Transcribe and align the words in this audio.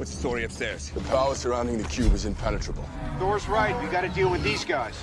What's 0.00 0.12
the 0.12 0.16
story 0.16 0.44
upstairs? 0.44 0.88
The 0.88 1.00
power 1.00 1.34
surrounding 1.34 1.76
the 1.76 1.84
cube 1.84 2.14
is 2.14 2.24
impenetrable. 2.24 2.88
Thor's 3.18 3.46
right. 3.50 3.78
We 3.82 3.88
got 3.88 4.00
to 4.00 4.08
deal 4.08 4.30
with 4.30 4.42
these 4.42 4.64
guys. 4.64 4.98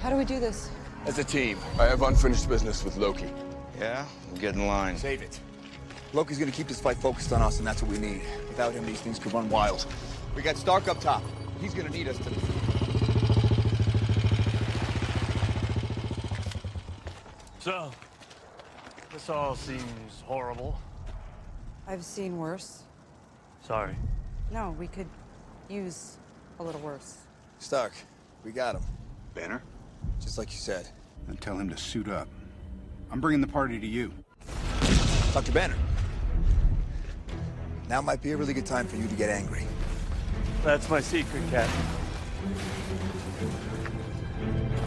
How 0.00 0.08
do 0.08 0.16
we 0.16 0.24
do 0.24 0.40
this? 0.40 0.70
As 1.04 1.18
a 1.18 1.24
team. 1.24 1.58
I 1.78 1.84
have 1.84 2.00
unfinished 2.00 2.48
business 2.48 2.82
with 2.84 2.96
Loki. 2.96 3.28
Yeah? 3.78 4.06
We'll 4.30 4.40
Get 4.40 4.54
in 4.54 4.66
line. 4.66 4.96
Save 4.96 5.20
it. 5.20 5.38
Loki's 6.14 6.38
gonna 6.38 6.52
keep 6.52 6.68
this 6.68 6.80
fight 6.80 6.96
focused 6.96 7.34
on 7.34 7.42
us, 7.42 7.58
and 7.58 7.66
that's 7.66 7.82
what 7.82 7.90
we 7.90 7.98
need. 7.98 8.22
Without 8.48 8.72
him, 8.72 8.86
these 8.86 8.98
things 8.98 9.18
could 9.18 9.34
run 9.34 9.50
wild. 9.50 9.84
We 10.34 10.40
got 10.40 10.56
Stark 10.56 10.88
up 10.88 11.00
top. 11.00 11.22
He's 11.60 11.74
gonna 11.74 11.90
need 11.90 12.08
us 12.08 12.16
to. 12.16 12.30
So, 17.58 17.90
this 19.12 19.28
all 19.28 19.54
seems 19.54 20.22
horrible. 20.24 20.80
I've 21.86 22.02
seen 22.02 22.38
worse. 22.38 22.84
Sorry. 23.66 23.94
No, 24.50 24.74
we 24.78 24.86
could 24.86 25.08
use 25.68 26.18
a 26.58 26.62
little 26.62 26.80
worse. 26.80 27.18
Stark, 27.58 27.92
we 28.44 28.52
got 28.52 28.76
him. 28.76 28.82
Banner? 29.34 29.62
Just 30.20 30.38
like 30.38 30.50
you 30.52 30.58
said. 30.58 30.88
And 31.28 31.40
tell 31.40 31.58
him 31.58 31.68
to 31.70 31.76
suit 31.76 32.08
up. 32.08 32.28
I'm 33.10 33.20
bringing 33.20 33.40
the 33.40 33.46
party 33.46 33.78
to 33.80 33.86
you. 33.86 34.12
Dr. 35.32 35.52
Banner. 35.52 35.76
Now 37.88 38.00
might 38.00 38.22
be 38.22 38.32
a 38.32 38.36
really 38.36 38.54
good 38.54 38.66
time 38.66 38.86
for 38.86 38.96
you 38.96 39.08
to 39.08 39.14
get 39.14 39.30
angry. 39.30 39.64
That's 40.62 40.88
my 40.88 41.00
secret, 41.00 41.42
Cat. 41.50 41.68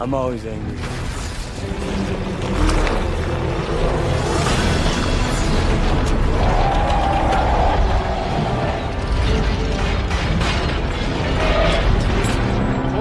I'm 0.00 0.14
always 0.14 0.46
angry. 0.46 2.27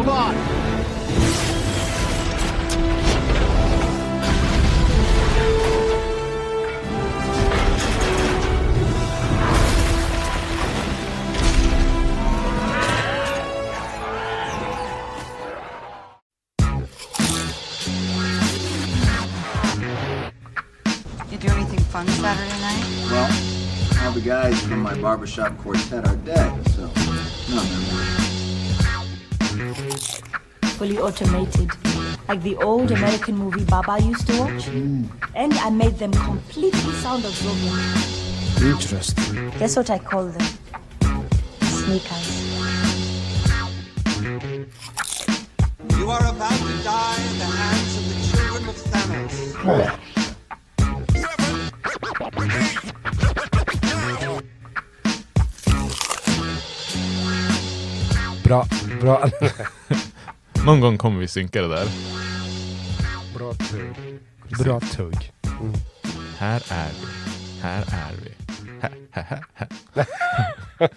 Hold 0.07 0.19
on. 0.19 0.35
You 21.29 21.37
do 21.37 21.49
anything 21.49 21.79
fun 21.79 22.07
Saturday 22.07 22.61
night? 22.61 22.85
Well, 23.11 24.05
all 24.05 24.13
the 24.13 24.21
guys 24.21 24.61
from 24.61 24.79
my 24.79 24.95
barbershop 25.01 25.57
quartet 25.57 26.07
are 26.07 26.15
dead, 26.15 26.56
fully 30.87 30.99
automated, 30.99 31.69
like 32.29 32.41
the 32.43 32.55
old 32.57 32.91
American 32.91 33.35
movie 33.35 33.65
Baba 33.65 33.99
used 34.01 34.25
to 34.27 34.39
watch. 34.39 34.65
Hmm. 34.65 35.03
And 35.35 35.53
I 35.55 35.69
made 35.69 35.97
them 35.99 36.13
completely 36.13 36.93
sound 37.03 37.25
absorbent. 37.25 37.75
Interesting. 38.61 39.49
Guess 39.59 39.75
what 39.75 39.89
I 39.89 39.99
call 39.99 40.27
them? 40.27 40.47
Sneakers. 41.61 42.47
You 45.97 46.09
are 46.09 46.25
about 46.25 46.57
to 46.57 46.83
die 46.83 47.21
in 47.27 47.37
the 47.39 47.49
hands 47.59 47.97
of 47.97 48.03
the 48.07 48.15
children 48.31 48.69
of 48.69 48.75
Thanos. 48.91 49.37
Bra, 58.43 58.63
bra, 59.01 59.29
Någon 60.67 60.79
gång 60.79 60.97
kommer 60.97 61.19
vi 61.19 61.27
synka 61.27 61.61
det 61.61 61.67
där. 61.67 61.87
bra 63.37 63.53
tugg. 63.53 64.19
Bra 64.63 64.79
tugg. 64.79 65.33
Mm. 65.61 65.73
Här 66.37 66.63
är 66.71 66.91
vi. 66.91 67.07
Här 67.61 67.81
är 67.81 68.13
vi. 68.23 68.33
Här, 68.81 68.91
här, 69.11 69.45
här. 69.53 69.67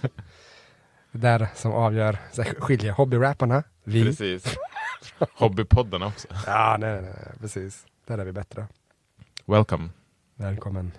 Det 1.12 1.18
där 1.18 1.48
som 1.54 1.72
avgör, 1.72 2.18
skiljer 2.58 2.92
hobbyrapparna, 2.92 3.62
vi. 3.84 4.04
Precis. 4.04 4.56
Hobbypoddarna 5.34 6.06
också. 6.06 6.28
Ja, 6.46 6.76
nej, 6.80 6.92
nej, 7.02 7.02
nej, 7.02 7.32
precis. 7.40 7.86
Där 8.06 8.18
är 8.18 8.24
vi 8.24 8.32
bättre. 8.32 8.66
Welcome 9.46 9.88
Välkommen. 10.34 10.92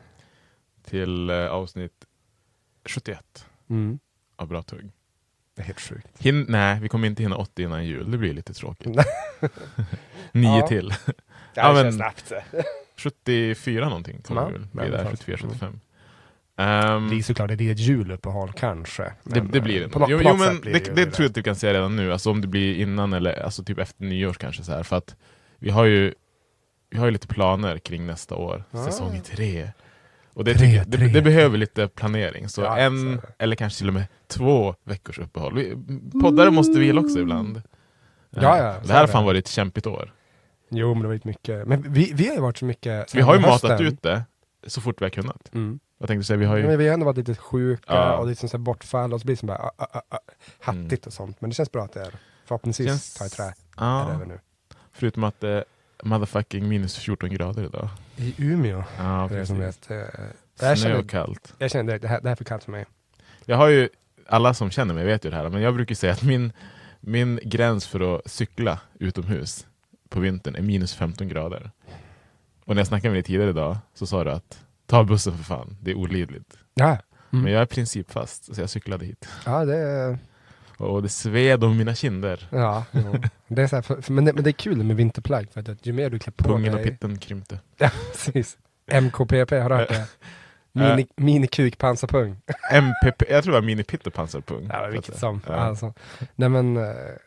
till 0.83 1.29
eh, 1.29 1.35
avsnitt 1.47 2.05
71 2.85 3.45
Mm. 3.69 3.99
av 4.35 4.47
Bra 4.47 4.61
Tugg. 4.63 4.91
Det 5.55 5.61
är 5.61 5.65
helt 5.65 5.79
sjukt. 5.81 6.07
Hin 6.19 6.45
nej, 6.49 6.79
vi 6.81 6.89
kommer 6.89 7.07
inte 7.07 7.23
hinna 7.23 7.35
80 7.35 7.63
innan 7.63 7.85
jul. 7.85 8.11
Det 8.11 8.17
blir 8.17 8.33
lite 8.33 8.53
tråkigt. 8.53 8.87
Nio 10.31 10.59
Ja. 10.59 10.67
till. 10.67 10.93
Ja, 11.53 11.73
det 11.73 11.81
känns 11.83 11.95
snabbt. 11.95 12.31
74 12.97 13.85
någonting 13.89 14.21
kommer 14.21 14.41
Ja, 14.41 14.49
vi 14.71 14.79
alla 14.81 14.97
där. 14.97 15.03
fall. 15.03 15.11
74, 15.17 15.37
Mm. 15.43 15.49
75. 15.53 15.79
Ehm, 16.57 17.09
Det 17.09 17.15
är 17.15 17.21
såklart 17.23 17.47
det 17.57 17.63
är 17.67 17.71
ett 17.71 17.79
juluppehåll 17.79 18.51
kanske. 18.55 19.13
det, 19.23 19.39
det 19.39 19.61
blir 19.61 19.77
eh, 19.81 19.83
det. 19.83 19.89
På, 19.89 19.99
nå- 19.99 20.05
jo, 20.09 20.17
på 20.17 20.23
jo, 20.29 20.35
men 20.35 20.61
det, 20.61 20.69
ju 20.87 20.93
det, 20.93 21.05
tror 21.11 21.23
jag 21.23 21.29
att 21.29 21.35
du 21.35 21.43
kan 21.43 21.55
säga 21.55 21.73
redan 21.73 21.95
nu. 21.95 22.11
Alltså 22.13 22.31
om 22.31 22.41
det 22.41 22.47
blir 22.47 22.75
innan 22.75 23.13
eller 23.13 23.43
alltså 23.43 23.63
typ 23.63 23.77
efter 23.79 24.03
nyårs 24.03 24.37
kanske. 24.37 24.63
Så 24.63 24.71
här, 24.71 24.83
för 24.83 24.95
att 24.95 25.15
vi 25.59 25.69
har 25.69 25.85
ju 25.85 26.13
vi 26.89 26.97
har 26.97 27.05
ju 27.05 27.11
lite 27.11 27.27
planer 27.27 27.77
kring 27.77 28.05
nästa 28.05 28.35
år. 28.35 28.63
Ah. 28.71 28.85
Säsong 28.85 29.21
tre. 29.21 29.69
Och 30.33 30.43
det, 30.43 30.53
Tre, 30.53 30.67
tycker, 30.83 30.97
det, 30.97 31.07
det 31.13 31.21
behöver 31.21 31.57
lite 31.57 31.87
planering. 31.87 32.49
Så 32.49 32.61
Ja, 32.61 32.77
en 32.77 33.21
så 33.21 33.27
eller 33.37 33.55
kanske 33.55 33.77
till 33.77 33.87
och 33.87 33.93
med 33.93 34.03
två 34.27 34.75
veckors 34.83 35.19
uppehåll. 35.19 35.55
Vi, 35.55 35.77
poddare 36.21 36.51
måste 36.51 36.79
vila 36.79 37.01
också 37.01 37.19
ibland. 37.19 37.49
Mm. 37.49 37.61
Ja, 38.29 38.57
ja, 38.57 38.75
Eh, 38.75 38.81
det 38.83 38.93
här 38.93 38.99
har 38.99 39.07
fan 39.07 39.25
varit 39.25 39.45
ett 39.45 39.51
kämpigt 39.51 39.87
år. 39.87 40.13
Jo, 40.69 40.93
men 40.93 41.01
det 41.01 41.07
har 41.07 41.13
varit 41.13 41.25
mycket. 41.25 41.67
Men 41.67 41.93
vi, 41.93 42.11
vi 42.13 42.27
har 42.27 42.35
ju 42.35 42.41
varit 42.41 42.57
så 42.57 42.65
mycket... 42.65 43.15
Vi 43.15 43.21
har 43.21 43.35
ju 43.35 43.41
hösten. 43.41 43.69
matat 43.69 43.81
ut 43.81 44.01
det 44.03 44.23
så 44.67 44.81
fort 44.81 45.01
vi 45.01 45.05
har 45.05 45.09
kunnat. 45.09 45.53
Mm. 45.53 45.79
Jag 45.97 46.07
tänkte 46.07 46.25
säga, 46.27 46.37
vi 46.37 46.45
har 46.45 46.57
ju... 46.57 46.67
Men 46.67 46.77
vi 46.79 46.87
har 46.87 46.93
ändå 46.93 47.05
varit 47.05 47.17
lite 47.17 47.35
sjuka 47.35 47.83
Ja. 47.93 48.17
och 48.17 48.27
lite 48.27 48.47
så 48.47 48.57
här 48.57 48.61
bortfall 48.63 49.13
och 49.13 49.21
så 49.21 49.25
blir 49.25 49.35
det 49.35 49.39
som 49.39 49.47
bara 49.47 49.57
ah, 49.57 49.71
ah, 49.77 50.01
ah, 50.09 50.17
hattigt 50.59 51.07
och 51.07 51.13
sånt. 51.13 51.41
Men 51.41 51.49
det 51.49 51.53
känns 51.53 51.71
bra 51.71 51.83
att 51.83 51.93
det 51.93 52.01
är 52.01 52.15
förhoppningsvis 52.45 52.87
Känns- 52.87 53.13
tar 53.13 53.25
i 53.25 53.29
trä. 53.29 53.53
Ja. 53.77 54.09
Är 54.11 54.19
det 54.19 54.25
nu. 54.25 54.39
Förutom 54.91 55.23
att 55.23 55.39
det 55.39 55.49
är 55.49 55.65
motherfucking 56.03 56.67
minus 56.67 56.97
14 56.97 57.29
grader 57.29 57.63
idag. 57.63 57.89
I 58.17 58.33
Umeå, 58.37 58.83
Ja, 58.97 59.25
er 59.31 59.45
som 59.45 59.57
precis. 59.57 59.89
vet. 59.89 59.91
eh, 59.91 60.25
Jag 60.59 60.77
Snö 60.79 60.97
och 60.97 61.09
kallt. 61.09 61.53
jag 61.57 61.71
känner 61.71 61.83
direkt, 61.83 62.01
det 62.01 62.07
här, 62.07 62.21
det 62.21 62.27
här 62.27 62.31
är 62.31 62.35
för 62.35 62.43
kallt 62.45 62.63
för 62.63 62.71
mig. 62.71 62.85
Jag 63.45 63.57
har 63.57 63.67
ju, 63.67 63.89
alla 64.27 64.53
som 64.53 64.71
känner 64.71 64.93
mig 64.93 65.05
vet 65.05 65.25
ju 65.25 65.29
det 65.29 65.35
här, 65.35 65.49
men 65.49 65.61
jag 65.61 65.73
brukar 65.73 65.95
säga 65.95 66.13
att 66.13 66.23
min, 66.23 66.53
min 66.99 67.39
gräns 67.43 67.87
för 67.87 68.15
att 68.15 68.31
cykla 68.31 68.79
utomhus 68.99 69.67
på 70.09 70.19
vintern 70.19 70.55
är 70.55 70.61
minus 70.61 70.93
15 70.95 71.27
grader. 71.27 71.71
Och 72.65 72.75
när 72.75 72.79
jag 72.79 72.87
snackade 72.87 73.09
med 73.09 73.15
dig 73.15 73.23
tidigare 73.23 73.49
idag 73.49 73.77
så 73.93 74.07
sa 74.07 74.23
du 74.23 74.31
att 74.31 74.59
ta 74.85 75.03
bussen 75.03 75.37
för 75.37 75.43
fan, 75.43 75.77
det 75.81 75.91
är 75.91 75.95
olidligt. 75.95 76.57
Ja, 76.73 76.87
mm. 77.31 77.43
Men 77.43 77.53
jag 77.53 77.61
är 77.61 77.65
principfast, 77.65 78.55
så 78.55 78.61
jag 78.61 78.69
cyklade 78.69 79.05
hit. 79.05 79.27
ja 79.45 79.65
det 79.65 79.77
är... 79.77 80.17
Och 80.81 81.03
det 81.03 81.09
sved 81.09 81.63
om 81.63 81.77
mina 81.77 81.95
kinder. 81.95 82.47
Ja, 82.49 82.83
jo. 82.91 83.15
det 83.47 83.61
är 83.61 83.67
så 83.67 83.75
här, 83.75 83.83
för, 83.83 84.01
för, 84.01 84.13
men, 84.13 84.25
det, 84.25 84.33
men 84.33 84.43
det 84.43 84.49
är 84.49 84.51
kul 84.51 84.83
med 84.83 84.95
vinterplagg 84.95 85.47
för 85.53 85.59
att, 85.71 85.85
ju 85.85 85.93
mer 85.93 86.09
du 86.09 86.19
klär 86.19 86.31
på 86.33 86.43
Pungen 86.43 86.73
och 86.73 86.79
dig... 86.79 86.89
pitten 86.91 87.17
krympte. 87.17 87.59
Ja, 87.77 87.89
precis. 88.11 88.57
MKPP, 89.01 89.31
har 89.51 89.69
du 89.69 89.75
hört 89.75 89.89
det? 89.89 90.05
Mini, 90.73 91.07
minikuk 91.15 91.77
pansarpung. 91.77 92.35
MPP, 92.71 93.23
jag 93.29 93.43
tror 93.43 93.53
det 93.53 93.59
var 93.59 93.65
mini 93.65 93.83
pitt 93.83 94.07
och 94.07 94.13
pansarpung. 94.13 94.69
Ja, 94.73 94.87
vilket 94.87 95.17
som. 95.19 95.41
Ja. 95.47 95.53
Alltså. 95.53 95.93
Nej, 96.35 96.49
men, 96.49 96.77
eh, 96.77 96.83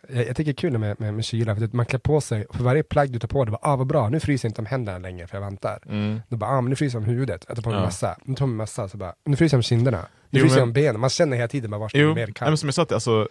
jag, 0.08 0.26
jag 0.28 0.36
tycker 0.36 0.44
det 0.44 0.50
är 0.50 0.54
kul 0.54 0.78
med, 0.78 1.00
med, 1.00 1.14
med 1.14 1.24
kyla, 1.24 1.56
för 1.56 1.64
att 1.64 1.72
man 1.72 1.86
klär 1.86 1.98
på 1.98 2.20
sig, 2.20 2.44
och 2.44 2.54
för 2.56 2.64
varje 2.64 2.82
plagg 2.82 3.10
du 3.12 3.18
tar 3.18 3.28
på 3.28 3.44
dig, 3.44 3.52
bara, 3.52 3.72
ah, 3.72 3.76
vad 3.76 3.86
bra, 3.86 4.08
nu 4.08 4.20
fryser 4.20 4.48
jag 4.48 4.50
inte 4.50 4.60
om 4.60 4.66
händerna 4.66 4.98
längre 4.98 5.26
för 5.26 5.36
jag 5.36 5.42
väntar. 5.42 5.78
Mm. 5.86 6.20
Då 6.28 6.36
bara, 6.36 6.50
ah, 6.50 6.60
men 6.60 6.70
nu 6.70 6.76
fryser 6.76 6.98
jag 6.98 7.02
om 7.02 7.08
huvudet, 7.14 7.44
jag 7.48 7.56
tar 7.56 7.62
på 7.62 7.70
mig 7.70 7.78
Ja. 7.78 7.84
mössa. 7.84 8.16
Nu 8.24 8.24
tar 8.24 8.30
jag 8.32 8.38
på 8.38 8.46
mig 8.46 8.56
mössa, 8.56 8.88
så 8.88 8.96
bara, 8.96 9.14
nu 9.24 9.36
fryser 9.36 9.54
jag 9.56 9.58
om 9.58 9.62
kinderna. 9.62 9.98
Nu 10.30 10.38
Jo, 10.40 10.42
fryser 10.44 10.56
jag 10.56 10.62
men- 10.62 10.68
om 10.68 10.72
benen. 10.72 11.00
Man 11.00 11.10
känner 11.10 11.36
hela 11.36 11.48
tiden 11.48 11.70
bara, 11.70 11.78
var 11.80 11.88
ska 11.88 11.98
det 11.98 12.04
Jo, 12.04 12.14
mer 12.14 12.26
kallt? 12.26 12.48
men 12.50 12.58
som 12.58 12.66
jag 12.66 12.74
sa, 12.74 12.86
alltså, 12.90 13.28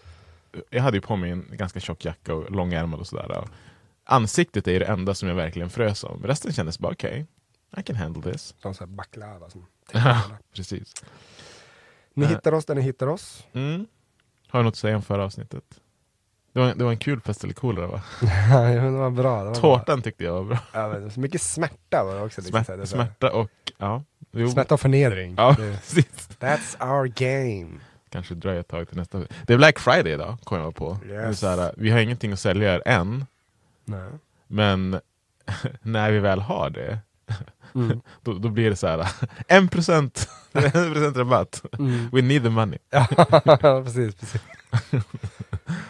jag 0.69 0.81
hade 0.83 0.97
ju 0.97 1.01
på 1.01 1.15
mig 1.15 1.31
en 1.31 1.45
ganska 1.51 1.79
tjock 1.79 2.05
jacka 2.05 2.33
och 2.33 2.51
långärmad 2.51 2.99
och 2.99 3.07
sådär. 3.07 3.47
Ansiktet 4.05 4.67
är 4.67 4.79
det 4.79 4.85
enda 4.85 5.13
som 5.15 5.29
jag 5.29 5.35
verkligen 5.35 5.69
frös 5.69 6.03
om. 6.03 6.23
Resten 6.23 6.53
kändes 6.53 6.79
bara 6.79 6.91
okej, 6.93 7.25
I 7.77 7.83
can 7.83 7.95
handle 7.95 8.31
this. 8.31 8.55
Som 8.61 8.73
så 8.73 8.83
här 8.83 8.91
baklava. 8.91 9.49
Som 9.49 9.65
Precis. 10.55 10.93
ni 12.13 12.25
Eh. 12.25 12.29
hittar 12.29 12.53
oss 12.53 12.65
där 12.65 12.75
ni 12.75 12.81
hittar 12.81 13.07
oss. 13.07 13.43
Mm. 13.53 13.85
Har 14.49 14.59
du 14.59 14.63
något 14.63 14.71
att 14.71 14.77
säga 14.77 14.95
om 14.95 15.01
förra 15.01 15.23
avsnittet? 15.25 15.63
Det 16.53 16.59
var, 16.59 16.75
det 16.75 16.83
var 16.83 16.91
en 16.91 16.97
kul 16.97 17.21
pest 17.21 17.43
eller 17.43 17.53
kolera 17.53 17.87
va? 17.87 18.01
ja, 18.51 18.59
det 18.61 18.89
var 18.89 19.09
bra. 19.09 19.37
Det 19.39 19.43
var 19.45 19.51
bra. 19.51 19.55
Tårtan 19.61 20.01
tyckte 20.01 20.23
jag 20.23 20.33
var 20.33 20.43
bra. 20.43 20.57
Ja, 20.73 20.87
men 20.89 21.11
så 21.11 21.19
mycket 21.19 21.41
smärta 21.41 22.03
var 22.03 22.15
det 22.15 22.21
också. 22.21 22.41
liksom, 22.41 22.51
så 22.51 22.57
här, 22.57 22.63
Smär, 22.65 22.77
det 22.77 22.83
är 22.83 22.85
så 22.85 22.97
här- 22.97 23.05
smärta 23.05 23.31
och... 23.31 23.49
Ja. 23.77 24.03
Jo. 24.31 24.49
Smärta 24.49 24.73
och 24.73 24.79
förnedring. 24.81 25.35
Ja, 25.37 25.55
Det-. 25.59 25.79
That's 26.39 26.93
our 26.99 27.07
game. 27.07 27.79
Kanske 28.13 28.35
dröjer 28.35 28.59
ett 28.59 28.67
tag 28.67 28.87
till 28.87 28.97
nästa. 28.97 29.19
Det 29.43 29.53
är 29.53 29.57
Black 29.57 29.79
Friday 29.79 30.13
idag, 30.13 30.37
kom 30.43 30.57
jag 30.59 30.75
på. 30.75 30.97
Yes. 31.07 31.39
så 31.39 31.47
här, 31.47 31.73
vi 31.77 31.89
har 31.89 31.99
ingenting 31.99 32.31
att 32.33 32.39
sälja 32.39 32.79
än, 32.81 33.25
Nej. 33.85 34.09
men 34.47 34.99
när 35.81 36.11
vi 36.11 36.19
väl 36.19 36.39
har 36.41 36.69
det, 36.69 36.99
Mm. 37.75 38.01
då, 38.21 38.33
då 38.33 38.49
blir 38.49 38.69
det 38.69 38.75
så 38.75 38.87
här, 38.87 39.07
en 39.47 39.67
procent, 39.67 40.29
en 40.51 40.71
procent 40.93 41.17
rabatt. 41.17 41.61
Mm. 41.79 42.09
We 42.11 42.21
need 42.21 42.43
the 42.43 42.49
money. 42.49 42.79
Precis, 43.83 44.15
precis. 44.15 44.41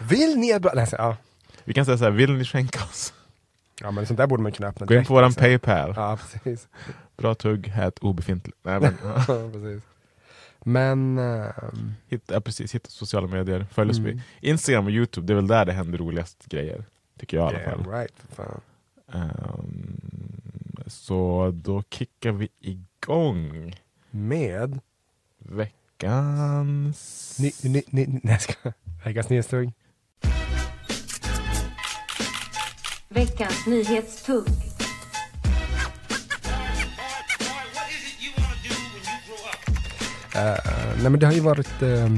Vill 0.08 0.36
ni 0.38 0.58
Nej, 0.74 0.86
så- 0.86 0.96
ja. 0.98 1.16
Vi 1.64 1.74
kan 1.74 1.84
säga 1.84 1.98
så 1.98 2.04
här, 2.04 2.10
vill 2.10 2.32
ni 2.32 2.44
skänka 2.44 2.84
oss? 2.84 3.14
ja, 3.80 3.90
men 3.90 4.06
sånt 4.06 4.18
där 4.18 4.26
borde 4.26 4.42
man 4.42 4.52
kunna 4.52 4.68
öppna 4.68 4.86
Gå 4.86 4.94
in 4.94 5.04
på 5.04 5.14
våran 5.14 5.28
liksom. 5.28 5.40
Paypal. 5.42 5.92
Ja, 5.96 6.18
precis. 6.32 6.68
Bra 7.16 7.34
tugg, 7.34 7.66
hät 7.68 7.98
obefintligt. 7.98 8.58
Nej, 8.62 8.80
men, 8.80 8.96
precis. 9.52 9.82
Men... 10.64 11.18
ehm, 11.18 11.94
hitta, 12.08 12.34
ja, 12.34 12.40
precis, 12.40 12.74
hitta 12.74 12.90
sociala 12.90 13.26
medier. 13.26 13.66
Följ 13.72 13.90
oss 13.90 13.98
Mm. 13.98 14.16
på 14.16 14.22
Instagram 14.40 14.84
och 14.84 14.90
Youtube, 14.90 15.26
det 15.26 15.32
är 15.32 15.34
väl 15.34 15.46
där 15.46 15.64
det 15.64 15.72
händer 15.72 15.98
roligast 15.98 16.46
grejer. 16.46 16.84
Tycker 17.18 17.36
jag 17.36 17.52
i 17.52 17.54
alla 17.54 17.62
yeah, 17.64 17.82
fall. 17.82 17.92
right, 17.92 18.14
för 18.28 18.34
fan. 18.44 18.60
Ehm, 19.12 20.00
så 20.86 21.50
då 21.54 21.82
kickar 21.90 22.32
vi 22.32 22.48
igång 22.60 23.74
Med... 24.10 24.80
veckans... 25.38 27.36
Ni, 27.40 27.52
ni, 27.70 27.82
ni, 27.90 28.20
nej, 28.22 28.38
ska... 28.40 28.72
Veckans 29.04 29.28
nyhetstugg. 29.28 29.72
Veckans 33.08 33.66
nyhetstugg. 33.66 34.73
Eh, 40.34 40.58
nej 41.02 41.10
men 41.10 41.18
det 41.20 41.26
har 41.26 41.32
ju 41.32 41.40
varit 41.40 41.82
eh, 41.82 42.08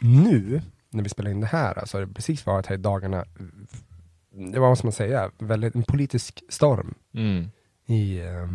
nu, 0.00 0.62
när 0.90 1.02
vi 1.02 1.08
spelar 1.08 1.30
in 1.30 1.40
det 1.40 1.46
här, 1.46 1.78
alltså 1.78 1.98
det 1.98 2.04
har 2.06 2.12
precis 2.12 2.46
varit 2.46 2.66
här 2.66 2.74
i 2.74 2.78
dagarna, 2.78 3.24
det 4.52 4.58
var 4.58 4.68
vad 4.68 4.78
ska 4.78 4.86
man 4.86 4.92
säga, 4.92 5.30
väldigt, 5.38 5.74
en 5.74 5.82
politisk 5.82 6.42
storm 6.48 6.94
Mm. 7.14 7.50
i, 7.86 8.18
eh, 8.18 8.48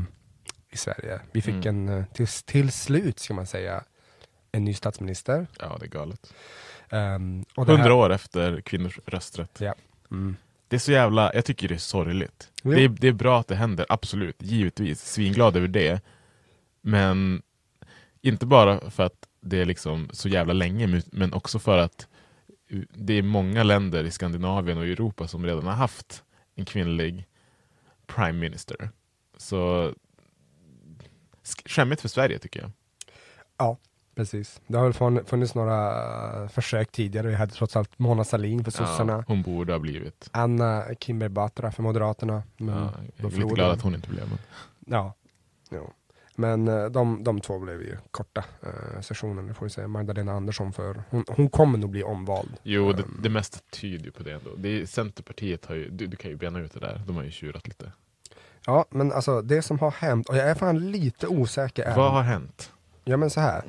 i 0.72 0.78
Sverige. 0.78 1.20
Vi 1.32 1.42
fick 1.42 1.66
Mm. 1.66 1.90
en, 1.90 1.98
eh, 2.00 2.06
till, 2.06 2.28
till 2.28 2.72
slut 2.72 3.20
ska 3.20 3.34
man 3.34 3.48
säga, 3.48 3.84
en 4.52 4.64
ny 4.66 4.74
statsminister. 4.74 5.48
Ja, 5.60 5.78
det 5.80 5.86
är 5.86 5.90
galet. 5.90 6.34
Um, 6.92 7.46
Hundra 7.56 7.94
år 7.94 8.10
efter 8.10 8.62
kvinnors 8.62 9.00
rösträtt. 9.06 9.58
Ja. 9.62 9.76
Mm. 10.12 10.36
Det 10.68 10.76
är 10.76 10.80
så 10.80 10.92
jävla, 10.92 11.34
jag 11.34 11.46
tycker 11.46 11.68
det 11.68 11.74
är 11.76 11.80
sorgligt. 11.80 12.50
Det 12.64 12.84
är, 12.84 12.90
det 12.90 13.08
är 13.08 13.12
bra 13.14 13.40
att 13.40 13.48
det 13.48 13.56
händer, 13.56 13.86
absolut, 13.90 14.36
givetvis. 14.40 15.06
Svinglad 15.06 15.58
över 15.58 15.68
det. 15.68 16.02
Men 16.82 17.42
inte 18.22 18.46
bara 18.46 18.90
för 18.90 19.04
att 19.04 19.28
det 19.42 19.58
är 19.62 19.66
liksom 19.66 20.10
så 20.14 20.30
jävla 20.30 20.54
länge, 20.54 21.02
men- 21.12 21.34
också 21.34 21.60
för 21.60 21.78
att 21.78 22.08
det 22.94 23.14
är 23.14 23.22
många 23.24 23.64
länder 23.64 24.04
i 24.04 24.12
Skandinavien 24.12 24.78
och 24.78 24.84
Europa 24.86 25.28
som 25.28 25.46
redan 25.46 25.66
har 25.66 25.74
haft 25.74 26.24
en 26.56 26.66
kvinnlig 26.66 27.28
prime 28.08 28.40
minister. 28.40 28.90
Så 29.38 29.58
sk- 31.44 31.70
skämmigt 31.70 32.02
för 32.02 32.10
Sverige 32.10 32.40
tycker 32.40 32.60
jag. 32.62 32.72
Ja, 33.58 33.78
precis. 34.16 34.62
Det 34.68 34.78
har 34.78 34.84
väl 34.84 35.24
funnits- 35.24 35.56
några 35.56 35.88
eh, 36.44 36.50
försök 36.50 36.92
tidigare. 36.92 37.28
Vi 37.28 37.36
hade 37.36 37.52
trots 37.52 37.76
allt 37.76 38.00
Mona 38.00 38.24
Sahlin 38.24 38.64
för 38.64 38.72
sossarna. 38.72 39.14
Ja, 39.14 39.24
hon 39.28 39.42
borde 39.42 39.74
ha 39.74 39.80
blivit. 39.80 40.30
Anna 40.32 40.84
Kinberg 41.00 41.30
Batra 41.30 41.72
för 41.72 41.84
Moderaterna. 41.84 42.44
Men 42.58 42.76
Ja, 42.78 42.92
jag 43.16 43.34
är 43.34 43.38
lite 43.38 43.54
glad 43.56 43.72
att 43.72 43.82
hon 43.82 43.96
inte 43.96 44.10
blev. 44.10 44.30
Men... 44.30 44.38
Ja. 44.86 45.14
Jo. 45.72 45.94
Men 46.40 46.68
eh, 46.68 46.86
de, 46.86 47.24
de 47.24 47.42
två 47.42 47.60
blev 47.60 47.82
ju 47.82 47.98
korta 48.12 48.44
eh, 48.64 49.02
sessioner, 49.02 49.42
det 49.44 49.54
får 49.54 49.66
vi 49.66 49.70
säga. 49.70 49.88
Magdalena 49.88 50.32
Andersson 50.34 50.74
för 50.74 51.04
hon, 51.10 51.26
hon 51.28 51.50
kommer 51.50 51.78
nog 51.78 51.90
bli 51.90 52.04
omvald. 52.04 52.50
Jo, 52.64 52.94
det, 52.94 53.04
Ehm, 53.04 53.20
det 53.24 53.30
mesta 53.30 53.58
tyder 53.72 54.06
ju 54.06 54.12
på 54.12 54.24
det 54.24 54.32
ändå. 54.32 54.50
Det 54.58 54.82
är, 54.82 54.86
Centerpartiet 54.86 55.66
har 55.66 55.76
ju, 55.76 55.90
du, 55.90 56.08
du 56.08 56.18
kan 56.18 56.32
ju 56.32 56.38
bena 56.38 56.60
ut 56.60 56.74
det 56.74 56.80
där, 56.80 57.02
de 57.08 57.16
har 57.16 57.24
ju 57.24 57.32
tjurat 57.32 57.68
lite. 57.68 57.92
Ja, 58.66 58.86
men 58.90 59.12
alltså 59.12 59.42
det 59.42 59.62
som 59.62 59.80
har 59.80 59.92
hänt, 59.92 60.30
och 60.30 60.38
jag 60.38 60.50
är 60.50 60.56
fan 60.56 60.92
lite 60.92 61.28
osäker. 61.28 61.84
även- 61.84 61.96
Vad 61.98 62.12
har 62.12 62.22
hänt? 62.22 62.72
Ja 63.04 63.18
men 63.18 63.30
så 63.30 63.40
här. 63.40 63.64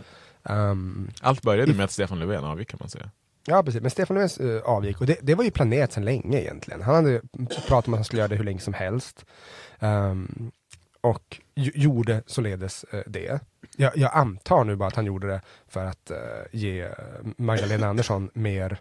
ehm, 0.45 1.11
Allt 1.21 1.43
började 1.43 1.73
I- 1.73 1.75
med 1.75 1.85
att 1.85 1.91
Stefan 1.91 2.19
Löfven 2.19 2.45
avgick 2.45 2.69
kan 2.69 2.79
man 2.81 2.89
säga. 2.89 3.11
Ja 3.47 3.63
precis, 3.63 3.81
men 3.83 3.91
Stefan 3.91 4.17
Löfven 4.17 4.57
eh, 4.57 4.63
avgick 4.63 5.01
och 5.01 5.07
det, 5.07 5.19
det 5.23 5.35
var 5.35 5.45
ju 5.45 5.51
planerat 5.51 5.93
sedan 5.93 6.05
länge 6.05 6.41
egentligen. 6.41 6.83
Han 6.83 6.95
hade 6.95 7.21
pratat 7.69 7.89
om 7.89 7.95
att 7.95 7.99
han 7.99 8.05
skulle 8.05 8.21
göra 8.21 8.29
det 8.29 8.37
hur 8.37 8.45
länge 8.45 8.61
som 8.61 8.75
helst. 8.75 9.25
Ehm, 9.79 10.51
och 11.01 11.41
gjorde 11.55 12.23
således 12.27 12.85
uh, 12.95 13.01
det. 13.07 13.41
Jag, 13.77 13.97
jag 13.97 14.11
antar 14.15 14.65
nu 14.65 14.77
bara 14.77 14.89
att 14.89 14.97
han 14.97 15.07
gjorde 15.07 15.27
det 15.27 15.41
för 15.69 15.85
att 15.85 16.11
eh, 16.11 16.19
ge 16.53 16.81
eh, 16.81 16.91
Magdalena 17.37 17.87
Andersson 17.87 18.31
mer, 18.35 18.81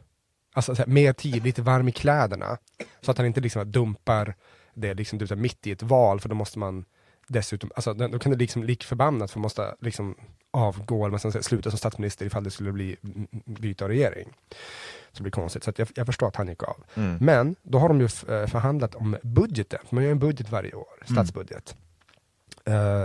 alltså, 0.53 0.75
så 0.75 0.81
här, 0.81 0.89
mer 0.89 1.13
tid, 1.13 1.43
lite 1.43 1.61
varm 1.61 1.87
i 1.87 1.91
kläderna. 1.91 2.57
Så 3.01 3.11
att 3.11 3.17
han 3.17 3.27
inte 3.27 3.41
liksom 3.41 3.71
dumpar 3.71 4.35
det 4.73 4.93
liksom, 4.93 5.19
du 5.19 5.25
vet, 5.25 5.37
mitt 5.37 5.67
i 5.67 5.71
ett 5.71 5.83
val, 5.83 6.19
för 6.19 6.29
då 6.29 6.35
måste 6.35 6.59
man 6.59 6.85
dessutom, 7.27 7.71
alltså, 7.75 7.93
då 7.93 8.19
kan 8.19 8.31
det 8.31 8.37
liksom 8.37 8.63
lik 8.63 8.83
förbannat 8.83 9.31
för 9.31 9.39
man 9.39 9.41
måste 9.41 9.75
liksom 9.79 10.15
avgå, 10.51 11.05
eller 11.05 11.11
man 11.11 11.19
ska 11.19 11.41
sluta 11.41 11.69
som 11.69 11.77
statsminister 11.77 12.25
ifall 12.25 12.43
det 12.43 12.51
skulle 12.51 12.71
bli 12.71 12.97
mm, 13.03 13.27
byte 13.45 13.83
av 13.83 13.89
regering. 13.89 14.29
Så 15.11 15.17
det 15.17 15.21
blir 15.23 15.31
konstigt, 15.31 15.63
så 15.63 15.69
att 15.69 15.79
jag, 15.79 15.87
jag 15.95 16.05
förstår 16.05 16.27
att 16.27 16.35
han 16.35 16.47
gick 16.47 16.63
av. 16.63 16.83
Mm. 16.95 17.17
Men 17.21 17.55
då 17.63 17.79
har 17.79 17.87
de 17.87 17.99
ju 17.99 18.05
eh, 18.05 18.47
förhandlat 18.47 18.95
om 18.95 19.17
budgeten, 19.21 19.79
för 19.87 19.95
man 19.95 20.03
gör 20.03 20.11
en 20.11 20.19
budget 20.19 20.49
varje 20.49 20.73
år, 20.73 21.03
statsbudget. 21.11 21.75
Eh, 21.77 21.88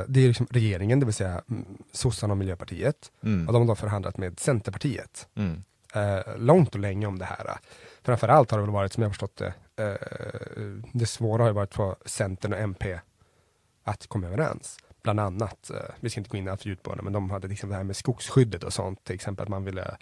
det 0.08 0.20
är 0.20 0.28
liksom 0.28 0.46
regeringen, 0.50 1.00
det 1.00 1.06
vill 1.06 1.14
säga 1.14 1.43
mm, 1.50 1.64
sossarna 1.93 2.32
och 2.32 2.38
Miljöpartiet. 2.38 3.12
Mm. 3.22 3.46
Och 3.46 3.52
de 3.52 3.62
har 3.62 3.69
då 3.69 3.75
förhandlat 3.75 4.16
med 4.16 4.40
Centerpartiet. 4.40 5.28
Mm. 5.34 5.62
Eh, 5.94 6.37
långt 6.38 6.75
och 6.75 6.81
länge 6.81 7.06
om 7.06 7.19
det 7.19 7.25
här. 7.25 7.58
Framförallt 8.02 8.50
har 8.50 8.58
det 8.58 8.64
väl 8.64 8.72
varit, 8.72 8.93
som 8.93 9.02
jag 9.02 9.12
förstått 9.12 9.37
det, 9.37 9.55
eh, 9.76 9.94
det 10.93 11.06
svåra 11.06 11.43
har 11.43 11.49
ju 11.49 11.55
varit 11.55 11.75
för 11.75 11.96
Centern 12.06 12.52
och 12.52 12.58
MP 12.58 13.00
att 13.84 14.06
komma 14.06 14.26
överens. 14.26 14.78
Bland 15.02 15.20
annat, 15.20 15.70
eh, 15.70 15.94
vi 16.00 16.10
ska 16.10 16.20
inte 16.20 16.31
gå 16.31 16.37
in 16.37 16.49
alltför 16.49 16.69
djupt 16.69 16.82
på 16.82 16.94
det, 16.94 17.02
men 17.02 17.12
de 17.12 17.31
hade 17.31 17.49
liksom 17.49 17.70
det 17.70 17.76
här 17.76 17.84
med 17.84 17.96
skogsskyddet 17.96 18.64
och 18.64 18.72
sånt, 18.72 19.05
till 19.05 19.14
exempel 19.14 19.43
att 19.43 19.49
man 19.49 19.64
ville 19.64 19.96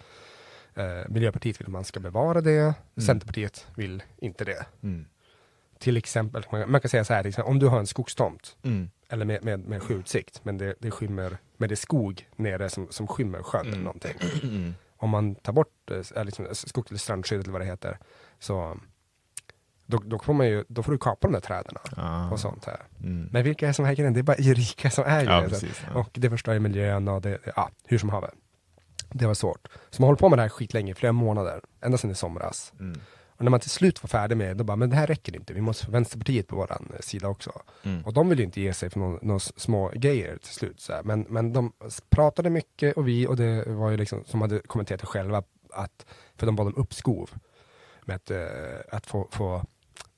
eh, 0.74 1.08
Miljöpartiet 1.08 1.60
vill 1.60 1.66
att 1.66 1.72
man 1.72 1.84
ska 1.84 2.00
bevara 2.00 2.40
det, 2.40 2.74
Centerpartiet 3.06 3.66
vill 3.76 4.02
inte 4.16 4.44
det. 4.44 4.66
Mm. 4.82 5.06
Till 5.78 5.96
exempel, 5.96 6.44
man, 6.52 6.70
man 6.70 6.80
kan 6.80 6.88
säga 6.88 7.04
så 7.04 7.14
här, 7.14 7.24
liksom, 7.24 7.44
om 7.44 7.58
du 7.58 7.66
har 7.66 7.78
en 7.78 7.86
skogstomt, 7.86 8.56
Mm. 8.62 8.90
Eller 9.12 9.24
med, 9.24 9.44
med, 9.44 9.60
med 9.60 9.82
sjöutsikt, 9.82 10.44
men 10.44 10.58
det, 10.58 10.74
det 10.78 10.90
skymmer, 10.90 11.38
men 11.56 11.68
det 11.68 11.72
är 11.72 11.76
skog 11.76 12.28
nere 12.36 12.68
som, 12.68 12.86
som 12.90 13.06
skymmer 13.06 13.42
sjön 13.42 13.66
eller 13.66 13.82
någonting. 13.82 14.14
Mm. 14.42 14.74
Om 14.96 15.10
man 15.10 15.34
tar 15.34 15.52
bort 15.52 15.90
eller 15.90 16.24
liksom, 16.24 16.46
skogs 16.52 16.90
eller 16.90 16.98
strandskyddet 16.98 17.44
eller 17.46 17.52
vad 17.52 17.60
det 17.60 17.66
heter, 17.66 17.98
så 18.38 18.78
då, 19.86 19.98
då, 20.04 20.18
får 20.18 20.32
man 20.32 20.46
ju, 20.46 20.64
då 20.68 20.82
får 20.82 20.92
du 20.92 20.98
kapa 20.98 21.26
de 21.28 21.32
där 21.32 21.40
träden 21.40 21.74
Ah. 21.96 22.30
och 22.30 22.40
sånt 22.40 22.64
här. 22.64 22.80
Mm. 23.00 23.28
Men 23.32 23.44
vilka 23.44 23.68
är 23.68 23.72
som 23.72 23.84
äger 23.84 24.04
den? 24.04 24.12
Det 24.12 24.20
är 24.20 24.22
bara 24.22 24.36
rika 24.38 24.90
som 24.90 25.04
äger 25.04 25.32
Ja, 25.32 25.48
precis, 25.48 25.82
ja. 25.86 26.00
Och 26.00 26.10
det 26.12 26.30
förstör 26.30 26.52
ju 26.52 26.60
miljön 26.60 27.08
och 27.08 27.22
det, 27.22 27.38
ja, 27.56 27.70
hur 27.84 27.98
som 27.98 28.08
haver. 28.08 28.30
Det 29.08 29.26
var 29.26 29.34
svårt. 29.34 29.68
Så 29.90 30.02
man 30.02 30.06
håller 30.06 30.18
på 30.18 30.28
med 30.28 30.38
det 30.38 30.42
här 30.42 30.48
skitlänge, 30.48 30.94
flera 30.94 31.12
månader, 31.12 31.60
ända 31.80 31.98
sedan 31.98 32.10
i 32.10 32.14
somras. 32.14 32.72
Mm. 32.80 33.00
Och 33.42 33.44
när 33.44 33.50
man 33.50 33.60
till 33.60 33.70
slut 33.70 34.02
var 34.02 34.08
färdig 34.08 34.36
med 34.36 34.48
det, 34.48 34.54
då 34.54 34.64
bara, 34.64 34.76
men 34.76 34.90
det 34.90 34.96
här 34.96 35.06
räcker 35.06 35.36
inte, 35.36 35.52
vi 35.52 35.60
måste 35.60 35.84
få 35.84 35.92
Vänsterpartiet 35.92 36.48
på 36.48 36.56
våran 36.56 36.92
eh, 36.94 37.00
sida 37.00 37.28
också. 37.28 37.52
Mm. 37.82 38.04
Och 38.04 38.12
de 38.12 38.28
vill 38.28 38.38
ju 38.38 38.44
inte 38.44 38.60
ge 38.60 38.74
sig 38.74 38.90
för 38.90 39.00
någon, 39.00 39.18
någon 39.22 39.40
små 39.40 39.92
grejer 39.94 40.36
till 40.36 40.54
slut. 40.54 40.80
Så 40.80 40.92
här. 40.92 41.02
Men, 41.02 41.26
men 41.28 41.52
de 41.52 41.72
pratade 42.10 42.50
mycket 42.50 42.96
och 42.96 43.08
vi, 43.08 43.26
och 43.26 43.36
det 43.36 43.64
var 43.66 43.90
ju 43.90 43.96
liksom, 43.96 44.24
som 44.24 44.40
hade 44.40 44.58
kommenterat 44.58 45.00
det 45.00 45.06
själva, 45.06 45.42
att, 45.70 46.06
för 46.36 46.46
de 46.46 46.56
bad 46.56 46.66
om 46.66 46.76
uppskov 46.76 47.30
med 48.04 48.16
att, 48.16 48.30
eh, 48.30 48.96
att 48.96 49.06
få, 49.06 49.28
få 49.30 49.64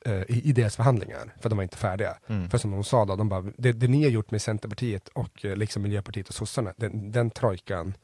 eh, 0.04 0.22
i, 0.22 0.42
i 0.44 0.52
deras 0.52 0.76
förhandlingar, 0.76 1.34
för 1.40 1.48
de 1.48 1.56
var 1.56 1.62
inte 1.62 1.76
färdiga. 1.76 2.18
Mm. 2.26 2.50
För 2.50 2.58
som 2.58 2.70
de 2.70 2.84
sa 2.84 3.04
då, 3.04 3.16
de 3.16 3.28
bara, 3.28 3.44
det, 3.56 3.72
det 3.72 3.88
ni 3.88 4.02
har 4.02 4.10
gjort 4.10 4.30
med 4.30 4.42
Centerpartiet 4.42 5.08
och 5.08 5.44
liksom 5.44 5.82
Miljöpartiet 5.82 6.28
och 6.28 6.34
sossarna, 6.34 6.74
den, 6.76 7.12
den 7.12 7.30
trojkan, 7.30 7.94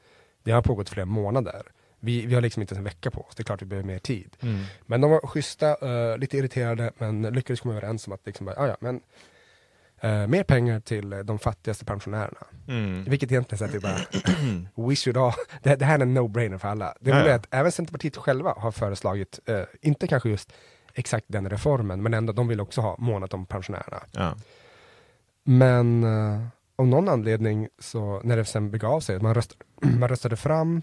det 0.43 0.53
har 0.53 0.63
pågått 0.63 0.89
flera 0.89 1.07
månader. 1.07 1.63
Vi, 2.01 2.27
vi 2.27 2.35
har 2.35 2.43
liksom 2.43 2.63
inte 2.63 2.75
ens 2.75 2.79
en 2.79 2.85
vecka 2.85 3.11
på 3.11 3.21
oss, 3.21 3.35
det 3.35 3.43
är 3.43 3.45
klart 3.45 3.63
vi 3.63 3.67
behöver 3.67 3.87
mer 3.87 3.99
tid. 3.99 4.37
Mm. 4.41 4.65
Men 4.87 5.01
de 5.01 5.11
var 5.11 5.21
schyssta, 5.27 5.77
eh, 6.13 6.19
lite 6.19 6.39
irriterade, 6.39 6.93
men 6.99 7.23
lyckades 7.23 7.61
komma 7.61 7.75
överens 7.75 8.07
om 8.07 8.13
att 8.13 8.27
liksom 8.27 8.47
bara, 8.47 8.57
"Ah, 8.57 8.67
ja, 8.69 8.77
men 8.81 9.01
eh, 10.01 10.27
mer 10.27 10.43
pengar 10.43 10.81
till 10.81 11.13
eh, 11.13 11.19
de 11.19 11.39
fattigaste 11.39 11.85
pensionärerna. 11.85 12.47
Mm. 12.69 13.05
Vilket 13.05 13.33
egentligen 13.33 13.65
att 13.65 13.73
det 13.73 13.81
bara, 13.81 13.99
we 14.89 14.97
should 14.97 15.17
all, 15.17 15.33
det, 15.63 15.77
det 15.77 15.85
här 15.85 15.99
är 15.99 16.03
en 16.03 16.19
no-brainer 16.19 16.59
för 16.59 16.69
alla. 16.69 16.95
Det 17.01 17.11
roliga 17.11 17.33
är 17.33 17.37
att 17.37 17.47
även 17.51 17.73
Centerpartiet 17.73 18.17
själva 18.17 18.55
har 18.57 18.71
föreslagit, 18.73 19.41
eh, 19.47 19.63
inte 19.81 20.07
kanske 20.07 20.29
just 20.29 20.53
exakt 20.95 21.25
den 21.29 21.51
reformen, 21.51 22.03
men 22.03 22.15
ändå, 22.15 22.33
de 22.33 22.49
vill 22.49 22.61
också 22.61 22.81
ha 22.81 22.97
månat 22.99 23.35
om 23.35 23.47
pensionärerna. 23.47 24.03
Ja. 24.13 24.35
Men 25.45 26.05
eh, 26.05 26.47
av 26.77 26.87
någon 26.87 27.09
anledning, 27.09 27.69
så 27.79 28.21
när 28.25 28.37
det 28.37 28.45
sen 28.45 28.71
begav 28.71 29.01
sig, 29.01 29.21
man 29.21 29.35
röstade, 29.35 29.65
man 29.99 30.09
röstade 30.09 30.37
fram 30.37 30.83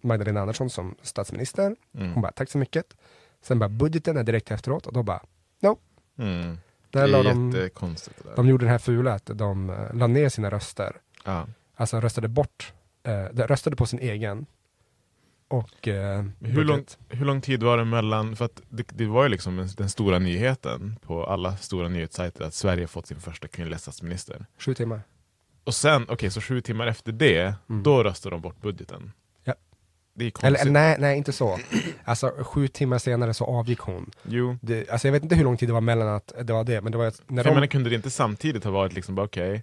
Magdalena 0.00 0.40
Andersson 0.40 0.70
som 0.70 0.94
statsminister. 1.02 1.76
Mm. 1.94 2.12
Hon 2.12 2.22
bara, 2.22 2.32
tack 2.32 2.50
så 2.50 2.58
mycket. 2.58 2.96
Sen 3.42 3.58
bara, 3.58 3.68
budgeten 3.68 4.16
är 4.16 4.22
direkt 4.24 4.50
efteråt 4.50 4.86
och 4.86 4.92
då 4.92 5.02
bara, 5.02 5.22
no. 5.60 5.78
Mm. 6.18 6.58
Där 6.90 7.08
det 7.08 7.18
är 7.18 7.24
de, 7.24 7.50
jättekonstigt 7.50 8.22
det 8.22 8.28
där. 8.28 8.36
de 8.36 8.48
gjorde 8.48 8.64
den 8.64 8.70
här 8.70 8.78
fula 8.78 9.14
att 9.14 9.26
de 9.34 9.70
uh, 9.70 9.94
la 9.94 10.06
ner 10.06 10.28
sina 10.28 10.50
röster. 10.50 10.96
Ja. 11.24 11.46
Alltså 11.74 12.00
röstade 12.00 12.28
bort, 12.28 12.72
eh, 13.02 13.24
de 13.32 13.42
röstade 13.42 13.76
på 13.76 13.86
sin 13.86 13.98
egen 13.98 14.46
och 15.48 15.88
eh, 15.88 16.24
Hur 16.40 16.64
lång, 16.64 16.84
hur 17.08 17.24
lång 17.26 17.40
tid 17.40 17.62
var 17.62 17.76
det 17.78 17.84
mellan, 17.84 18.36
för 18.36 18.44
att 18.44 18.62
det, 18.68 18.88
det 18.88 19.06
var 19.06 19.22
ju 19.22 19.28
liksom 19.28 19.58
en- 19.58 19.68
den 19.76 19.90
stora 19.90 20.18
nyheten 20.18 20.96
på 21.02 21.26
alla 21.26 21.56
stora 21.56 21.88
nyhetssajter 21.88 22.44
att 22.44 22.54
Sverige 22.54 22.86
fått 22.86 23.06
sin 23.06 23.20
första 23.20 23.48
kvinnliga 23.48 23.78
statsminister. 23.78 24.46
Sju 24.58 24.74
timmar. 24.74 25.00
Och 25.64 25.74
sen, 25.74 26.06
okej 26.08 26.30
så 26.30 26.40
sju 26.40 26.60
timmar 26.60 26.86
efter 26.86 27.12
det, 27.12 27.54
då 27.66 28.02
röstade 28.02 28.34
de 28.34 28.40
bort 28.40 28.60
budgeten. 28.60 28.96
Mm. 28.96 29.12
Ja. 29.44 29.54
Det 30.14 30.24
är 30.24 30.30
konstigt. 30.30 30.60
Eller 30.60 30.72
nej, 30.72 30.96
nej, 30.98 31.16
inte 31.16 31.32
så. 31.32 31.58
Alltså 32.04 32.32
sju 32.40 32.68
timmar 32.68 32.98
senare 32.98 33.34
så 33.34 33.44
avgick 33.44 33.78
hon. 33.78 34.10
Jo. 34.22 34.56
Det, 34.60 34.90
alltså 34.90 35.08
jag 35.08 35.12
vet 35.12 35.22
inte 35.22 35.34
hur 35.34 35.44
lång 35.44 35.56
tid 35.56 35.68
det 35.68 35.72
var 35.72 35.80
mellan 35.80 36.08
att 36.08 36.32
det 36.42 36.52
var 36.52 36.64
det, 36.64 36.80
men 36.80 36.92
det 36.92 36.98
var 36.98 37.12
när 37.26 37.42
För 37.42 37.50
de... 37.50 37.54
menar, 37.54 37.66
kunde 37.66 37.90
det 37.90 37.96
inte 37.96 38.10
samtidigt 38.10 38.64
ha 38.64 38.70
varit 38.70 38.92
liksom 38.92 39.18
okej, 39.18 39.62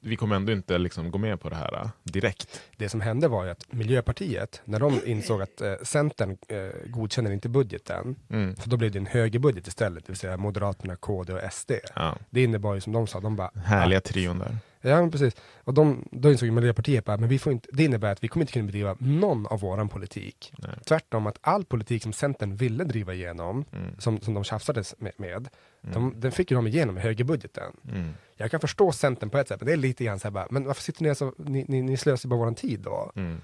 vi 0.00 0.16
kommer 0.16 0.36
ändå 0.36 0.52
inte 0.52 0.78
liksom 0.78 1.10
gå 1.10 1.18
med 1.18 1.40
på 1.40 1.48
det 1.48 1.56
här 1.56 1.74
äh, 1.82 1.88
direkt. 2.02 2.60
Det 2.76 2.88
som 2.88 3.00
hände 3.00 3.28
var 3.28 3.44
ju 3.44 3.50
att 3.50 3.72
Miljöpartiet, 3.72 4.60
när 4.64 4.80
de 4.80 5.00
insåg 5.06 5.42
att 5.42 5.60
eh, 5.60 5.74
Centern 5.82 6.36
eh, 6.48 6.58
godkänner 6.86 7.30
inte 7.30 7.48
budgeten, 7.48 8.16
Mm. 8.30 8.56
för 8.56 8.68
då 8.68 8.76
blev 8.76 8.90
det 8.92 8.98
en 8.98 9.06
högerbudget 9.06 9.66
istället, 9.66 10.06
det 10.06 10.12
vill 10.12 10.18
säga 10.18 10.36
Moderaterna, 10.36 10.96
KD 10.96 11.32
och 11.32 11.52
SD. 11.52 11.70
Ja. 11.94 12.16
Det 12.30 12.42
innebar 12.42 12.74
ju 12.74 12.80
som 12.80 12.92
de 12.92 13.06
sa, 13.06 13.20
de 13.20 13.36
bara... 13.36 13.50
Härliga 13.64 13.98
ah, 13.98 14.00
trion 14.00 14.38
där. 14.38 14.56
Ja 14.90 15.00
men 15.00 15.10
precis. 15.10 15.36
Och 15.64 15.74
de, 15.74 16.08
då 16.12 16.32
insåg 16.32 16.46
ju 16.46 16.52
Miljöpartiet 16.52 17.04
bara, 17.04 17.16
men 17.16 17.28
vi 17.28 17.38
får 17.38 17.52
inte, 17.52 17.68
det 17.72 17.84
innebär 17.84 18.12
att 18.12 18.24
vi 18.24 18.28
kommer 18.28 18.42
inte 18.42 18.52
kunna 18.52 18.66
bedriva 18.66 18.96
någon 18.98 19.46
av 19.46 19.60
våran 19.60 19.88
politik. 19.88 20.52
Nej. 20.58 20.70
Tvärtom 20.86 21.26
att 21.26 21.38
all 21.40 21.64
politik 21.64 22.02
som 22.02 22.12
Centern 22.12 22.56
ville 22.56 22.84
driva 22.84 23.14
igenom, 23.14 23.64
Mm. 23.72 23.94
som, 23.98 24.20
som 24.20 24.34
de 24.34 24.44
tjafsades 24.44 24.94
med, 24.98 25.12
med 25.16 25.48
de, 25.80 26.14
den 26.16 26.32
fick 26.32 26.50
ju 26.50 26.54
de 26.56 26.66
igenom 26.66 26.98
i 26.98 27.00
högerbudgeten. 27.00 27.72
Mm. 27.92 28.10
Jag 28.36 28.50
kan 28.50 28.60
förstå 28.60 28.92
Centern 28.92 29.30
på 29.30 29.38
ett 29.38 29.48
sätt, 29.48 29.60
men 29.60 29.66
det 29.66 29.72
är 29.72 29.76
lite 29.76 30.04
grann 30.04 30.18
så 30.18 30.26
här 30.28 30.32
bara, 30.32 30.46
men 30.50 30.64
varför 30.64 30.82
sitter 30.82 31.02
ni 31.02 31.14
så, 31.14 31.32
ni, 31.38 31.64
ni, 31.68 31.82
ni 31.82 31.96
slösar 31.96 32.28
bara 32.28 32.38
våran 32.38 32.54
tid 32.54 32.80
då? 32.80 33.12
Mm. 33.16 33.40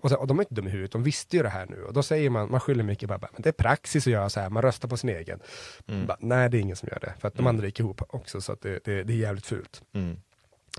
Och, 0.00 0.10
så, 0.10 0.16
och 0.16 0.26
de 0.26 0.38
är 0.38 0.42
inte 0.42 0.54
dumma 0.54 0.68
i 0.68 0.72
huvudet, 0.72 0.92
de 0.92 1.02
visste 1.02 1.36
ju 1.36 1.42
det 1.42 1.48
här 1.48 1.66
nu. 1.66 1.82
Och 1.82 1.92
då 1.92 2.02
säger 2.02 2.30
man, 2.30 2.50
man 2.50 2.60
skyller 2.60 2.84
mycket 2.84 3.08
bara, 3.08 3.18
men 3.32 3.42
det 3.42 3.48
är 3.48 3.52
praxis 3.52 4.06
att 4.06 4.12
göra 4.12 4.28
så 4.28 4.40
här, 4.40 4.50
man 4.50 4.62
röstar 4.62 4.88
på 4.88 4.96
sin 4.96 5.10
egen. 5.10 5.40
Mm. 5.86 6.06
Bara, 6.06 6.16
nej, 6.20 6.50
det 6.50 6.58
är 6.58 6.60
ingen 6.60 6.76
som 6.76 6.88
gör 6.88 6.98
det, 7.00 7.14
för 7.18 7.28
att 7.28 7.34
de 7.34 7.46
andra 7.46 7.66
gick 7.66 7.80
ihop 7.80 8.02
också, 8.08 8.40
så 8.40 8.52
att 8.52 8.60
det, 8.60 8.84
det, 8.84 9.02
det 9.02 9.12
är 9.12 9.16
jävligt 9.16 9.46
fult. 9.46 9.82
Mm. 9.94 10.16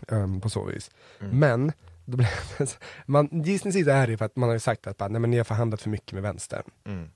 Ehm, 0.08 0.42
på 0.42 0.50
så 0.50 0.63
vis. 0.63 0.92
Mm. 1.20 1.39
Men, 1.39 1.72
då 2.06 2.18
blir 2.18 2.30
det, 2.58 2.80
man, 3.06 3.30
gissningsvis 3.32 3.88
är 3.88 4.08
det 4.08 4.18
för 4.18 4.25
att 4.25 4.36
man 4.36 4.50
har 4.50 4.54
ju 4.54 4.60
sagt 4.60 4.88
att 4.88 4.98
bara, 4.98 5.10
nej, 5.10 5.22
men 5.22 5.32
ni 5.32 5.38
har 5.38 5.44
förhandlat 5.44 5.82
för 5.82 5.89
mycket 5.89 6.13
med 6.13 6.24
vänstern. 6.24 6.63
Mm. 6.86 7.10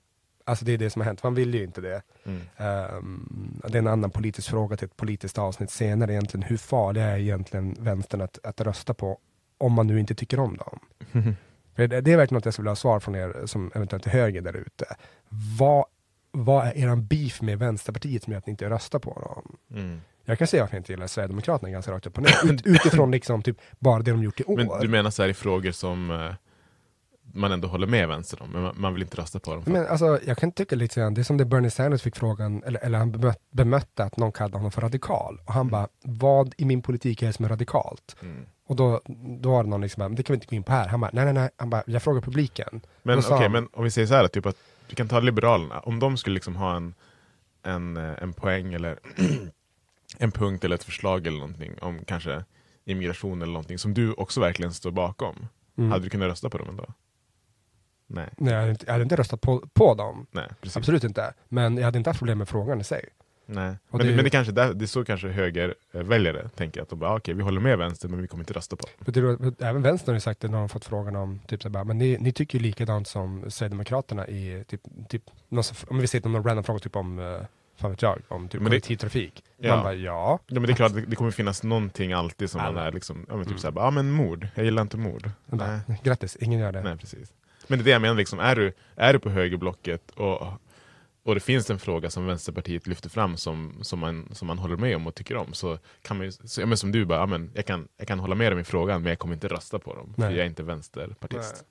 Alltså 0.44 0.64
det 0.64 0.72
är 0.72 0.78
det 0.78 0.90
som 0.90 1.00
har 1.00 1.06
hänt, 1.06 1.22
man 1.22 1.34
vill 1.34 1.54
ju 1.54 1.64
inte 1.64 1.80
det. 1.80 2.02
Mm. 2.24 2.40
Ehm, 2.56 3.60
det 3.68 3.74
är 3.74 3.82
en 3.82 3.86
annan 3.86 4.10
politisk 4.10 4.50
fråga 4.50 4.76
till 4.76 4.86
ett 4.86 4.96
politiskt 4.96 5.38
avsnitt 5.38 5.70
senare 5.70 6.12
egentligen. 6.12 6.42
Hur 6.42 6.56
farliga 6.56 7.04
är 7.04 7.18
egentligen 7.18 7.76
vänstern 7.80 8.20
att, 8.20 8.38
att 8.42 8.60
rösta 8.60 8.94
på 8.94 9.18
om 9.58 9.72
man 9.72 9.86
nu 9.86 10.00
inte 10.00 10.14
tycker 10.14 10.40
om 10.40 10.56
dem? 10.56 10.78
Det, 11.74 11.86
det 11.86 12.12
är 12.12 12.16
verkligen 12.16 12.36
något 12.36 12.44
jag 12.44 12.54
skulle 12.54 12.64
vilja 12.64 12.70
ha 12.70 12.76
svar 12.76 13.00
från 13.00 13.14
er 13.14 13.46
som 13.46 13.70
eventuellt 13.74 14.06
är 14.06 14.10
höger 14.10 14.40
där 14.40 14.56
ute. 14.56 14.84
Vad, 15.58 15.84
vad 16.30 16.66
är 16.66 16.76
eran 16.78 17.06
beef 17.06 17.42
med 17.42 17.58
Vänsterpartiet 17.58 18.22
som 18.22 18.32
gör 18.32 18.38
att 18.38 18.46
ni 18.46 18.50
inte 18.50 18.70
röstar 18.70 18.98
på 18.98 19.20
dem? 19.20 19.56
Mm. 20.24 20.30
Jag 20.30 20.38
kan 20.38 20.46
säga 20.46 20.62
varför 20.62 20.76
jag 20.76 20.80
inte 20.80 20.92
gillar 20.92 21.06
Sverigedemokraterna 21.06 21.70
ganska 21.70 21.92
rakt 21.92 22.06
upp 22.06 22.16
och 22.18 22.22
ner. 22.22 22.52
Ut, 22.52 22.66
utifrån 22.66 23.10
liksom 23.10 23.42
typ 23.42 23.56
bara 23.78 24.02
det 24.02 24.10
de 24.10 24.22
gjort 24.22 24.40
i 24.40 24.44
år. 24.44 24.56
Men 24.56 24.68
du 24.80 24.88
menar 24.88 25.10
så 25.10 25.22
här 25.22 25.28
i 25.28 25.34
frågor 25.34 25.70
som 25.72 26.10
eh, 26.10 26.34
man 27.34 27.52
ändå 27.52 27.68
håller 27.68 27.86
med 27.86 28.08
vänster 28.08 28.42
om, 28.42 28.50
men 28.50 28.62
man, 28.62 28.74
man 28.76 28.92
vill 28.94 29.02
inte 29.02 29.16
rösta 29.16 29.38
på 29.38 29.54
dem? 29.54 29.62
Men 29.66 29.86
alltså, 29.86 30.18
jag 30.26 30.38
kan 30.38 30.52
tycka 30.52 30.76
lite 30.76 31.00
grann, 31.00 31.14
det 31.14 31.20
är 31.20 31.22
som 31.22 31.36
det 31.36 31.44
Bernie 31.44 31.70
Sanders 31.70 32.02
fick 32.02 32.16
frågan, 32.16 32.62
eller, 32.62 32.80
eller 32.84 32.98
han 32.98 33.12
bemött, 33.12 33.38
bemötte 33.50 34.04
att 34.04 34.16
någon 34.16 34.32
kallade 34.32 34.56
honom 34.56 34.70
för 34.72 34.80
radikal. 34.80 35.40
Och 35.46 35.52
han 35.52 35.68
bara, 35.68 35.88
vad 36.04 36.54
i 36.58 36.64
min 36.64 36.82
politik 36.82 37.22
är 37.22 37.26
det 37.26 37.32
som 37.32 37.44
är 37.44 37.48
radikalt? 37.48 38.16
Mm. 38.22 38.46
Och 38.66 38.76
då, 38.76 39.00
då 39.40 39.50
var 39.50 39.64
det 39.64 39.70
någon 39.70 39.80
liksom, 39.80 40.00
bara, 40.00 40.08
"Men 40.08 40.16
det 40.16 40.22
kan 40.22 40.34
vi 40.34 40.36
inte 40.36 40.46
gå 40.46 40.56
in 40.56 40.62
på 40.62 40.72
här. 40.72 40.88
Han 40.88 41.00
bara, 41.00 41.10
nej 41.12 41.24
nej 41.24 41.34
nej, 41.34 41.50
han 41.56 41.70
bara, 41.70 41.82
jag 41.86 42.02
frågar 42.02 42.20
publiken. 42.20 42.80
Men 43.02 43.18
okej, 43.18 43.30
han- 43.38 43.52
men 43.52 43.68
om 43.72 43.84
vi 43.84 43.90
säger 43.90 44.06
så 44.06 44.14
här, 44.14 44.28
typ 44.28 44.46
att 44.46 44.56
vi 44.88 44.94
kan 44.94 45.08
ta 45.08 45.20
Liberalerna, 45.20 45.80
om 45.80 45.98
de 45.98 46.16
skulle 46.16 46.34
liksom 46.34 46.56
ha 46.56 46.76
en, 46.76 46.94
en, 47.62 47.96
eh, 47.96 48.22
en 48.22 48.32
poäng 48.32 48.74
eller 48.74 48.98
en 50.18 50.30
punkt 50.32 50.64
eller 50.64 50.74
ett 50.74 50.84
förslag 50.84 51.26
eller 51.26 51.38
någonting 51.38 51.72
om 51.80 52.04
kanske 52.04 52.44
immigration 52.84 53.42
eller 53.42 53.52
någonting 53.52 53.78
som 53.78 53.94
du 53.94 54.12
också 54.12 54.40
verkligen 54.40 54.72
står 54.72 54.90
bakom, 54.90 55.46
Mm. 55.78 55.90
hade 55.90 56.04
du 56.04 56.10
kunnat 56.10 56.28
rösta 56.28 56.50
på 56.50 56.58
dem 56.58 56.68
ändå? 56.68 56.86
Nej. 58.06 58.28
Nej, 58.38 58.52
jag 58.52 58.60
hade 58.60 58.70
inte, 58.70 58.86
jag 58.86 58.92
hade 58.92 59.02
inte 59.02 59.16
röstat 59.16 59.40
på, 59.40 59.64
på 59.72 59.94
dem. 59.94 60.26
Nej, 60.30 60.48
precis. 60.60 60.76
Absolut 60.76 61.04
inte. 61.04 61.34
Men 61.48 61.76
jag 61.76 61.84
hade 61.84 61.98
inte 61.98 62.10
haft 62.10 62.18
problem 62.18 62.38
med 62.38 62.48
frågan 62.48 62.80
i 62.80 62.84
sig. 62.84 63.08
Nej. 63.46 63.76
Men, 63.90 64.00
det- 64.00 64.06
det, 64.08 64.14
men 64.16 64.24
det 64.24 64.30
kanske 64.30 64.52
det 64.52 64.62
är 64.62 64.86
så 64.86 65.04
kanske 65.04 65.28
högerväljare 65.28 66.48
tänker 66.48 66.82
att 66.82 66.88
de 66.88 66.98
bara, 66.98 67.10
ah, 67.10 67.16
okej 67.16 67.34
vi 67.34 67.42
håller 67.42 67.60
med 67.60 67.78
vänster 67.78 68.08
men 68.08 68.22
vi 68.22 68.28
kommer 68.28 68.42
inte 68.42 68.52
rösta 68.52 68.76
på 68.76 68.86
dem. 69.04 69.54
Även 69.58 69.82
vänstern 69.82 70.12
har 70.12 70.16
ju 70.16 70.20
sagt 70.20 70.40
det 70.40 70.48
när 70.48 70.58
de 70.58 70.68
fått 70.68 70.84
frågan 70.84 71.16
om, 71.16 71.40
typ 71.46 71.62
så 71.62 71.70
bara, 71.70 71.84
men 71.84 71.98
ni, 71.98 72.18
ni 72.20 72.32
tycker 72.32 72.58
ju 72.58 72.62
likadant 72.64 73.08
som 73.08 73.50
Sverigedemokraterna 73.50 74.28
i, 74.28 74.64
typ, 74.68 74.80
typ 75.08 75.22
någon, 75.48 75.64
om 75.88 75.98
vi 75.98 76.06
säger 76.06 76.28
någon 76.28 76.44
random 76.44 76.64
fråga 76.64 76.78
typ 76.78 76.96
om, 76.96 77.18
uh, 77.18 77.42
fan 77.76 77.90
vet 77.90 78.02
jag, 78.02 78.18
om 78.28 78.48
typ 78.48 78.52
Men 78.60 78.64
det- 78.64 78.70
kollektivtrafik. 78.70 79.44
Ja. 79.56 79.74
Man 79.74 79.84
bara, 79.84 79.94
ja. 79.94 80.38
Ja, 80.46 80.54
men 80.54 80.62
det 80.62 80.72
är 80.72 80.76
klart, 80.76 80.94
det, 80.94 81.00
det 81.00 81.16
kommer 81.16 81.30
finnas 81.30 81.62
någonting 81.62 82.12
alltid 82.12 82.50
som 82.50 82.60
man 82.62 82.76
är 82.76 82.92
liksom, 82.92 83.26
ja 83.28 83.34
men 83.36 83.44
typ 83.44 83.50
Mm. 83.50 83.58
såhär, 83.58 83.74
ja 83.76 83.82
ah, 83.82 83.90
men 83.90 84.10
mord, 84.10 84.48
jag 84.54 84.64
gillar 84.64 84.82
inte 84.82 84.96
mord. 84.96 85.30
Nej. 85.46 85.80
Grattis, 86.02 86.36
ingen 86.40 86.60
gör 86.60 86.72
det. 86.72 86.82
Nej, 86.82 86.96
precis. 86.96 87.32
Men 87.66 87.78
det 87.78 87.82
är 87.82 87.84
det 87.84 87.90
jag 87.90 88.02
menar, 88.02 88.14
liksom, 88.14 88.38
är, 88.38 88.56
du, 88.56 88.72
är 88.96 89.12
du 89.12 89.18
på 89.18 89.30
högerblocket 89.30 90.10
och, 90.10 90.42
och 91.24 91.34
det 91.34 91.40
finns 91.40 91.70
en 91.70 91.78
fråga 91.78 92.10
som 92.10 92.26
Vänsterpartiet 92.26 92.86
lyfter 92.86 93.10
fram 93.10 93.36
som, 93.36 93.78
som, 93.82 93.98
man, 93.98 94.28
som 94.32 94.46
man 94.48 94.58
håller 94.58 94.76
med 94.76 94.96
om 94.96 95.06
och 95.06 95.14
tycker 95.14 95.36
om, 95.36 95.52
så 95.52 95.78
kan 96.02 96.16
man 96.16 96.26
ju, 96.26 96.32
så, 96.32 96.60
ja, 96.60 96.66
men 96.66 96.78
som 96.78 96.92
du 96.92 97.04
bara, 97.04 97.18
ja, 97.18 97.26
men 97.26 97.50
jag, 97.54 97.66
kan, 97.66 97.88
jag 97.96 98.08
kan 98.08 98.18
hålla 98.18 98.34
med 98.34 98.52
dem 98.52 98.58
i 98.58 98.64
frågan, 98.64 99.02
men 99.02 99.08
jag 99.10 99.18
kommer 99.18 99.34
inte 99.34 99.48
rösta 99.48 99.78
på 99.78 99.94
dem, 99.94 100.12
för 100.14 100.22
Nej. 100.22 100.32
jag 100.36 100.42
är 100.44 100.48
inte 100.48 100.62
vänsterpartist. 100.62 101.64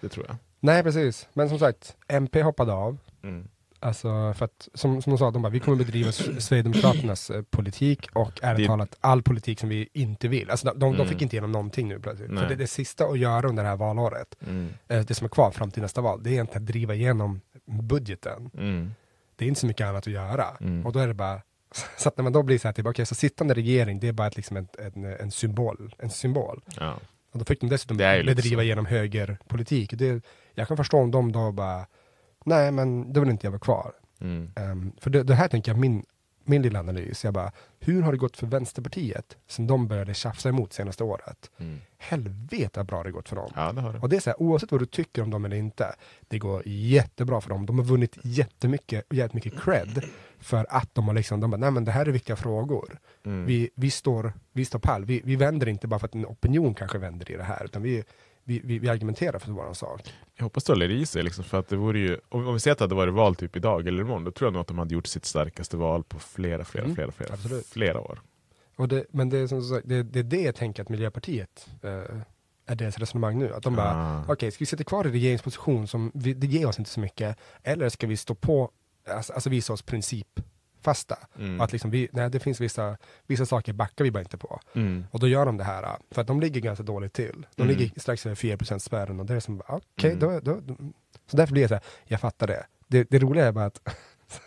Det 0.00 0.08
tror 0.08 0.26
jag. 0.28 0.36
Nej, 0.60 0.82
precis. 0.82 1.28
Men 1.32 1.48
som 1.48 1.58
sagt, 1.58 1.96
MP 2.08 2.42
hoppade 2.42 2.72
av. 2.72 2.98
Mm. 3.22 3.48
Alltså 3.80 4.34
för 4.36 4.44
att, 4.44 4.68
som, 4.74 5.02
som 5.02 5.10
de 5.12 5.18
sa, 5.18 5.30
de 5.30 5.42
bara, 5.42 5.48
vi 5.48 5.60
kommer 5.60 5.76
bedriva 5.78 6.12
Sverigedemokraternas 6.12 7.30
eh, 7.30 7.42
politik 7.42 8.08
och 8.12 8.32
ärligt 8.42 8.66
talat 8.66 8.96
all 9.00 9.22
politik 9.22 9.60
som 9.60 9.68
vi 9.68 9.88
inte 9.92 10.28
vill. 10.28 10.50
Alltså 10.50 10.66
de, 10.66 10.78
de, 10.78 10.92
de 10.92 10.94
Mm. 10.96 11.08
fick 11.08 11.22
inte 11.22 11.36
igenom 11.36 11.52
någonting 11.52 11.88
nu 11.88 12.00
plötsligt. 12.00 12.30
Nej. 12.30 12.42
För 12.42 12.48
det, 12.48 12.54
det 12.56 12.66
sista 12.66 13.04
att 13.04 13.18
göra 13.18 13.48
under 13.48 13.62
det 13.62 13.68
här 13.68 13.76
valåret, 13.76 14.34
Mm. 14.46 14.68
eh, 14.88 15.00
det 15.00 15.14
som 15.14 15.24
är 15.24 15.28
kvar 15.28 15.50
fram 15.50 15.70
till 15.70 15.82
nästa 15.82 16.00
val, 16.00 16.22
det 16.22 16.30
är 16.30 16.32
egentligen 16.32 16.62
att 16.62 16.66
driva 16.68 16.94
igenom 16.94 17.40
budgeten. 17.66 18.50
Mm. 18.54 18.90
Det 19.36 19.44
är 19.44 19.48
inte 19.48 19.60
så 19.60 19.66
mycket 19.66 19.86
annat 19.86 20.06
att 20.06 20.12
göra. 20.12 20.46
Mm. 20.60 20.86
Och 20.86 20.92
då 20.92 20.98
är 20.98 21.06
det 21.08 21.14
bara, 21.14 21.42
så 21.98 22.08
att 22.08 22.16
när 22.16 22.22
man 22.22 22.32
då 22.32 22.42
blir 22.42 22.58
så 22.58 22.68
här, 22.68 22.72
typ, 22.72 22.86
okej, 22.86 23.06
så 23.06 23.14
sittande 23.14 23.54
regering, 23.54 24.00
det 24.00 24.08
är 24.08 24.12
bara 24.12 24.26
ett, 24.26 24.36
liksom 24.36 24.56
en, 24.56 24.68
en, 24.78 25.04
en 25.04 25.30
symbol. 25.30 25.94
En 25.98 26.10
symbol. 26.10 26.62
Ja. 26.80 26.98
Och 27.32 27.38
då 27.38 27.44
fick 27.44 27.60
de 27.60 27.68
dessutom 27.68 27.96
bedriva 27.96 28.60
så. 28.60 28.62
igenom 28.62 28.86
högerpolitik. 28.86 29.92
Det, 29.94 30.22
jag 30.54 30.68
kan 30.68 30.76
förstå 30.76 30.98
om 30.98 31.10
de 31.10 31.32
då 31.32 31.52
bara, 31.52 31.86
nej 32.48 32.70
men 32.70 33.12
då 33.12 33.20
vill 33.20 33.30
inte 33.30 33.46
jag 33.46 33.50
vara 33.50 33.60
kvar. 33.60 33.92
Mm. 34.20 34.50
Ehm, 34.56 34.92
för 35.00 35.10
det, 35.10 35.22
det 35.22 35.34
här 35.34 35.48
tänker 35.48 35.70
jag, 35.72 35.78
min, 35.78 36.04
min 36.44 36.62
lilla 36.62 36.78
analys, 36.78 37.24
jag 37.24 37.34
bara, 37.34 37.52
hur 37.80 38.02
har 38.02 38.12
det 38.12 38.18
gått 38.18 38.36
för 38.36 38.46
Vänsterpartiet 38.46 39.36
sen 39.46 39.66
de 39.66 39.88
började 39.88 40.14
tjafsa 40.14 40.48
emot 40.48 40.72
senaste 40.72 41.04
året? 41.04 41.50
Mm. 41.58 41.78
Helvete 41.98 42.70
vad 42.80 42.86
bra 42.86 43.02
det 43.02 43.10
gått 43.10 43.28
för 43.28 43.36
dem. 43.36 43.50
Ja, 43.56 43.72
det 43.72 43.80
det. 43.92 43.98
Och 43.98 44.08
det 44.08 44.16
är 44.16 44.20
så 44.20 44.30
här, 44.30 44.42
oavsett 44.42 44.72
vad 44.72 44.80
du 44.80 44.86
tycker 44.86 45.22
om 45.22 45.30
dem 45.30 45.44
eller 45.44 45.56
inte, 45.56 45.94
det 46.28 46.38
går 46.38 46.62
jättebra 46.66 47.40
för 47.40 47.48
dem. 47.50 47.66
De 47.66 47.78
har 47.78 47.84
vunnit 47.84 48.18
jättemycket, 48.22 49.04
jättemycket 49.10 49.60
cred 49.60 50.04
för 50.38 50.66
att 50.70 50.94
de 50.94 51.08
har 51.08 51.14
liksom, 51.14 51.40
de 51.40 51.50
bara, 51.50 51.56
nej 51.56 51.70
men 51.70 51.84
det 51.84 51.92
här 51.92 52.06
är 52.06 52.10
viktiga 52.10 52.36
frågor. 52.36 52.98
Mm. 53.24 53.46
Vi, 53.46 53.70
vi, 53.74 53.90
står, 53.90 54.32
vi 54.52 54.64
står 54.64 54.78
pall, 54.78 55.04
vi, 55.04 55.20
vi 55.24 55.36
vänder 55.36 55.68
inte 55.68 55.86
bara 55.86 56.00
för 56.00 56.06
att 56.06 56.14
en 56.14 56.26
opinion 56.26 56.74
kanske 56.74 56.98
vänder 56.98 57.30
i 57.30 57.36
det 57.36 57.42
här, 57.42 57.64
utan 57.64 57.82
vi, 57.82 58.04
vi, 58.48 58.60
vi, 58.64 58.78
vi 58.78 58.88
argumenterar 58.88 59.38
för 59.38 59.52
vår 59.52 59.72
sak. 59.74 60.12
Jag 60.36 60.44
hoppas 60.44 60.64
det 60.64 60.72
håller 60.72 60.90
i 60.90 61.06
sig, 61.06 61.22
liksom, 61.22 61.44
för 61.44 61.58
att 61.58 61.68
det 61.68 61.76
vore 61.76 61.98
ju, 61.98 62.18
om, 62.28 62.46
om 62.48 62.54
vi 62.54 62.60
säger 62.60 62.72
att 62.72 62.78
det 62.78 62.84
hade 62.84 62.94
varit 62.94 63.14
val 63.14 63.34
typ 63.36 63.56
idag 63.56 63.86
eller 63.88 64.00
imorgon, 64.02 64.24
då 64.24 64.30
tror 64.30 64.46
jag 64.46 64.52
nog 64.52 64.60
att 64.60 64.66
de 64.68 64.78
hade 64.78 64.94
gjort 64.94 65.06
sitt 65.06 65.24
starkaste 65.24 65.76
val 65.76 66.04
på 66.04 66.18
flera, 66.18 66.64
flera, 66.64 66.84
Mm, 66.84 66.94
flera, 66.96 67.12
flera, 67.12 67.34
absolut. 67.34 67.66
flera 67.66 68.00
år. 68.00 68.20
Och 68.76 68.88
det, 68.88 69.04
men 69.10 69.28
det 69.28 69.38
är, 69.38 69.46
som 69.46 69.62
sagt, 69.62 69.88
det, 69.88 70.02
det 70.02 70.18
är 70.18 70.22
det 70.22 70.40
jag 70.42 70.54
tänker 70.54 70.82
att 70.82 70.88
Miljöpartiet 70.88 71.68
eh, 71.82 71.90
är 72.66 72.74
deras 72.76 72.98
resonemang 72.98 73.38
nu. 73.38 73.54
Att 73.54 73.62
de 73.62 73.76
bara, 73.76 73.94
Ah. 74.28 74.32
okej, 74.32 74.50
ska 74.50 74.58
vi 74.62 74.66
sitta 74.66 74.84
kvar 74.84 75.06
i 75.06 75.10
regeringsposition 75.10 75.86
som 75.88 76.10
vi, 76.14 76.34
det 76.34 76.46
ger 76.46 76.66
oss 76.66 76.78
inte 76.78 76.90
så 76.90 77.00
mycket, 77.00 77.36
eller 77.62 77.88
ska 77.88 78.06
vi 78.06 78.16
stå 78.16 78.34
på, 78.34 78.70
alltså, 79.10 79.32
alltså 79.32 79.50
visa 79.50 79.72
oss 79.72 79.82
principfasta? 80.82 81.18
Mm. 81.38 81.58
Och 81.58 81.64
att 81.64 81.72
liksom 81.72 81.90
vi, 81.90 82.08
nej, 82.12 82.30
det 82.30 82.40
finns 82.40 82.60
vissa, 82.60 82.96
vissa 83.26 83.46
saker 83.46 83.72
backar 83.72 84.04
vi 84.04 84.10
bara 84.10 84.20
inte 84.20 84.38
på. 84.38 84.60
Mm. 84.74 85.06
Och 85.10 85.20
då 85.20 85.28
gör 85.28 85.46
de 85.46 85.56
det 85.56 85.64
här, 85.64 85.82
äh, 85.82 85.96
för 86.10 86.20
att 86.20 86.26
de 86.26 86.40
ligger 86.40 86.60
ganska 86.60 86.82
dåligt 86.84 87.12
till. 87.12 87.46
De 87.56 87.62
Mm. 87.62 87.76
ligger 87.76 88.00
strax 88.00 88.26
över 88.26 88.36
4% 88.36 88.78
spärren 88.82 89.20
och 89.20 89.26
det 89.26 89.34
är 89.34 89.40
som, 89.40 89.56
bara, 89.58 89.76
okej, 89.76 90.10
Mm. 90.12 90.18
då, 90.20 90.40
då, 90.40 90.60
då. 90.60 90.74
Så 91.30 91.36
därför 91.36 91.52
blir 91.52 91.62
jag 91.62 91.68
så 91.68 91.74
här, 91.74 91.84
jag 92.04 92.20
fattar 92.20 92.46
det. 92.46 92.66
Det, 92.88 93.10
det 93.10 93.18
roliga 93.18 93.46
är 93.46 93.52
bara 93.52 93.64
att 93.64 93.80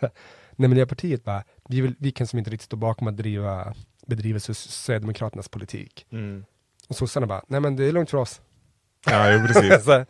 när 0.56 0.68
Miljöpartiet 0.68 1.24
bara, 1.24 1.44
vi, 1.68 1.80
vill, 1.80 1.94
vi 1.98 2.10
kan 2.12 2.26
som 2.26 2.38
inte 2.38 2.50
riktigt 2.50 2.64
stå 2.66 2.76
bakom 2.76 3.08
att 3.08 3.16
driva, 3.16 3.74
bedriva 4.06 4.40
Sverigedemokraternas 4.40 5.48
politik. 5.48 6.06
Mm. 6.12 6.44
Och 6.88 6.96
sossarna 6.96 7.26
bara, 7.26 7.42
nej 7.48 7.60
men 7.60 7.76
det 7.76 7.84
är 7.84 7.92
lugnt 7.92 8.10
för 8.10 8.18
oss. 8.18 8.40
Ja, 9.06 9.32
jo, 9.32 9.46
precis. 9.46 9.84
så, 9.84 10.04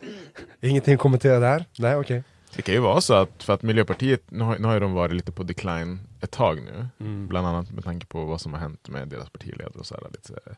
ingenting 0.61 0.93
att 0.93 0.99
kommentera 0.99 1.39
där. 1.39 1.65
Nej, 1.79 1.95
okej. 1.95 2.23
Det 2.55 2.61
kan 2.61 2.75
ju 2.75 2.81
vara 2.81 3.01
så 3.01 3.13
att, 3.13 3.43
för 3.43 3.53
att 3.53 3.61
Miljöpartiet, 3.61 4.31
nu 4.31 4.43
har, 4.43 4.59
nu 4.59 4.67
har 4.67 4.73
ju 4.73 4.79
de 4.79 4.93
varit 4.93 5.15
lite 5.15 5.31
på 5.31 5.43
decline 5.43 5.99
ett 6.21 6.31
tag 6.31 6.61
nu. 6.61 6.87
Mm. 6.99 7.27
Bland 7.27 7.47
annat 7.47 7.71
med 7.71 7.83
tanke 7.83 8.05
på 8.05 8.25
vad 8.25 8.41
som 8.41 8.53
har 8.53 8.59
hänt 8.59 8.89
med 8.89 9.07
deras 9.07 9.29
partiledare 9.29 9.79
och 9.79 9.85
så 9.85 9.95
här, 9.95 10.11
lite 10.11 10.33
här, 10.45 10.55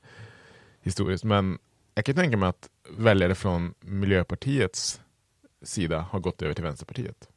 historiskt. 0.82 1.24
Men 1.24 1.60
jag 1.96 2.06
kan 2.06 2.16
tänka 2.16 2.38
mig 2.38 2.50
att 2.50 2.70
väljare 2.98 3.36
från 3.36 3.74
Miljöpartiets 3.80 5.02
sida 5.62 6.00
har 6.12 6.20
gått 6.20 6.42
över 6.42 6.54
till 6.54 6.64
Vänsterpartiet. 6.64 7.30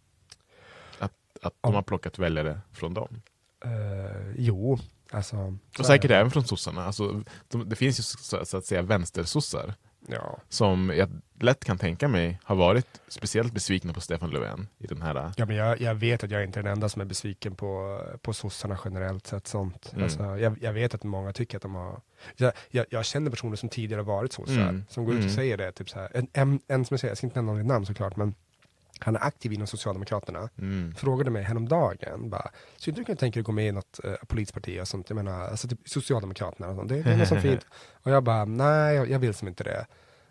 Att, 0.98 1.12
att 1.42 1.54
de 1.60 1.74
har 1.74 1.82
plockat 1.82 2.18
väljare 2.18 2.60
från 2.72 2.94
dem. 2.94 3.22
Eh, 3.64 4.32
jo, 4.36 4.78
alltså. 5.10 5.36
så 5.76 5.80
Och 5.82 5.86
säkert 5.86 6.08
det. 6.08 6.16
även 6.16 6.30
från 6.30 6.44
sossarna. 6.44 6.84
Alltså, 6.84 7.22
de, 7.48 7.68
det 7.68 7.76
finns 7.76 7.98
ju 7.98 8.02
så, 8.02 8.44
så 8.44 8.56
att 8.56 8.64
säga 8.64 8.82
vänstersossar. 8.82 9.74
Ja. 10.10 10.38
Som 10.48 10.92
jag 10.96 11.08
lätt 11.40 11.64
kan 11.64 11.78
tänka 11.78 12.08
mig 12.08 12.40
har 12.44 12.56
varit 12.56 13.00
speciellt 13.08 13.52
besvikna 13.52 13.92
på 13.92 14.00
Stefan 14.00 14.30
Löfven 14.30 14.68
i 14.78 14.86
den 14.86 15.02
här... 15.02 15.32
Ja, 15.36 15.46
men 15.46 15.56
jag, 15.56 15.80
jag 15.80 15.94
vet 15.94 16.24
att 16.24 16.30
jag 16.30 16.44
inte 16.44 16.60
är 16.60 16.62
den 16.62 16.72
enda 16.72 16.88
som 16.88 17.00
är 17.02 17.06
besviken 17.06 17.54
på, 17.54 18.00
på 18.22 18.32
sossarna 18.32 18.78
generellt 18.84 19.26
sett. 19.26 19.46
Sånt. 19.46 19.90
Mm. 19.92 20.04
Alltså, 20.04 20.22
jag, 20.38 20.58
jag 20.62 20.72
vet 20.72 20.94
att 20.94 21.04
många 21.04 21.32
tycker 21.32 21.56
att 21.56 21.62
de 21.62 21.74
har... 21.74 22.00
Jag, 22.36 22.52
jag, 22.70 22.86
jag 22.90 23.04
känner 23.04 23.30
personer 23.30 23.56
som 23.56 23.68
tidigare 23.68 24.02
varit 24.02 24.32
sossar, 24.32 24.52
Mm. 24.62 24.84
som 24.88 25.04
går 25.04 25.14
ut 25.14 25.18
och 25.18 25.24
Mm. 25.24 25.34
säger 25.36 25.56
det. 25.56 25.72
Typ 25.72 25.90
så 25.90 25.98
här. 26.00 26.10
En, 26.14 26.28
en, 26.32 26.60
en 26.68 26.84
som 26.84 26.94
jag 26.94 27.00
säger, 27.00 27.10
jag 27.10 27.18
ska 27.18 27.26
inte 27.26 27.38
nämna 27.38 27.52
något 27.52 27.66
namn 27.66 27.86
såklart, 27.86 28.16
men 28.16 28.34
han 29.00 29.16
är 29.16 29.24
aktiv 29.24 29.52
inom 29.52 29.66
Socialdemokraterna. 29.66 30.48
Mm. 30.58 30.94
Frågade 30.94 31.30
mig 31.30 31.42
häromdagen, 31.42 32.30
bara, 32.30 32.50
så 32.76 32.90
inte 32.90 33.00
du 33.00 33.04
kan 33.04 33.16
tänka 33.16 33.34
dig 33.36 33.40
att 33.40 33.46
gå 33.46 33.52
med 33.52 33.68
i 33.68 33.72
något 33.72 34.00
uh, 34.04 34.14
politiskt 34.26 34.54
parti 34.54 34.80
och 34.80 34.88
sånt? 34.88 35.10
Jag 35.10 35.16
menar, 35.16 35.40
alltså 35.40 35.68
typ 35.68 35.88
Socialdemokraterna 35.88 36.68
och 36.68 36.76
sånt. 36.76 36.88
Det, 36.88 37.02
det 37.02 37.12
är 37.12 37.16
något 37.16 37.28
så 37.28 37.36
fint. 37.36 37.66
Och 38.02 38.10
jag 38.10 38.22
bara, 38.24 38.44
nej, 38.44 38.96
jag, 38.96 39.10
jag 39.10 39.18
vill 39.18 39.34
som 39.34 39.48
inte 39.48 39.64
det. 39.64 39.86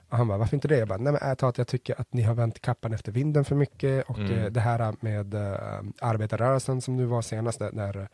Och 0.10 0.18
han 0.18 0.28
bara, 0.28 0.38
varför 0.38 0.56
inte 0.56 0.68
det? 0.68 0.78
Jag 0.78 0.88
bara, 0.88 0.98
nej 0.98 1.14
men 1.14 1.22
ärligt 1.22 1.40
talat, 1.40 1.58
jag 1.58 1.68
tycker 1.68 2.02
att 2.02 2.14
ni 2.14 2.22
har 2.22 2.34
vänt 2.34 2.62
kappan 2.62 2.94
efter 2.94 3.12
vinden 3.12 3.46
för 3.46 3.56
mycket. 3.56 4.10
Och 4.10 4.18
Mm. 4.18 4.34
eh, 4.34 4.46
det 4.46 4.60
här 4.60 4.96
med 5.00 5.34
uh, 5.34 5.90
arbetarrörelsen 6.02 6.82
som 6.82 6.96
nu 6.96 7.06
var 7.06 7.22
senast, 7.22 7.60
där, 7.60 7.72
där 7.72 8.08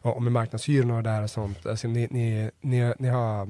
och, 0.00 0.22
med 0.22 0.32
marknadshyrorna 0.32 0.96
och 0.96 1.02
det 1.02 1.10
där 1.10 1.22
och 1.22 1.30
sånt. 1.30 1.66
Alltså, 1.66 1.88
ni, 1.88 2.08
ni, 2.10 2.50
ni, 2.60 2.94
ni, 2.98 3.08
har, 3.08 3.48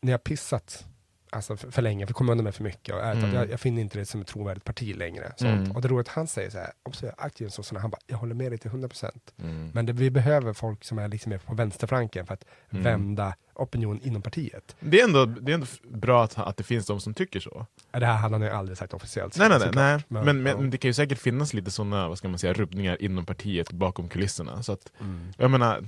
ni 0.00 0.10
har 0.12 0.18
pissat 0.18 0.86
alltså, 1.30 1.56
för, 1.56 1.70
för 1.70 1.82
länge, 1.82 2.06
för 2.06 2.14
kommit 2.14 2.30
undan 2.30 2.44
med 2.44 2.54
för 2.54 2.64
mycket. 2.64 2.94
Och 2.94 3.00
Mm. 3.04 3.34
jag, 3.34 3.50
jag 3.50 3.60
finner 3.60 3.80
inte 3.82 3.98
det 3.98 4.06
som 4.06 4.20
ett 4.20 4.26
trovärdigt 4.26 4.64
parti 4.64 4.96
längre. 4.96 5.32
Mm. 5.40 5.70
Och 5.72 5.82
det 5.82 5.86
är 5.86 5.90
roligt 5.90 6.08
att 6.08 6.14
han 6.14 6.26
säger 6.26 6.50
så 6.50 6.58
här, 6.58 6.70
observera 6.82 7.14
aktiv 7.18 7.46
i 7.46 7.50
sossarna, 7.50 7.80
han 7.80 7.90
bara, 7.90 8.00
jag 8.06 8.16
håller 8.18 8.34
med 8.34 8.52
dig 8.52 8.58
till 8.58 8.70
100%. 8.70 9.10
Mm. 9.42 9.70
Men 9.74 9.86
det, 9.86 9.92
vi 9.92 10.10
behöver 10.10 10.52
folk 10.52 10.84
som 10.84 10.98
är 10.98 11.08
liksom 11.08 11.38
på 11.46 11.54
vänsterflanken 11.54 12.26
för 12.26 12.34
att 12.34 12.44
Mm. 12.72 12.84
vända 12.84 13.34
opinion 13.54 14.00
inom 14.02 14.22
partiet. 14.22 14.76
Det 14.80 15.00
är 15.00 15.04
ändå, 15.04 15.24
det 15.26 15.52
är 15.52 15.54
ändå 15.54 15.66
bra 15.90 16.24
att, 16.24 16.38
att 16.38 16.56
det 16.56 16.64
finns 16.64 16.86
de 16.86 17.00
som 17.00 17.14
tycker 17.14 17.40
så. 17.40 17.66
Det 17.90 18.06
här 18.06 18.14
hade 18.16 18.34
han 18.34 18.42
ju 18.42 18.48
aldrig 18.50 18.78
sagt 18.78 18.94
officiellt. 18.94 19.38
Nej, 19.38 19.48
nej, 19.48 19.58
nej. 19.58 19.70
nej. 19.74 20.04
Men, 20.08 20.24
men, 20.42 20.46
ja. 20.52 20.56
men 20.60 20.70
det 20.70 20.78
kan 20.78 20.88
ju 20.88 20.92
säkert 20.94 21.18
finnas 21.18 21.54
lite 21.54 21.70
sådana, 21.70 22.08
vad 22.08 22.18
ska 22.18 22.28
man 22.28 22.38
säga, 22.38 22.52
rubbningar 22.52 23.02
inom 23.02 23.24
partiet 23.26 23.72
bakom 23.72 24.08
kulisserna. 24.08 24.62
Så 24.62 24.72
att, 24.72 24.92
Mm. 25.00 25.32
jag 25.38 25.50
menar, 25.50 25.84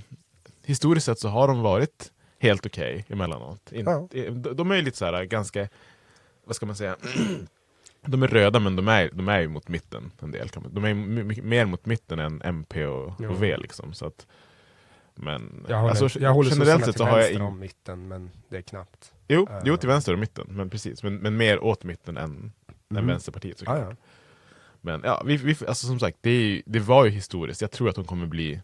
historiskt 0.65 1.05
sett 1.05 1.19
så 1.19 1.27
har 1.29 1.47
de 1.47 1.61
varit 1.61 2.11
helt 2.43 2.65
okej 2.65 3.05
emellanåt. 3.09 3.71
In, 3.71 3.85
Ja. 3.85 4.07
de, 4.11 4.29
de 4.55 4.71
är 4.71 4.81
lite 4.81 4.97
så 4.97 5.05
här 5.05 5.23
ganska, 5.23 5.67
vad 6.45 6.55
ska 6.55 6.65
man 6.65 6.75
säga, 6.75 6.95
de 8.05 8.23
är 8.23 8.27
röda 8.27 8.59
men 8.59 8.75
de 8.75 8.87
är, 8.87 9.09
de 9.13 9.27
är 9.29 9.39
ju 9.41 9.47
mot 9.47 9.67
mitten 9.67 10.11
en 10.21 10.31
del. 10.31 10.49
De 10.71 10.83
är 10.85 10.93
mer 11.41 11.65
mot 11.65 11.85
mitten 11.85 12.19
än 12.19 12.41
MP 12.41 12.85
och, 12.85 13.13
Jo. 13.19 13.29
och 13.31 13.43
V 13.43 13.57
liksom. 13.57 13.93
Så 13.93 14.05
att, 14.05 14.27
men 15.15 15.65
Jag 15.69 15.77
håller, 15.77 16.03
alltså, 16.03 16.19
jag 16.19 16.33
håller 16.33 16.49
generellt 16.51 16.85
sett 16.85 16.97
så 16.97 17.03
har 17.03 17.19
jag 17.19 17.31
ing- 17.31 17.41
om 17.47 17.59
mitten, 17.59 18.07
men 18.07 18.31
det 18.49 18.57
är 18.57 18.61
knappt. 18.61 19.13
Jo, 19.27 19.47
Eh. 19.51 19.59
jo, 19.65 19.77
till 19.77 19.89
vänster 19.89 20.13
och 20.13 20.19
mitten, 20.19 20.47
men 20.49 20.69
precis. 20.69 21.03
Men, 21.03 21.15
men 21.15 21.37
mer 21.37 21.63
åt 21.63 21.83
mitten 21.83 22.17
än, 22.17 22.23
än 22.89 22.97
Mm. 22.97 23.07
Vänsterpartiet 23.07 23.59
såklart. 23.59 23.79
Ja, 23.79 23.85
ja. 23.89 23.95
Men 24.81 25.01
ja, 25.03 25.23
vi, 25.25 25.37
vi, 25.37 25.55
alltså 25.67 25.87
som 25.87 25.99
sagt, 25.99 26.17
det, 26.21 26.29
är, 26.29 26.61
det 26.65 26.79
var 26.79 27.05
ju 27.05 27.11
historiskt. 27.11 27.61
Jag 27.61 27.71
tror 27.71 27.89
att 27.89 27.95
hon 27.95 28.05
kommer 28.05 28.25
bli 28.27 28.61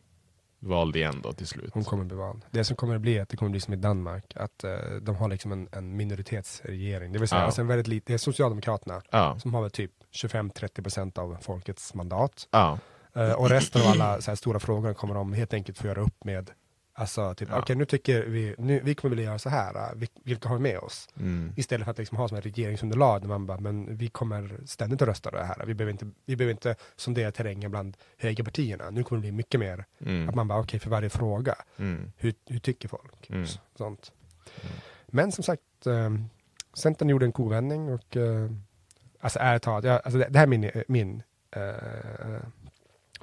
vald 0.60 0.96
igen 0.96 1.22
då 1.24 1.34
till 1.34 1.48
slut. 1.48 1.70
Hon 1.74 1.84
kommer 1.84 2.04
bli 2.04 2.16
vald. 2.18 2.46
Det 2.52 2.64
som 2.64 2.76
kommer 2.76 2.96
att 2.96 3.02
bli 3.02 3.20
att 3.20 3.30
det 3.30 3.38
kommer 3.38 3.50
bli 3.52 3.60
som 3.60 3.74
i 3.74 3.78
Danmark, 3.78 4.34
att 4.36 4.64
eh, 4.64 4.72
de 5.02 5.16
har 5.16 5.30
liksom 5.30 5.52
en, 5.52 5.68
en 5.72 5.96
minoritetsregering. 5.98 7.12
Det 7.14 7.20
vill 7.20 7.28
säga 7.28 7.40
Ja. 7.42 7.46
alltså 7.46 7.62
en 7.62 7.68
väldigt 7.68 7.88
lite, 7.88 8.06
det 8.08 8.14
är 8.14 8.18
Socialdemokraterna 8.18 9.02
Ja. 9.12 9.40
som 9.40 9.54
har 9.54 9.62
väl 9.62 9.72
typ 9.72 9.92
25-30% 10.12 11.20
av 11.20 11.38
folkets 11.42 11.94
mandat. 11.94 12.48
Ja. 12.52 12.78
Eh, 13.16 13.32
och 13.32 13.50
resten 13.50 13.82
av 13.82 13.88
alla 13.88 14.22
så 14.22 14.32
här, 14.32 14.36
stora 14.36 14.60
frågor 14.60 14.94
kommer 14.94 15.14
de 15.16 15.34
helt 15.34 15.54
enkelt 15.54 15.78
få 15.78 15.88
göra 15.88 16.02
upp 16.02 16.24
med. 16.24 16.52
Alltså 17.00 17.34
typ, 17.34 17.50
Ja. 17.50 17.60
okej 17.60 17.76
nu 17.76 17.86
tycker 17.86 18.22
vi, 18.26 18.56
nu, 18.58 18.82
vi 18.84 18.96
kommer 18.96 19.10
vilja 19.16 19.26
göra 19.26 19.40
så 19.40 19.50
här, 19.50 19.76
eh, 19.76 19.96
vil- 19.96 20.22
vilka 20.24 20.50
har 20.50 20.56
vi 20.56 20.62
med 20.62 20.78
oss? 20.80 21.08
Mm. 21.20 21.54
Istället 21.56 21.86
för 21.86 21.92
att 21.92 21.98
liksom 21.98 22.18
ha 22.18 22.28
som 22.28 22.38
ett 22.38 22.46
regeringsunderlag 22.46 23.22
där 23.22 23.28
man 23.28 23.46
bara, 23.46 23.60
men 23.60 23.98
vi 23.98 24.08
kommer 24.08 24.60
ständigt 24.66 25.02
att 25.02 25.08
rösta 25.08 25.32
det 25.32 25.44
här. 25.44 25.66
Vi 25.66 25.74
behöver 25.74 25.92
inte, 25.92 26.08
vi 26.26 26.36
behöver 26.36 26.52
inte 26.52 26.76
sondera 26.96 27.32
terrängen 27.32 27.72
bland 27.72 27.98
högerpartierna. 28.18 28.90
Nu 28.90 29.04
kommer 29.04 29.18
det 29.18 29.22
bli 29.22 29.32
mycket 29.32 29.60
mer 29.60 29.86
Mm. 30.06 30.30
att 30.30 30.36
man 30.36 30.48
bara, 30.48 30.60
okej 30.60 30.80
för 30.80 30.90
varje 30.90 31.10
fråga, 31.10 31.56
Mm. 31.78 32.12
hur, 32.18 32.34
hur 32.46 32.60
tycker 32.60 32.88
folk? 32.90 33.30
Mm. 33.30 33.46
Sånt. 33.78 34.12
Men 35.08 35.32
som 35.32 35.44
sagt, 35.44 35.88
eh, 35.88 36.10
Centern 36.74 37.10
gjorde 37.10 37.26
en 37.26 37.32
kovändning 37.32 37.90
och 37.94 38.18
eh, 38.18 38.50
alltså 39.20 39.40
ärligt 39.40 39.64
talat, 39.64 39.86
alltså 40.06 40.18
det, 40.20 40.28
det 40.30 40.40
här 40.40 40.46
är 40.46 40.50
min, 40.50 40.72
min 40.88 41.24
eh, 41.52 42.42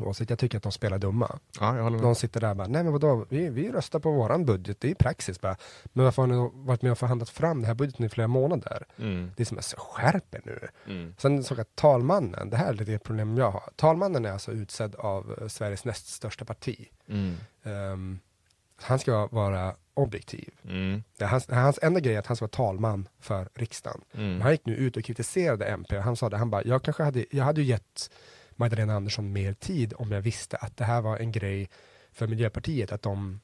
åsikt. 0.04 0.30
Jag 0.30 0.38
tycker 0.38 0.56
att 0.56 0.62
de 0.62 0.72
spelar 0.72 0.98
dumma. 0.98 1.38
Ja, 1.60 1.76
jag 1.76 1.82
håller 1.82 1.96
med. 1.96 2.06
De 2.06 2.14
sitter 2.14 2.40
där 2.40 2.50
och 2.50 2.56
bara, 2.56 2.68
nej 2.68 2.84
men 2.84 2.92
vadå, 2.92 3.26
vi, 3.28 3.48
vi 3.48 3.72
röstar 3.72 3.98
på 3.98 4.12
våran 4.12 4.44
budget, 4.44 4.80
det 4.80 4.90
är 4.90 4.94
praxis 4.94 5.40
bara. 5.40 5.56
Men 5.84 6.04
varför 6.04 6.22
har 6.22 6.26
ni 6.26 6.50
varit 6.54 6.82
med 6.82 6.92
och 6.92 6.98
förhandlat 6.98 7.30
fram 7.30 7.56
den 7.56 7.66
här 7.66 7.74
budgeten 7.74 8.06
i 8.06 8.08
flera 8.08 8.28
månader? 8.28 8.86
Mm. 8.98 9.30
Det 9.36 9.42
är 9.42 9.44
som 9.44 9.58
att 9.58 9.74
skärp 9.76 10.34
er 10.34 10.40
nu. 10.44 10.68
Mm. 10.86 11.14
Sen 11.18 11.44
såg 11.44 11.58
jag 11.58 11.74
talmannen, 11.74 12.50
det 12.50 12.56
här 12.56 12.68
är 12.68 12.74
lite 12.74 12.92
ett 12.92 13.04
problem 13.04 13.36
jag 13.36 13.50
har. 13.50 13.70
Talmannen 13.76 14.24
är 14.24 14.32
alltså 14.32 14.52
utsedd 14.52 14.94
av 14.94 15.38
eh, 15.40 15.48
Sveriges 15.48 15.84
näst 15.84 16.06
största 16.08 16.44
parti. 16.44 16.88
Mm. 17.08 17.34
Ehm, 17.64 18.18
han 18.80 18.98
ska 18.98 19.26
vara 19.26 19.74
objektiv. 19.94 20.54
Mm. 20.64 21.02
Det 21.18 21.26
hans, 21.26 21.48
hans 21.48 21.78
enda 21.82 22.00
grej 22.00 22.14
är 22.14 22.18
att 22.18 22.26
han 22.26 22.36
ska 22.36 22.44
vara 22.44 22.50
talman 22.50 23.08
för 23.20 23.48
riksdagen. 23.54 24.00
Mm. 24.14 24.40
Han 24.40 24.52
gick 24.52 24.66
nu 24.66 24.74
ut 24.74 24.96
och 24.96 25.04
kritiserade 25.04 25.64
MP. 25.64 25.98
Han 25.98 26.16
sa 26.16 26.28
det, 26.28 26.36
han 26.36 26.50
bara, 26.50 26.64
jag 26.64 26.82
kanske 26.82 27.02
hade, 27.02 27.24
jag 27.30 27.44
hade 27.44 27.60
ju 27.60 27.66
gett 27.66 28.10
Magdalena 28.56 28.94
Andersson 28.94 29.32
mer 29.32 29.52
tid 29.52 29.94
om 29.96 30.12
jag 30.12 30.20
visste 30.20 30.56
att 30.56 30.76
det 30.76 30.84
här 30.84 31.00
var 31.00 31.16
en 31.16 31.32
grej 31.32 31.70
för 32.12 32.26
Miljöpartiet, 32.26 32.92
att 32.92 33.02
de, 33.02 33.40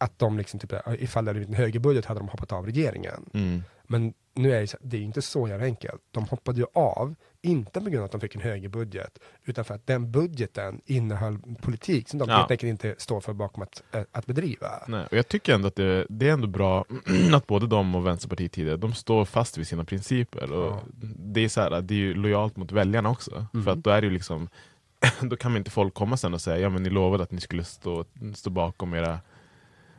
att 0.00 0.18
de 0.18 0.38
liksom, 0.38 0.60
typ, 0.60 0.72
ifall 0.98 1.24
det 1.24 1.28
hade 1.28 1.40
blivit 1.40 1.48
en 1.48 1.64
högerbudget 1.64 2.04
hade 2.04 2.20
de 2.20 2.28
hoppat 2.28 2.52
av 2.52 2.66
regeringen. 2.66 3.30
Mm. 3.34 3.62
Men 3.84 4.12
nu 4.34 4.52
är 4.54 4.60
det, 4.60 4.74
det 4.80 4.96
är 4.96 5.00
inte 5.00 5.22
så 5.22 5.48
jävla 5.48 5.64
enkelt. 5.66 6.02
De 6.10 6.24
hoppade 6.24 6.58
ju 6.60 6.66
av, 6.74 7.14
inte 7.42 7.80
på 7.80 7.90
grund 7.90 7.98
av 7.98 8.04
att 8.04 8.12
de 8.12 8.20
fick 8.20 8.34
en 8.34 8.40
högerbudget, 8.40 9.18
utan 9.44 9.64
för 9.64 9.74
att 9.74 9.86
den 9.86 10.10
budgeten 10.10 10.80
innehöll 10.86 11.38
politik 11.62 12.08
som 12.08 12.18
de 12.18 12.28
Ja. 12.28 12.36
helt 12.36 12.50
enkelt 12.50 12.70
inte 12.70 12.94
står 12.98 13.20
för 13.20 13.32
bakom 13.32 13.62
att, 13.62 13.82
eh, 13.92 14.02
att 14.12 14.26
bedriva. 14.26 14.68
Nej, 14.88 15.06
och 15.10 15.16
jag 15.16 15.28
tycker 15.28 15.54
ändå 15.54 15.68
att 15.68 15.76
det, 15.76 16.06
det 16.08 16.28
är 16.28 16.32
ändå 16.32 16.46
bra 16.46 16.84
att 17.34 17.46
både 17.46 17.66
de 17.66 17.94
och 17.94 18.06
Vänsterpartiet 18.06 18.52
tidigare, 18.52 18.76
de 18.76 18.94
står 18.94 19.24
fast 19.24 19.58
vid 19.58 19.66
sina 19.66 19.84
principer. 19.84 20.52
Och 20.52 20.66
Ja. 20.72 20.82
det, 21.16 21.40
är 21.40 21.48
så 21.48 21.60
här, 21.60 21.80
det 21.80 21.94
är 21.94 21.98
ju 21.98 22.14
lojalt 22.14 22.56
mot 22.56 22.72
väljarna 22.72 23.10
också. 23.10 23.46
Mm. 23.54 23.64
För 23.64 23.72
att 23.72 23.78
då 23.84 23.90
är 23.90 24.00
det 24.00 24.06
ju 24.06 24.12
liksom 24.12 24.48
då 25.20 25.36
kan 25.36 25.56
inte 25.56 25.70
folk 25.70 25.94
komma 25.94 26.16
sen 26.16 26.34
och 26.34 26.40
säga 26.40 26.58
ja 26.58 26.68
men 26.68 26.82
ni 26.82 26.90
lovade 26.90 27.22
att 27.22 27.30
ni 27.32 27.40
skulle 27.40 27.64
stå, 27.64 28.04
stå 28.34 28.50
bakom 28.50 28.94
era 28.94 29.18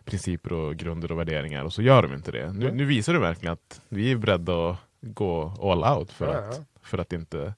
principer 0.06 0.54
och 0.54 0.76
grunder 0.76 1.12
och 1.12 1.20
värderingar 1.20 1.64
och 1.64 1.74
så 1.74 1.82
gör 1.82 2.02
de 2.02 2.14
inte 2.14 2.32
det. 2.32 2.54
Nu, 2.54 2.72
nu 2.72 2.86
visar 2.86 3.14
du 3.14 3.20
verkligen 3.20 3.54
att 3.54 3.82
vi 3.90 4.12
är 4.12 4.16
beredda 4.18 4.70
att 4.70 4.78
gå 5.02 5.54
all 5.62 5.98
out 5.98 6.12
för, 6.12 6.34
Ja, 6.34 6.40
att, 6.50 6.58
ja. 6.58 6.64
för 6.82 6.98
att 6.98 7.14
inte 7.14 7.54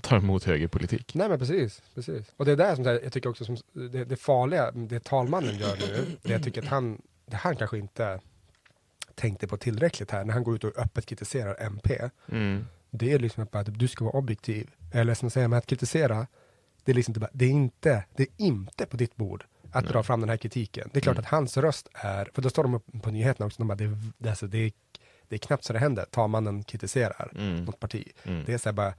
ta 0.00 0.16
emot 0.16 0.44
högerpolitik. 0.44 1.14
Nej 1.14 1.28
men 1.28 1.38
precis, 1.38 1.82
precis. 1.94 2.32
Och 2.36 2.44
det 2.44 2.52
är 2.52 2.56
där 2.56 2.74
som 2.74 2.84
jag 2.84 3.12
tycker 3.12 3.30
också 3.30 3.44
som, 3.44 3.56
det, 3.72 4.04
det 4.04 4.16
farliga, 4.16 4.70
det 4.70 5.04
talmannen 5.04 5.58
gör 5.58 5.76
nu, 5.76 6.06
det 6.22 6.32
jag 6.32 6.42
tycker 6.42 6.62
att 6.62 6.68
han, 6.68 7.02
det 7.26 7.36
han 7.36 7.56
kanske 7.56 7.78
inte 7.78 8.20
tänkte 9.14 9.46
på 9.46 9.56
tillräckligt 9.56 10.10
här, 10.10 10.24
när 10.24 10.32
han 10.32 10.42
går 10.44 10.54
ut 10.54 10.64
och 10.64 10.78
öppet 10.78 11.06
kritiserar 11.06 11.56
MP, 11.60 12.10
Mm. 12.28 12.66
det 12.90 13.12
är 13.12 13.18
liksom 13.18 13.46
att 13.52 13.78
du 13.78 13.88
ska 13.88 14.04
vara 14.04 14.16
objektiv. 14.16 14.70
Ledsen 14.92 15.26
att 15.26 15.32
säga, 15.32 15.48
men 15.48 15.58
att 15.58 15.66
kritisera, 15.66 16.26
det 16.84 16.92
är 16.92 16.96
liksom 16.96 17.14
inte, 17.14 17.28
det 17.32 17.44
är 17.44 17.50
inte, 17.50 18.04
det 18.16 18.22
är 18.22 18.28
inte 18.36 18.86
på 18.86 18.96
ditt 18.96 19.16
bord 19.16 19.44
att 19.72 19.84
dra 19.88 20.02
fram 20.02 20.20
den 20.20 20.28
här 20.28 20.36
kritiken. 20.36 20.90
Det 20.92 20.98
är 20.98 21.00
klart 21.00 21.14
Mm. 21.16 21.24
att 21.24 21.30
hans 21.30 21.56
röst 21.56 21.88
är, 21.94 22.30
för 22.34 22.42
då 22.42 22.50
står 22.50 22.62
de 22.62 22.74
upp 22.74 22.86
på 23.02 23.10
nyheterna 23.10 23.46
också, 23.46 23.58
de 23.58 23.68
bara, 23.68 23.74
det, 23.74 23.96
det, 24.18 24.28
alltså, 24.28 24.46
det, 24.46 24.58
är, 24.58 24.72
det 25.28 25.36
är 25.36 25.38
knappt 25.38 25.64
så 25.64 25.72
det 25.72 25.78
händer, 25.78 26.04
talmannen 26.10 26.62
kritiserar 26.64 27.32
Mm. 27.36 27.64
något 27.64 27.80
parti. 27.80 28.08
Mm. 28.24 28.44
Det 28.46 28.52
är 28.54 28.58
så 28.58 28.68
här 28.68 28.74
bara, 28.74 28.94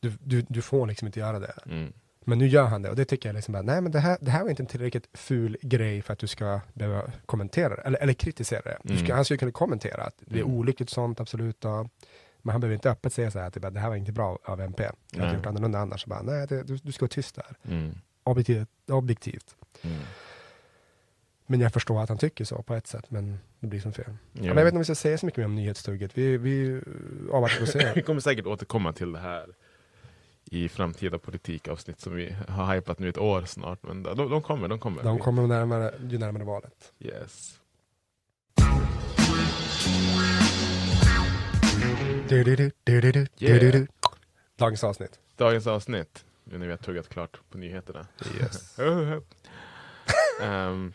du, 0.00 0.12
du, 0.22 0.42
du 0.48 0.62
får 0.62 0.86
liksom 0.86 1.06
inte 1.06 1.20
göra 1.20 1.38
det. 1.38 1.54
Mm. 1.66 1.92
Men 2.26 2.38
nu 2.38 2.46
gör 2.46 2.64
han 2.64 2.82
det 2.82 2.90
och 2.90 2.96
det 2.96 3.04
tycker 3.04 3.28
jag 3.28 3.34
liksom 3.36 3.52
bara, 3.52 3.62
nej 3.62 3.80
men 3.80 3.92
det 3.92 4.00
här, 4.00 4.18
det 4.20 4.30
här 4.30 4.42
var 4.42 4.50
inte 4.50 4.62
en 4.62 4.66
tillräckligt 4.66 5.08
ful 5.14 5.56
grej 5.62 6.02
för 6.02 6.12
att 6.12 6.18
du 6.18 6.26
ska 6.26 6.60
behöva 6.74 7.10
kommentera 7.26 7.76
det, 7.76 7.82
eller, 7.82 7.98
eller 8.02 8.12
kritisera 8.12 8.60
det. 8.62 8.78
Du 8.82 8.96
ska, 8.96 9.04
Mm. 9.04 9.16
Han 9.16 9.24
skulle 9.24 9.38
kunna 9.38 9.52
kommentera 9.52 10.02
att 10.04 10.14
det 10.18 10.38
är 10.38 10.42
Mm. 10.44 10.54
olyckligt 10.58 10.90
sånt, 10.90 11.20
absolut. 11.20 11.64
Och, 11.64 11.88
men 12.42 12.52
han 12.52 12.60
behöver 12.60 12.74
inte 12.74 12.90
öppet 12.90 13.12
säga 13.12 13.30
så 13.30 13.38
här, 13.38 13.46
att 13.46 13.74
det, 13.74 13.80
här 13.80 13.88
var 13.88 13.96
inte 13.96 14.12
bra 14.12 14.38
av 14.44 14.60
MP. 14.60 14.82
Jag 14.82 15.18
hade 15.18 15.26
Nej. 15.26 15.36
gjort 15.36 15.46
annorlunda 15.46 15.78
annars. 15.78 16.06
Bara, 16.06 16.22
nej, 16.22 16.46
det, 16.46 16.62
du, 16.62 16.76
du 16.76 16.92
ska 16.92 17.02
vara 17.04 17.08
tyst 17.10 17.34
där. 17.34 17.56
Mm. 17.68 17.94
Objektivt. 18.24 18.68
objektivt. 18.88 19.56
Mm. 19.82 19.98
Men 21.46 21.60
jag 21.60 21.72
förstår 21.72 22.02
att 22.02 22.08
han 22.08 22.18
tycker 22.18 22.44
så 22.44 22.62
på 22.62 22.74
ett 22.74 22.86
sätt, 22.86 23.10
men 23.10 23.38
det 23.60 23.66
blir 23.66 23.80
som 23.80 23.92
fel. 23.92 24.04
Ja. 24.06 24.14
Men 24.32 24.46
jag 24.46 24.54
vet 24.54 24.64
inte 24.64 24.74
om 24.74 24.78
vi 24.78 24.84
ska 24.84 24.94
säga 24.94 25.18
så 25.18 25.26
mycket 25.26 25.38
mer 25.38 25.44
om 25.44 25.54
nyhetstugget. 25.54 26.18
Vi, 26.18 26.36
vi 26.36 26.80
avvaktar 27.32 27.62
och 27.62 27.68
Vi 27.68 27.72
ser. 27.72 28.00
kommer 28.00 28.20
säkert 28.20 28.46
återkomma 28.46 28.92
till 28.92 29.12
det 29.12 29.18
här 29.18 29.54
i 30.44 30.68
framtida 30.68 31.18
politikavsnitt 31.18 32.00
som 32.00 32.14
vi 32.14 32.36
har 32.48 32.74
hypat 32.74 32.98
nu 32.98 33.08
ett 33.08 33.18
år 33.18 33.44
snart. 33.44 33.82
Men 33.82 34.02
de, 34.02 34.30
de 34.30 34.42
kommer, 34.42 34.68
de 34.68 34.78
kommer. 34.78 35.02
De 35.02 35.18
kommer 35.18 35.46
närmare, 35.46 35.94
ju 36.08 36.18
närmare 36.18 36.44
valet. 36.44 36.92
Yes. 36.98 37.60
Du, 42.28 42.44
du, 42.44 42.72
du, 42.84 43.26
Yeah. 43.38 43.84
Dagens 44.56 44.84
avsnitt. 44.84 45.20
Dagens 45.36 45.66
avsnitt, 45.66 46.24
nu 46.44 46.58
när 46.58 46.66
vi 46.66 46.72
har 46.72 46.78
tuggat 46.78 47.08
klart 47.08 47.40
på 47.50 47.58
nyheterna. 47.58 48.06
Yes. 48.40 48.76
Ehm, 50.42 50.92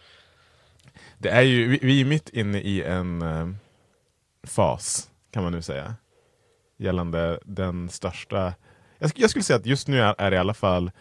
det 1.18 1.30
är 1.30 1.42
ju, 1.42 1.68
vi, 1.68 1.80
vi 1.82 2.02
är 2.02 2.06
mitt 2.06 2.30
inne 2.30 2.60
i 2.60 2.84
en 2.84 3.22
ehm, 3.22 3.58
fas, 4.44 5.10
kan 5.32 5.44
man 5.44 5.52
nu 5.52 5.62
säga. 5.62 5.96
Gällande 6.78 7.40
den 7.46 7.90
största, 7.90 8.54
jag, 8.98 9.12
jag 9.16 9.30
skulle 9.30 9.44
säga 9.44 9.58
att 9.58 9.66
just 9.66 9.88
nu 9.88 10.02
är, 10.02 10.16
är 10.18 10.32
i 10.32 10.38
alla 10.38 10.54
fall 10.54 10.92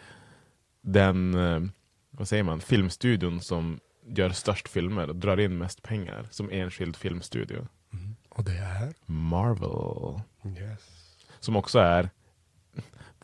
den, 0.81 1.33
ehm, 1.33 1.71
vad 2.11 2.27
säger 2.27 2.43
man, 2.43 2.61
filmstudion 2.61 3.41
som 3.41 3.79
gör 4.05 4.29
störst 4.29 4.69
filmer 4.69 5.09
och 5.09 5.15
drar 5.15 5.39
in 5.39 5.57
mest 5.57 5.83
pengar 5.83 6.27
som 6.31 6.49
enskild 6.51 6.95
filmstudio. 6.95 7.67
Och 8.29 8.43
det 8.43 8.57
är? 8.57 8.93
Marvel. 9.05 10.21
Yes. 10.59 11.15
Som 11.39 11.55
också 11.55 11.79
är 11.79 12.09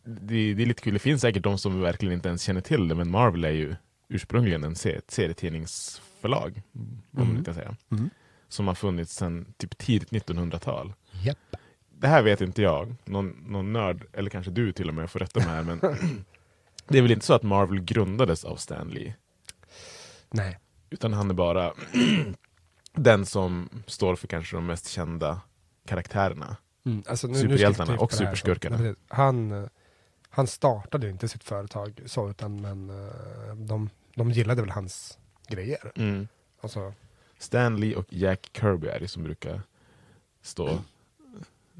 det, 0.05 0.53
det 0.53 0.63
är 0.63 0.65
lite 0.65 0.81
kul, 0.81 0.93
det 0.93 0.99
finns 0.99 1.21
säkert 1.21 1.43
de 1.43 1.57
som 1.57 1.81
verkligen 1.81 2.13
inte 2.13 2.29
ens 2.29 2.43
känner 2.43 2.61
till 2.61 2.87
det, 2.87 2.95
men 2.95 3.11
Marvel 3.11 3.45
är 3.45 3.49
ju 3.49 3.75
ursprungligen 4.07 4.63
en 4.63 4.75
serietidningsförlag, 4.75 6.61
om 7.11 7.33
man 7.33 7.43
kan 7.43 7.53
säga. 7.53 7.75
Mm. 7.91 8.09
Som 8.47 8.67
har 8.67 8.75
funnits 8.75 9.15
sedan 9.15 9.53
typ 9.57 9.77
tidigt 9.77 10.09
1900-tal. 10.09 10.93
Japp. 11.11 11.37
Det 11.89 12.07
här 12.07 12.21
vet 12.21 12.41
inte 12.41 12.61
jag, 12.61 12.95
någon, 13.05 13.29
någon 13.47 13.73
nörd, 13.73 14.05
eller 14.13 14.29
kanske 14.29 14.51
du 14.51 14.71
till 14.71 14.89
och 14.89 14.95
med 14.95 15.11
får 15.11 15.19
rätta 15.19 15.39
mig 15.39 15.49
här, 15.49 15.63
men 15.63 15.79
det 16.87 16.97
är 16.97 17.01
väl 17.01 17.11
inte 17.11 17.25
så 17.25 17.33
att 17.33 17.43
Marvel 17.43 17.81
grundades 17.81 18.45
av 18.45 18.55
Stan 18.55 18.89
Lee? 18.89 19.15
Nej. 20.29 20.59
Utan 20.89 21.13
han 21.13 21.29
är 21.29 21.33
bara 21.33 21.73
den 22.93 23.25
som 23.25 23.69
står 23.87 24.15
för 24.15 24.27
kanske 24.27 24.55
de 24.55 24.65
mest 24.65 24.89
kända 24.89 25.41
karaktärerna. 25.87 26.57
Mm, 26.85 27.03
alltså, 27.07 27.27
nu, 27.27 27.33
nu 27.33 27.39
Superhjältarna 27.39 27.93
jag 27.93 28.01
och 28.01 28.13
superskurkarna. 28.13 28.95
Han, 29.07 29.51
eh, 29.51 29.69
han 30.35 30.47
startade 30.47 31.09
inte 31.09 31.27
sitt 31.27 31.43
företag 31.43 32.01
så, 32.05 32.29
utan 32.29 32.61
men 32.61 32.89
eh, 32.89 33.55
de, 33.55 33.89
de 34.15 34.31
gillade 34.31 34.61
väl 34.61 34.71
hans 34.71 35.17
grejer. 35.47 35.91
Mm. 35.95 36.27
Alltså, 36.61 36.93
Stan 37.37 37.79
Lee 37.79 37.95
och 37.95 38.05
Jack 38.09 38.49
Kirby 38.53 38.87
är 38.87 38.99
det 38.99 39.07
som 39.07 39.23
brukar 39.23 39.61
stå, 40.41 40.79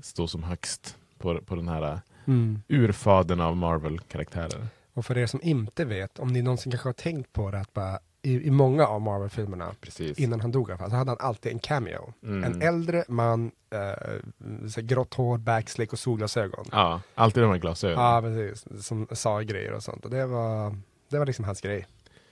stå 0.02 0.28
som 0.28 0.44
högst 0.44 0.98
på, 1.18 1.42
på 1.42 1.56
den 1.56 1.68
här 1.68 2.00
Mm. 2.28 2.62
urfadern 2.68 3.40
av 3.42 3.58
Marvel-karaktärer. 3.58 4.68
och 4.94 5.06
för 5.06 5.18
er 5.18 5.28
som 5.28 5.42
inte 5.44 5.86
vet, 5.86 6.20
om 6.20 6.28
ni 6.28 6.42
någonsin 6.42 6.72
kanske 6.72 6.88
har 6.90 6.94
tänkt 6.94 7.34
på 7.34 7.52
det, 7.52 7.60
att 7.60 7.74
bara, 7.74 8.00
i, 8.26 8.48
i 8.48 8.52
många 8.52 8.88
av 8.88 9.02
Marvel-filmerna, 9.02 9.72
innan 10.18 10.40
han 10.42 10.52
dog 10.52 10.70
i 10.70 10.72
alla 10.72 10.78
fall, 10.78 10.90
så 10.90 10.96
hade 10.96 11.12
han 11.12 11.18
alltid 11.20 11.52
en 11.52 11.60
cameo. 11.60 12.14
Mm. 12.24 12.44
En 12.44 12.62
äldre 12.62 13.04
man, 13.08 13.52
eh, 13.70 14.82
grått 14.82 15.14
hår, 15.14 15.38
backslick 15.38 15.94
och 15.94 16.00
solglasögon. 16.00 16.66
Ja, 16.72 17.02
alltid 17.16 17.44
de 17.44 17.52
här 17.52 17.58
glasögonen. 17.58 18.06
Ja, 18.06 18.22
precis. 18.22 18.86
Som 18.86 19.08
sa 19.12 19.42
grejer 19.42 19.72
och 19.74 19.84
sånt. 19.84 20.06
Och 20.06 20.12
det 20.12 20.26
var, 20.26 20.78
det 21.10 21.20
var 21.20 21.26
liksom 21.26 21.46
hans 21.46 21.62
grej. 21.62 21.88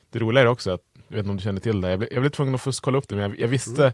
Det 0.09 0.19
roliga 0.19 0.43
är 0.43 0.47
också 0.47 0.71
att, 0.71 0.81
jag 1.07 1.15
vet 1.15 1.19
inte 1.19 1.29
om 1.29 1.37
du 1.37 1.43
känner 1.43 1.61
till 1.61 1.81
det, 1.81 1.89
jag 1.89 1.99
blev, 1.99 2.13
jag 2.13 2.21
blev 2.21 2.29
tvungen 2.29 2.55
att 2.55 2.61
fuska 2.61 2.83
kolla 2.85 2.97
upp 2.97 3.07
det, 3.07 3.15
men 3.15 3.29
jag, 3.29 3.39
jag 3.39 3.47
visste, 3.47 3.83
Mm. 3.83 3.93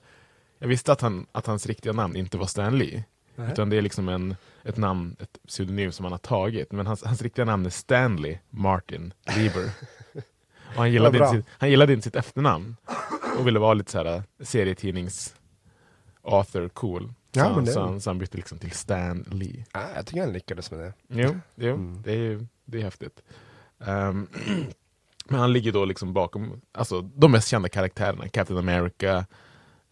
jag 0.59 0.67
visste 0.67 0.91
att, 0.91 1.01
han, 1.01 1.25
att 1.31 1.45
hans 1.45 1.65
riktiga 1.65 1.93
namn 1.93 2.15
inte 2.15 2.37
var 2.37 2.45
Stan 2.45 2.77
Lee. 2.77 3.03
Nej. 3.35 3.51
Utan 3.51 3.69
det 3.69 3.77
är 3.77 3.81
liksom 3.81 4.09
en, 4.09 4.35
ett 4.63 4.77
namn, 4.77 5.15
ett 5.19 5.39
pseudonym 5.47 5.91
som 5.91 6.05
han 6.05 6.11
har 6.11 6.17
tagit. 6.19 6.71
Men 6.71 6.87
hans, 6.87 7.03
hans 7.03 7.21
riktiga 7.21 7.45
namn 7.45 7.65
är 7.65 7.69
Stanley 7.69 8.37
Martin 8.49 9.13
Lieber. 9.37 9.69
och 10.69 10.75
han 10.75 10.91
gillade, 10.91 11.17
inte 11.17 11.29
sitt, 11.29 11.45
han 11.57 11.69
gillade 11.69 11.93
inte 11.93 12.03
sitt 12.03 12.15
efternamn. 12.15 12.75
Och 13.39 13.47
ville 13.47 13.59
vara 13.59 13.73
lite 13.73 13.91
så 13.91 13.97
här 14.03 14.23
serietidnings 14.39 15.35
author 16.23 16.69
cool. 16.69 17.03
Så, 17.33 17.39
Ja, 17.39 17.43
han, 17.49 17.67
så, 17.67 17.79
han, 17.81 18.01
så 18.01 18.09
han 18.09 18.17
bytte 18.19 18.37
liksom 18.37 18.57
till 18.59 18.71
Stan 18.71 19.25
Lee. 19.31 19.65
Ja, 19.73 19.81
jag 19.95 20.05
tycker 20.05 20.21
han 20.21 20.33
lyckades 20.33 20.71
med 20.71 20.79
det. 20.79 20.93
Jo, 21.07 21.35
jo 21.55 21.73
Mm. 21.73 22.01
det 22.05 22.11
är 22.13 22.45
det 22.65 22.77
är 22.79 22.83
häftigt. 22.83 23.21
Ehm, 23.85 24.27
men 25.25 25.39
han 25.39 25.53
ligger 25.53 25.71
då 25.71 25.85
liksom 25.85 26.13
bakom 26.13 26.61
alltså, 26.71 27.01
de 27.01 27.31
mest 27.31 27.47
kända 27.47 27.69
karaktärerna. 27.69 28.29
Captain 28.29 28.59
America, 28.59 29.25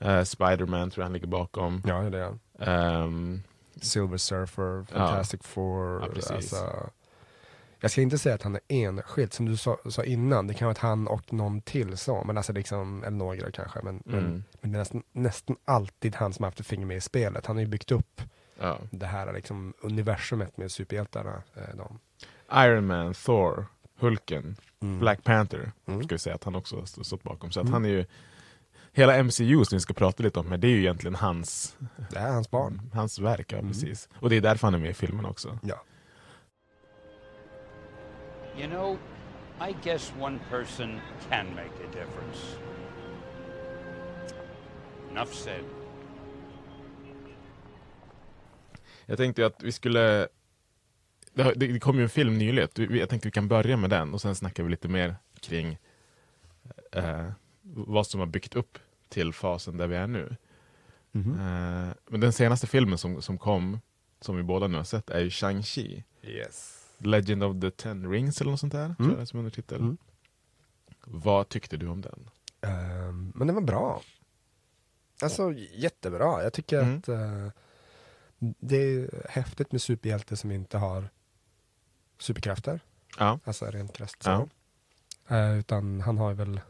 uh, 0.06 0.24
Spiderman 0.24 0.90
tror 0.90 1.02
jag 1.02 1.06
han 1.06 1.14
ligger 1.14 1.28
bakom. 1.28 1.82
Ja, 1.86 2.02
det 2.02 2.18
är 2.20 2.24
han. 2.24 2.40
Ehm, 2.60 3.42
Silver 3.82 4.18
Surfer, 4.18 4.84
Fantastic 4.84 5.42
Four. 5.44 6.02
Ja, 6.02 6.08
precis. 6.14 6.32
alltså, 6.32 6.90
jag 7.80 7.92
ska 7.92 8.02
inte 8.02 8.18
säga 8.18 8.36
att 8.36 8.44
han 8.44 8.56
är 8.56 8.62
enskild, 8.68 9.34
som 9.34 9.46
du 9.46 9.58
sa, 9.58 9.78
sa 9.90 10.04
innan. 10.04 10.48
Det 10.48 10.54
kan 10.54 10.66
vara 10.66 10.72
att 10.72 10.78
han 10.78 11.08
och 11.08 11.34
någon 11.34 11.62
till 11.62 11.98
så, 11.98 12.24
men 12.24 12.38
alltså 12.38 12.54
liksom, 12.54 13.04
eller 13.04 13.18
några 13.18 13.52
kanske. 13.52 13.80
Men, 13.84 14.02
men, 14.06 14.20
Mm. 14.20 14.44
men 14.62 14.72
det 14.72 14.78
är 14.78 14.80
nästan, 14.80 15.04
nästan 15.12 15.56
alltid 15.66 16.16
han 16.16 16.34
som 16.34 16.44
har 16.44 16.48
haft 16.48 16.60
ett 16.60 16.68
finger 16.68 16.86
med 16.86 16.98
i 16.98 17.02
spelet. 17.02 17.46
Han 17.46 17.56
har 17.56 17.62
ju 17.62 17.68
byggt 17.68 17.92
upp 17.92 18.22
ja. 18.60 18.78
det 18.92 19.06
här 19.06 19.34
liksom, 19.34 19.74
universumet 19.82 20.58
med 20.58 20.72
superhjältarna. 20.72 21.44
Eh, 21.56 21.76
de. 21.78 22.00
Iron 22.66 22.86
Man, 22.88 23.14
Thor, 23.14 23.66
Hulken, 24.00 24.56
Mm. 24.82 25.00
Black 25.00 25.24
Panther 25.24 25.72
Mm. 25.88 26.04
ska 26.04 26.16
vi 26.16 26.20
säga 26.20 26.36
att 26.36 26.44
han 26.44 26.56
också 26.56 26.76
har 26.76 26.86
stå- 26.86 27.04
stått 27.04 27.24
bakom. 27.24 27.52
Så 27.52 27.60
att 27.60 27.64
Mm. 27.64 27.74
han 27.74 27.86
är 27.86 27.90
ju 27.90 28.06
Hela 28.94 29.18
MCU 29.24 29.66
som 29.66 29.76
vi 29.76 29.80
ska 29.80 29.94
prata 29.94 30.24
lite 30.24 30.40
om, 30.40 30.48
men 30.48 30.60
det 30.60 30.68
är 30.68 30.70
ju 30.70 30.80
egentligen 30.80 31.16
hans, 31.16 31.78
Det 32.12 32.18
är 32.20 32.32
hans 32.32 32.52
barn. 32.52 32.82
hans 32.94 33.20
verk. 33.20 33.52
Ja, 33.52 33.58
Mm. 33.58 33.72
precis. 33.72 34.10
Och 34.20 34.30
det 34.30 34.36
är 34.38 34.42
därför 34.42 34.68
han 34.68 34.74
är 34.74 34.78
med 34.78 34.90
i 34.90 34.94
filmen 34.94 35.26
också. 35.26 35.60
Ja. 35.64 35.82
You 38.58 38.68
know, 38.68 38.98
I 39.60 39.76
guess 39.84 40.14
one 40.20 40.40
person 40.50 41.00
can 41.30 41.56
make 41.56 41.72
a 41.84 41.88
difference. 41.88 42.58
Enough 45.12 45.32
said. 45.32 45.64
Jag 49.06 49.18
tänkte 49.18 49.46
att 49.46 49.64
vi 49.64 49.72
skulle 49.72 50.28
det, 51.34 51.80
kom 51.80 51.98
ju 51.98 52.04
en 52.04 52.10
film 52.10 52.38
nyligen, 52.38 52.70
jag 52.76 53.10
tänkte 53.10 53.28
vi 53.28 53.32
kan 53.32 53.48
börja 53.48 53.78
med 53.78 53.90
den 53.90 54.14
och 54.14 54.22
sen 54.22 54.36
snackar 54.36 54.64
vi 54.64 54.70
lite 54.70 54.88
mer 54.88 55.16
kring 55.40 55.78
eh, 56.92 57.32
vad 57.62 58.08
som 58.08 58.20
har 58.20 58.28
byggt 58.28 58.56
upp 58.56 58.78
till 59.10 59.34
fasen 59.34 59.78
där 59.78 59.88
vi 59.88 59.96
är 59.96 60.08
nu. 60.08 60.36
Mhm. 61.12 61.32
Eh, 61.32 61.94
men 62.08 62.20
den 62.20 62.34
senaste 62.34 62.68
filmen 62.68 62.98
som, 62.98 63.22
som 63.22 63.38
kom, 63.38 63.80
som 64.22 64.38
vi 64.38 64.44
båda 64.44 64.68
nu 64.68 64.78
har 64.78 64.84
sett, 64.84 65.10
är 65.10 65.20
ju 65.20 65.30
Shang-Chi. 65.30 66.04
Yes. 66.24 66.77
Legend 66.98 67.44
of 67.44 67.62
the 67.62 67.72
Ten 67.72 68.12
Rings 68.12 68.42
eller 68.42 68.52
något 68.52 68.60
sånt 68.60 68.74
där, 68.74 68.96
är 69.20 69.26
som 69.26 69.40
undertitel. 69.40 69.80
Mm. 69.80 69.98
Vad 71.06 71.50
tyckte 71.50 71.78
du 71.78 71.88
om 71.88 72.02
den? 72.02 72.30
Ehm, 72.62 73.32
men 73.36 73.48
den 73.48 73.56
var 73.56 73.62
bra. 73.64 74.02
Alltså 75.22 75.54
jättebra. 75.74 76.44
Jag 76.44 76.54
tycker 76.54 76.82
Mm. 76.82 76.98
att 76.98 77.10
eh, 77.10 77.48
det 78.60 78.78
är 78.78 79.28
häftigt 79.30 79.72
med 79.72 79.82
superhjälte 79.82 80.36
som 80.38 80.52
inte 80.52 80.78
har 80.78 81.10
superkrafter. 82.20 82.80
Ja. 83.20 83.40
Alltså 83.44 83.66
rent 83.66 83.94
krasst. 83.94 84.24
Ja. 84.26 84.48
Eh, 85.28 85.58
utan 85.60 86.02
han 86.02 86.18
har 86.18 86.30
ju 86.30 86.36
väl, 86.36 86.62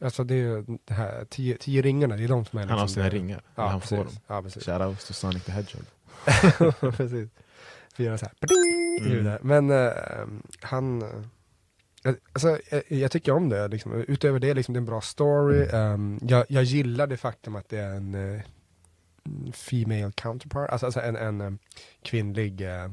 alltså 0.00 0.24
det 0.24 0.34
är 0.34 0.38
ju 0.38 0.64
det 0.84 0.94
här, 0.94 1.24
tio, 1.24 1.56
tio 1.56 1.82
ringarna, 1.82 2.16
det 2.16 2.24
är 2.24 2.28
de 2.28 2.44
som 2.44 2.58
är 2.58 2.62
Han 2.66 2.70
har 2.78 2.84
liksom 2.86 2.94
sina 2.94 3.04
det- 3.10 3.16
ringar, 3.16 3.42
Ja, 3.54 3.66
han 3.68 3.80
får 3.80 3.96
precis. 3.96 4.14
dem. 4.14 4.22
Ja, 4.36 4.42
precis. 4.42 4.64
Shoutouts 4.64 5.06
to 5.06 5.12
Sonic 5.12 5.44
the 5.44 5.52
Hedgehog. 5.52 5.84
precis. 6.96 7.30
För 7.94 8.02
göra 8.04 8.18
så 8.18 8.26
här, 8.26 8.34
Mm. 9.00 9.38
Men 9.42 9.70
eh, 9.70 9.92
han, 10.60 11.02
eh, 11.02 12.14
alltså, 12.32 12.58
jag, 12.70 12.82
jag 12.88 13.10
tycker 13.10 13.32
om 13.32 13.48
det. 13.48 13.68
Liksom. 13.68 13.92
Utöver 14.08 14.38
det, 14.38 14.54
liksom, 14.54 14.74
det 14.74 14.78
är 14.78 14.80
en 14.80 14.84
bra 14.86 15.00
story. 15.00 15.66
Um, 15.66 16.18
jag, 16.22 16.44
jag 16.48 16.62
gillar 16.62 17.06
det 17.06 17.16
faktum 17.16 17.56
att 17.56 17.68
det 17.68 17.78
är 17.78 17.94
en 17.94 18.14
eh, 18.14 18.40
female 19.52 20.12
counterpart, 20.14 20.70
alltså, 20.70 20.86
alltså 20.86 21.00
en, 21.00 21.16
en 21.16 21.40
eh, 21.40 21.50
kvinnlig 22.02 22.60
uh, 22.60 22.92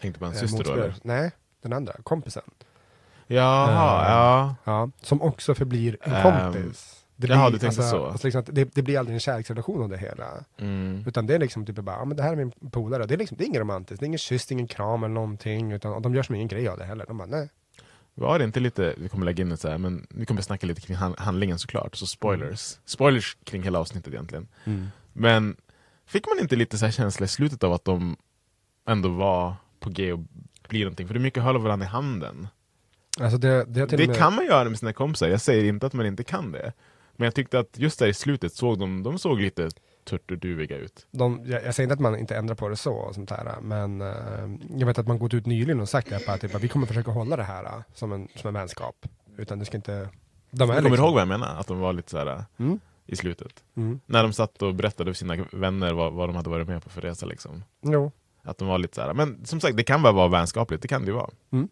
Tänkte 0.00 0.18
på 0.18 0.24
hans 0.24 0.38
syster 0.38 0.64
då 0.64 0.72
eller? 0.72 0.94
Nej, 1.02 1.30
den 1.62 1.72
andra, 1.72 1.92
kompisen. 2.02 2.42
Jaha, 3.26 4.04
Eh, 4.04 4.10
ja. 4.12 4.54
ja. 4.64 4.90
Som 5.02 5.22
också 5.22 5.54
förblir 5.54 5.96
en 6.00 6.12
Ehm, 6.12 6.22
kompis. 6.22 6.97
Jaha, 7.26 7.50
du 7.50 7.58
tänkte 7.58 7.82
så. 7.82 8.06
Alltså 8.06 8.26
liksom 8.26 8.42
det, 8.46 8.74
det 8.74 8.82
blir 8.82 8.98
aldrig 8.98 9.14
en 9.14 9.20
kärleksrelation 9.20 9.82
av 9.82 9.88
det 9.88 9.98
hela. 9.98 10.44
Mm. 10.58 11.04
Utan 11.06 11.26
det 11.26 11.34
är 11.34 11.38
liksom 11.38 11.66
typ 11.66 11.76
bara, 11.76 11.96
ja 11.96 12.04
men 12.04 12.16
det 12.16 12.22
här 12.22 12.32
är 12.32 12.36
min 12.36 12.50
polare. 12.70 13.06
Det 13.06 13.14
är 13.14 13.18
liksom, 13.18 13.36
det 13.38 13.44
är 13.44 13.46
inget 13.46 13.60
romantiskt, 13.60 14.00
det 14.00 14.04
är 14.04 14.06
ingen 14.06 14.18
kyss, 14.18 14.46
det 14.46 14.52
ingen 14.52 14.68
kram 14.68 15.04
eller 15.04 15.14
någonting. 15.14 15.72
Utan 15.72 15.92
och 15.92 16.02
de 16.02 16.14
gör 16.14 16.22
som 16.22 16.34
ingen 16.34 16.48
grej 16.48 16.68
av 16.68 16.78
det 16.78 16.84
heller. 16.84 17.06
De 17.06 17.18
bara, 17.18 17.26
nej. 17.28 17.48
Var 18.14 18.38
det 18.38 18.44
inte 18.44 18.60
lite, 18.60 18.94
vi 18.98 19.08
kommer 19.08 19.24
lägga 19.26 19.42
in 19.42 19.48
det 19.50 19.56
så 19.56 19.68
här, 19.68 19.78
men 19.78 20.06
vi 20.10 20.26
kommer 20.26 20.42
snacka 20.42 20.66
lite 20.66 20.80
kring 20.80 20.96
han- 20.96 21.14
handlingen 21.18 21.58
såklart, 21.58 21.96
så 21.96 22.06
spoilers. 22.06 22.78
Spoilers 22.84 23.36
kring 23.44 23.62
hela 23.62 23.78
avsnittet 23.78 24.12
egentligen. 24.12 24.48
Men 25.12 25.56
fick 26.06 26.26
man 26.28 26.38
inte 26.38 26.56
lite 26.56 26.78
så 26.78 26.84
här 26.84 26.92
känsla 26.92 27.24
i 27.24 27.28
slutet 27.28 27.64
av 27.64 27.72
att 27.72 27.84
de 27.84 28.16
ändå 28.88 29.08
var 29.08 29.54
på 29.80 29.90
G 29.90 30.12
och 30.12 30.20
bli 30.68 30.80
någonting? 30.80 31.06
För 31.06 31.14
det 31.14 31.18
är 31.20 31.22
mycket 31.22 31.42
hålla 31.42 31.58
varandra 31.58 31.86
i 31.86 31.88
handen. 31.88 32.48
Alltså 33.20 33.38
det, 33.38 33.64
det, 33.64 33.86
Det 33.86 34.06
med, 34.06 34.16
kan 34.16 34.34
man 34.34 34.46
göra 34.46 34.68
med 34.68 34.78
sina 34.78 34.92
kompisar, 34.92 35.28
jag 35.28 35.40
säger 35.40 35.64
inte 35.64 35.86
att 35.86 35.92
man 35.92 36.06
inte 36.06 36.24
kan 36.24 36.52
det. 36.52 36.72
Men 37.18 37.24
jag 37.24 37.34
tyckte 37.34 37.58
att 37.58 37.78
just 37.78 37.98
där 37.98 38.06
i 38.06 38.14
slutet 38.14 38.52
såg 38.52 38.78
de, 38.78 39.02
de 39.02 39.18
såg 39.18 39.40
lite 39.40 39.68
turturduviga 40.04 40.76
ut. 40.76 41.06
de, 41.10 41.40
jag, 41.46 41.64
jag 41.64 41.74
säger 41.74 41.84
inte 41.84 41.94
att 41.94 42.00
man 42.00 42.18
inte 42.18 42.36
ändrar 42.36 42.54
på 42.54 42.68
det 42.68 42.76
så, 42.76 42.92
och 42.94 43.14
sånt 43.14 43.30
här, 43.30 43.60
men 43.60 44.00
eh, 44.00 44.68
jag 44.78 44.86
vet 44.86 44.98
att 44.98 45.06
man 45.08 45.18
gått 45.18 45.34
ut 45.34 45.46
nyligen 45.46 45.80
och 45.80 45.88
sagt 45.88 46.08
det, 46.08 46.38
typ, 46.38 46.54
att 46.54 46.62
vi 46.62 46.68
kommer 46.68 46.86
försöka 46.86 47.10
hålla 47.10 47.36
det 47.36 47.42
här 47.42 47.64
eh, 47.64 47.82
som 47.94 48.12
en, 48.12 48.28
som 48.36 48.48
en 48.48 48.54
vänskap. 48.54 49.06
Utan 49.36 49.58
det 49.58 49.64
ska 49.64 49.76
inte... 49.76 49.92
De 49.92 50.08
Du 50.50 50.64
är 50.64 50.66
kommer 50.66 50.82
liksom, 50.82 51.04
ihåg 51.04 51.12
vad 51.14 51.20
jag 51.20 51.28
menar? 51.28 51.56
Att 51.60 51.66
de 51.66 51.78
var 51.78 51.92
lite 51.92 52.10
så 52.10 52.18
här 52.18 52.44
Mm. 52.58 52.80
i 53.06 53.16
slutet. 53.16 53.64
Mm. 53.76 54.00
När 54.06 54.22
de 54.22 54.32
satt 54.32 54.62
och 54.62 54.74
berättade 54.74 55.14
för 55.14 55.18
sina 55.18 55.36
vänner 55.52 55.92
vad, 55.92 56.12
vad 56.12 56.28
de 56.28 56.36
hade 56.36 56.50
varit 56.50 56.68
med 56.68 56.82
på 56.84 56.90
för 56.90 57.00
resa 57.00 57.26
liksom. 57.26 57.64
Jo, 57.82 58.12
Att 58.42 58.58
de 58.58 58.68
var 58.68 58.78
lite 58.78 58.94
så 58.94 59.00
här. 59.00 59.14
Men 59.14 59.46
som 59.46 59.60
sagt, 59.60 59.76
det 59.76 59.82
kan 59.84 60.02
bara 60.02 60.12
vara 60.12 60.28
vänskapligt, 60.28 60.82
det 60.82 60.88
kan 60.88 61.02
det 61.02 61.06
ju 61.08 61.14
vara. 61.14 61.30
Mm. 61.52 61.68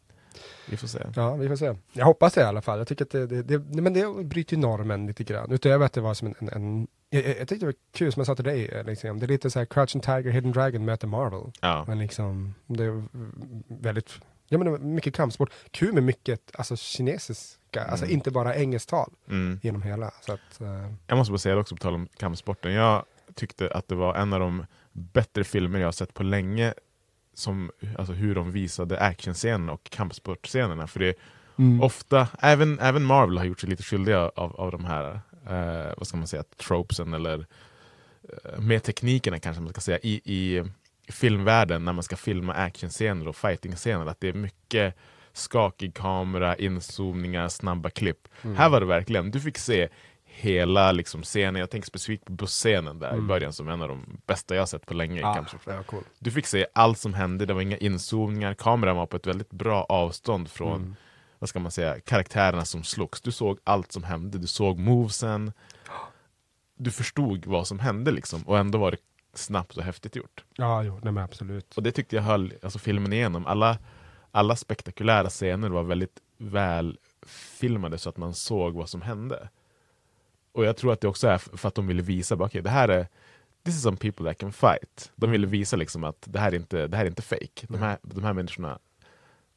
Vi 0.71 0.77
får 0.77 0.87
se. 0.89 0.99
Ja, 1.17 1.35
vi 1.35 1.49
får 1.49 1.57
se. 1.57 1.75
Jag 1.93 2.05
hoppas 2.05 2.35
det 2.35 2.41
i 2.41 2.45
alla 2.45 2.63
fall. 2.63 2.79
Jag 2.79 2.89
tycker 2.89 3.05
att 3.05 3.11
det, 3.11 3.27
det, 3.27 3.43
det, 3.43 3.81
men 3.81 3.93
det 3.93 4.25
bryter 4.25 4.57
ju 4.57 4.63
normen 4.63 5.07
lite 5.07 5.25
grann. 5.25 5.53
Utöver 5.53 5.87
att 5.87 5.93
det 5.93 6.01
var 6.01 6.15
som 6.15 6.29
en... 6.29 6.35
en, 6.39 6.49
en 6.49 6.87
jag, 7.11 7.25
jag 7.27 7.37
tyckte 7.39 7.55
det 7.57 7.65
var 7.67 7.75
kul 7.93 8.13
som 8.13 8.21
jag 8.21 8.27
sa 8.27 8.35
till 8.35 8.45
dig, 8.45 8.83
liksom. 8.87 9.19
det 9.21 9.27
är 9.27 9.29
lite 9.29 9.51
så 9.51 9.59
här 9.59 9.67
Crouching 9.67 10.01
Tiger, 10.03 10.31
Hidden 10.31 10.53
Dragon 10.53 10.85
möter 10.85 11.07
Marvel. 11.07 11.53
Ja. 11.61 11.85
Men 11.89 11.99
liksom, 11.99 12.55
det 12.67 12.85
är 12.85 13.03
väldigt, 13.69 14.11
ja 14.49 14.59
men 14.59 14.95
mycket 14.95 15.15
kampsport. 15.15 15.51
Kul 15.71 15.93
med 15.93 16.03
mycket, 16.03 16.41
alltså 16.55 16.77
kinesiska, 16.77 17.85
alltså 17.85 18.05
Mm. 18.05 18.15
inte 18.15 18.31
bara 18.31 18.55
engelsktal 18.57 19.13
Mm. 19.29 19.61
genom 19.63 19.83
hela. 19.83 20.11
Så 20.21 20.33
att, 20.33 20.61
eh, 20.61 20.93
Jag 21.07 21.19
måste 21.19 21.33
bara 21.33 21.39
säga 21.39 21.55
det 21.55 21.61
också 21.61 21.75
på 21.77 21.83
tal 21.83 21.95
om 21.95 22.09
kampsporten. 22.17 22.73
Jag 22.73 23.05
tyckte 23.35 23.71
att 23.71 23.89
det 23.89 23.95
var 23.95 24.15
en 24.15 24.33
av 24.33 24.41
de 24.41 24.67
bättre 24.93 25.45
filmer 25.45 25.79
jag 25.79 25.87
har 25.87 25.93
sett 25.93 26.15
på 26.15 26.23
länge 26.23 26.75
som, 27.39 27.71
alltså 27.99 28.13
hur 28.13 28.35
de 28.35 28.51
visade 28.53 29.01
actionscenerna 29.01 29.73
och 29.73 29.85
kampsportscenerna. 29.91 30.87
För 30.87 31.01
det 31.01 31.09
är 31.09 31.15
Mm. 31.59 31.83
ofta, 31.83 32.29
även, 32.41 32.79
även 32.81 33.05
Marvel 33.05 33.39
har 33.39 33.45
gjort 33.45 33.61
sig 33.61 33.71
lite 33.71 33.83
skyldiga 33.83 34.19
av, 34.35 34.57
av 34.57 34.71
de 34.71 34.85
här, 34.85 35.21
eh, 35.49 35.93
vad 35.97 36.07
ska 36.07 36.17
man 36.17 36.27
säga, 36.27 36.45
tropesen 36.57 37.15
eller 37.15 37.47
eh, 38.23 38.61
med 38.61 38.83
teknikerna 38.83 39.39
kanske 39.39 39.63
man 39.63 39.73
ska 39.73 39.81
säga, 39.81 39.99
i, 40.03 40.21
i 40.25 40.65
filmvärlden 41.13 41.85
när 41.85 41.93
man 41.93 42.03
ska 42.03 42.17
filma 42.17 42.53
actionscener 42.55 43.29
och 43.29 43.37
fighting-scener, 43.37 44.07
att 44.07 44.21
det 44.21 44.29
är 44.29 44.33
mycket 44.33 44.95
skakig 45.33 45.95
kamera, 45.95 46.57
inzoomningar, 46.57 47.49
snabba 47.49 47.91
klipp. 47.91 48.29
Mm. 48.43 48.57
Här 48.57 48.69
var 48.69 48.81
det 48.81 48.87
verkligen, 48.87 49.31
du 49.31 49.41
fick 49.41 49.59
se 49.59 49.89
hela 50.39 50.93
liksom, 50.93 51.23
scenen, 51.23 51.61
jag 51.61 51.71
tänker 51.71 51.87
specifikt 51.87 52.25
på 52.25 52.33
busscenen 52.33 52.99
där 52.99 53.11
i 53.11 53.15
Mm. 53.15 53.27
början 53.27 53.53
som 53.53 53.69
en 53.69 53.83
av 53.83 53.89
de 53.89 54.21
bästa 54.27 54.55
jag 54.55 54.69
sett 54.69 54.87
på 54.87 54.95
länge 54.95 55.19
i 55.19 55.21
Ja, 55.21 55.83
cool. 55.87 56.03
Du 56.19 56.31
fick 56.31 56.47
se 56.47 56.67
allt 56.73 56.99
som 56.99 57.15
hände, 57.15 57.47
det 57.47 57.55
var 57.55 57.61
inga 57.61 57.77
inzoomningar, 57.77 58.55
kameran 58.55 58.97
var 58.97 59.07
på 59.07 59.17
ett 59.17 59.27
väldigt 59.27 59.51
bra 59.51 59.85
avstånd 59.89 60.51
från 60.51 60.77
Mm. 60.83 60.97
vad 61.39 61.49
ska 61.49 61.59
man 61.59 61.71
säga, 61.71 62.01
karaktärerna 62.01 62.65
som 62.65 62.85
slogs. 62.85 63.21
Du 63.21 63.33
såg 63.33 63.59
allt 63.65 63.93
som 63.93 64.03
hände, 64.05 64.39
du 64.39 64.47
såg 64.47 64.79
movesen. 64.79 65.53
Du 66.79 66.91
förstod 66.91 67.47
vad 67.47 67.67
som 67.67 67.79
hände 67.79 68.11
liksom, 68.11 68.43
och 68.43 68.59
ändå 68.59 68.79
var 68.79 68.91
det 68.91 68.99
snabbt 69.35 69.77
och 69.77 69.83
häftigt 69.83 70.17
gjort. 70.17 70.45
Ja, 70.57 70.83
jo, 70.83 71.01
nej 71.03 71.13
men 71.13 71.25
absolut. 71.25 71.77
Och 71.77 71.83
det 71.83 71.93
tyckte 71.93 72.17
jag 72.17 72.23
höll 72.23 72.53
alltså, 72.63 72.79
filmen 72.79 73.13
igenom. 73.13 73.47
Alla, 73.47 73.79
alla 74.31 74.57
spektakulära 74.57 75.29
scener 75.31 75.69
var 75.69 75.83
väldigt 75.83 76.21
väl 76.39 76.99
filmade 77.27 77.99
så 77.99 78.09
att 78.09 78.17
man 78.17 78.35
såg 78.35 78.75
vad 78.75 78.89
som 78.89 79.03
hände. 79.03 79.49
Och 80.57 80.65
jag 80.65 80.77
tror 80.77 80.93
att 80.93 81.01
det 81.01 81.09
också 81.09 81.29
är 81.29 81.39
för 81.39 81.69
att 81.69 81.75
de 81.75 81.87
ville 81.87 82.03
visa, 82.03 82.37
bara, 82.37 82.45
okej 82.45 82.63
det 82.63 82.71
här 82.71 82.89
är 82.89 83.07
This 83.65 83.77
is 83.77 83.83
some 83.83 83.97
people 83.97 84.27
that 84.27 84.39
can 84.39 84.53
fight. 84.53 85.13
De 85.17 85.31
ville 85.31 85.47
visa 85.47 85.77
liksom 85.77 86.05
att 86.05 86.17
det 86.25 86.39
här 86.39 86.53
är 86.53 86.57
inte, 86.57 86.87
det 86.87 86.97
här 86.97 87.05
är 87.05 87.09
inte 87.09 87.23
fake. 87.23 87.67
De 87.69 87.79
här, 87.79 87.99
de 88.03 88.25
här 88.25 88.33
människorna 88.33 88.79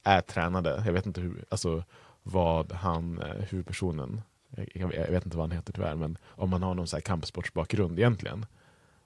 är 0.03 0.21
tränade. 0.21 0.83
Jag 0.85 0.93
vet 0.93 1.05
inte 1.05 1.21
hur, 1.21 1.45
alltså, 1.49 1.83
vad 2.23 2.71
han, 2.71 3.21
eh, 3.21 3.43
huvudpersonen, 3.49 4.21
jag, 4.73 4.93
jag, 4.93 5.12
vet 5.12 5.25
inte 5.25 5.38
vad 5.38 5.49
han 5.49 5.57
heter 5.57 5.73
tyvärr, 5.73 5.95
men 5.95 6.17
om 6.27 6.53
han 6.53 6.63
har 6.63 6.73
någon 6.73 6.88
så 6.88 6.95
här 6.95 7.01
kampsportsbakgrund 7.01 7.99
egentligen. 7.99 8.45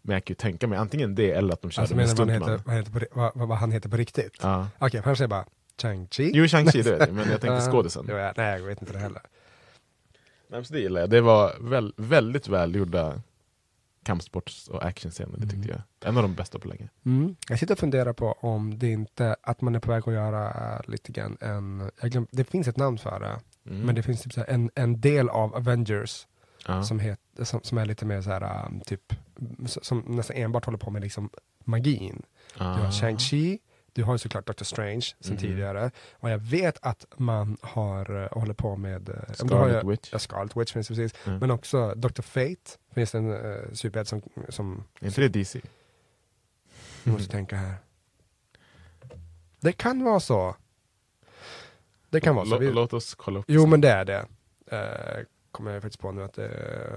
Men 0.02 0.14
jag 0.14 0.26
kan 0.26 0.32
ju 0.32 0.36
tänka 0.36 0.68
mig 0.68 0.78
antingen 0.78 1.16
det 1.16 1.32
eller 1.32 1.54
att 1.54 1.62
de 1.62 1.72
körde 1.72 1.82
Alltså 1.82 1.96
med 1.96 2.08
vad 2.08 2.18
han 2.20 2.28
stuntman. 2.28 2.52
heter, 2.52 2.64
vad, 2.66 2.76
han 2.76 2.78
heter 2.78 2.92
på, 2.92 3.20
vad, 3.20 3.32
vad, 3.36 3.48
vad 3.48 3.58
han 3.58 3.72
heter 3.72 3.90
på 3.90 3.98
riktigt? 3.98 4.38
Ja. 4.42 4.68
Okej, 4.80 5.02
för 5.02 5.10
han 5.10 5.16
säger 5.16 5.28
bara 5.28 5.46
Chang-Chi. 5.82 6.32
Jo, 6.34 6.44
Shang-Chi, 6.44 6.84
det 6.84 6.92
vet 6.92 7.00
jag, 7.00 7.14
men 7.14 7.30
jag 7.32 7.42
tänkte 7.42 7.72
skådisen. 7.72 8.06
ja, 8.10 8.34
Nej, 8.38 8.60
jag 8.60 8.68
vet 8.68 8.82
inte 8.82 8.94
det 8.94 9.00
heller. 9.00 9.22
Nej, 10.54 10.60
men 10.60 10.66
så 10.66 10.74
det 10.74 10.80
gillar 10.80 11.02
jag. 11.02 11.10
Det 11.10 11.22
var 11.22 11.56
väl, 11.60 11.94
väldigt 11.98 12.48
välgjorda 12.48 13.22
kampsports 14.04 14.68
och 14.68 14.86
actionscener, 14.86 15.38
det 15.38 15.48
tyckte 15.48 15.70
jag. 15.70 16.10
En 16.10 16.18
av 16.18 16.24
de 16.24 16.34
bästa 16.36 16.60
på 16.60 16.68
länge. 16.68 16.90
Mm. 17.06 17.36
Jag 17.50 17.60
sitter 17.60 17.74
och 17.74 17.80
funderar 17.80 18.14
på 18.14 18.32
om 18.32 18.80
det 18.80 18.92
inte, 18.92 19.36
att 19.42 19.62
man 19.62 19.76
är 19.76 19.80
på 19.80 19.92
väg 19.92 20.04
att 20.08 20.14
göra 20.14 20.82
lite 20.88 21.12
grann 21.12 21.38
en, 21.42 21.92
jag 22.02 22.12
glöm, 22.12 22.28
det 22.32 22.44
finns 22.44 22.68
ett 22.68 22.78
namn 22.78 22.98
för 22.98 23.20
det, 23.20 23.40
Mm. 23.66 23.82
men 23.82 23.96
det 23.96 24.04
finns 24.04 24.22
typ 24.22 24.34
så 24.34 24.40
här 24.40 24.48
en, 24.50 24.72
en 24.76 25.02
del 25.02 25.30
av 25.30 25.56
Avengers 25.56 26.28
Ja. 26.68 26.84
som, 26.84 27.00
het, 27.00 27.20
som, 27.44 27.60
som 27.64 27.78
är 27.78 27.86
lite 27.86 28.06
mer 28.06 28.22
så 28.22 28.30
här, 28.30 28.66
um, 28.68 28.82
typ, 28.82 29.14
som 29.68 30.00
nästan 30.08 30.38
enbart 30.38 30.66
håller 30.66 30.78
på 30.78 30.90
med 30.92 31.02
liksom 31.02 31.30
magin. 31.66 32.22
Du 32.58 32.64
Ah. 32.64 32.68
har 32.74 32.92
Shang-Chi, 32.92 33.60
du 33.94 34.04
har 34.04 34.14
ju 34.14 34.18
såklart 34.18 34.48
Doctor 34.48 34.66
Strange 34.66 35.02
sen 35.20 35.34
Mhm. 35.34 35.38
tidigare, 35.38 35.92
och 36.14 36.30
jag 36.30 36.38
vet 36.38 36.78
att 36.82 37.06
man 37.18 37.58
har, 37.62 38.12
uh, 38.12 38.28
håller 38.32 38.54
på 38.54 38.76
med 38.76 39.10
uh, 39.10 39.16
Scarlet 39.34 39.84
ju- 39.84 39.90
Witch. 39.90 40.10
Ja, 40.12 40.20
Scarlet 40.20 40.56
Witch 40.58 40.74
finns 40.74 40.88
precis, 40.88 41.14
Mm. 41.28 41.40
men 41.40 41.52
också 41.52 41.94
Dr. 41.96 42.22
Fate, 42.22 42.72
finns 42.96 43.12
det 43.12 43.18
en 43.18 43.32
uh, 43.32 43.74
superhjälte 43.74 44.10
som, 44.10 44.22
som 44.50 44.84
Är 45.00 45.06
inte 45.08 45.22
det 45.22 45.28
DC? 45.30 45.62
jag 47.04 47.14
måste 47.14 47.32
tänka 47.32 47.56
här. 47.56 47.76
Det 49.60 49.72
kan 49.72 50.04
vara 50.04 50.20
så. 50.20 50.56
Det 52.10 52.20
kan 52.22 52.36
vara 52.36 52.46
så. 52.46 52.58
Vi, 52.58 52.72
Låt 52.72 52.94
oss 52.94 53.16
kolla 53.16 53.40
upp 53.40 53.46
jo 53.48 53.66
men 53.66 53.82
det 53.82 53.90
är 53.90 54.06
det. 54.06 54.26
Uh, 54.74 55.26
kommer 55.54 55.72
jag 55.72 55.82
faktiskt 55.82 56.02
på 56.02 56.12
nu 56.12 56.24
att 56.24 56.34
det 56.34 56.50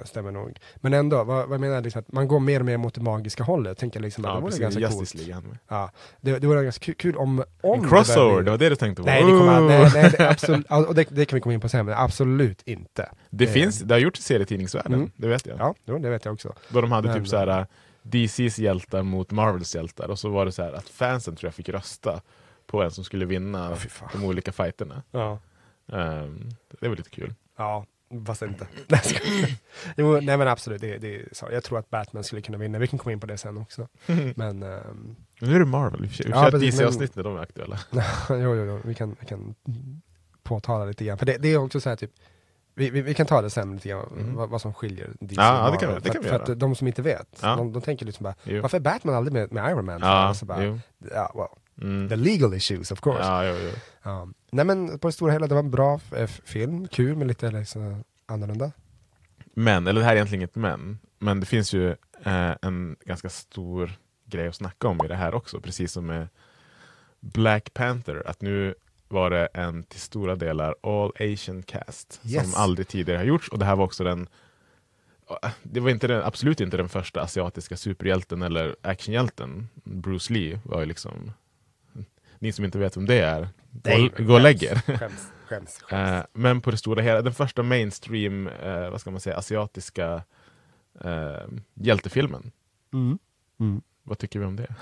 stämmer 0.05 0.31
nog. 0.31 0.59
Men 0.77 0.93
ändå, 0.93 1.25
vad, 1.25 1.49
vad 1.49 1.61
menar 1.61 1.75
jag 1.75 1.85
liksom 1.85 2.01
att 2.01 2.13
man 2.13 2.29
går 2.29 2.41
mer 2.41 2.61
och 2.61 2.67
mer 2.67 2.77
mot 2.77 2.95
det 2.95 3.01
magiska 3.01 3.43
hållet. 3.45 3.79
Tänker 3.79 4.01
liksom, 4.01 4.25
att 4.25 4.29
Ja, 4.29 4.35
det 4.35 4.41
vore 4.41 4.59
ganska 4.59 4.81
Justice 4.81 5.19
coolt. 5.19 5.29
League. 5.29 5.45
Ja, 5.69 5.91
det, 6.21 6.39
det 6.39 6.47
vore 6.47 6.65
ganska 6.65 6.95
kul, 6.95 7.17
om, 7.17 7.45
om 7.61 7.83
En 7.85 7.89
crossover, 7.89 8.35
bli- 8.37 8.45
det 8.45 8.51
var 8.51 8.59
det 8.59 8.69
du 8.69 8.77
tänkte 8.77 9.03
på? 9.03 9.07
Nej, 9.07 9.23
det, 9.25 9.31
kommer, 9.39 9.61
nej, 9.61 9.91
nej 9.95 10.15
det, 10.19 10.29
absolut, 10.31 10.67
och 10.71 10.95
det, 10.95 11.05
det 11.11 11.25
kan 11.25 11.37
vi 11.37 11.41
komma 11.41 11.53
in 11.55 11.61
på 11.61 11.69
sen, 11.69 11.87
men 11.87 11.95
absolut 11.95 12.63
inte. 12.65 13.11
Det 13.31 13.45
Eh, 13.45 13.51
finns, 13.51 13.81
det 13.81 13.95
har 13.95 13.99
gjorts 14.01 14.21
i 14.21 14.23
serietidningsvärlden, 14.23 14.95
Mm. 14.95 15.11
det 15.17 15.29
vet 15.29 15.47
jag. 15.47 15.59
Ja, 15.59 15.75
jo, 15.85 15.99
det 15.99 16.11
vet 16.11 16.25
jag 16.25 16.35
också. 16.35 16.53
Då 16.69 16.81
de 16.81 16.93
hade 16.93 17.09
Men- 17.09 17.17
typ 17.19 17.29
så 17.29 17.37
här 17.37 17.67
DCs 18.03 18.59
hjältar 18.59 19.03
mot 19.03 19.31
Marvels 19.31 19.75
hjältar 19.75 20.09
och 20.11 20.19
så 20.19 20.29
var 20.29 20.45
det 20.47 20.53
så 20.53 20.63
här 20.63 20.73
att 20.73 20.89
fansen 20.89 21.37
tror 21.37 21.47
jag 21.49 21.55
fick 21.55 21.69
rösta 21.69 22.21
på 22.67 22.83
en 22.83 22.91
som 22.91 23.05
skulle 23.05 23.25
vinna 23.25 23.77
de 24.13 24.25
olika 24.25 24.53
fighterna. 24.53 25.03
Ja. 25.11 25.39
Ehm, 25.93 26.49
det 26.81 26.89
var 26.89 26.97
lite 26.97 27.11
kul. 27.11 27.35
Ja, 27.59 27.87
fast 28.27 28.43
inte. 28.43 28.67
Nej, 28.89 29.59
jo, 29.97 30.21
nej 30.21 30.37
men 30.37 30.49
absolut, 30.49 30.81
det, 30.81 30.99
det 30.99 31.25
så. 31.33 31.49
jag 31.53 31.65
tror 31.65 31.79
att 31.79 31.91
Batman 31.91 32.25
skulle 32.25 32.43
kunna 32.43 32.59
vinna. 32.59 32.79
Vi 32.79 32.87
kan 32.87 32.99
komma 32.99 33.13
in 33.13 33.21
på 33.21 33.27
det 33.27 33.39
sen 33.39 33.57
också. 33.59 33.89
men... 34.37 34.63
ehm, 34.63 35.17
Nu 35.41 35.55
är 35.55 35.59
det 35.59 35.65
Marvel, 35.65 36.05
i 36.05 36.07
och 36.07 36.11
för 36.11 36.17
sig. 36.17 36.27
Vi 36.27 36.33
Ja, 36.33 36.51
kör 36.51 36.59
DC-avsnitt 36.59 37.17
när 37.17 37.23
de 37.23 37.37
är 37.37 37.41
aktuella. 37.41 37.79
jo, 38.29 38.37
jo, 38.55 38.65
jo, 38.65 38.81
vi 38.85 38.95
kan, 38.95 39.17
vi 39.21 39.27
kan 39.27 39.55
påtala 40.43 40.85
lite 40.85 41.05
grann. 41.05 41.19
För 41.19 41.27
det, 41.27 41.37
det 41.39 41.49
är 41.49 41.57
också 41.57 41.81
så 41.81 41.89
här 41.89 41.97
typ, 41.97 42.11
vi, 42.75 42.91
vi, 42.91 43.03
vi 43.03 43.15
kan 43.15 43.27
ta 43.27 43.43
det 43.43 43.51
sen 43.51 43.73
lite 43.75 43.89
grann, 43.89 44.07
Mm. 44.19 44.35
vad, 44.35 44.49
vad 44.51 44.61
som 44.61 44.75
skiljer 44.75 45.11
DC 45.21 45.35
Ja, 45.43 45.61
och 45.61 45.67
ja, 45.69 45.71
det 45.71 45.77
kan 45.79 45.89
Marvel. 45.89 46.03
det 46.03 46.09
för, 46.09 46.15
kan 46.15 46.23
för 46.23 46.31
göra. 46.39 46.53
att 46.53 46.59
de 46.61 46.75
som 46.75 46.87
inte 46.87 47.03
vet, 47.03 47.39
Ja. 47.43 47.57
de, 47.57 47.73
de 47.73 47.83
tänker 47.83 48.07
liksom 48.07 48.25
bara, 48.25 48.35
Jo. 48.45 48.63
varför 48.63 48.77
är 48.77 48.81
Batman 48.81 49.15
aldrig 49.15 49.33
med, 49.33 49.53
med 49.53 49.71
Iron 49.71 49.85
Man? 49.85 50.01
Ja, 50.03 50.35
så 50.35 50.47
bara, 50.47 50.65
ja, 51.15 51.33
well, 51.35 51.47
Mm. 51.83 52.09
the 52.09 52.17
legal 52.17 52.55
issues 52.55 52.91
of 52.93 53.01
course. 53.01 53.23
Ja, 53.23 53.45
jo, 53.45 53.55
jo. 53.65 53.71
Ja. 54.07 54.29
Nej 54.51 54.65
men 54.65 54.99
på 54.99 55.09
det 55.09 55.13
stora 55.13 55.33
hela, 55.33 55.47
det 55.47 55.55
var 55.55 55.63
en 55.63 55.71
bra 55.71 56.01
f- 56.13 56.41
film, 56.45 56.89
kul 56.89 57.17
men 57.17 57.29
lite 57.29 57.51
liksom 57.51 58.05
annorlunda. 58.27 58.73
Men, 59.55 59.87
eller 59.87 60.01
det 60.01 60.05
här 60.05 60.13
är 60.13 60.17
egentligen 60.17 60.41
inget 60.41 60.55
men, 60.55 60.99
men 61.19 61.41
det 61.41 61.47
finns 61.47 61.73
ju 61.73 61.91
eh, 62.25 62.53
en 62.63 62.97
ganska 63.05 63.29
stor 63.29 63.93
grej 64.27 64.49
att 64.49 64.55
snacka 64.55 64.89
om 64.89 65.05
i 65.05 65.09
det 65.09 65.15
här 65.15 65.35
också, 65.35 65.61
precis 65.61 65.93
som 65.93 66.07
med 66.07 66.29
Black 67.21 67.75
Panther, 67.75 68.23
att 68.27 68.41
nu 68.43 68.75
var 69.09 69.31
det 69.31 69.47
en 69.47 69.83
till 69.83 70.01
stora 70.01 70.37
delar 70.37 70.75
all 70.83 71.13
Asian 71.21 71.63
cast 71.63 72.21
Yes. 72.25 72.43
som 72.53 72.63
aldrig 72.63 72.89
tidigare 72.89 73.19
har 73.19 73.25
gjorts 73.25 73.49
och 73.49 73.59
det 73.59 73.65
här 73.65 73.77
var 73.77 73.85
också 73.85 74.05
den 74.05 74.29
det 75.63 75.81
var 75.81 75.91
inte 75.91 76.07
den, 76.07 76.23
absolut 76.23 76.61
inte 76.61 76.77
den 76.77 76.89
första 76.89 77.21
asiatiska 77.23 77.77
superhjälten 77.77 78.43
eller 78.43 78.77
actionhjälten. 78.83 79.69
Bruce 79.85 80.33
Lee 80.33 80.61
var 80.65 80.81
ju 80.81 80.87
liksom 80.87 81.33
Ni 82.39 82.53
som 82.53 82.65
inte 82.65 82.79
vet 82.79 82.97
vem 82.97 83.07
det 83.07 83.21
är, 83.21 83.49
Nej, 83.85 84.13
gå, 84.19 84.35
och 84.35 84.41
lägg 84.41 84.63
er. 84.63 84.75
Skäms, 84.75 85.33
skäms, 85.47 85.79
skäms. 85.83 85.93
Eh, 85.93 86.25
men 86.33 86.61
på 86.61 86.71
det 86.71 86.77
stora 86.77 87.03
hela, 87.03 87.23
den 87.23 87.35
första 87.35 87.63
mainstream, 87.63 88.47
eh, 88.49 88.91
vad 88.91 89.01
ska 89.01 89.11
man 89.11 89.21
säga, 89.21 89.37
asiatiska 89.37 90.23
eh, 91.01 91.47
hjältefilmen. 91.75 92.53
Mm. 92.93 93.19
Mm. 93.61 93.83
Vad 94.03 94.19
tycker 94.19 94.39
vi 94.39 94.45
om 94.45 94.57
det? 94.57 94.75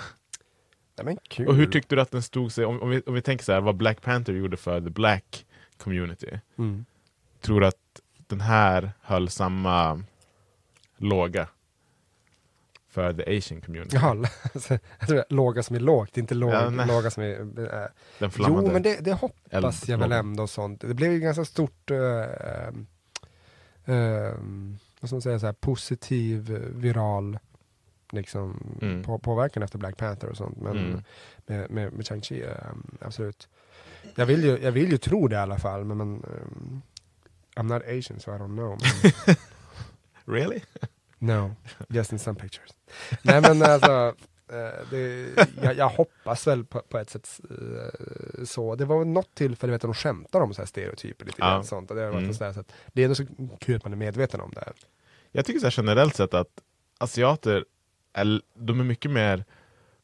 Nej, 0.97 1.05
men 1.05 1.19
kul. 1.29 1.49
Och 1.49 1.55
hur 1.55 1.67
tyckte 1.67 1.95
du 1.95 2.03
att 2.03 2.11
den 2.11 2.23
stod 2.23 2.53
sig, 2.53 2.65
om, 2.65 2.83
om, 2.83 2.91
vi, 2.91 3.03
om 3.07 3.15
vi 3.15 3.23
tänker 3.23 3.45
så 3.45 3.53
här, 3.53 3.61
vad 3.61 3.77
Black 3.77 4.03
Panther 4.03 4.33
gjorde 4.33 4.57
för 4.57 4.81
the 4.81 4.91
black 4.91 5.47
community. 5.77 6.39
Mm. 6.59 6.85
Tror 7.41 7.61
du 7.61 7.67
att 7.67 8.01
den 8.27 8.41
här 8.41 8.93
höll 9.01 9.29
samma 9.29 10.03
låga 10.97 11.49
för 12.95 13.13
the 13.13 13.37
asian 13.39 13.61
community? 13.61 13.97
Jaha, 13.97 14.25
alltså, 15.01 15.25
låga 15.29 15.63
som 15.63 15.77
är 15.77 15.81
lågt, 15.81 16.17
inte 16.17 16.35
låg, 16.35 16.53
Ja, 16.53 16.71
låga 16.71 17.11
som 17.11 17.23
är... 17.23 17.41
Äh. 17.75 17.89
Den 18.19 18.31
flammande 18.31 18.69
Jo, 18.69 18.73
men 18.73 18.83
det, 18.83 18.97
det 19.01 19.13
hoppas 19.13 19.89
jag 19.89 19.99
väl 19.99 20.13
ändå 20.13 20.47
sånt. 20.47 20.81
Det 20.81 20.95
blev 20.95 21.13
ju 21.13 21.21
ganska 21.21 21.45
stort, 21.45 21.91
äh, 21.91 21.99
äh, 23.85 24.33
vad 25.01 25.09
ska 25.09 25.15
man 25.17 25.23
säga, 25.23 25.39
så 25.39 25.47
här, 25.47 25.53
positiv, 25.53 26.51
viral 26.75 27.39
liksom, 28.11 28.77
Mm. 28.83 29.03
på, 29.03 29.19
påverkan 29.19 29.63
efter 29.63 29.79
Black 29.79 29.97
Panther 29.97 30.29
och 30.29 30.37
sånt. 30.37 30.57
Men 30.57 30.77
Mm. 30.79 31.03
med, 31.47 31.71
med, 31.71 31.93
med 31.93 32.07
Shang-Chi, 32.07 32.43
äh, 32.51 32.57
absolut. 33.01 33.49
Jag 34.15 34.27
vill, 34.27 34.45
ju, 34.45 34.59
jag 34.63 34.73
vill 34.73 34.91
ju 34.91 34.99
tro 34.99 35.29
det 35.29 35.37
i 35.37 35.39
alla 35.39 35.59
fall, 35.59 35.85
men, 35.85 35.97
men 35.97 36.09
um, 36.25 36.83
I'm 37.57 37.63
not 37.75 37.83
Asian 37.83 38.21
so 38.21 38.31
I 38.31 38.39
don't 38.39 38.57
know. 38.57 38.79
Men, 39.27 39.37
Really? 40.37 40.61
No, 41.27 41.55
just 41.89 42.13
in 42.13 42.19
some 42.19 42.41
pictures. 42.41 42.71
Nej 43.23 43.41
men 43.41 43.63
alltså, 43.63 44.15
Eh, 44.49 44.87
det, 44.91 45.29
jag, 45.63 45.77
jag 45.77 45.89
hoppas 45.89 46.47
väl 46.47 46.65
på, 46.65 46.81
på 46.89 46.99
ett 46.99 47.11
sätt 47.11 47.41
eh, 47.51 48.45
så. 48.45 48.75
Det 48.75 48.85
var 48.85 49.05
något 49.05 49.35
tillfälle 49.35 49.73
vet, 49.73 49.83
de 49.83 49.95
skämtar 49.95 50.41
om 50.41 50.55
så 50.55 50.61
här 50.63 50.67
stereotyper 50.67 51.25
lite 51.25 51.37
Ja. 51.41 51.63
sånt. 51.63 51.91
Och 51.91 51.97
det, 51.97 52.03
har 52.03 52.11
varit 52.11 52.23
Mm. 52.23 52.35
sån 52.35 52.47
där, 52.47 52.53
så 52.53 52.61
att 52.61 52.73
det 52.93 53.01
är 53.03 53.05
ändå 53.05 53.15
så 53.15 53.25
kul 53.61 53.77
att 53.77 53.85
man 53.85 53.93
är 53.93 53.97
medveten 53.97 54.41
om 54.41 54.51
det. 54.55 54.73
Jag 55.33 55.45
tycker 55.45 55.61
så 55.61 55.67
här 55.67 55.75
generellt 55.77 56.15
sett 56.17 56.35
att 56.35 56.49
asiater 56.99 57.65
är, 58.13 58.41
de 58.55 58.81
är 58.81 58.85
mycket 58.85 59.11
mer 59.11 59.45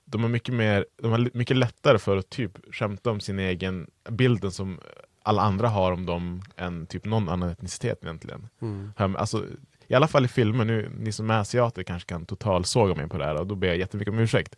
de 0.05 0.25
är 0.25 0.29
mycket 0.29 0.55
mer, 0.55 0.87
de 0.97 1.11
har 1.11 1.19
li- 1.19 1.31
mycket 1.35 1.57
lättare 1.57 1.99
för 1.99 2.17
att 2.17 2.31
typ 2.31 2.75
skämta 2.75 3.11
om 3.11 3.21
sin 3.21 3.39
egen 3.39 3.91
bilden 4.11 4.51
som 4.53 4.81
alla 5.23 5.43
andra 5.43 5.69
har 5.69 5.93
om 5.93 6.07
dem 6.07 6.43
än 6.57 6.87
typ 6.87 7.05
någon 7.05 7.29
annan 7.29 7.49
etnicitet 7.49 7.99
egentligen. 8.05 8.49
Mm. 8.63 9.17
Alltså, 9.17 9.45
I 9.91 9.95
alla 9.95 10.09
fall 10.09 10.25
i 10.25 10.29
filmer, 10.29 10.65
nu, 10.65 10.91
ni 10.99 11.13
som 11.13 11.31
är 11.31 11.35
asiater 11.41 11.83
kanske 11.83 12.09
kan 12.09 12.27
totalsåga 12.27 12.95
mig 12.95 13.09
på 13.09 13.19
det 13.19 13.25
här 13.25 13.41
och 13.41 13.47
då 13.47 13.55
ber 13.55 13.69
jag 13.69 13.77
jättemycket 13.77 14.13
om 14.13 14.19
ursäkt. 14.19 14.57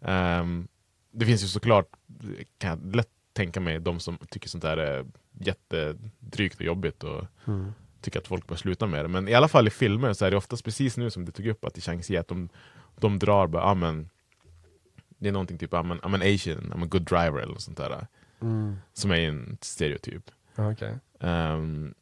Ehm, 0.00 0.68
det 1.12 1.26
finns 1.26 1.42
ju 1.44 1.46
såklart, 1.46 1.86
kan 2.58 2.70
jag 2.70 2.96
lätt 2.96 3.08
tänka 3.32 3.60
mig, 3.60 3.80
de 3.80 4.00
som 4.00 4.18
tycker 4.30 4.48
sånt 4.48 4.62
där 4.62 4.76
är 4.76 5.06
jättedrygt 5.40 6.56
och 6.56 6.62
jobbigt 6.62 7.04
och 7.04 7.24
Mm. 7.46 7.72
tycker 8.00 8.18
att 8.20 8.26
folk 8.26 8.46
bör 8.46 8.56
sluta 8.56 8.86
med 8.86 9.04
det. 9.04 9.08
Men 9.08 9.28
i 9.28 9.34
alla 9.34 9.48
fall 9.48 9.66
i 9.66 9.70
filmer 9.70 10.12
så 10.12 10.24
är 10.24 10.30
det 10.30 10.36
oftast 10.36 10.64
precis 10.64 10.96
nu 10.96 11.10
som 11.10 11.24
du 11.24 11.32
tog 11.32 11.46
upp 11.46 11.64
att 11.64 11.78
i 11.78 11.80
Shang-Chi 11.80 12.20
att 12.20 12.28
de, 12.28 12.48
de 13.00 13.18
drar 13.18 13.46
bara, 13.46 13.62
ah, 13.62 13.74
men, 13.74 14.08
det 15.18 15.28
är 15.28 15.32
någonting 15.32 15.58
typ, 15.58 15.72
I'm 15.72 15.92
an, 15.92 16.00
I'm 16.02 16.14
an 16.14 16.34
asian, 16.34 16.72
I'm 16.72 16.84
a 16.84 16.86
good 16.90 17.02
driver 17.02 17.38
eller 17.38 17.52
något 17.52 17.62
sånt 17.62 17.76
där. 17.76 18.06
Mm. 18.40 18.76
Som 18.92 19.10
är 19.10 19.16
en 19.16 19.58
stereotyp. 19.60 20.30
Ja, 20.54 20.72
okej. 20.72 20.94
Ehm, 21.20 21.94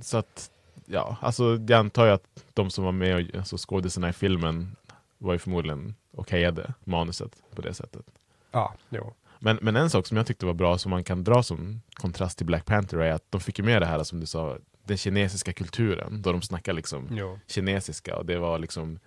så 0.00 0.16
att, 0.18 0.50
ja, 0.86 1.16
alltså 1.20 1.44
jag 1.68 1.72
antar 1.72 2.06
att 2.06 2.44
de 2.54 2.70
som 2.70 2.84
var 2.84 2.92
med 2.92 3.14
och 3.14 3.38
alltså, 3.38 3.56
skådisarna 3.58 4.08
i 4.08 4.12
filmen 4.12 4.76
var 5.18 5.32
ju 5.32 5.38
förmodligen 5.38 5.94
okejade 6.12 6.74
manuset 6.84 7.42
på 7.54 7.62
det 7.62 7.74
sättet. 7.74 8.06
Ja, 8.50 8.74
jo. 8.88 9.14
Men, 9.38 9.58
men 9.62 9.76
en 9.76 9.90
sak 9.90 10.06
som 10.06 10.16
jag 10.16 10.26
tyckte 10.26 10.46
var 10.46 10.54
bra 10.54 10.78
som 10.78 10.90
man 10.90 11.04
kan 11.04 11.24
dra 11.24 11.42
som 11.42 11.80
kontrast 11.94 12.38
till 12.38 12.46
Black 12.46 12.64
Panther 12.64 12.98
är 12.98 13.12
att 13.12 13.24
de 13.30 13.40
fick 13.40 13.58
ju 13.58 13.64
med 13.64 13.82
det 13.82 13.86
här 13.86 14.02
som 14.02 14.20
du 14.20 14.26
sa, 14.26 14.58
den 14.84 14.96
kinesiska 14.96 15.52
kulturen, 15.52 16.22
då 16.22 16.32
de 16.32 16.42
snackar 16.42 16.72
liksom 16.72 17.08
Jo. 17.10 17.38
kinesiska 17.46 18.16
och 18.16 18.26
det 18.26 18.38
var 18.38 18.58
liksom 18.58 18.98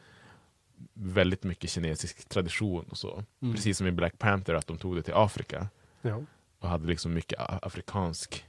väldigt 0.94 1.44
mycket 1.44 1.70
kinesisk 1.70 2.30
tradition 2.30 2.86
och 2.90 2.98
så. 2.98 3.24
Mm. 3.42 3.56
Precis 3.56 3.78
som 3.78 3.88
i 3.88 3.92
Black 3.92 4.20
Panther 4.20 4.54
att 4.54 4.68
de 4.68 4.78
tog 4.78 4.96
det 4.96 5.02
till 5.04 5.14
Afrika 5.14 5.68
Ja. 6.02 6.22
och 6.60 6.70
hade 6.70 6.88
liksom 6.88 7.14
mycket 7.14 7.40
afrikansk 7.40 8.46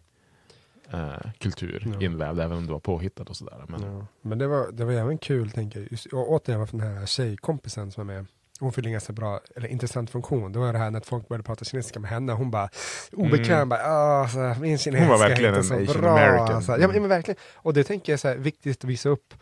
eh, 0.92 1.30
kultur 1.38 1.82
Ja. 1.94 2.06
invävd, 2.06 2.40
även 2.40 2.58
om 2.58 2.66
det 2.66 2.72
var 2.72 2.80
påhittat 2.80 3.30
och 3.30 3.36
sådär. 3.36 3.64
Men, 3.68 3.82
Ja. 3.82 4.06
Men 4.22 4.38
det 4.38 4.46
var, 4.46 4.72
det 4.72 4.84
var 4.84 4.92
även 4.92 5.18
kul, 5.18 5.50
tänker 5.50 5.80
jag. 5.80 5.88
Just, 5.92 6.06
och 6.06 6.30
återigen 6.32 6.60
varför 6.60 6.78
den 6.78 6.96
här 6.96 7.06
tjejkompisen 7.06 7.90
som 7.92 8.10
är 8.10 8.14
med. 8.14 8.26
Hon 8.60 8.72
fyllde 8.72 8.88
en 8.88 8.92
ganska 8.92 9.12
bra, 9.12 9.40
eller 9.56 9.68
intressant 9.68 10.10
funktion. 10.10 10.52
Det 10.52 10.58
var 10.58 10.72
det 10.72 10.78
här 10.78 10.90
när 10.90 11.00
folk 11.00 11.28
började 11.28 11.42
prata 11.44 11.64
kinesiska 11.64 12.00
med 12.00 12.10
henne. 12.10 12.32
Hon 12.32 12.50
bara 12.50 12.68
obekväm, 13.12 13.56
Mm. 13.56 13.68
bara, 13.68 13.80
"Ah, 13.86 14.22
alltså, 14.22 14.38
min 14.60 14.78
kinesiska 14.78 14.98
Hon 15.00 15.08
var 15.08 15.28
verkligen 15.28 15.54
är 15.54 15.58
inte 15.60 15.74
en 15.74 15.86
så 15.86 15.90
Asian 15.92 16.02
bra. 16.02 16.10
American. 16.18 16.56
Alltså. 16.56 16.72
Ja, 16.72 16.76
Mm. 16.78 16.90
men, 16.90 17.00
men 17.02 17.08
verkligen. 17.08 17.38
Och 17.54 17.74
det 17.74 17.84
tänker 17.84 18.12
jag 18.24 18.32
är 18.32 18.38
viktigt 18.38 18.84
att 18.84 18.90
visa 18.90 19.08
upp. 19.08 19.34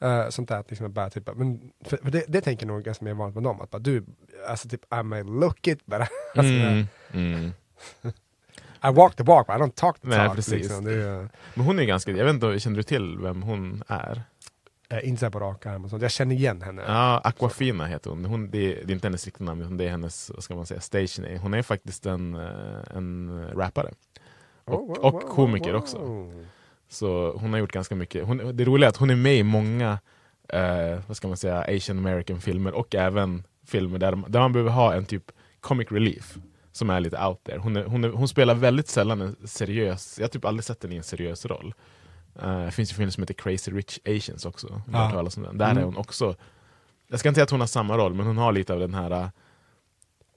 eh, 0.00 0.28
sånt 0.28 0.48
där, 0.48 0.64
liksom 0.68 0.92
bara, 0.92 1.10
typ, 1.10 1.30
men, 1.36 1.60
för, 1.84 1.96
för 1.96 2.10
det, 2.10 2.24
det 2.28 2.40
tänker 2.40 2.66
nog 2.66 2.82
ganska 2.82 3.04
mer 3.04 3.14
vanligt 3.14 3.34
med 3.34 3.44
dem. 3.44 3.60
Att 3.60 3.70
bara, 3.70 3.78
du, 3.78 4.04
alltså 4.48 4.68
typ, 4.68 4.80
I 5.00 5.02
may 5.02 5.22
look 5.22 5.66
it, 5.66 5.86
but 5.86 5.94
alltså, 6.34 6.52
mm, 6.52 6.86
mm. 7.12 7.50
I 8.84 8.92
walk 8.92 9.16
the 9.16 9.22
walk, 9.22 9.46
but 9.46 9.56
I 9.56 9.58
don't 9.58 9.74
talk 9.74 10.00
the 10.00 10.08
Nej, 10.08 10.18
talk. 10.18 10.36
precis. 10.36 10.52
Liksom. 10.52 10.86
Är, 10.86 11.28
Men 11.54 11.66
hon 11.66 11.78
är 11.78 11.84
ganska, 11.84 12.10
jag 12.10 12.24
vet 12.24 12.34
inte, 12.34 12.60
känner 12.60 12.76
du 12.76 12.82
till 12.82 13.18
vem 13.18 13.42
hon 13.42 13.82
är? 13.88 14.22
eh, 14.88 15.08
inte 15.08 15.30
på 15.30 15.40
rak 15.40 15.66
arm 15.66 15.84
och 15.84 15.90
sånt. 15.90 16.02
Jag 16.02 16.10
känner 16.10 16.34
igen 16.34 16.62
henne. 16.62 16.82
Ja, 16.86 17.20
Aquafina 17.24 17.86
heter 17.86 18.10
hon. 18.10 18.24
hon 18.24 18.50
det, 18.50 18.58
är, 18.58 18.84
det 18.84 18.92
är 18.92 18.94
inte 18.94 19.06
hennes 19.06 19.24
riktiga 19.24 19.44
namn, 19.44 19.60
utan 19.62 19.76
det 19.76 19.84
är 19.84 19.90
hennes, 19.90 20.30
vad 20.34 20.44
ska 20.44 20.54
man 20.56 20.66
säga, 20.66 21.06
name. 21.18 21.38
Hon 21.38 21.54
är 21.54 21.62
faktiskt 21.62 22.06
en, 22.06 22.34
eh, 22.34 22.96
en 22.96 23.44
rappare. 23.54 23.90
Och, 24.64 24.74
Oh, 24.82 24.88
wow, 24.88 24.98
och 24.98 25.12
wow, 25.12 25.20
komiker 25.20 25.72
wow. 25.72 25.82
också. 25.82 26.28
Så 26.88 27.36
hon 27.40 27.52
har 27.52 27.60
gjort 27.60 27.72
ganska 27.72 27.94
mycket. 27.94 28.26
Hon, 28.26 28.56
det 28.56 28.64
roliga 28.64 28.86
är 28.86 28.90
att 28.90 28.96
hon 28.96 29.10
är 29.10 29.16
med 29.16 29.36
i 29.36 29.42
många, 29.42 29.98
eh, 30.48 30.98
vad 31.06 31.16
ska 31.16 31.28
man 31.28 31.36
säga, 31.36 31.64
Asian 31.76 31.98
American 31.98 32.40
filmer 32.40 32.72
och 32.72 32.94
även 32.94 33.44
filmer 33.66 33.98
där, 33.98 34.22
där 34.28 34.40
man 34.40 34.52
behöver 34.52 34.70
ha 34.70 34.94
en 34.94 35.04
typ 35.04 35.30
comic 35.60 35.92
relief 35.92 36.38
som 36.76 36.90
är 36.90 37.00
lite 37.00 37.18
out 37.26 37.44
there. 37.44 37.58
Hon, 37.58 37.76
är, 37.76 37.84
hon, 37.84 38.04
är, 38.04 38.08
hon 38.08 38.28
spelar 38.28 38.54
väldigt 38.54 38.88
sällan 38.88 39.20
en 39.20 39.36
seriös, 39.44 40.18
jag 40.18 40.24
har 40.24 40.28
typ 40.28 40.44
aldrig 40.44 40.64
sett 40.64 40.82
henne 40.82 40.94
i 40.94 40.98
en 40.98 41.04
seriös 41.04 41.46
roll. 41.46 41.74
Eh, 42.42 42.64
det 42.64 42.70
finns 42.70 42.90
en 42.90 42.96
film 42.96 43.10
som 43.10 43.22
heter 43.22 43.34
Crazy 43.34 43.70
Rich 43.72 43.98
Asians 44.08 44.44
också. 44.46 44.82
Ja. 44.92 45.10
talas 45.10 45.36
om 45.36 45.42
den. 45.42 45.58
Där 45.58 45.70
Mm. 45.70 45.78
är 45.78 45.82
hon 45.84 45.96
också, 45.96 46.36
jag 47.08 47.20
ska 47.20 47.28
inte 47.28 47.36
säga 47.36 47.44
att 47.44 47.50
hon 47.50 47.60
har 47.60 47.66
samma 47.66 47.96
roll, 47.98 48.14
men 48.14 48.26
hon 48.26 48.38
har 48.38 48.52
lite 48.52 48.72
av 48.72 48.80
den 48.80 48.94
här 48.94 49.10
eh, 49.10 49.28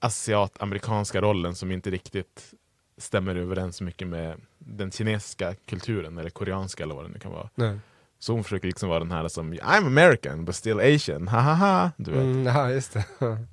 asiat-amerikanska 0.00 1.20
rollen 1.20 1.54
som 1.54 1.72
inte 1.72 1.90
riktigt 1.90 2.54
stämmer 2.98 3.36
överens 3.36 3.76
så 3.76 3.84
mycket 3.84 4.08
med 4.08 4.40
den 4.58 4.90
kinesiska 4.90 5.54
kulturen, 5.66 6.18
eller 6.18 6.30
koreanska 6.30 6.82
eller 6.82 6.94
vad 6.94 7.04
det 7.04 7.08
nu 7.08 7.18
kan 7.18 7.32
vara. 7.32 7.48
Nej. 7.54 7.78
Så 8.18 8.32
hon 8.32 8.44
försöker 8.44 8.66
liksom 8.66 8.88
vara 8.88 8.98
den 8.98 9.12
här 9.12 9.28
som 9.28 9.54
I'm 9.54 9.86
American 9.86 10.44
but 10.44 10.54
still 10.56 10.80
Asian, 10.80 11.28
ha 11.28 11.40
ha 11.40 11.52
ha. 11.54 11.90
Du 11.96 12.10
vet. 12.10 12.20
Mm, 12.22 12.46
ja, 12.46 12.70
just 12.70 12.92
det. 12.92 13.04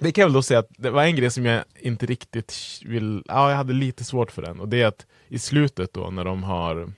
Det 0.00 0.12
kan 0.12 0.22
jag 0.22 0.26
väl 0.28 0.32
då 0.34 0.42
säga 0.42 0.58
att 0.60 0.68
det 0.78 0.90
var 0.90 1.04
en 1.04 1.16
grej 1.16 1.30
som 1.30 1.44
jag 1.46 1.64
inte 1.80 2.06
riktigt 2.06 2.80
vill, 2.84 3.22
ja 3.28 3.50
jag 3.50 3.56
hade 3.56 3.72
lite 3.72 4.04
svårt 4.04 4.30
för 4.30 4.42
den 4.42 4.60
och 4.60 4.68
det 4.68 4.82
är 4.82 4.86
att 4.86 5.06
i 5.28 5.38
slutet 5.38 5.92
då 5.92 6.10
när 6.10 6.24
de 6.24 6.42
har 6.42 6.92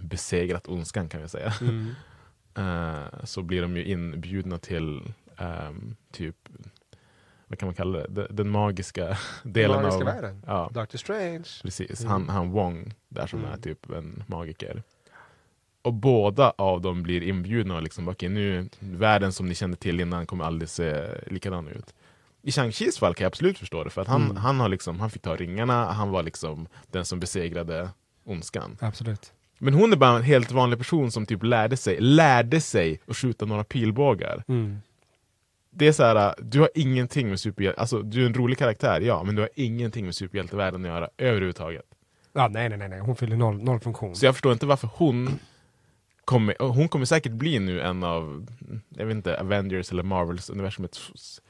besegrat 0.00 0.68
ondskan 0.68 1.08
kan 1.08 1.22
vi 1.22 1.28
säga 1.28 1.52
Mm. 1.60 1.94
eh, 2.56 3.24
så 3.24 3.42
blir 3.42 3.62
de 3.62 3.76
ju 3.76 3.84
inbjudna 3.84 4.58
till 4.58 5.12
ehm, 5.36 5.96
typ 6.12 6.36
vad 7.46 7.58
kan 7.58 7.66
man 7.66 7.74
kalla 7.74 7.98
det? 7.98 8.06
Den, 8.08 8.26
den 8.36 8.50
magiska 8.50 9.18
delen 9.42 9.82
magiska 9.82 9.98
av 9.98 10.04
världen. 10.04 10.42
Ja, 10.46 10.70
Doctor 10.74 10.98
Strange. 10.98 11.44
precis. 11.62 12.00
Mm. 12.00 12.10
Han, 12.12 12.28
han 12.28 12.50
Wong 12.50 12.94
där 13.08 13.26
som 13.26 13.38
Mm. 13.38 13.52
är 13.52 13.56
typ 13.56 13.90
en 13.90 14.22
magiker. 14.26 14.82
Och 15.82 15.92
båda 15.94 16.50
av 16.58 16.80
dem 16.80 17.02
blir 17.02 17.22
inbjudna 17.22 17.76
och 17.76 17.82
liksom, 17.82 18.08
okej 18.08 18.28
nu, 18.28 18.68
världen 18.80 19.32
som 19.32 19.46
ni 19.48 19.54
kände 19.54 19.76
till 19.76 20.00
innan 20.00 20.26
kommer 20.26 20.44
aldrig 20.44 20.68
se 20.68 21.06
likadan 21.26 21.68
ut. 21.68 21.94
I 22.42 22.50
Shang-Chis 22.50 22.98
fall 22.98 23.14
kan 23.14 23.24
jag 23.24 23.30
absolut 23.30 23.58
förstå 23.58 23.84
det, 23.84 23.90
för 23.90 24.02
att 24.02 24.08
han, 24.08 24.22
Mm. 24.24 24.36
han, 24.36 24.60
har 24.60 24.68
liksom, 24.68 25.00
han 25.00 25.10
fick 25.10 25.22
ta 25.22 25.36
ringarna, 25.36 25.84
han 25.92 26.10
var 26.10 26.22
liksom 26.22 26.66
den 26.90 27.04
som 27.04 27.20
besegrade 27.20 27.90
ondskan. 28.24 28.76
Absolut. 28.80 29.32
Men 29.58 29.74
hon 29.74 29.92
är 29.92 29.96
bara 29.96 30.16
en 30.16 30.22
helt 30.22 30.52
vanlig 30.52 30.78
person 30.78 31.10
som 31.10 31.26
typ 31.26 31.42
lärde 31.42 31.76
sig, 31.76 32.00
lärde 32.00 32.60
sig 32.60 33.00
att 33.06 33.16
skjuta 33.16 33.46
några 33.46 33.64
pilbågar. 33.64 34.44
Mm. 34.48 34.78
Det 35.70 35.86
är 35.88 35.92
så 35.92 36.02
här, 36.02 36.34
du 36.38 36.60
har 36.60 36.70
ingenting 36.74 37.28
med 37.28 37.40
superhjälte, 37.40 37.80
alltså 37.80 38.02
du 38.02 38.22
är 38.22 38.26
en 38.26 38.34
rolig 38.34 38.58
karaktär, 38.58 39.00
ja, 39.00 39.22
men 39.24 39.34
du 39.34 39.42
har 39.42 39.50
ingenting 39.54 40.04
med 40.04 40.14
superhjältevärlden 40.14 40.84
att 40.84 40.88
göra 40.88 41.08
överhuvudtaget. 41.18 41.84
Ja, 42.32 42.48
nej, 42.48 42.68
nej, 42.68 42.88
nej. 42.88 43.00
Hon 43.00 43.16
fyller 43.16 43.36
noll, 43.36 43.62
noll 43.62 43.80
funktion. 43.80 44.16
Så 44.16 44.26
jag 44.26 44.34
förstår 44.34 44.52
inte 44.52 44.66
varför 44.66 44.88
hon 44.94 45.38
kommer, 46.24 46.56
hon 46.58 46.88
kommer 46.88 47.04
säkert 47.04 47.32
bli 47.32 47.58
nu 47.58 47.80
en 47.80 48.04
av, 48.04 48.46
jag 48.88 49.06
vet 49.06 49.14
inte, 49.14 49.40
Avengers 49.40 49.92
eller 49.92 50.02
Marvels 50.02 50.50
universumets 50.50 51.40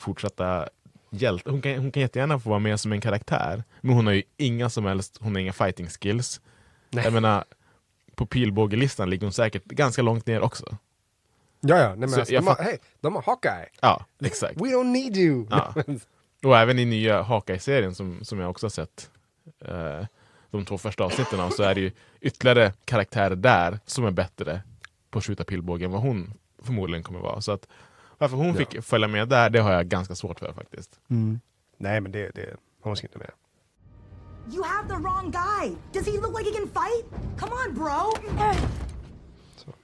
f- 0.00 0.04
fortsatta 0.04 0.68
hjälte. 1.10 1.50
Hon 1.50 1.62
kan, 1.62 1.78
hon 1.78 1.92
kan 1.92 2.00
jättegärna 2.00 2.38
få 2.38 2.48
vara 2.50 2.58
med 2.58 2.80
som 2.80 2.92
en 2.92 3.00
karaktär, 3.00 3.64
men 3.80 3.94
hon 3.94 4.06
har 4.06 4.12
ju 4.12 4.22
inga 4.36 4.70
som 4.70 4.84
helst, 4.84 5.18
hon 5.20 5.34
har 5.34 5.40
inga 5.40 5.52
fighting 5.52 5.88
skills. 5.88 6.40
Nej. 6.90 7.04
Jag 7.04 7.12
menar, 7.12 7.44
på 8.14 8.26
pilbågelistan 8.26 9.10
ligger 9.10 9.26
hon 9.26 9.32
säkert 9.32 9.64
ganska 9.64 10.02
långt 10.02 10.26
ner 10.26 10.40
också. 10.40 10.76
Ja, 11.60 11.78
ja. 11.78 11.88
Nej, 11.88 11.96
men 11.98 12.08
Så 12.08 12.20
alltså, 12.20 12.34
de, 12.34 12.46
har, 12.46 12.56
hey, 12.56 12.76
de 13.00 13.14
har 13.14 13.22
Hawkeye. 13.22 13.68
Ja, 13.80 14.04
exakt. 14.24 14.56
We 14.60 14.66
don't 14.66 14.84
need 14.92 15.16
you. 15.16 15.46
Ja. 15.50 15.74
Och 16.44 16.56
även 16.58 16.78
i 16.78 16.84
nya 16.84 17.22
Hawkeye-serien 17.22 17.94
som, 17.94 18.24
som 18.24 18.38
jag 18.40 18.50
också 18.50 18.66
har 18.66 18.70
sett 18.70 19.10
eh, 19.64 20.06
de 20.50 20.64
två 20.64 20.78
första 20.78 21.04
avsnitten 21.04 21.40
av 21.40 21.50
så 21.50 21.62
är 21.62 21.74
det 21.74 21.80
ju 21.80 21.92
ytterligare 22.20 22.72
karaktärer 22.84 23.36
där 23.36 23.78
som 23.86 24.04
är 24.04 24.10
bättre 24.10 24.62
på 25.10 25.18
att 25.18 25.24
skjuta 25.24 25.44
pilbåge 25.44 25.84
än 25.84 25.90
vad 25.90 26.00
hon 26.02 26.32
förmodligen 26.62 27.02
kommer 27.02 27.20
vara. 27.20 27.40
Så 27.40 27.52
att 27.52 27.66
varför 28.20 28.36
hon 28.36 28.46
Ja. 28.46 28.54
fick 28.54 28.82
följa 28.84 29.08
med 29.08 29.28
där, 29.28 29.50
det 29.50 29.58
har 29.60 29.72
jag 29.72 29.86
ganska 29.88 30.14
svårt 30.14 30.38
för 30.38 30.52
faktiskt. 30.52 31.00
Mm. 31.10 31.40
Nej, 31.76 32.00
men 32.00 32.12
det, 32.12 32.30
det, 32.34 32.56
hon 32.82 32.96
ska 32.96 33.06
inte 33.06 33.18
med. 33.18 33.30
You 34.54 34.64
have 34.64 34.88
the 34.88 34.94
wrong 34.94 35.30
guy. 35.30 35.76
Does 35.92 36.06
he 36.06 36.20
look 36.20 36.38
like 36.38 36.50
he 36.50 36.56
can 36.58 36.68
fight? 36.68 37.06
Come 37.40 37.52
on, 37.68 37.74
bro. 37.74 38.30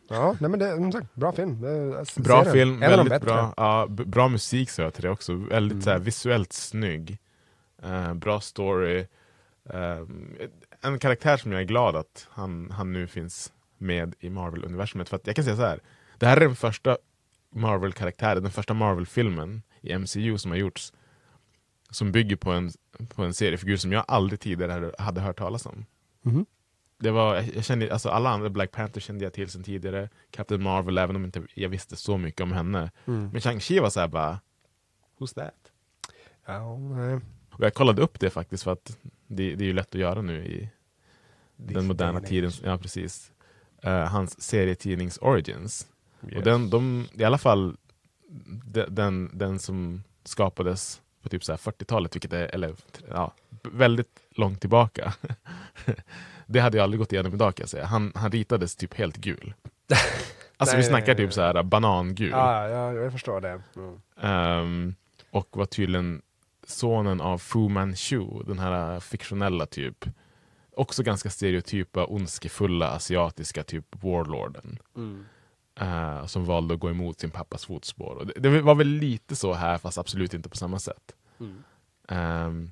Ja, 0.08 0.36
nej 0.40 0.50
men 0.50 0.58
det, 0.60 0.76
som 0.76 0.92
sagt, 0.92 1.14
bra 1.14 1.32
film. 1.32 1.64
Alltså, 1.98 2.22
Bra 2.22 2.42
den. 2.44 2.52
film, 2.52 2.82
En 2.82 2.90
av 2.92 2.96
de 3.04 3.08
väldigt 3.08 3.28
bra, 3.28 3.54
ja, 3.56 3.86
bra 3.88 4.28
musik 4.28 4.70
så 4.70 4.82
jag 4.82 4.94
till 4.94 5.02
det 5.02 5.10
också. 5.10 5.34
Väldigt 5.34 5.72
Mm. 5.72 5.82
så 5.82 5.90
här, 5.90 5.98
visuellt 5.98 6.52
snygg. 6.52 7.18
Eh, 7.82 8.14
bra 8.14 8.40
story. 8.40 9.06
Eh, 9.70 9.98
en 10.80 10.98
karaktär 10.98 11.36
som 11.36 11.52
jag 11.52 11.60
är 11.60 11.64
glad 11.64 11.96
att 11.96 12.26
han, 12.30 12.70
han 12.70 12.92
nu 12.92 13.06
finns 13.06 13.52
med 13.78 14.14
i 14.20 14.30
Marvel-universumet. 14.30 15.08
För 15.08 15.16
att 15.16 15.26
jag 15.26 15.36
kan 15.36 15.44
säga 15.44 15.56
så 15.56 15.62
här. 15.62 15.80
Det 16.18 16.26
här 16.26 16.36
är 16.36 16.40
den 16.40 16.56
första 16.56 16.96
Marvel-karaktären, 17.50 18.42
den 18.42 18.52
första 18.52 18.74
Marvel-filmen 18.74 19.62
i 19.80 19.98
MCU 19.98 20.38
som 20.38 20.50
har 20.50 20.58
gjorts. 20.58 20.92
Som 21.90 22.12
bygger 22.12 22.36
på 22.36 22.52
en, 22.52 22.70
på 23.08 23.24
en 23.24 23.34
seriefigur 23.34 23.76
som 23.76 23.92
jag 23.92 24.04
aldrig 24.08 24.40
tidigare 24.40 24.92
hade, 24.98 25.20
hört 25.20 25.38
talas 25.38 25.66
om. 25.66 25.86
Mhm. 26.22 26.46
Det 26.98 27.10
var, 27.10 27.44
jag 27.54 27.64
kände, 27.64 27.92
alltså 27.92 28.08
alla 28.08 28.30
andra 28.30 28.50
Black 28.50 28.70
Panther 28.70 29.00
kände 29.00 29.24
jag 29.24 29.32
till 29.32 29.50
sedan 29.50 29.62
tidigare. 29.62 30.08
Captain 30.30 30.62
Marvel, 30.62 30.98
även 30.98 31.16
om 31.16 31.24
inte 31.24 31.42
jag 31.54 31.68
visste 31.68 31.96
så 31.96 32.18
mycket 32.18 32.40
om 32.40 32.52
henne. 32.52 32.90
Mm. 33.06 33.30
Men 33.32 33.40
Shang-Chi 33.40 33.80
var 33.80 33.90
så 33.90 34.00
här 34.00 34.08
bara, 34.08 34.40
Who's 35.18 35.34
that? 35.34 35.72
Ja, 36.46 36.78
nej. 36.78 37.20
Och 37.50 37.64
jag 37.64 37.74
kollade 37.74 38.02
upp 38.02 38.20
det 38.20 38.30
faktiskt 38.30 38.64
för 38.64 38.72
att 38.72 38.98
det, 39.26 39.54
det 39.54 39.64
är 39.64 39.66
ju 39.66 39.72
lätt 39.72 39.88
att 39.88 40.00
göra 40.00 40.22
nu 40.22 40.46
i 40.46 40.68
den 41.56 41.86
moderna 41.86 42.20
tiden. 42.20 42.52
Ja, 42.62 42.78
precis. 42.78 43.32
Eh, 43.82 44.04
hans 44.04 44.42
serietidnings 44.42 45.18
Origins. 45.18 45.86
Yes. 46.26 46.36
Och 46.36 46.42
den, 46.42 46.70
de, 46.70 47.08
i 47.12 47.24
alla 47.24 47.38
fall 47.38 47.76
de, 48.64 48.84
den, 48.88 49.30
den 49.32 49.58
som 49.58 50.02
skapades 50.24 51.02
på 51.22 51.28
typ 51.28 51.44
så 51.44 51.52
här 51.52 51.58
40-talet, 51.58 52.14
vilket 52.14 52.32
är 52.32 52.54
eller, 52.54 52.74
ja, 53.10 53.32
väldigt 53.62 54.20
långt 54.30 54.60
tillbaka. 54.60 55.14
det 56.46 56.60
hade 56.60 56.76
jag 56.76 56.84
aldrig 56.84 56.98
gått 56.98 57.12
igenom 57.12 57.34
idag 57.34 57.54
kan 57.54 57.62
jag 57.62 57.70
säga. 57.70 57.84
Han, 57.84 58.12
han 58.14 58.30
ritades 58.30 58.76
typ 58.76 58.94
helt 58.94 59.16
gul. 59.16 59.54
Alltså 60.58 60.76
Nej, 60.76 60.82
vi 60.82 60.88
snackar 60.88 61.06
nej, 61.06 61.16
typ 61.16 61.26
nej. 61.26 61.32
så 61.32 61.40
här 61.40 61.62
banangul. 61.62 62.30
Ja, 62.30 62.68
ja, 62.68 62.92
jag 62.92 63.12
förstår 63.12 63.40
det. 63.40 63.62
Mm. 63.76 64.00
Ehm, 64.20 64.94
och 65.30 65.56
var 65.56 65.66
tydligen 65.66 66.22
sonen 66.66 67.20
av 67.20 67.38
Fu 67.38 67.68
Manchu, 67.68 68.42
den 68.46 68.58
här 68.58 69.00
fiktionella 69.00 69.66
typ, 69.66 70.04
också 70.76 71.02
ganska 71.02 71.30
stereotypa, 71.30 72.06
ondskefulla 72.06 72.90
asiatiska 72.90 73.62
typ 73.62 73.84
warlorden. 73.90 74.78
Mm. 74.96 75.26
Eh, 75.80 76.26
som 76.26 76.44
valde 76.44 76.74
att 76.74 76.80
gå 76.80 76.90
emot 76.90 77.20
sin 77.20 77.30
pappas 77.30 77.64
fotspår. 77.64 78.14
Och 78.14 78.26
det, 78.26 78.32
det 78.40 78.60
var 78.60 78.74
väl 78.74 78.88
lite 78.88 79.36
så 79.36 79.52
här, 79.52 79.78
fast 79.78 79.98
absolut 79.98 80.34
inte 80.34 80.48
på 80.48 80.56
samma 80.56 80.78
sätt. 80.78 81.14
Mm. 81.40 81.62
Ehm, 82.08 82.70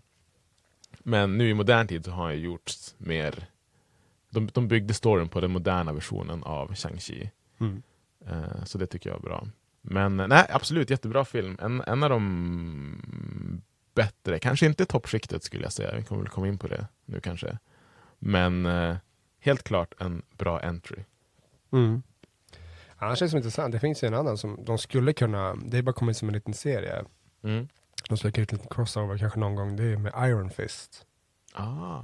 men 0.98 1.38
nu 1.38 1.48
i 1.48 1.55
modern 1.55 1.86
tid 1.86 2.05
så 2.05 2.11
har 2.11 2.30
jag 2.30 2.38
gjort 2.38 2.72
mer 2.98 3.46
de, 4.30 4.48
de 4.52 4.68
byggde 4.68 4.94
storyn 4.94 5.28
på 5.28 5.40
den 5.40 5.50
moderna 5.50 5.92
versionen 5.92 6.42
av 6.42 6.74
Shang-Chi. 6.74 7.28
Mm. 7.61 7.82
Eh, 8.26 8.64
så 8.64 8.78
det 8.78 8.86
tycker 8.86 9.11
jag 9.11 9.18
är 9.18 9.22
bra. 9.22 9.46
Men 9.80 10.20
eh, 10.20 10.28
nej, 10.28 10.46
absolut 10.50 10.90
jättebra 10.90 11.24
film. 11.24 11.59
En, 11.61 11.80
en 11.86 12.02
av 12.02 12.11
de 12.11 13.62
bättre, 13.94 14.38
kanske 14.38 14.66
inte 14.66 14.86
toppskiktet 14.86 15.42
skulle 15.42 15.62
jag 15.62 15.72
säga. 15.72 15.96
Vi 15.96 16.05
kommer 16.05 16.22
väl 16.22 16.30
komma 16.30 16.48
in 16.48 16.59
på 16.59 16.66
det 16.66 16.86
nu 17.05 17.20
kanske. 17.20 17.59
Men 18.18 18.66
eh, 18.66 18.96
helt 19.40 19.62
klart 19.62 19.94
en 19.98 20.22
bra 20.36 20.61
entry. 20.61 21.05
Mm. 21.72 22.02
Annars 22.97 23.22
är 23.22 23.26
det 23.26 23.30
som 23.30 23.36
intressant, 23.36 23.72
det 23.72 23.80
finns 23.80 24.03
ju 24.05 24.09
en 24.09 24.14
annan 24.14 24.38
som 24.38 24.64
de 24.64 24.78
skulle 24.78 25.12
kunna, 25.12 25.55
det 25.55 25.78
är 25.78 25.82
bara 25.82 25.92
kommit 25.92 26.16
som 26.16 26.28
en 26.28 26.34
liten 26.34 26.55
serie. 26.55 27.05
Mm. 27.45 27.68
De 28.09 28.16
skulle 28.18 28.32
kunna 28.32 28.42
ut 28.42 28.53
en 28.53 28.57
liten 28.59 28.70
crossover 28.74 29.18
kanske 29.18 29.40
någon 29.40 29.55
gång, 29.55 29.76
det 29.76 29.84
är 29.84 29.97
med 29.97 30.12
Iron 30.28 30.51
Fist. 30.51 31.07
Ah. 31.53 32.03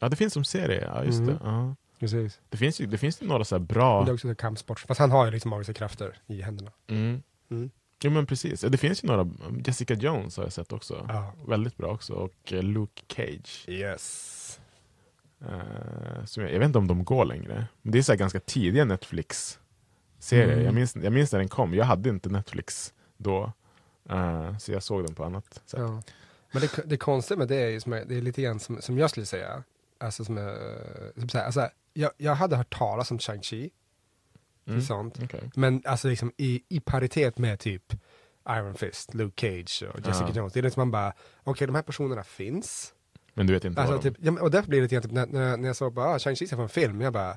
Ja, 0.00 0.08
det 0.08 0.16
finns 0.16 0.32
som 0.32 0.44
serie. 0.44 0.84
Ja, 0.94 1.04
just 1.04 1.18
Mm. 1.20 1.28
det. 1.34 1.40
Ja. 1.44 1.76
Precis. 1.98 2.40
Det 2.48 2.56
finns 2.56 2.80
ju 2.80 2.86
det 2.86 2.98
finns 2.98 3.22
ju 3.22 3.26
några 3.26 3.44
så 3.44 3.58
bra... 3.58 4.04
Det 4.04 4.10
är 4.10 4.14
också 4.14 4.34
kampsport, 4.34 4.80
fast 4.80 5.00
han 5.00 5.10
har 5.10 5.24
ju 5.24 5.30
liksom 5.30 5.50
magiska 5.50 5.72
krafter 5.74 6.18
i 6.26 6.42
händerna. 6.42 6.70
Mm. 6.88 7.22
Mm. 7.50 7.70
Jo 8.02 8.10
men 8.10 8.26
precis. 8.26 8.60
Det 8.60 8.78
finns 8.78 9.04
ju 9.04 9.08
några, 9.08 9.30
Jessica 9.66 9.94
Jones 9.94 10.36
har 10.36 10.44
jag 10.44 10.52
sett 10.52 10.72
också. 10.72 11.06
Ja. 11.08 11.32
Väldigt 11.48 11.76
bra 11.76 11.88
också. 11.88 12.12
Och 12.12 12.52
eh, 12.52 12.62
Luke 12.62 13.02
Cage. 13.08 13.64
Yes. 13.68 14.60
Eh, 15.48 16.24
som 16.24 16.42
jag, 16.42 16.52
jag 16.52 16.58
vet 16.58 16.66
inte 16.66 16.78
om 16.78 16.88
de 16.88 17.04
går 17.04 17.24
längre. 17.24 17.66
Men 17.82 17.92
det 17.92 17.98
är 17.98 18.02
så 18.02 18.14
ganska 18.14 18.40
tidiga 18.40 18.84
Netflix-serier. 18.84 20.52
Mm. 20.52 20.64
Jag, 20.64 20.74
minns, 20.74 20.96
jag 20.96 21.12
minns 21.12 21.32
när 21.32 21.38
den 21.38 21.48
kom. 21.48 21.74
Jag 21.74 21.84
hade 21.84 22.08
inte 22.08 22.28
Netflix 22.28 22.92
då. 23.16 23.52
Eh, 24.10 24.58
så 24.58 24.72
jag 24.72 24.82
såg 24.82 25.04
den 25.04 25.14
på 25.14 25.24
annat 25.24 25.54
sätt. 25.54 25.62
Ja. 25.76 26.02
Men 26.52 26.62
det, 26.62 26.82
det 26.84 26.96
konstiga 26.96 27.38
med 27.38 27.48
det 27.48 27.56
är 27.56 27.68
ju 27.68 27.80
som 27.80 27.90
det 27.92 28.16
är 28.16 28.22
lite 28.22 28.42
grann 28.42 28.60
som, 28.60 28.82
som 28.82 28.98
jag 28.98 29.10
skulle 29.10 29.26
säga. 29.26 29.62
Alltså 29.98 30.24
som, 30.24 30.38
är, 30.38 31.20
som 31.20 31.28
så 31.28 31.38
här, 31.38 31.44
alltså, 31.44 31.68
jag, 31.92 32.10
jag 32.16 32.34
hade 32.34 32.56
hört 32.56 32.74
talas 32.78 33.10
om 33.10 33.18
Shang-Chi. 33.18 33.70
Mm, 34.66 34.82
Sånt. 34.82 35.18
okej. 35.24 35.50
Men 35.54 35.82
alltså 35.84 36.08
liksom 36.08 36.32
i, 36.36 36.62
i 36.68 36.80
paritet 36.80 37.38
med 37.38 37.58
typ 37.58 37.92
Iron 38.48 38.74
Fist, 38.74 39.14
Luke 39.14 39.40
Cage 39.40 39.82
och 39.94 40.06
Jessica 40.06 40.26
Ja. 40.28 40.34
Jones. 40.34 40.52
Det 40.52 40.60
är 40.60 40.62
liksom 40.62 40.80
man 40.80 40.90
bara, 40.90 41.12
okej 41.44 41.66
de 41.66 41.74
här 41.74 41.82
personerna 41.82 42.22
finns. 42.22 42.94
Men 43.34 43.46
du 43.46 43.52
vet 43.52 43.64
inte 43.64 43.80
Alltså, 43.80 43.94
vad 43.96 44.04
de... 44.04 44.10
typ, 44.10 44.18
ja, 44.24 44.30
men- 44.30 44.42
och 44.42 44.50
därför 44.50 44.68
blir 44.68 44.78
det 44.78 44.82
lite 44.82 44.94
grann 44.94 45.02
typ, 45.02 45.12
när, 45.12 45.26
när, 45.26 45.56
när 45.56 45.66
jag 45.66 45.76
såg 45.76 45.92
bara, 45.92 46.06
ah, 46.08 46.18
Shang-Chi 46.18 46.56
på 46.56 46.62
en 46.62 46.68
film, 46.68 47.00
jag 47.00 47.12
bara, 47.12 47.36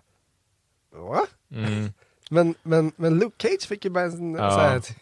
va? 0.92 1.26
Mm. 1.52 1.90
Men, 2.30 2.56
men, 2.64 2.92
men 2.96 3.20
Luke 3.20 3.36
Cage 3.50 3.68
fick 3.68 3.86
ju 3.86 3.92
bara 3.92 4.04
en 4.04 4.34
Ja. 4.34 4.52
så 4.52 4.60
här, 4.60 4.78
ett- 4.78 4.96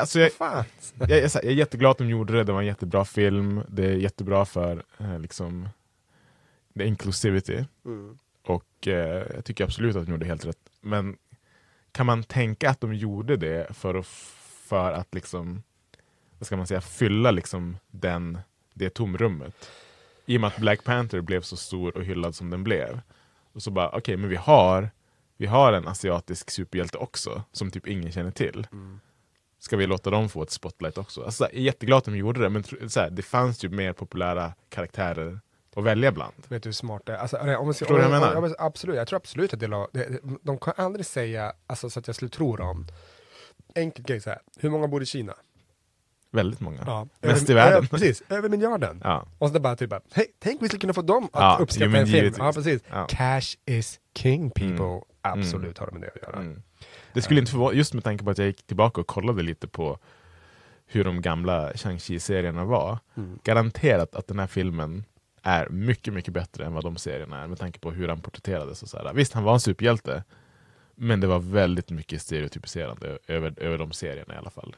Alltså 0.00 0.20
jag, 0.20 0.32
fan. 0.32 0.64
jag, 0.98 1.10
jag, 1.10 1.20
jag 1.34 1.44
är 1.44 1.50
jätteglad 1.50 1.90
att 1.90 1.98
de 1.98 2.08
gjorde 2.08 2.32
det. 2.32 2.44
Det 2.44 2.52
var 2.52 2.60
en 2.60 2.66
jättebra 2.66 3.04
film. 3.04 3.60
Det 3.68 3.84
är 3.86 3.92
jättebra 3.96 4.44
för 4.44 4.84
eh, 4.98 5.18
liksom, 5.18 5.68
the 6.78 6.84
inclusivity. 6.86 7.64
Mm. 7.84 8.18
Och 8.46 8.88
eh, 8.88 9.26
jag 9.34 9.44
tycker 9.44 9.64
absolut 9.64 9.96
att 9.96 10.06
de 10.06 10.12
gjorde 10.12 10.26
helt 10.26 10.44
rätt. 10.46 10.58
Men 10.80 11.16
kan 11.92 12.06
man 12.06 12.22
tänka 12.22 12.70
att 12.70 12.80
de 12.80 12.94
gjorde 12.94 13.36
det 13.36 13.76
för 13.76 13.94
att, 13.94 14.06
för 14.66 14.92
att 14.92 15.14
liksom, 15.14 15.62
vad 16.38 16.46
ska 16.46 16.56
man 16.56 16.66
säga, 16.66 16.80
fylla 16.80 17.30
liksom 17.30 17.76
den, 17.90 18.38
det 18.74 18.90
tomrummet? 18.90 19.70
I 20.26 20.36
och 20.36 20.40
med 20.40 20.48
att 20.48 20.58
Black 20.58 20.84
Panther 20.84 21.20
blev 21.20 21.40
så 21.42 21.56
stor 21.56 21.96
och 21.96 22.04
hyllad 22.04 22.34
som 22.34 22.50
den 22.50 22.64
blev. 22.64 23.00
Och 23.52 23.62
så 23.62 23.70
bara, 23.70 23.88
okej, 23.90 24.16
men 24.16 24.30
vi 24.30 24.36
har, 24.36 24.90
vi 25.36 25.46
har 25.46 25.72
en 25.72 25.88
asiatisk 25.88 26.50
superhjälte 26.50 26.98
också, 26.98 27.42
som 27.52 27.70
typ 27.70 27.86
ingen 27.86 28.12
känner 28.12 28.30
till. 28.30 28.66
Ska 29.58 29.76
vi 29.76 29.86
låta 29.86 30.10
dem 30.10 30.28
få 30.28 30.42
ett 30.42 30.50
spotlight 30.50 30.98
också? 30.98 31.24
Alltså, 31.24 31.44
jag 31.44 31.54
är 31.54 31.58
jätteglad 31.60 31.98
att 31.98 32.04
de 32.04 32.16
gjorde 32.16 32.40
det, 32.40 32.48
men 32.48 32.64
så 32.90 33.00
här, 33.00 33.10
det 33.10 33.22
fanns 33.22 33.64
ju 33.64 33.68
mer 33.68 33.92
populära 33.92 34.52
karaktärer 34.68 35.40
att 35.76 35.84
välja 35.84 36.12
bland. 36.12 36.32
Vet 36.48 36.62
du 36.62 36.66
hur 36.68 36.72
smart 36.72 37.02
det 37.06 37.12
är? 37.12 37.16
Alltså, 37.16 37.36
om 37.36 37.46
man, 37.66 37.74
Förstår 37.74 37.86
du 37.94 38.02
vad 38.02 38.04
jag 38.12 38.20
menar? 38.20 38.36
om- 38.36 38.44
om- 38.44 38.54
Absolut, 38.58 38.96
jag 38.96 39.06
tror 39.08 39.16
absolut 39.16 39.54
att 39.54 39.60
det, 39.60 39.66
la, 39.66 39.88
det 39.92 40.20
de 40.42 40.58
kan 40.58 40.74
aldrig 40.76 41.06
säga, 41.06 41.52
alltså 41.66 41.90
så 41.90 41.98
att 42.00 42.06
jag 42.06 42.16
skulle 42.16 42.28
tro 42.28 42.56
dem. 42.56 42.86
Enkel 43.74 44.04
grej 44.04 44.20
så 44.20 44.30
här, 44.30 44.38
hur 44.58 44.70
många 44.70 44.88
bor 44.88 45.02
i 45.02 45.06
Kina? 45.06 45.34
Väldigt 46.34 46.60
många. 46.60 46.82
Ja. 46.86 47.06
Mest 47.20 47.50
i 47.50 47.54
världen. 47.54 47.76
över- 47.78 47.88
Precis, 47.88 48.22
över 48.28 48.48
miljarden. 48.48 49.00
Ja. 49.04 49.26
Och 49.38 49.50
så 49.50 49.60
bara 49.60 49.76
typ, 49.76 49.90
bara, 49.90 50.00
hej, 50.12 50.26
tänk 50.38 50.62
vi 50.62 50.68
skulle 50.68 50.80
kunna 50.80 50.92
få 50.92 51.02
dem 51.02 51.24
att 51.24 51.30
Ja, 51.42 51.58
uppskatta 51.60 51.90
jo, 51.90 51.96
en 51.96 52.06
film. 52.06 52.34
Ja, 52.38 52.52
precis. 52.52 52.82
Ja. 52.90 53.06
Cash 53.08 53.56
is 53.66 54.00
king 54.16 54.50
people. 54.50 54.84
Mm. 54.86 55.02
Absolut 55.22 55.78
har 55.78 55.86
det 55.86 55.92
med 55.92 56.02
det 56.02 56.10
att 56.14 56.22
göra. 56.22 56.36
Mm. 56.42 56.62
Det 57.12 57.22
skulle 57.22 57.40
inte 57.40 57.52
förvåna, 57.52 57.74
just 57.74 57.94
med 57.94 58.04
tanke 58.04 58.24
på 58.24 58.30
att 58.30 58.38
jag 58.38 58.46
gick 58.46 58.66
tillbaka 58.66 59.00
och 59.00 59.06
kollade 59.06 59.42
lite 59.42 59.68
på 59.68 59.98
hur 60.86 61.04
de 61.04 61.20
gamla 61.22 61.72
Shang-Chi-serierna 61.74 62.64
var. 62.64 62.98
Mm. 63.16 63.38
Garanterat 63.44 64.14
att 64.14 64.26
den 64.26 64.38
här 64.38 64.46
filmen 64.46 65.04
är 65.42 65.68
mycket, 65.68 66.14
mycket 66.14 66.34
bättre 66.34 66.64
än 66.64 66.74
vad 66.74 66.84
de 66.84 66.96
serierna 66.96 67.42
är 67.42 67.46
med 67.46 67.58
tanke 67.58 67.78
på 67.78 67.90
hur 67.90 68.08
han 68.08 68.20
porträtterades. 68.20 68.82
Och 68.82 68.88
så 68.88 68.96
här. 68.98 69.12
Visst, 69.14 69.32
han 69.32 69.44
var 69.44 69.54
en 69.54 69.60
superhjälte, 69.60 70.24
men 70.94 71.20
det 71.20 71.26
var 71.26 71.38
väldigt 71.38 71.90
mycket 71.90 72.22
stereotypiserande 72.22 73.18
över, 73.26 73.54
över 73.56 73.78
de 73.78 73.92
serierna 73.92 74.34
i 74.34 74.36
alla 74.36 74.50
fall. 74.50 74.76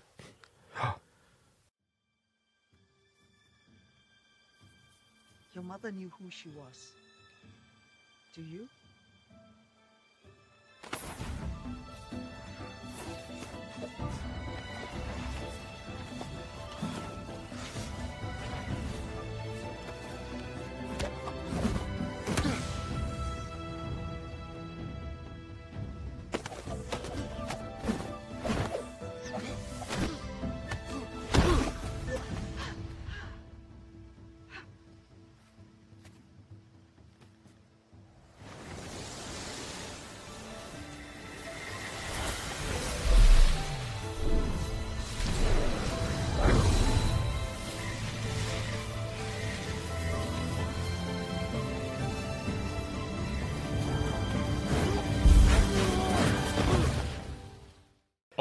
Your 5.55 5.63
mother 5.63 5.93
knew 5.93 6.11
who 6.19 6.29
she 6.31 6.49
was. 6.49 6.91
Do 8.35 8.43
you? 8.43 8.69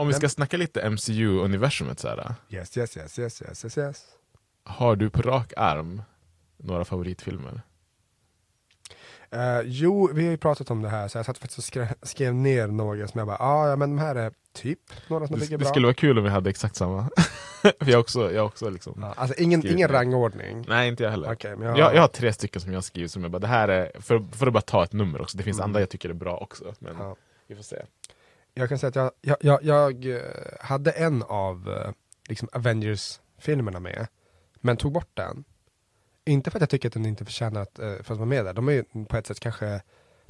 Om 0.04 0.08
vi 0.08 0.14
ska 0.14 0.30
snacka 0.30 0.58
lite 0.58 0.90
MCU-universumet 0.90 2.00
så 2.00 2.08
här. 2.08 2.36
Yes, 2.50 2.78
yes, 2.78 2.98
yes, 2.98 3.20
yes, 3.20 3.42
yes, 3.42 3.66
yes, 3.66 3.78
yes. 3.78 4.04
Har 4.64 4.96
du 4.96 5.10
på 5.10 5.22
rak 5.22 5.54
arm 5.58 6.02
några 6.58 6.86
favoritfilmer? 6.86 7.62
Eh, 9.32 9.62
jo, 9.66 10.10
vi 10.14 10.24
har 10.24 10.32
ju 10.32 10.38
pratat 10.38 10.72
om 10.72 10.82
det 10.82 10.90
här, 10.90 11.08
så 11.08 11.18
jag 11.18 11.26
satt 11.26 11.38
faktiskt 11.38 11.58
och 11.58 11.64
skrev, 11.64 11.88
skrev 12.02 12.34
ner 12.36 12.68
några 12.68 13.08
som 13.08 13.18
jag 13.18 13.28
bara, 13.28 13.38
ah, 13.40 13.70
ja 13.70 13.76
men 13.76 13.90
de 13.96 14.02
här 14.02 14.16
är 14.16 14.32
typ 14.54 14.80
några 15.08 15.28
som 15.28 15.34
jag 15.34 15.40
Det, 15.40 15.46
tycker 15.46 15.54
är 15.56 15.58
det 15.58 15.64
bra. 15.64 15.70
skulle 15.70 15.86
vara 15.88 15.94
kul 15.94 16.18
om 16.18 16.24
vi 16.24 16.30
hade 16.30 16.50
exakt 16.50 16.76
samma. 16.76 17.10
För 17.62 17.92
jag 17.92 18.00
också, 18.00 18.32
jag 18.34 18.46
också 18.46 18.70
liksom 18.70 18.98
Ja, 19.02 19.14
alltså 19.18 19.42
ingen, 19.42 19.68
ingen 19.68 19.88
rangordning. 19.90 20.66
Nej, 20.68 20.88
inte 20.90 21.04
jag 21.04 21.12
heller. 21.12 21.32
Okej, 21.34 21.56
men 21.56 21.68
jag... 21.68 21.78
jag- 21.78 21.96
Jag, 21.96 22.02
har 22.02 22.08
tre 22.08 22.34
stycken 22.34 22.62
som 22.62 22.74
jag 22.74 22.84
skrivit 22.84 23.12
som 23.12 23.22
jag 23.24 23.32
bara, 23.32 23.40
det 23.40 23.48
här 23.48 23.68
är, 23.68 23.92
för, 24.02 24.24
för 24.32 24.48
att 24.48 24.54
bara 24.54 24.62
ta 24.62 24.84
ett 24.84 24.94
nummer 24.94 25.22
också, 25.22 25.38
det 25.38 25.44
finns 25.44 25.58
Mm. 25.58 25.66
andra 25.70 25.80
jag 25.80 25.90
tycker 25.90 26.10
är 26.10 26.14
bra 26.14 26.38
också. 26.38 26.74
Men 26.80 26.96
Ja. 27.00 27.16
vi 27.48 27.56
får 27.56 27.64
se. 27.64 27.82
Jag 28.54 28.70
kan 28.70 28.80
säga 28.80 28.90
att 28.90 28.96
jag, 28.96 29.12
jag, 29.22 29.38
jag, 29.42 29.64
jag 29.64 30.16
eh, 30.16 30.22
hade 30.60 30.92
en 30.92 31.24
av 31.24 31.70
liksom 32.30 32.50
Avengers-filmerna 32.52 33.80
med, 33.80 34.08
men 34.56 34.78
tog 34.78 34.92
bort 34.92 35.10
den. 35.14 35.44
Inte 36.26 36.52
för 36.52 36.58
att 36.58 36.62
jag 36.62 36.70
tycker 36.70 36.90
att 36.90 36.94
den 36.94 37.06
inte 37.06 37.26
förtjänar 37.26 37.62
att, 37.62 37.80
eh, 37.80 37.96
för 38.02 38.14
att 38.14 38.20
vara 38.20 38.26
med 38.26 38.46
där, 38.46 38.54
de 38.54 38.68
är 38.68 38.74
ju 38.74 39.06
på 39.06 39.18
ett 39.18 39.28
sätt 39.28 39.40
kanske 39.40 39.82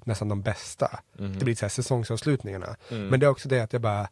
nästan 0.04 0.30
de 0.30 0.42
bästa. 0.42 1.00
Mhm. 1.14 1.40
Det 1.40 1.46
blir 1.46 1.56
så 1.56 1.66
här 1.66 1.70
säsongsavslutningarna. 1.70 2.76
Mm. 2.90 3.08
Men 3.08 3.20
det 3.20 3.26
är 3.26 3.30
också 3.30 3.50
det 3.50 3.60
att 3.60 3.74
jag 3.74 3.82
bara, 3.82 4.10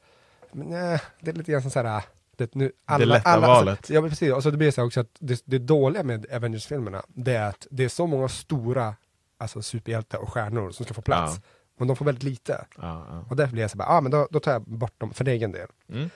nej, 0.52 1.02
det 1.20 1.32
är 1.32 1.36
lite 1.36 1.52
grann 1.52 1.62
som 1.62 1.72
så 1.72 1.84
här, 1.84 2.04
det, 2.36 2.56
nu, 2.56 2.72
alla, 2.86 3.06
lätta 3.06 3.30
alla, 3.30 3.48
valet. 3.48 3.78
Alltså, 3.78 3.94
ja 3.94 4.02
precis, 4.02 4.34
och 4.34 4.44
så 4.44 4.52
det 4.52 4.58
blir 4.58 4.72
så 4.72 4.84
också 4.84 5.00
att 5.00 5.18
det, 5.20 5.42
det 5.46 5.60
dåliga 5.60 6.04
med 6.04 6.26
Avengers-filmerna, 6.32 7.04
det 7.08 7.36
är 7.36 7.50
att 7.50 7.68
det 7.72 7.84
är 7.84 7.90
så 7.90 8.08
många 8.08 8.30
stora 8.30 8.96
alltså, 9.38 9.62
superhjältar 9.62 10.18
och 10.18 10.34
stjärnor 10.34 10.72
som 10.72 10.86
ska 10.86 10.94
få 10.94 11.02
plats. 11.02 11.36
Ja. 11.36 11.42
Men 11.82 11.88
de 11.88 11.96
får 11.98 12.06
väldigt 12.06 12.24
lite. 12.24 12.66
Ja, 12.78 13.06
ja. 13.10 13.26
Och 13.30 13.36
därför 13.36 13.52
blir 13.52 13.64
jag 13.64 13.72
så 13.72 13.78
bara, 13.78 13.88
ah, 13.90 14.02
men 14.02 14.12
då, 14.12 14.28
då 14.32 14.40
tar 14.40 14.52
jag 14.52 14.62
bort 14.62 15.00
dem 15.00 15.14
för 15.14 15.28
egen 15.28 15.52
del. 15.52 15.68
Mm. 15.90 16.10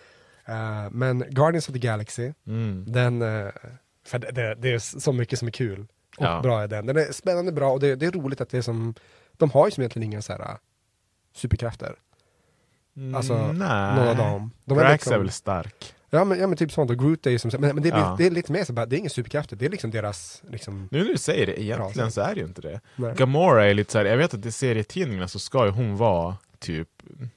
Eh, 0.45 0.89
men 0.91 1.19
Guardians 1.29 1.69
of 1.69 1.73
the 1.73 1.79
Galaxy, 1.79 2.33
Mm. 2.47 2.85
den, 2.87 3.21
eh, 3.21 3.51
för 4.05 4.19
det, 4.19 4.31
det, 4.31 4.55
det 4.55 4.73
är 4.73 4.79
så 4.99 5.11
mycket 5.13 5.39
som 5.39 5.47
är 5.47 5.51
kul. 5.51 5.81
Och 6.17 6.25
Ja. 6.25 6.39
bra 6.41 6.61
är 6.63 6.67
den. 6.67 6.85
Den 6.85 6.97
är 6.97 7.11
spännande 7.11 7.51
bra 7.51 7.71
och 7.71 7.79
det, 7.79 7.95
det 7.95 8.05
är 8.05 8.11
roligt 8.11 8.41
att 8.41 8.49
det 8.49 8.57
är 8.57 8.61
som, 8.61 8.93
de 9.37 9.49
har 9.51 9.67
ju 9.67 9.71
som 9.71 9.81
egentligen 9.81 10.11
inga 10.11 10.21
så 10.21 10.33
här 10.33 10.39
uh, 10.41 10.55
superkrafter. 11.35 11.95
Alltså, 13.15 13.33
Mm, 13.33 13.57
nej. 13.57 13.95
några 13.95 14.09
av 14.09 14.17
dem. 14.17 14.51
De 14.65 14.77
Drax 14.77 14.91
liksom- 14.91 15.13
är 15.13 15.17
väl 15.17 15.31
stark? 15.31 15.95
Ja 16.15 16.23
men, 16.25 16.39
ja 16.39 16.47
men 16.47 16.57
typ 16.57 16.71
sånt, 16.71 16.91
och 16.91 16.99
Groot 16.99 17.25
är 17.25 17.31
ju 17.31 17.39
som 17.39 17.51
men, 17.59 17.75
men 17.75 17.83
det, 17.83 17.89
är, 17.89 17.97
Ja. 17.97 18.15
det 18.17 18.25
är 18.25 18.31
lite 18.31 18.51
mer 18.51 18.63
så 18.63 18.73
bara, 18.73 18.85
det 18.85 18.95
är 18.95 18.97
inga 18.97 19.09
superkrafter, 19.09 19.55
det 19.55 19.65
är 19.65 19.69
liksom 19.69 19.91
deras, 19.91 20.43
liksom, 20.49 20.87
Nu 20.91 21.03
när 21.03 21.09
du 21.11 21.17
säger 21.17 21.45
det, 21.45 21.61
egentligen 21.61 22.11
så 22.11 22.21
är 22.21 22.35
det 22.35 22.39
ju 22.41 22.47
inte 22.47 22.61
det. 22.61 22.81
Nej. 22.95 23.13
Gamora 23.17 23.65
är 23.65 23.73
lite 23.73 23.91
så 23.91 23.97
här, 23.97 24.05
jag 24.05 24.17
vet 24.17 24.33
att 24.33 24.45
i 24.45 24.51
serietidningarna 24.51 25.27
så 25.27 25.39
ska 25.39 25.65
ju 25.65 25.71
hon 25.71 25.97
vara 25.97 26.35
typ, 26.65 26.89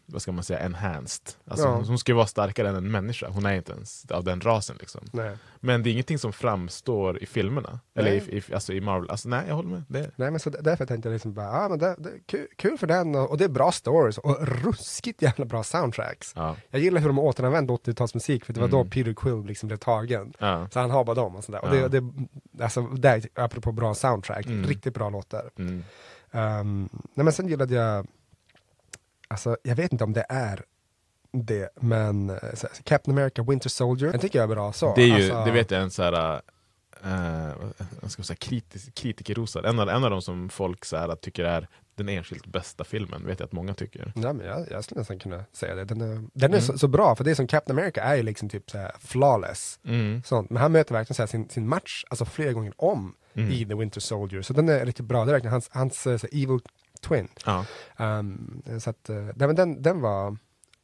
vad 0.07 0.23
ska 0.23 0.33
man 0.33 0.45
säga, 0.45 0.61
enhanced. 0.61 1.23
Alltså 1.49 1.67
Ja. 1.67 1.83
hon, 1.87 1.99
ska 1.99 2.13
ju 2.13 2.17
vara 2.17 2.27
starkare 2.27 2.69
än 2.69 2.75
en 2.75 2.91
människa, 2.91 3.29
hon 3.31 3.47
är 3.47 3.55
inte 3.55 3.73
ens 3.73 4.07
av 4.11 4.25
den 4.25 4.41
rasen 4.41 4.77
liksom. 4.81 5.01
nej. 5.13 5.37
Men 5.61 5.83
det 5.83 5.91
är 5.91 5.93
ingenting 5.93 6.19
som 6.19 6.33
framstår 6.33 7.23
i 7.23 7.27
filmerna. 7.27 7.81
Eller 7.95 8.11
Nej. 8.11 8.25
i, 8.29 8.37
i, 8.37 8.55
alltså 8.55 8.73
i 8.73 8.81
Marvel, 8.81 9.11
alltså 9.11 9.29
nej 9.29 9.45
jag 9.49 9.55
håller 9.55 9.69
med. 9.69 9.83
Det, 9.89 10.11
Nej 10.17 10.31
men 10.31 10.41
så 10.41 10.51
därför 10.51 10.87
tänkte 10.87 11.09
jag 11.09 11.13
liksom 11.13 11.35
bara, 11.35 11.51
ah, 11.51 11.69
men 11.69 11.79
det, 11.79 11.97
det 11.99 12.11
kul, 12.27 12.47
kul 12.57 12.79
för 12.79 12.87
den 12.87 13.15
och, 13.15 13.31
och 13.31 13.39
det 13.39 13.45
är 13.45 13.49
bra 13.49 13.73
stories 13.73 14.19
och 14.19 14.37
ruskigt 14.49 15.23
jävla 15.23 15.45
bra 15.45 15.63
soundtracks. 15.65 16.33
ja. 16.37 16.57
Jag 16.71 16.81
gillar 16.81 17.01
hur 17.01 17.09
de 17.09 17.19
har 17.19 17.25
återanvänt 17.25 17.71
80-talsmusik 17.71 18.45
för 18.45 18.53
det 18.53 18.61
var 18.61 18.69
Mm. 18.69 18.79
då 18.85 18.91
Peter 18.91 19.15
Quill 19.15 19.45
liksom 19.47 19.67
blev 19.67 19.77
tagen. 19.77 20.33
Ja. 20.39 20.69
Så 20.73 20.81
han 20.81 20.91
har 20.91 21.05
bara 21.05 21.15
dem 21.15 21.37
och 21.37 21.45
sådär. 21.45 21.65
Och 21.65 21.71
det, 21.71 21.89
det, 21.89 22.03
alltså, 22.65 22.83
där, 22.83 23.23
apropå 23.35 23.73
bra 23.73 23.95
soundtrack, 23.95 24.47
Mm. 24.47 24.67
riktigt 24.67 24.95
bra 24.95 25.11
låtar. 25.11 25.51
Mm. 25.59 25.85
Um, 26.31 26.89
nej 27.15 27.25
men 27.25 27.33
sen 27.33 27.49
gillade 27.49 27.75
jag, 27.75 28.07
alltså 29.29 29.57
jag 29.63 29.77
vet 29.77 29.93
inte 29.93 30.05
om 30.05 30.13
det 30.13 30.27
är 30.29 30.65
det, 31.33 31.69
men 31.81 32.31
eh, 32.31 32.37
här, 32.43 32.83
Captain 32.85 33.19
America 33.19 33.43
Winter 33.43 33.69
Soldier, 33.71 34.11
den 34.13 34.21
tycker 34.21 34.39
jag 34.39 34.51
är 34.51 34.55
bra 34.55 34.73
så. 34.73 34.95
Det 34.95 35.03
är 35.03 35.07
ju, 35.07 35.15
alltså, 35.15 35.45
det 35.45 35.51
vet 35.51 35.71
jag 35.71 35.83
en 35.83 35.91
så 35.91 36.03
här, 36.03 36.41
uh, 37.07 37.55
vad 38.01 38.11
ska 38.11 38.21
man 38.21 38.25
säga, 38.25 38.37
kritisk, 38.37 38.95
kritikerrosad, 38.95 39.65
en 39.67 39.79
av, 39.81 39.89
en 39.89 40.05
av 40.05 40.11
de 40.11 40.23
som 40.23 40.49
folk 40.49 40.85
så 40.85 40.97
här, 40.97 41.17
tycker 41.17 41.45
är 41.45 41.69
den 41.95 42.09
enskilt 42.09 42.47
bästa 42.47 42.85
filmen, 42.85 43.27
vet 43.27 43.41
jag 43.41 43.47
att 43.47 43.53
många 43.53 43.75
tycker. 43.75 44.13
Ja, 44.17 44.33
men 44.33 44.47
jag, 44.47 44.67
jag 44.71 44.85
skulle 44.85 44.99
nästan 44.99 45.19
kunna 45.19 45.45
säga 45.53 45.75
det. 45.75 45.85
Den 45.85 46.01
är, 46.01 46.25
den 46.35 46.51
är 46.55 46.59
Mm. 46.59 46.61
så, 46.61 46.79
så 46.79 46.89
bra, 46.89 47.15
för 47.15 47.25
det 47.25 47.31
är 47.31 47.35
som 47.35 47.47
Captain 47.47 47.79
America 47.79 48.03
är 48.03 48.17
ju 48.17 48.23
liksom 48.23 48.49
typ 48.49 48.71
så 48.71 48.79
här 48.79 48.93
flawless. 49.01 49.79
Mm. 49.85 50.23
Sånt. 50.23 50.51
Men 50.51 50.63
han 50.63 50.73
möter 50.73 50.95
verkligen 50.95 51.15
så 51.15 51.31
sin, 51.31 51.49
sin 51.49 51.69
match, 51.69 52.05
alltså 52.09 52.25
flera 52.25 52.53
gånger 52.53 52.73
om 52.77 53.15
Mm. 53.35 53.51
i 53.51 53.65
The 53.67 53.75
Winter 53.75 54.01
Soldier. 54.01 54.43
Så 54.43 54.53
den 54.53 54.69
är 54.69 54.87
riktigt 54.87 55.05
bra, 55.07 55.25
det 55.25 55.31
är 55.31 55.33
verkligen 55.33 55.53
hans, 55.53 55.69
hans 55.73 56.07
eh, 56.07 56.17
så 56.17 56.27
evil 56.27 56.59
twin. 57.01 57.29
Ja. 57.47 57.65
Um, 57.99 58.63
så 58.81 58.91
att, 58.91 59.11
uh, 59.11 59.17
nej, 59.17 59.47
men 59.47 59.57
den, 59.57 59.83
den 59.83 60.01
var 60.01 60.37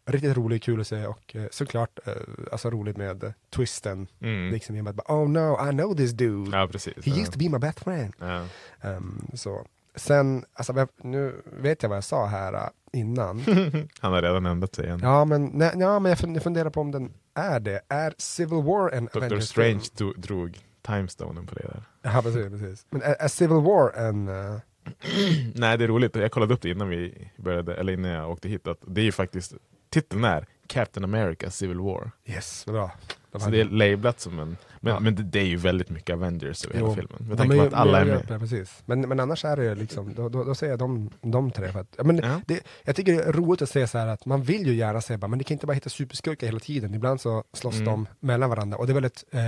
riktigt 0.06 0.36
rolig, 0.36 0.62
kul 0.62 0.80
att 0.80 0.86
se 0.86 1.06
och 1.06 1.36
eh, 1.36 1.46
såklart 1.50 1.98
uh, 2.08 2.14
alltså 2.52 2.70
roligt 2.70 2.96
med 2.96 3.24
eh, 3.24 3.32
twisten. 3.50 4.06
Mm. 4.20 4.52
Liksom, 4.52 4.84
bara, 4.84 5.14
oh 5.14 5.28
no, 5.28 5.68
I 5.68 5.70
know 5.70 5.96
this 5.96 6.12
dude. 6.12 6.56
Ja, 6.58 6.68
precis. 6.72 6.94
He 7.04 7.10
ja. 7.10 7.16
used 7.16 7.32
to 7.32 7.38
be 7.38 7.48
my 7.48 7.58
best 7.58 7.80
friend. 7.80 8.14
Ja. 8.18 8.46
Um, 8.82 9.28
så. 9.34 9.66
Sen, 9.96 10.44
alltså, 10.52 10.86
nu 11.02 11.42
vet 11.44 11.82
jag 11.82 11.88
vad 11.88 11.96
jag 11.96 12.04
sa 12.04 12.26
här 12.26 12.54
uh, 12.54 12.68
innan. 12.92 13.40
Han 14.00 14.12
har 14.12 14.22
redan 14.22 14.46
ändrat 14.46 14.74
sig 14.74 14.84
igen. 14.86 15.00
Ja 15.02 15.24
men, 15.24 15.44
nej, 15.44 15.72
ja, 15.76 15.98
men 15.98 16.10
jag 16.10 16.18
fun- 16.18 16.34
jag 16.34 16.42
funderar 16.42 16.70
på 16.70 16.80
om 16.80 16.90
den 16.90 17.12
är 17.34 17.60
det. 17.60 17.80
Är 17.88 18.14
Civil 18.18 18.62
War 18.62 18.90
en 18.90 19.04
Dr. 19.04 19.16
Avengers 19.16 19.48
Strange 19.48 19.80
film? 19.98 20.12
drog 20.16 20.58
timestonen 20.82 21.46
på 21.46 21.54
det 21.54 21.62
där. 21.62 21.82
Ja 22.02 22.22
precis, 22.22 22.48
precis. 22.48 22.86
Men 22.90 23.02
är, 23.02 23.14
är 23.14 23.28
Civil 23.28 23.62
War 23.62 23.90
en... 23.96 24.28
eh, 24.28 24.60
Nej 25.54 25.78
det 25.78 25.84
är 25.84 25.88
roligt, 25.88 26.16
jag 26.16 26.32
kollade 26.32 26.54
upp 26.54 26.62
det 26.62 26.70
innan 26.70 26.88
vi 26.88 27.28
började, 27.36 27.74
eller 27.74 27.92
innan 27.92 28.10
jag 28.10 28.30
åkte 28.30 28.48
hit, 28.48 28.66
att 28.66 28.78
det 28.86 29.00
är 29.00 29.04
ju 29.04 29.12
faktiskt, 29.12 29.54
titeln 29.90 30.24
är 30.24 30.46
Captain 30.66 31.04
America 31.04 31.50
Civil 31.50 31.80
War. 31.80 32.10
yes, 32.26 32.66
bra. 32.66 32.90
De 33.32 33.40
Så 33.40 33.50
det 33.50 33.60
är 33.60 33.64
lablat 33.64 34.20
som 34.20 34.38
en, 34.38 34.56
men, 34.80 34.92
Ja. 34.92 35.00
men 35.00 35.14
det, 35.14 35.22
det 35.22 35.38
är 35.40 35.44
ju 35.44 35.56
väldigt 35.56 35.90
mycket 35.90 36.14
Avengers 36.14 36.64
över 36.66 36.74
hela 36.74 36.94
filmen. 36.94 37.26
Jag 37.28 37.38
tänker 37.38 37.56
på 37.56 37.62
att 37.62 37.72
alla 37.74 38.00
är 38.00 38.04
med. 38.04 38.26
Ja, 38.28 38.38
precis. 38.38 38.82
Men, 38.86 39.00
men 39.00 39.20
annars 39.20 39.44
är 39.44 39.56
det 39.56 39.64
ju 39.64 39.74
liksom, 39.74 40.14
då, 40.14 40.28
då, 40.28 40.44
då 40.44 40.54
säger 40.54 40.72
jag 40.72 40.78
de, 40.78 41.10
de 41.20 41.50
tre. 41.50 41.72
För 41.72 41.80
att, 41.80 42.06
men 42.06 42.16
Ja. 42.16 42.40
det, 42.46 42.60
jag 42.84 42.96
tycker 42.96 43.12
det 43.12 43.22
är 43.22 43.32
roligt 43.32 43.62
att 43.62 43.68
se 43.68 43.86
så 43.86 43.98
här 43.98 44.06
att 44.06 44.26
man 44.26 44.42
vill 44.42 44.66
ju 44.66 44.74
gärna 44.74 45.18
bara, 45.18 45.28
men 45.28 45.38
det 45.38 45.44
kan 45.44 45.54
inte 45.54 45.66
bara 45.66 45.72
hitta 45.72 45.90
superskurkar 45.90 46.46
hela 46.46 46.60
tiden. 46.60 46.94
Ibland 46.94 47.20
så 47.20 47.44
slåss 47.52 47.74
Mm. 47.74 47.84
de 47.86 48.06
mellan 48.20 48.50
varandra 48.50 48.76
och 48.78 48.86
det 48.86 48.92
är 48.92 48.94
väldigt 48.94 49.24
eh, 49.30 49.40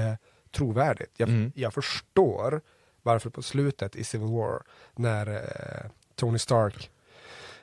trovärdigt. 0.57 1.11
Jag, 1.17 1.29
Mm. 1.29 1.53
jag 1.55 1.75
förstår 1.75 2.61
varför 3.07 3.31
på 3.31 3.43
slutet 3.43 3.97
i 3.97 4.05
Civil 4.05 4.29
War, 4.29 4.63
när 4.95 5.27
eh, 5.35 5.91
Tony 6.15 6.39
Stark 6.39 6.91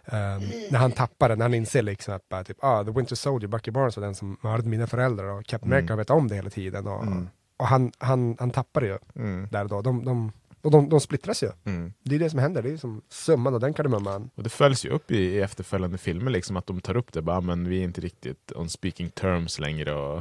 ehm, 0.06 0.42
när 0.72 0.80
han 0.80 0.92
tappar 0.92 1.30
det, 1.30 1.36
när 1.36 1.46
han 1.46 1.54
inser 1.54 1.82
liksom 1.82 2.20
att 2.30 2.48
typ, 2.48 2.58
ah, 2.64 2.84
The 2.84 2.92
Winter 2.92 3.16
Soldier, 3.16 3.48
Bucky 3.48 3.72
Barnes 3.72 3.98
var 3.98 4.04
den 4.06 4.16
som 4.16 4.38
mördade 4.42 4.70
mina 4.70 4.88
föräldrar 4.88 5.26
och 5.26 5.46
Captain 5.46 5.72
Mm. 5.74 5.78
America 5.84 5.96
vet 5.96 6.10
om 6.10 6.28
det 6.28 6.36
hela 6.36 6.50
tiden. 6.50 6.88
Och, 6.88 7.04
Mm. 7.04 7.30
och 7.58 7.68
han, 7.68 7.92
han, 7.98 8.36
han 8.40 8.52
tappar 8.52 8.82
det 8.82 8.88
ju 8.88 8.98
Mm. 9.16 9.48
där 9.52 9.64
och 9.64 9.70
då. 9.70 9.82
De, 9.82 10.06
de, 10.06 10.32
och 10.62 10.72
de, 10.72 10.90
de 10.90 11.00
splittras 11.00 11.44
ju. 11.44 11.50
Mm. 11.66 11.94
Det 12.04 12.16
är 12.16 12.20
det 12.20 12.30
som 12.30 12.40
händer, 12.40 12.62
det 12.62 12.70
är 12.72 12.78
som 12.78 13.02
summan 13.10 13.54
av 13.54 13.60
den 13.60 13.74
kardemumman. 13.74 14.30
Och 14.36 14.44
det 14.44 14.50
följs 14.50 14.86
ju 14.86 14.90
upp 14.90 15.12
i, 15.12 15.18
i 15.18 15.42
efterföljande 15.42 15.98
filmer, 15.98 16.32
liksom 16.32 16.58
att 16.58 16.68
de 16.68 16.82
tar 16.82 16.98
upp 16.98 17.14
det, 17.14 17.22
bara, 17.22 17.42
men 17.42 17.70
vi 17.70 17.80
är 17.80 17.84
inte 17.84 18.02
riktigt 18.02 18.52
on 18.56 18.70
speaking 18.70 19.10
terms 19.10 19.60
längre. 19.60 19.94
Och, 19.96 20.18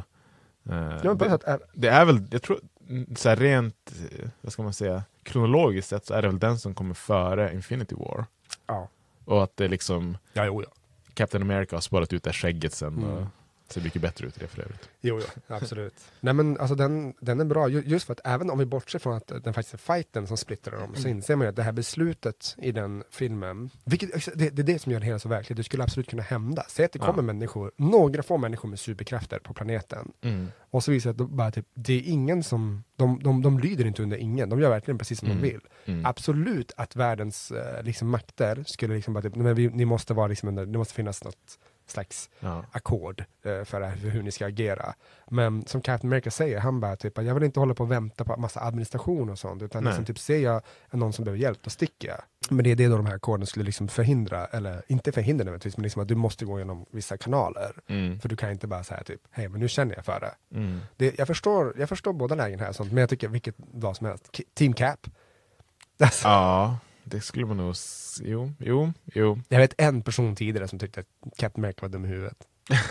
eh, 0.70 1.01
Ja, 1.05 1.14
det, 1.14 1.59
det 1.75 1.89
är 1.89 2.05
väl, 2.05 2.20
jag 2.31 2.43
tror, 2.43 2.57
mm, 2.57 2.68
så 3.16 3.28
här 3.28 3.37
rent, 3.37 3.93
eh, 4.12 4.28
vad 4.41 4.53
ska 4.53 4.62
man 4.62 4.72
säga, 4.72 5.03
kronologiskt 5.22 5.89
sett 5.91 6.07
så 6.07 6.14
är 6.14 6.22
det 6.22 6.28
väl 6.28 6.39
den 6.39 6.59
som 6.59 6.74
kommer 6.74 6.95
före 6.95 7.55
Infinity 7.55 7.95
War. 7.95 8.24
ja. 8.66 8.89
Och 9.24 9.43
att 9.43 9.57
det 9.57 9.68
liksom, 9.68 10.18
Ja, 10.33 10.45
jo, 10.45 10.62
ja. 10.62 10.68
Captain 11.14 11.43
America 11.43 11.76
har 11.76 11.80
spårat 11.80 12.12
ut 12.12 12.22
det 12.24 12.33
skägget 12.33 12.72
sen 12.74 12.89
Mm. 12.99 13.05
och 13.11 13.26
ser 13.73 13.81
mycket 13.81 14.03
bättre 14.03 14.27
ut 14.27 14.37
i 14.37 14.41
det 14.41 14.47
för 14.47 14.62
övrigt. 14.62 14.89
Jo, 15.01 15.20
jo, 15.20 15.43
absolut. 15.55 15.95
Nej 16.20 16.35
men 16.35 16.59
alltså 16.61 16.75
den, 16.75 17.14
den 17.20 17.41
är 17.41 17.45
bra, 17.45 17.68
ju- 17.68 17.83
just 17.87 18.07
för 18.07 18.12
att 18.12 18.20
även 18.25 18.51
om 18.51 18.59
vi 18.59 18.64
bortser 18.64 18.99
från 18.99 19.14
att 19.16 19.27
den 19.45 19.55
faktiskt 19.55 19.75
är 19.75 19.79
fighten 19.79 20.27
som 20.27 20.37
splittrar 20.37 20.81
dem, 20.81 20.95
så 20.95 21.09
inser 21.09 21.37
man 21.37 21.45
ju 21.45 21.49
att 21.49 21.57
det 21.57 21.62
här 21.62 21.73
beslutet 21.73 22.55
i 22.59 22.73
den 22.73 23.05
filmen, 23.11 23.70
vilket, 23.85 24.39
det, 24.39 24.51
det 24.51 24.62
är 24.62 24.66
det 24.66 24.79
som 24.79 24.93
gör 24.93 25.01
det 25.01 25.07
hela 25.07 25.18
så 25.18 25.29
verkligt, 25.29 25.57
det 25.57 25.64
skulle 25.64 25.83
absolut 25.83 26.09
kunna 26.11 26.23
hända. 26.23 26.64
Säg 26.68 26.85
att 26.85 26.93
det 26.93 26.99
Ja. 26.99 27.07
kommer 27.07 27.23
människor, 27.23 27.73
några 27.77 28.23
få 28.23 28.37
människor 28.39 28.68
med 28.68 28.81
superkrafter 28.81 29.39
på 29.39 29.55
planeten, 29.55 30.12
Mm. 30.23 30.49
och 30.70 30.85
så 30.85 30.91
visar 30.91 31.11
det 31.11 31.12
att 31.12 31.18
de 31.31 31.37
bara, 31.37 31.51
typ, 31.51 31.66
det 31.75 31.93
är 31.95 32.03
ingen 32.03 32.43
som, 32.43 32.85
de, 32.97 33.20
de, 33.23 33.43
de 33.43 33.59
lyder 33.59 33.85
inte 33.87 34.03
under 34.03 34.16
ingen, 34.16 34.49
de 34.49 34.61
gör 34.61 34.70
verkligen 34.70 34.99
precis 34.99 35.18
som 35.18 35.29
Mm. 35.31 35.43
de 35.43 35.49
vill. 35.51 35.61
Mm. 35.85 36.07
Absolut 36.07 36.73
att 36.77 36.97
världens 36.97 37.51
eh, 37.51 37.83
liksom, 37.83 38.09
makter 38.09 38.64
skulle 38.66 38.95
liksom 38.95 39.14
bara, 39.14 39.23
typ, 39.23 39.35
men 39.35 39.55
vi, 39.55 39.68
ni 39.68 39.85
måste 39.85 40.14
vara 40.14 40.27
liksom 40.27 40.49
under, 40.49 40.66
det 40.66 40.79
måste 40.79 40.95
finnas 40.95 41.25
något 41.25 41.59
slags 41.93 42.30
Ja. 42.40 42.64
ackord 42.72 43.24
eh, 43.45 43.64
för 43.64 43.80
hur 43.97 44.22
ni 44.22 44.30
ska 44.30 44.47
agera. 44.47 44.95
Men 45.30 45.66
som 45.66 45.80
Captain 45.80 46.12
America 46.12 46.30
säger, 46.30 46.59
han 46.61 46.80
bara 46.80 46.97
typ, 46.97 47.18
jag 47.18 47.34
vill 47.34 47.43
inte 47.43 47.61
hålla 47.61 47.74
på 47.74 47.82
och 47.84 47.90
vänta 47.90 48.24
på 48.24 48.36
massa 48.36 48.61
administration 48.61 49.30
och 49.30 49.38
sånt, 49.38 49.62
utan 49.62 49.84
Nej. 49.84 49.90
liksom, 49.90 50.05
typ, 50.05 50.18
ser 50.18 50.38
jag 50.38 50.62
någon 50.90 51.12
som 51.12 51.24
behöver 51.24 51.43
hjälp, 51.43 51.59
då 51.62 51.70
sticker 51.70 52.09
jag. 52.09 52.20
Men 52.51 52.64
det 52.64 52.70
är 52.70 52.76
det 52.76 52.88
då 52.88 52.97
de 52.97 53.07
här 53.07 53.14
ackorden 53.14 53.47
skulle 53.47 53.64
liksom 53.64 53.88
förhindra, 53.88 54.47
eller 54.47 54.82
inte 54.88 55.12
förhindra 55.12 55.45
nödvändigtvis, 55.45 55.76
men 55.76 55.82
liksom 55.82 56.03
att 56.03 56.09
du 56.09 56.14
måste 56.14 56.45
gå 56.45 56.59
genom 56.59 56.86
vissa 56.90 57.16
kanaler. 57.16 57.72
Mm. 57.88 58.20
För 58.20 58.28
du 58.28 58.36
kan 58.36 58.51
inte 58.51 58.66
bara 58.66 58.84
säga 58.84 59.03
typ, 59.05 59.20
hej 59.30 59.49
men 59.49 59.61
nu 59.61 59.68
känner 59.68 59.95
jag 59.95 60.05
för 60.05 60.20
det. 60.20 60.59
Mm. 60.59 60.80
det 60.97 61.18
jag, 61.18 61.26
förstår, 61.26 61.74
jag 61.78 61.88
förstår 61.88 62.12
båda 62.12 62.34
lägen 62.34 62.61
här, 62.61 62.72
sånt, 62.72 62.93
men 62.93 63.01
jag 63.01 63.11
tycker 63.11 63.28
vilket 63.28 63.59
dag 63.59 63.97
som 63.97 64.07
helst, 64.07 64.40
Team 64.55 64.72
Cap. 64.72 65.07
Alltså, 65.99 66.28
Ja, 66.28 66.78
det 67.12 67.20
skulle 67.20 67.46
man 67.46 67.56
nog... 67.56 67.74
Jo, 68.22 68.52
jo, 68.58 68.92
jo. 69.14 69.40
Jag 69.48 69.58
vet 69.58 69.74
en 69.78 70.02
person 70.02 70.36
tidigare 70.36 70.68
som 70.68 70.78
tyckte 70.78 71.00
att 71.00 71.06
Captain 71.36 71.64
America 71.64 71.78
var 71.82 71.88
dum 71.88 72.04
i 72.04 72.08
huvudet. 72.08 72.36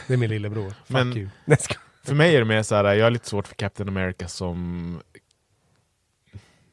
Det 0.07 0.13
är 0.13 0.17
min 0.17 0.29
lillebror. 0.29 0.69
Fuck 0.85 0.89
Men- 0.89 1.17
you. 1.17 1.29
För 2.03 2.15
mig 2.15 2.35
är 2.35 2.39
det 2.39 2.45
mer 2.45 2.63
så 2.63 2.75
här, 2.75 2.93
jag 2.93 3.05
har 3.05 3.11
lite 3.11 3.29
svårt 3.29 3.47
för 3.47 3.55
Captain 3.55 3.89
America 3.89 4.27
som 4.27 4.99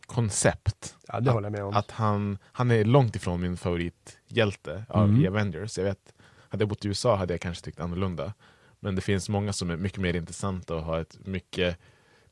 koncept. 0.06 0.96
Ja, 1.08 1.20
det 1.20 1.30
håller 1.30 1.46
jag 1.46 1.52
med 1.52 1.64
om. 1.64 1.74
Att 1.74 1.90
han, 1.90 2.38
han 2.44 2.70
är 2.70 2.84
långt 2.84 3.16
ifrån 3.16 3.40
min 3.40 3.56
favorithjälte 3.56 4.84
av 4.88 5.08
Mm. 5.08 5.26
Avengers. 5.32 5.78
Jag 5.78 5.84
vet, 5.84 6.12
hade 6.48 6.62
jag 6.62 6.68
bott 6.68 6.84
i 6.84 6.88
USA 6.88 7.16
hade 7.16 7.34
jag 7.34 7.40
kanske 7.40 7.64
tyckt 7.64 7.80
annorlunda. 7.80 8.34
Men 8.80 8.94
det 8.94 9.00
finns 9.00 9.28
många 9.28 9.52
som 9.52 9.70
är 9.70 9.76
mycket 9.76 9.98
mer 9.98 10.16
intressanta 10.16 10.74
och 10.74 10.82
har 10.82 11.00
ett 11.00 11.18
mycket 11.24 11.78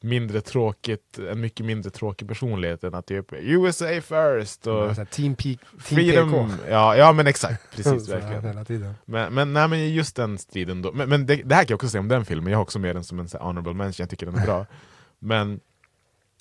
mindre 0.03 0.41
tråkigt, 0.41 1.19
en 1.31 1.41
mycket 1.41 1.67
mindre 1.67 1.91
tråkig 1.91 2.29
personlighet 2.29 2.85
än 2.85 2.95
att 2.95 3.07
typ 3.07 3.33
USA 3.33 3.87
first 3.87 4.67
och 4.67 4.75
Ja, 4.75 5.05
Team, 5.05 5.35
P- 5.35 5.43
Team 5.43 5.59
freedom. 5.79 6.31
PK. 6.31 6.49
Ja, 6.71 6.97
ja 6.97 7.13
men 7.13 7.27
exakt, 7.27 7.63
precis 7.77 8.09
verkligen. 8.09 8.95
Men, 9.05 9.35
men, 9.35 9.53
nej, 9.53 9.69
men 9.69 9.95
just 9.95 10.17
den 10.17 10.39
striden 10.39 10.83
då, 10.83 10.93
men, 10.93 11.09
men 11.09 11.27
det, 11.27 11.37
det 11.37 11.55
här 11.55 11.65
kan 11.65 11.69
jag 11.73 11.77
också 11.77 11.89
säga 11.89 12.01
om 12.01 12.09
den 12.09 12.25
filmen, 12.25 12.51
jag 12.51 12.59
har 12.59 12.63
också 12.63 12.79
med 12.79 12.97
den 12.97 13.05
som 13.05 13.19
en 13.19 13.29
så 13.29 13.39
honorable 13.39 13.75
mention, 13.75 14.03
jag 14.05 14.11
tycker 14.11 14.27
den 14.27 14.35
är 14.39 14.47
bra. 14.47 14.67
men 15.19 15.61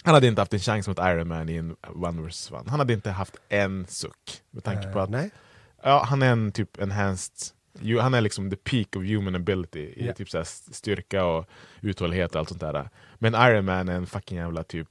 han 0.03 0.13
hade 0.13 0.27
inte 0.27 0.41
haft 0.41 0.53
en 0.53 0.59
chans 0.59 0.87
mot 0.87 0.99
Iron 0.99 1.27
Man 1.27 1.49
i 1.49 1.55
en 1.55 1.75
One 1.95 2.21
vs 2.27 2.51
One. 2.51 2.63
Han 2.69 2.79
hade 2.79 2.93
inte 2.93 3.11
haft 3.11 3.35
en 3.49 3.85
suck. 3.87 4.41
Med 4.51 4.63
tanke 4.63 4.87
på 4.91 4.97
Eh, 4.97 5.03
att 5.03 5.09
nej. 5.09 5.29
Ja, 5.83 6.03
han 6.09 6.21
är 6.21 6.31
en 6.31 6.51
typ 6.51 6.81
enhanced 6.81 7.33
han 8.01 8.13
är 8.13 8.21
liksom 8.21 8.49
the 8.49 8.55
peak 8.55 8.95
of 8.95 9.03
human 9.03 9.35
ability 9.35 9.79
i 9.79 10.05
Ja. 10.07 10.13
typ 10.13 10.29
så 10.29 10.37
här 10.37 10.45
styrka 10.73 11.25
och 11.25 11.45
uthållighet 11.81 12.31
och 12.35 12.39
allt 12.39 12.49
sånt 12.49 12.61
där. 12.61 12.89
Men 13.15 13.33
Iron 13.35 13.65
Man 13.65 13.89
är 13.89 13.95
en 13.95 14.07
fucking 14.07 14.37
jävla 14.37 14.63
typ 14.63 14.87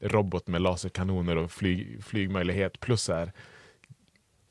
robot 0.00 0.46
med 0.46 0.62
laserkanoner 0.62 1.36
och 1.36 1.52
flyg, 1.52 2.04
flygmöjlighet 2.04 2.80
plus 2.80 3.08
är 3.08 3.32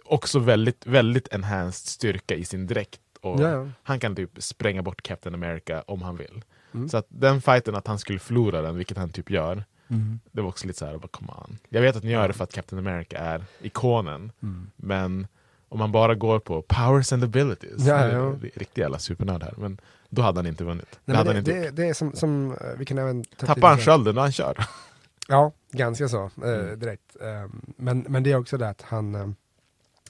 också 0.05 0.39
väldigt, 0.39 0.85
väldigt 0.85 1.27
enhanced 1.33 1.87
styrka 1.87 2.35
i 2.35 2.45
sin 2.45 2.67
dräkt. 2.67 3.01
Och 3.21 3.41
ja. 3.41 3.69
Han 3.83 3.99
kan 3.99 4.15
typ 4.15 4.31
spränga 4.43 4.81
bort 4.81 5.01
Captain 5.01 5.35
America 5.35 5.81
om 5.87 6.01
han 6.01 6.17
vill. 6.17 6.43
Mm. 6.73 6.89
Så 6.89 6.97
att 6.97 7.05
den 7.09 7.41
fighten, 7.41 7.75
att 7.75 7.87
han 7.87 7.99
skulle 7.99 8.19
förlora 8.19 8.61
den, 8.61 8.75
vilket 8.77 8.97
han 8.97 9.09
typ 9.09 9.29
gör, 9.29 9.63
Mm. 9.91 10.19
det 10.31 10.41
var 10.41 10.49
också 10.49 10.67
lite 10.67 10.79
såhär, 10.79 10.99
come 10.99 11.31
on. 11.31 11.57
Jag 11.69 11.81
vet 11.81 11.95
att 11.95 12.03
ni 12.03 12.11
gör 12.11 12.27
det 12.27 12.33
för 12.33 12.43
att 12.43 12.53
Captain 12.53 12.87
America 12.87 13.17
är 13.17 13.43
ikonen, 13.61 14.31
Mm. 14.41 14.71
men 14.75 15.27
om 15.69 15.79
man 15.79 15.91
bara 15.91 16.15
går 16.15 16.39
på 16.39 16.61
powers 16.61 17.13
and 17.13 17.23
abilities, 17.23 17.85
Ja, 17.85 18.07
ja. 18.07 18.19
det 18.41 18.47
riktigt 18.47 18.77
jävla 18.77 18.99
supernörd 18.99 19.43
här, 19.43 19.53
men 19.57 19.77
då 20.09 20.21
hade 20.21 20.37
han 20.39 20.47
inte 20.47 20.63
vunnit. 20.63 20.99
Nej, 21.05 21.13
det 21.13 21.17
hade 21.17 21.33
det, 21.33 21.39
inte 21.39 21.51
det, 21.51 21.69
det 21.71 21.89
är 21.89 21.93
som, 21.93 22.13
som 22.13 22.51
eh, 22.51 22.57
vi 22.77 22.85
kan 22.85 22.97
även 22.97 23.23
ta 23.23 23.45
Tappar 23.47 23.69
han 23.69 23.77
skölden 23.77 24.15
när 24.15 24.21
han 24.21 24.31
kör? 24.31 24.57
Ja, 25.31 25.51
ganska 25.71 26.07
så 26.07 26.23
eh, 26.23 26.31
Mm. 26.43 26.79
direkt. 26.79 27.15
Ehm, 27.21 27.61
men, 27.77 28.05
men 28.09 28.23
det 28.23 28.31
är 28.31 28.35
också 28.37 28.57
det 28.57 28.69
att 28.69 28.81
han, 28.81 29.15
eh, 29.15 29.27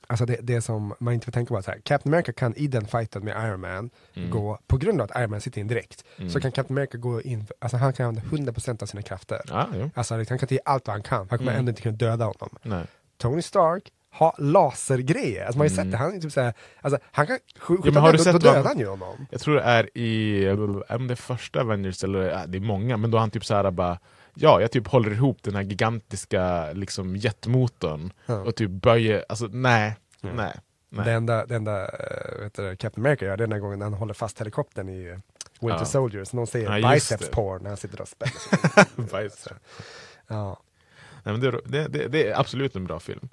alltså 0.07 0.25
det, 0.25 0.37
det 0.41 0.61
som 0.61 0.93
man 0.99 1.13
inte 1.13 1.25
får 1.25 1.31
tänka 1.31 1.55
på, 1.55 1.61
så 1.61 1.71
här, 1.71 1.79
Captain 1.83 2.13
America 2.13 2.33
kan 2.33 2.55
i 2.55 2.67
den 2.67 2.87
fighten 2.87 3.23
med 3.25 3.47
Iron 3.49 3.61
Man 3.61 3.89
Mm. 4.15 4.29
gå, 4.29 4.59
på 4.67 4.77
grund 4.77 5.01
av 5.01 5.09
att 5.11 5.19
Iron 5.21 5.31
Man 5.31 5.41
sitter 5.41 5.61
in 5.61 5.67
direkt, 5.67 6.03
Mm. 6.17 6.29
så 6.29 6.39
kan 6.41 6.51
Captain 6.51 6.77
America 6.77 6.97
gå 6.97 7.21
in, 7.21 7.45
alltså 7.59 7.77
han 7.77 7.93
kan 7.93 8.05
använda 8.05 8.29
100% 8.51 8.81
av 8.83 8.85
sina 8.85 9.01
krafter. 9.03 9.41
Jo. 9.73 9.89
Alltså 9.95 10.13
han 10.15 10.25
kan 10.25 10.39
ta 10.47 10.55
allt 10.65 10.87
vad 10.87 10.93
han 10.93 11.03
kan, 11.03 11.27
han 11.29 11.37
kommer 11.37 11.51
Mm. 11.51 11.59
ändå 11.59 11.69
inte 11.69 11.81
kunna 11.81 11.97
döda 11.97 12.25
honom. 12.25 12.49
Nej. 12.61 12.85
Tony 13.17 13.41
Stark 13.41 13.91
har 14.11 14.35
lasergrejer, 14.37 15.45
alltså 15.45 15.57
man 15.57 15.67
har 15.67 15.69
ju 15.69 15.73
Mm. 15.81 15.85
sett 15.85 15.91
det, 15.91 15.97
han 15.97 16.15
är 16.15 16.19
typ 16.21 16.31
såhär, 16.31 16.53
alltså 16.81 16.99
han 17.11 17.27
kan 17.27 17.35
sk- 17.35 17.59
skjuta 17.59 17.81
Ja, 17.87 17.91
men 17.93 18.03
har 18.03 18.11
du 18.11 18.17
då, 18.17 18.23
sett 18.23 18.33
då 18.33 18.39
dödar 18.39 18.63
han 18.63 18.79
ju 18.79 18.87
honom. 18.87 19.25
Jag 19.31 19.41
tror 19.41 19.55
det 19.55 19.61
är 19.61 19.97
i, 19.97 20.49
om 20.89 21.07
det 21.07 21.13
är 21.13 21.15
första 21.15 21.61
Avengers 21.61 22.03
eller, 22.03 22.19
ja, 22.29 22.45
det 22.47 22.57
är 22.57 22.61
många, 22.61 22.97
men 22.97 23.11
då 23.11 23.17
han 23.17 23.31
typ 23.31 23.45
såhär 23.45 23.71
bara 23.71 23.99
Ja, 24.41 24.61
jag 24.61 24.71
typ 24.71 24.87
håller 24.87 25.11
ihop 25.11 25.37
den 25.43 25.55
här 25.55 25.61
gigantiska 25.61 26.71
liksom 26.73 27.15
jetmotorn 27.15 28.13
Ja. 28.25 28.35
och 28.35 28.55
typ 28.55 28.71
böjer, 28.71 29.25
alltså 29.29 29.47
nej, 29.51 29.95
Ja. 30.21 30.29
nej, 30.35 30.53
nej. 30.89 31.05
Det 31.05 31.11
enda, 31.11 31.45
det 31.45 31.55
enda 31.55 31.81
äh, 31.83 32.75
Captain 32.77 33.05
America 33.05 33.25
gör, 33.25 33.37
det 33.37 33.43
är 33.43 33.47
den 33.47 33.61
gången 33.61 33.81
han 33.81 33.93
håller 33.93 34.13
fast 34.13 34.39
helikoptern 34.41 34.89
i 34.89 35.03
Winter 35.61 35.77
Ja. 35.79 35.85
Soldier, 35.85 36.23
så 36.23 36.35
någon 36.35 36.47
säger 36.47 36.77
Ja, 36.77 36.91
biceps 36.93 37.25
det. 37.25 37.31
porn 37.35 37.61
när 37.63 37.69
han 37.69 37.77
sitter 37.77 38.01
och 38.01 38.07
spänner 38.07 38.33
sig. 38.75 38.85
Biceps. 39.23 39.47
ja. 40.27 40.59
Nej, 41.23 41.37
men 41.37 41.39
det, 41.41 41.51
det, 41.65 41.87
det, 41.87 42.07
det 42.07 42.27
är 42.27 42.39
absolut 42.39 42.75
en 42.75 42.85
bra 42.85 42.99
film. 42.99 43.29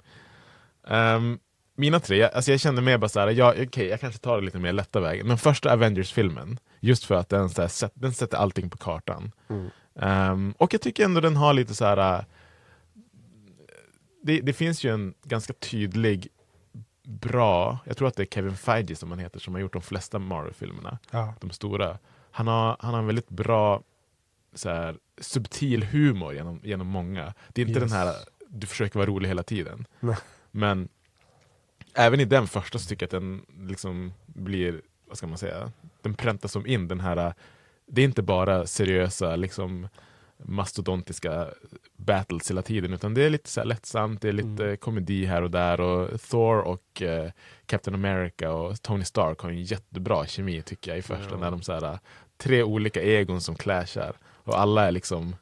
Ehm, 0.89 1.39
mina 1.75 1.99
tre, 1.99 2.23
alltså 2.23 2.51
jag 2.51 2.59
kände 2.59 2.81
mer 2.81 2.97
bara 2.97 3.09
såhär, 3.09 3.27
ja, 3.27 3.53
okej 3.61 3.87
jag 3.87 3.99
kanske 3.99 4.19
tar 4.21 4.39
det 4.39 4.45
lite 4.45 4.59
mer 4.59 4.73
lätta 4.73 4.99
vägen. 4.99 5.27
Men 5.27 5.37
första 5.37 5.73
Avengers-filmen, 5.73 6.59
just 6.79 7.05
för 7.05 7.15
att 7.15 7.29
den, 7.29 7.49
så 7.49 7.61
här, 7.61 7.89
den 7.93 8.13
sätter 8.13 8.37
allting 8.37 8.69
på 8.69 8.77
kartan. 8.77 9.31
Mm. 9.49 9.69
Ehm, 9.99 10.53
och 10.57 10.73
jag 10.73 10.81
tycker 10.81 11.05
ändå 11.05 11.21
den 11.21 11.35
har 11.35 11.53
lite 11.53 11.75
så 11.75 11.85
här. 11.85 11.97
äh, 12.19 12.23
Det, 14.23 14.41
det 14.41 14.53
finns 14.53 14.83
ju 14.83 14.93
en 14.93 15.13
ganska 15.23 15.53
tydlig, 15.53 16.27
bra, 17.03 17.79
jag 17.85 17.97
tror 17.97 18.07
att 18.07 18.15
det 18.15 18.23
är 18.23 18.27
Kevin 18.27 18.55
Feige 18.57 18.95
som 18.95 19.09
han 19.11 19.19
heter, 19.19 19.39
som 19.39 19.53
har 19.53 19.61
gjort 19.61 19.73
de 19.73 19.81
flesta 19.81 20.19
Marvel-filmerna. 20.19 20.99
Ja. 21.11 21.33
De 21.39 21.51
stora. 21.51 21.97
Han 22.31 22.47
har, 22.47 22.77
han 22.79 22.93
har 22.93 22.99
en 22.99 23.05
väldigt 23.07 23.29
bra 23.29 23.81
så 24.55 24.69
här, 24.69 24.95
subtil 25.21 25.83
humor 25.83 26.33
genom, 26.33 26.59
genom 26.63 26.87
många. 26.87 27.33
Det 27.53 27.61
är 27.61 27.65
inte 27.67 27.79
Yes. 27.79 27.91
den 27.91 27.99
här, 27.99 28.15
du 28.49 28.67
försöker 28.67 28.99
vara 28.99 29.09
rolig 29.09 29.27
hela 29.27 29.43
tiden. 29.43 29.85
Men 30.51 30.89
även 31.95 32.19
i 32.19 32.25
den 32.25 32.47
första 32.47 32.79
så 32.79 32.89
tycker 32.89 33.03
jag 33.03 33.07
att 33.07 33.21
den 33.21 33.45
liksom 33.67 34.13
blir, 34.25 34.81
vad 35.07 35.17
ska 35.17 35.27
man 35.27 35.37
säga, 35.37 35.71
den 36.01 36.13
präntas 36.13 36.51
som 36.51 36.67
in 36.67 36.87
den 36.87 36.99
här, 36.99 37.33
det 37.87 38.01
är 38.01 38.05
inte 38.05 38.21
bara 38.21 38.67
seriösa 38.67 39.35
liksom 39.35 39.87
mastodontiska 40.43 41.47
battles 41.97 42.49
hela 42.49 42.61
tiden 42.61 42.93
utan 42.93 43.13
det 43.13 43.23
är 43.23 43.29
lite 43.29 43.49
så 43.49 43.63
lättsamt, 43.63 44.21
det 44.21 44.27
är 44.29 44.33
lite 44.33 44.63
Mm. 44.65 44.77
komedi 44.77 45.25
här 45.25 45.41
och 45.41 45.51
där 45.51 45.81
och 45.81 46.21
Thor 46.21 46.57
och 46.59 47.01
eh, 47.01 47.31
Captain 47.65 47.95
America 47.95 48.51
och 48.51 48.81
Tony 48.81 49.03
Stark 49.03 49.39
har 49.39 49.49
en 49.49 49.63
jättebra 49.63 50.25
kemi 50.25 50.61
tycker 50.61 50.91
jag 50.91 50.97
i 50.97 51.01
första 51.01 51.31
Ja. 51.31 51.37
när 51.37 51.51
de 51.51 51.61
så 51.61 51.73
här, 51.73 51.99
tre 52.37 52.63
olika 52.63 53.01
egon 53.01 53.41
som 53.41 53.55
clashar 53.55 54.15
och 54.25 54.59
alla 54.59 54.87
är 54.87 54.91
liksom 54.91 55.35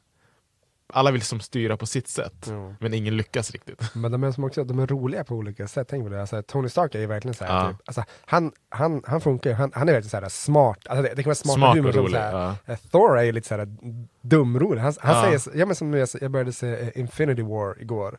alla 0.92 1.10
vill 1.10 1.22
som 1.22 1.40
styra 1.40 1.76
på 1.76 1.86
sitt 1.86 2.08
sätt 2.08 2.46
Ja. 2.48 2.74
men 2.80 2.94
ingen 2.94 3.16
lyckas 3.16 3.50
riktigt. 3.50 3.82
Men 3.94 4.12
de 4.12 4.24
är, 4.24 4.32
som 4.32 4.44
också, 4.44 4.64
de 4.64 4.78
är 4.78 4.86
roliga 4.86 5.24
på 5.24 5.34
olika 5.34 5.68
sätt, 5.68 5.86
tänk 5.90 6.04
på 6.04 6.08
det. 6.10 6.20
Alltså, 6.20 6.42
Tony 6.42 6.68
Stark 6.68 6.94
är 6.94 6.98
ju 6.98 7.06
verkligen 7.06 7.34
såhär, 7.34 7.64
Ja. 7.64 7.70
typ, 7.72 7.80
alltså, 7.86 8.04
han, 8.26 8.52
han, 8.68 9.02
han 9.06 9.20
funkar 9.20 9.52
han, 9.52 9.70
han 9.74 9.88
är 9.88 9.92
verkligen 9.92 10.10
såhär 10.10 10.28
smart, 10.28 10.78
alltså, 10.86 11.02
det, 11.02 11.08
det 11.08 11.22
kan 11.22 11.28
vara 11.30 11.34
smart, 11.34 11.54
Smart 11.56 11.76
humor 11.76 11.88
och 11.88 11.94
rolig, 11.94 12.12
såhär, 12.12 12.32
ja. 12.66 12.72
eh, 12.72 12.78
Thor 12.90 13.18
är 13.18 13.22
ju 13.22 13.32
lite 13.32 13.48
såhär 13.48 13.68
dumrolig, 14.28 14.80
han, 14.80 14.92
han 15.00 15.32
Ja. 15.32 15.38
säger, 15.38 15.58
ja 15.58 15.66
men 15.66 15.76
som 15.76 15.94
jag, 15.94 16.08
jag 16.20 16.30
började 16.30 16.52
se 16.52 16.72
eh, 16.72 16.88
Infinity 17.00 17.42
War 17.42 17.82
igår. 17.82 18.18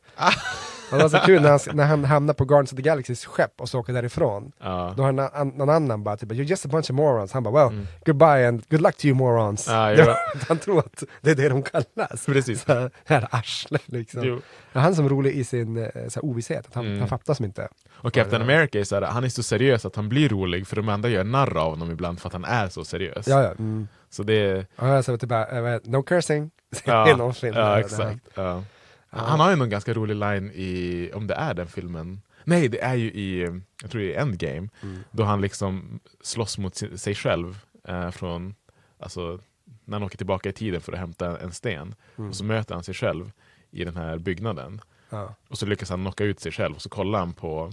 Och 0.91 0.97
det 0.97 1.03
var 1.03 1.09
så 1.09 1.17
kul 1.25 1.41
när 1.41 1.49
han, 1.49 1.59
när 1.73 1.85
han 1.85 2.05
hamnar 2.05 2.33
på 2.33 2.45
Guardians 2.45 2.71
of 2.73 2.75
the 2.75 2.81
Galaxys 2.81 3.25
skepp 3.25 3.61
och 3.61 3.69
så 3.69 3.79
åker 3.79 3.93
därifrån. 3.93 4.51
Ja. 4.59 4.93
Då 4.97 5.03
har 5.03 5.11
någon, 5.11 5.29
an- 5.33 5.47
någon 5.55 5.69
annan 5.69 6.03
bara 6.03 6.17
typ, 6.17 6.31
you're 6.31 6.43
just 6.43 6.65
a 6.65 6.69
bunch 6.71 6.85
of 6.89 6.95
morons. 6.95 7.31
Han 7.31 7.43
bara, 7.43 7.53
well, 7.53 7.73
Mm. 7.73 7.87
goodbye 8.05 8.47
and 8.47 8.63
good 8.69 8.81
luck 8.81 8.97
to 8.97 9.05
you 9.05 9.15
morons. 9.17 9.65
Det 9.65 9.93
ja. 9.95 10.15
han 10.47 10.57
tror 10.57 10.79
att 10.79 11.03
det 11.21 11.31
är 11.31 11.35
det 11.35 11.49
de 11.49 11.63
kallas. 11.63 12.25
Precis. 12.25 12.63
Så 12.63 12.73
här, 12.73 12.91
här 13.05 13.27
arsle 13.31 13.79
liksom. 13.85 14.23
Jo. 14.23 14.39
Han 14.73 14.91
är 14.91 14.95
som 14.95 15.09
rolig 15.09 15.31
i 15.33 15.43
sin 15.43 15.77
eh, 15.77 15.83
så 16.07 16.19
här, 16.19 16.25
ovisshet, 16.25 16.65
att 16.67 16.73
han, 16.75 16.85
Mm. 16.85 16.99
han 16.99 17.07
fattar 17.07 17.33
som 17.33 17.45
inte. 17.45 17.67
Och 17.91 18.13
Captain 18.13 18.41
America 18.41 18.79
är 18.79 18.83
så 18.83 18.95
här, 18.95 19.01
han 19.01 19.23
är 19.23 19.29
så 19.29 19.43
seriös 19.43 19.85
att 19.85 19.95
han 19.95 20.09
blir 20.09 20.29
rolig 20.29 20.67
för 20.67 20.75
de 20.75 20.89
andra 20.89 21.09
gör 21.09 21.23
narr 21.23 21.57
av 21.57 21.69
honom 21.69 21.91
ibland 21.91 22.19
för 22.19 22.27
att 22.29 22.33
han 22.33 22.45
är 22.45 22.69
så 22.69 22.85
seriös. 22.85 23.27
Ja, 23.27 23.43
ja. 23.43 23.49
Mm. 23.51 23.87
Så 24.09 24.23
det 24.23 24.33
är... 24.33 24.65
Ja, 24.75 25.03
sa 25.03 25.17
typ 25.17 25.29
bara, 25.29 25.73
eh, 25.75 25.79
no 25.83 26.03
cursing. 26.03 26.51
Ja, 26.85 27.09
I 27.09 27.15
någon 27.15 27.33
film. 27.33 27.55
ja 27.55 27.79
exakt. 27.79 28.19
Ja. 28.35 28.63
Han 29.09 29.39
har 29.39 29.49
ju 29.49 29.55
någon 29.55 29.69
ganska 29.69 29.93
rolig 29.93 30.15
line 30.15 30.51
i, 30.53 31.11
om 31.13 31.27
det 31.27 31.33
är 31.33 31.53
den 31.53 31.67
filmen, 31.67 32.21
nej 32.43 32.67
det 32.67 32.81
är 32.83 32.95
ju 32.95 33.07
i, 33.11 33.61
jag 33.81 33.91
tror 33.91 34.01
det 34.01 34.15
är 34.15 34.21
Endgame, 34.21 34.69
Mm. 34.83 35.03
då 35.11 35.23
han 35.23 35.41
liksom 35.41 35.99
slåss 36.21 36.57
mot 36.57 36.75
si- 36.75 36.97
sig 36.97 37.15
själv 37.15 37.59
eh, 37.87 38.09
från, 38.11 38.55
alltså 38.99 39.39
när 39.85 39.95
han 39.97 40.03
åker 40.03 40.17
tillbaka 40.17 40.49
i 40.49 40.53
tiden 40.53 40.81
för 40.81 40.93
att 40.93 40.99
hämta 40.99 41.39
en 41.39 41.51
sten, 41.51 41.95
Mm. 42.17 42.29
och 42.29 42.35
så 42.35 42.43
möter 42.43 42.75
han 42.75 42.83
sig 42.83 42.93
själv 42.93 43.31
i 43.71 43.83
den 43.83 43.95
här 43.97 44.17
byggnaden. 44.17 44.81
Ja. 45.09 45.35
Och 45.47 45.57
så 45.57 45.65
lyckas 45.65 45.89
han 45.89 46.01
knocka 46.01 46.23
ut 46.23 46.39
sig 46.39 46.51
själv 46.51 46.75
och 46.75 46.81
så 46.81 46.89
kollar 46.89 47.19
han 47.19 47.33
på, 47.33 47.71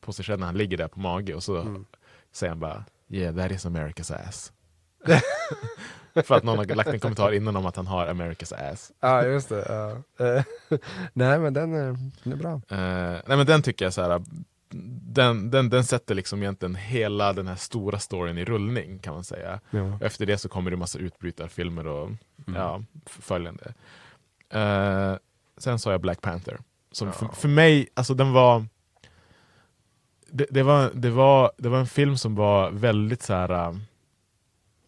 på 0.00 0.12
sig 0.12 0.24
själv 0.24 0.38
när 0.40 0.46
han 0.46 0.58
ligger 0.58 0.76
där 0.76 0.88
på 0.88 1.00
mage 1.00 1.34
och 1.34 1.42
så 1.42 1.56
Mm. 1.60 1.84
säger 2.32 2.48
han 2.50 2.60
bara 2.60 2.84
Yeah 3.10 3.36
that 3.36 3.50
is 3.50 3.66
America's 3.66 4.28
ass. 4.28 4.52
För 6.24 6.34
att 6.34 6.44
någon 6.44 6.58
har 6.58 6.64
lagt 6.64 6.88
en 6.88 7.00
kommentar 7.00 7.32
innan 7.32 7.56
om 7.56 7.66
att 7.66 7.76
han 7.76 7.86
har 7.86 8.06
America's 8.06 8.72
ass. 8.72 8.92
Ja, 9.00 9.24
just 9.24 9.48
det. 9.48 9.64
Ja. 9.68 10.24
Eh, 10.26 10.44
Nej, 11.12 11.38
men 11.38 11.52
den 11.54 11.74
är, 11.74 11.96
den 12.22 12.32
är 12.32 12.36
bra. 12.36 12.52
Eh, 12.52 13.20
nej 13.26 13.36
men 13.36 13.46
den 13.46 13.62
tycker 13.62 13.84
jag 13.84 13.94
så 13.94 14.02
här. 14.02 14.22
Den, 15.12 15.50
den, 15.50 15.70
den 15.70 15.84
sätter 15.84 16.14
liksom 16.14 16.42
egentligen 16.42 16.74
hela 16.74 17.32
den 17.32 17.46
här 17.46 17.56
stora 17.56 17.98
storyn 17.98 18.38
i 18.38 18.44
rullning 18.44 18.98
kan 18.98 19.14
man 19.14 19.24
säga. 19.24 19.60
Ja. 19.70 19.98
Efter 20.00 20.26
det 20.26 20.38
så 20.38 20.48
kommer 20.48 20.70
det 20.70 20.76
massa 20.76 20.98
utbrytarfilmer 20.98 21.86
och 21.86 22.10
Mm. 22.46 22.60
ja, 22.60 22.82
följande. 23.06 23.74
Eh, 24.50 25.14
sen 25.58 25.78
sa 25.78 25.90
jag 25.90 26.00
Black 26.00 26.20
Panther. 26.20 26.58
Som 26.92 27.12
för, 27.12 27.26
för 27.28 27.48
mig, 27.48 27.88
alltså 27.94 28.14
den 28.14 28.32
var 28.32 28.66
det, 30.30 30.46
det, 30.50 30.62
var, 30.62 30.90
det, 30.94 31.10
var, 31.10 31.52
det 31.58 31.68
var 31.68 31.78
en 31.78 31.86
film 31.86 32.16
som 32.16 32.34
var 32.34 32.70
väldigt 32.70 33.22
så 33.22 33.34
här. 33.34 33.78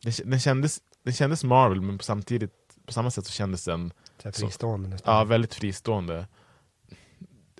Äh, 0.06 0.12
Den, 0.24 0.40
kändes, 0.40 0.80
den 1.02 1.12
kändes 1.14 1.44
Marvel 1.44 1.80
men 1.80 1.98
på 1.98 2.04
samtidigt 2.04 2.52
på 2.86 2.92
samma 2.92 3.10
sätt 3.10 3.26
så 3.26 3.32
kändes 3.32 3.64
den 3.64 3.92
så- 4.22 4.32
fristående 4.32 4.88
nästan. 4.88 5.14
Ja, 5.16 5.24
väldigt 5.24 5.54
fristående. 5.54 6.26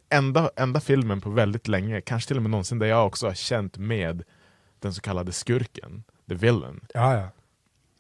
Enda, 0.09 0.51
enda 0.57 0.81
filmen 0.81 1.21
på 1.21 1.31
väldigt 1.31 1.69
länge, 1.69 2.01
kanske 2.01 2.29
till 2.29 2.37
och 2.37 2.43
med 2.43 2.51
någonsin, 2.51 2.79
där 2.79 2.87
jag 2.87 3.07
också 3.07 3.27
har 3.27 3.35
känt 3.35 3.79
med 3.79 4.23
den 4.79 4.95
så 4.95 5.01
kallade 5.01 5.33
skurken, 5.33 6.05
the 6.29 6.35
villain. 6.35 6.81
Ja, 6.95 7.15
ja. 7.17 7.29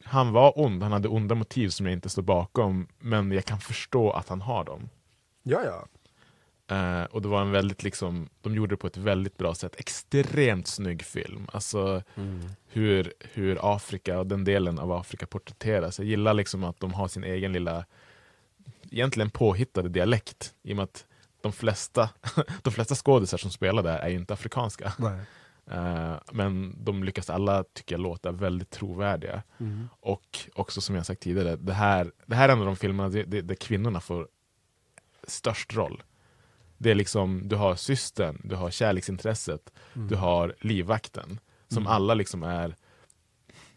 Han 0.05 0.32
var 0.32 0.59
ond, 0.61 0.82
han 0.82 0.92
hade 0.92 1.09
onda 1.09 1.34
motiv 1.34 1.68
som 1.68 1.86
jag 1.86 1.92
inte 1.92 2.09
står 2.09 2.22
bakom, 2.22 2.88
men 2.99 3.32
jag 3.32 3.44
kan 3.44 3.61
förstå 3.61 4.11
att 4.11 4.28
han 4.28 4.40
har 4.40 4.64
dem. 4.64 4.88
Ja, 5.42 5.62
ja. 5.64 5.86
Eh, 6.69 7.03
och 7.05 7.23
det 7.23 7.29
var 7.29 7.41
en 7.43 7.51
väldigt 7.51 7.83
liksom, 7.83 8.29
de 8.41 8.55
gjorde 8.55 8.73
det 8.73 8.77
på 8.77 8.87
ett 8.87 8.97
väldigt 8.97 9.37
bra 9.37 9.55
sätt. 9.55 9.75
Extremt 9.79 10.67
snygg 10.67 11.03
film. 11.03 11.47
Alltså 11.53 12.03
Mm. 12.14 12.41
hur, 12.67 13.12
hur 13.33 13.59
Afrika 13.77 14.19
och 14.19 14.27
den 14.27 14.45
delen 14.45 14.79
av 14.79 14.93
Afrika 14.93 15.27
porträtteras. 15.27 15.99
Jag 15.99 16.09
gillar 16.09 16.35
liksom 16.35 16.64
att 16.64 16.81
de 16.81 16.93
har 16.95 17.09
sin 17.09 17.25
egen 17.25 17.53
lilla, 17.53 17.85
egentligen 18.91 19.31
påhittade 19.31 19.89
dialekt. 19.89 20.55
I 20.62 20.73
och 20.73 20.77
med 20.77 20.83
att 20.83 21.07
de 21.41 21.53
flesta, 21.53 22.11
de 22.62 22.73
flesta 22.73 22.95
skådisar 22.95 23.39
som 23.39 23.51
spelar 23.51 23.83
där 23.83 23.99
är 23.99 24.09
inte 24.11 24.35
afrikanska. 24.35 24.93
Eh, 25.71 26.14
men 26.33 26.75
de 26.85 27.05
lyckas 27.05 27.31
alla, 27.31 27.64
tycker 27.64 27.95
jag, 27.95 28.01
låta 28.03 28.33
väldigt 28.33 28.71
trovärdiga. 28.71 29.43
Mm. 29.61 29.89
Och 30.01 30.39
också 30.55 30.81
som 30.81 30.95
jag 30.95 31.07
sagt 31.07 31.21
tidigare, 31.23 31.57
det 31.57 31.73
här, 31.73 32.12
det 32.27 32.35
här 32.35 32.49
är 32.49 32.53
en 32.53 32.61
av 32.61 32.67
de 32.67 32.77
filmerna 32.77 33.09
där 33.09 33.43
där 33.43 33.55
kvinnorna 33.55 34.01
får 34.01 34.29
störst 35.27 35.75
roll. 35.75 36.03
Det 36.79 36.91
är 36.91 36.95
liksom, 36.95 37.49
du 37.49 37.57
har 37.57 37.74
systern, 37.77 38.41
du 38.45 38.55
har 38.55 38.70
kärleksintresset, 38.70 39.72
Mm. 39.95 40.09
du 40.09 40.16
har 40.16 40.55
livvakten. 40.61 41.41
Som 41.68 41.83
Mm. 41.83 41.93
alla 41.93 42.14
liksom 42.14 42.43
är, 42.43 42.77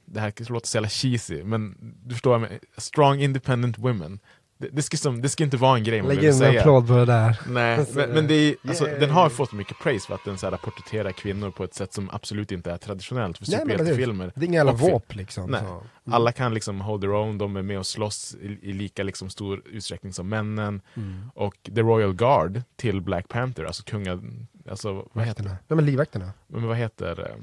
det 0.05 0.19
här 0.19 0.51
låter 0.51 0.67
så 0.67 0.77
jävla 0.77 0.89
cheesy, 0.89 1.43
men 1.43 1.77
du 2.03 2.15
förstår, 2.15 2.47
strong 2.77 3.19
independent 3.21 3.77
women. 3.77 4.19
Det, 4.61 4.67
det, 4.71 4.81
ska, 4.81 4.97
som, 4.97 5.21
det 5.21 5.29
ska 5.29 5.43
inte 5.43 5.57
vara 5.57 5.77
en 5.77 5.83
grej 5.83 6.01
man 6.01 6.07
Lägg 6.09 6.17
vill 6.17 6.25
in 6.25 6.33
en 6.33 6.39
säga. 6.39 6.59
applåd 6.59 6.87
på 6.87 6.93
det 6.93 7.05
där. 7.05 7.39
Nej, 7.47 7.85
men, 7.93 8.09
men 8.09 8.27
det 8.27 8.33
är, 8.33 8.55
alltså, 8.67 8.85
den 8.85 9.09
har 9.09 9.29
fått 9.29 9.51
mycket 9.53 9.79
praise 9.79 10.07
för 10.07 10.15
att 10.15 10.25
den 10.25 10.37
så 10.37 10.49
här, 10.49 10.57
porträtterar 10.57 11.11
kvinnor 11.11 11.51
på 11.51 11.63
ett 11.63 11.73
sätt 11.73 11.93
som 11.93 12.09
absolut 12.09 12.51
inte 12.51 12.71
är 12.71 12.77
traditionellt 12.77 13.37
för 13.37 13.45
superhjältefilmer. 13.45 14.31
Det 14.35 14.45
är 14.45 14.47
inga 14.47 14.57
jävla 14.57 14.71
våp 14.71 15.15
liksom, 15.15 15.51
Nej. 15.51 15.61
Mm. 15.61 15.79
Alla 16.11 16.31
kan 16.31 16.53
liksom 16.53 16.81
hold 16.81 17.01
their 17.01 17.13
own, 17.13 17.37
de 17.37 17.55
är 17.55 17.61
med 17.61 17.79
och 17.79 17.87
slåss 17.87 18.35
i, 18.41 18.59
i 18.61 18.73
lika 18.73 19.03
liksom, 19.03 19.29
stor 19.29 19.61
utsträckning 19.65 20.13
som 20.13 20.29
männen. 20.29 20.81
Mm. 20.95 21.31
Och 21.35 21.55
The 21.75 21.81
Royal 21.81 22.13
Guard 22.13 22.61
till 22.75 23.01
Black 23.01 23.27
Panther, 23.27 23.63
alltså 23.63 23.83
kunga... 23.83 24.21
Alltså, 24.69 25.07
vad 25.13 25.25
heter 25.25 25.43
det? 25.43 25.55
Men 25.75 25.85
livvakterna. 25.85 26.31
Men 26.47 26.67
vad 26.67 26.77
heter, 26.77 27.19
eh, 27.19 27.35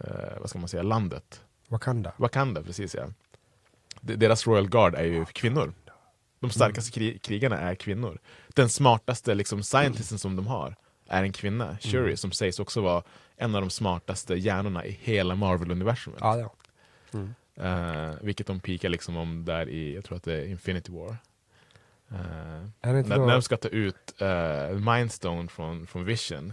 eh, 0.00 0.40
vad 0.40 0.50
ska 0.50 0.58
man 0.58 0.68
säga, 0.68 0.82
landet? 0.82 1.40
Wakanda. 1.68 2.12
Wakanda, 2.16 2.62
precis 2.62 2.94
ja. 2.94 3.04
De- 4.00 4.16
Deras 4.16 4.46
Royal 4.46 4.68
Guard 4.68 4.94
är 4.94 5.04
ju 5.04 5.24
kvinnor. 5.24 5.72
De 6.42 6.50
starkaste 6.50 6.92
kri 6.92 7.18
krigarna 7.18 7.58
är 7.58 7.74
kvinnor. 7.74 8.18
Den 8.48 8.68
smartaste 8.68 9.34
liksom, 9.34 9.62
scientisten 9.62 10.18
som 10.18 10.36
de 10.36 10.46
har 10.46 10.76
är 11.08 11.22
en 11.22 11.32
kvinna, 11.32 11.76
Shuri, 11.80 12.02
Mm. 12.02 12.16
som 12.16 12.32
sägs 12.32 12.60
också 12.60 12.80
vara 12.80 13.02
en 13.36 13.54
av 13.54 13.60
de 13.60 13.70
smartaste 13.70 14.34
hjärnorna 14.34 14.84
i 14.86 14.98
hela 15.02 15.34
Marvel-universumet. 15.34 16.18
Ja, 16.20 16.38
ja. 16.38 16.54
Mm. 17.12 17.34
Eh, 17.56 18.14
vilket 18.22 18.46
de 18.46 18.60
pikar 18.60 18.88
liksom 18.88 19.16
om 19.16 19.44
där 19.44 19.68
i, 19.68 19.94
jag 19.94 20.04
tror 20.04 20.16
att 20.16 20.22
det 20.24 20.34
är 20.34 20.46
Infinity 20.46 20.92
War. 20.92 21.16
Eh, 22.10 22.16
Är 22.80 22.92
när, 22.92 23.02
då- 23.16 23.26
när 23.26 23.32
de 23.32 23.42
ska 23.42 23.56
ta 23.56 23.68
ut 23.68 24.14
uh, 24.22 24.92
Mindstone 24.94 25.48
från, 25.48 25.86
från 25.86 26.04
Vision 26.04 26.52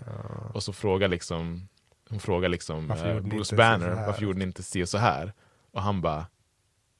och 0.53 0.63
så 0.63 0.73
frågar 0.73 1.07
liksom 1.07 1.67
hon 2.09 2.19
frågar 2.19 2.49
liksom 2.49 2.87
ni 2.87 3.21
Bruce 3.29 3.55
Banner, 3.55 3.89
varför 4.05 4.21
gjorde 4.23 4.39
ni 4.39 4.45
inte 4.45 4.63
si 4.63 4.83
och 4.83 4.89
så 4.89 4.97
här? 4.97 5.33
Och 5.71 5.81
han 5.81 6.01
bara, 6.01 6.25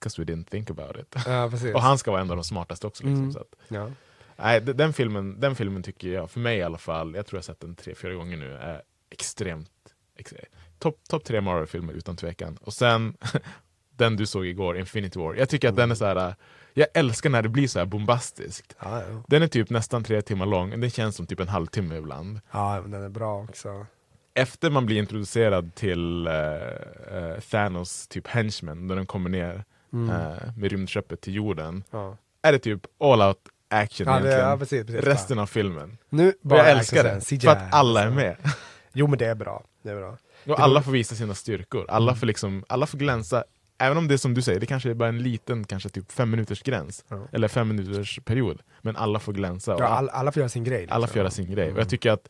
'cause 0.06 0.22
we 0.22 0.34
didn't 0.34 0.44
think 0.50 0.70
about 0.70 0.96
it. 0.98 1.16
Ja, 1.26 1.44
och 1.74 1.82
han 1.82 1.98
ska 1.98 2.12
vara 2.12 2.22
en 2.22 2.30
av 2.30 2.36
de 2.38 2.44
smartaste 2.44 2.88
också. 2.88 3.04
Liksom, 3.04 3.20
Mm. 3.20 3.32
så 3.32 3.40
att, 3.40 3.54
Ja. 3.68 3.92
nej, 4.38 4.62
de- 4.62 4.74
den, 4.74 4.94
filmen, 4.94 5.40
den 5.40 5.56
filmen 5.56 5.84
tycker 5.84 6.08
jag, 6.10 6.32
för 6.32 6.40
mig 6.40 6.58
i 6.58 6.64
alla 6.64 6.78
fall, 6.78 7.16
jag 7.16 7.26
tror 7.26 7.38
jag 7.38 7.46
sett 7.46 7.60
den 7.60 7.76
tre, 7.76 7.96
fyra 7.96 8.14
gånger 8.14 8.38
nu, 8.38 8.54
är 8.54 8.82
extremt 9.10 9.72
ex 10.16 10.34
Topp 10.80 11.00
top 11.10 11.24
tre 11.24 11.42
Marvel-filmer 11.42 11.94
utan 11.94 12.16
tvekan. 12.16 12.58
Och 12.62 12.74
sen 12.74 13.18
den 13.98 14.16
du 14.16 14.26
såg 14.26 14.46
igår, 14.46 14.78
Infinity 14.78 15.20
War. 15.20 15.34
Jag 15.36 15.50
tycker 15.50 15.70
att 15.70 15.76
den 15.76 15.92
är 15.92 15.96
så 15.96 16.06
här. 16.06 16.36
Jag 16.74 16.88
älskar 16.94 17.30
när 17.30 17.42
det 17.42 17.50
blir 17.50 17.68
så 17.68 17.80
här 17.80 17.86
bombastiskt. 17.86 18.76
Ja, 18.80 19.02
ja. 19.10 19.24
Den 19.28 19.44
är 19.44 19.48
typ 19.48 19.70
nästan 19.70 20.04
tre 20.04 20.22
timmar 20.22 20.46
lång, 20.46 20.80
den 20.82 20.90
känns 20.90 21.16
som 21.16 21.26
typ 21.26 21.40
en 21.40 21.48
halvtimme 21.48 21.96
ibland. 21.98 22.40
ja, 22.52 22.82
men 22.82 22.92
den 22.92 23.04
är 23.04 23.10
bra 23.10 23.44
också. 23.44 23.86
Efter 24.34 24.70
man 24.70 24.86
blir 24.86 24.98
introducerad 24.98 25.76
till 25.76 26.28
eh, 26.28 26.34
eh, 26.34 27.40
Thanos 27.52 28.08
typ 28.08 28.28
henchmen, 28.28 28.88
när 28.88 28.96
de 28.96 29.06
kommer 29.06 29.30
ner 29.30 29.64
Mm. 29.94 30.10
eh, 30.10 30.38
med 30.58 30.72
rymdskeppet 30.72 31.22
till 31.22 31.36
jorden, 31.36 31.84
Ja. 31.92 32.18
är 32.42 32.52
det 32.52 32.60
typ 32.60 32.82
all 33.00 33.22
out 33.22 33.38
action 33.70 34.08
Ja, 34.08 34.14
det- 34.14 34.20
egentligen. 34.20 34.50
ja, 34.50 34.58
precis, 34.58 34.86
precis. 34.86 35.04
Resten 35.04 35.40
av 35.40 35.46
filmen. 35.48 35.98
Nu 36.10 36.34
bara 36.42 36.60
jag 36.60 36.70
älskar 36.70 37.04
det, 37.04 37.22
sen, 37.22 37.40
för 37.40 37.48
att 37.52 37.58
CGI, 37.60 37.70
alla 37.72 38.04
är 38.04 38.10
med. 38.10 38.36
Jo 38.94 39.08
men 39.08 39.20
det 39.20 39.26
är 39.26 39.36
bra. 39.36 39.64
Det 39.84 39.90
är 39.90 39.96
bra. 39.96 40.18
Och 40.48 40.60
alla 40.60 40.82
får 40.82 40.92
visa 40.92 41.16
sina 41.16 41.34
styrkor, 41.36 41.86
alla 41.90 42.16
får, 42.16 42.28
liksom, 42.28 42.64
alla 42.70 42.86
får 42.86 42.98
glänsa. 42.98 43.44
Även 43.78 43.98
om 43.98 44.08
det 44.08 44.14
är 44.14 44.18
som 44.18 44.34
du 44.34 44.42
säger, 44.42 44.60
det 44.60 44.66
kanske 44.66 44.90
är 44.90 44.94
bara 44.94 45.10
en 45.10 45.24
liten, 45.24 45.64
kanske 45.64 45.90
typ 45.90 46.12
fem 46.12 46.30
minuters 46.32 46.62
gräns. 46.64 47.06
Ja. 47.08 47.28
Eller 47.32 47.48
fem 47.48 47.68
minuters 47.68 48.20
period. 48.26 48.62
Men 48.82 48.96
alla 48.96 49.20
får 49.20 49.34
glänsa. 49.34 49.76
Ja, 49.80 49.86
all- 49.86 49.92
alla, 49.98 50.12
alla 50.12 50.32
får 50.32 50.40
göra 50.42 50.50
sin 50.50 50.64
grej. 50.64 50.88
alla 50.90 51.00
liksom. 51.00 51.08
får 51.14 51.18
göra 51.18 51.32
sin 51.32 51.46
grej. 51.52 51.64
Och 51.64 51.70
Mm. 51.70 51.80
jag 51.80 51.90
tycker 51.90 52.12
att 52.12 52.30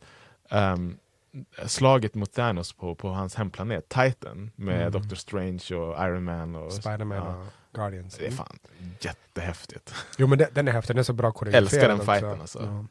ehm, 0.50 0.96
slaget 1.66 2.14
mot 2.14 2.32
Thanos 2.32 2.72
på, 2.72 2.94
på 2.94 3.08
hans 3.08 3.34
hemplanet, 3.34 3.88
Titan, 3.88 4.50
med 4.56 4.80
Mm. 4.80 4.92
Doctor 4.92 5.16
Strange 5.16 5.74
och 5.74 6.04
Iron 6.04 6.24
Man 6.24 6.56
och 6.56 6.72
Spiderman 6.72 7.16
ja, 7.18 7.36
och 7.36 7.46
Guardians. 7.74 8.16
Det 8.18 8.26
är 8.26 8.30
fan 8.30 8.58
jättehäftigt. 9.00 9.94
Jo 10.18 10.26
men 10.26 10.38
den, 10.38 10.48
den 10.52 10.68
är 10.68 10.72
häftig, 10.72 10.94
den 10.96 10.98
är 11.00 11.02
så 11.04 11.12
bra 11.12 11.32
koreograferad 11.32 11.62
Älskar 11.72 11.88
den 11.88 11.96
också. 12.00 12.12
fighten, 12.12 12.40
alltså. 12.40 12.62
Ja. 12.62 12.84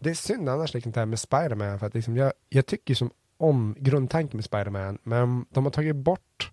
Det 0.00 0.10
är 0.10 0.14
synd 0.14 0.48
annars 0.48 0.74
liksom 0.74 0.92
det 0.92 1.00
här 1.00 1.06
med 1.06 1.18
Spiderman 1.20 1.78
för 1.78 1.86
att 1.86 1.94
liksom 1.94 2.16
jag, 2.16 2.32
jag 2.48 2.66
tycker 2.66 2.94
som 2.94 3.10
om 3.36 3.76
grundtanken 3.78 4.36
med 4.36 4.44
Spiderman 4.44 4.98
men 5.02 5.46
de 5.50 5.64
har 5.64 5.70
tagit 5.70 5.96
bort 5.96 6.50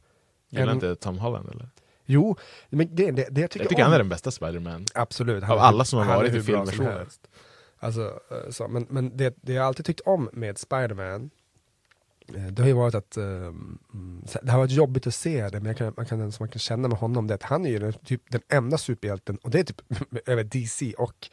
Gillar 0.49 0.67
en- 0.67 0.73
inte 0.73 0.95
Tom 0.95 1.17
Holland 1.19 1.49
eller? 1.49 1.69
Jo, 2.05 2.35
men 2.69 2.95
grejen, 2.95 3.15
det, 3.15 3.27
det 3.31 3.41
jag 3.41 3.51
tycker 3.51 3.63
Jag 3.65 3.69
tycker 3.69 3.81
om... 3.81 3.85
han 3.85 3.93
är 3.93 3.97
den 3.97 4.09
bästa 4.09 4.31
Spiderman. 4.31 4.85
Absolut. 4.95 5.43
Av 5.43 5.59
alla 5.59 5.85
som 5.85 5.99
har 5.99 6.05
varit 6.15 6.33
i 6.35 6.41
filmversionen. 6.41 7.07
Alltså, 7.83 8.19
eh, 8.31 8.49
så, 8.49 8.67
men 8.67 8.87
men 8.89 9.17
det, 9.17 9.35
det 9.41 9.53
jag 9.53 9.65
alltid 9.65 9.85
tyckt 9.85 10.01
om 10.01 10.29
med 10.33 10.57
Spiderman 10.57 11.29
eh, 12.35 12.45
det 12.45 12.61
har 12.61 12.67
ju 12.67 12.73
varit 12.73 12.95
att 12.95 13.17
um, 13.17 13.79
det 14.41 14.51
har 14.51 14.57
varit 14.57 14.71
jobbigt 14.71 15.07
att 15.07 15.15
se 15.15 15.49
det, 15.49 15.59
men 15.59 15.65
jag 15.65 15.77
kan, 15.77 15.93
man 15.97 16.05
kan, 16.05 16.31
som 16.31 16.43
man 16.43 16.51
kan 16.51 16.59
känna 16.59 16.87
med 16.87 16.97
honom, 16.97 17.27
det 17.27 17.33
är 17.33 17.35
att 17.35 17.43
han 17.43 17.65
är 17.65 17.69
ju 17.69 17.79
den, 17.79 17.93
typ 17.93 18.21
den 18.29 18.41
enda 18.49 18.77
superhjälten, 18.77 19.37
och 19.37 19.49
det 19.49 19.59
är 19.59 19.63
typ 19.63 19.81
över 20.25 20.43
DC 20.43 20.93
och 20.97 21.29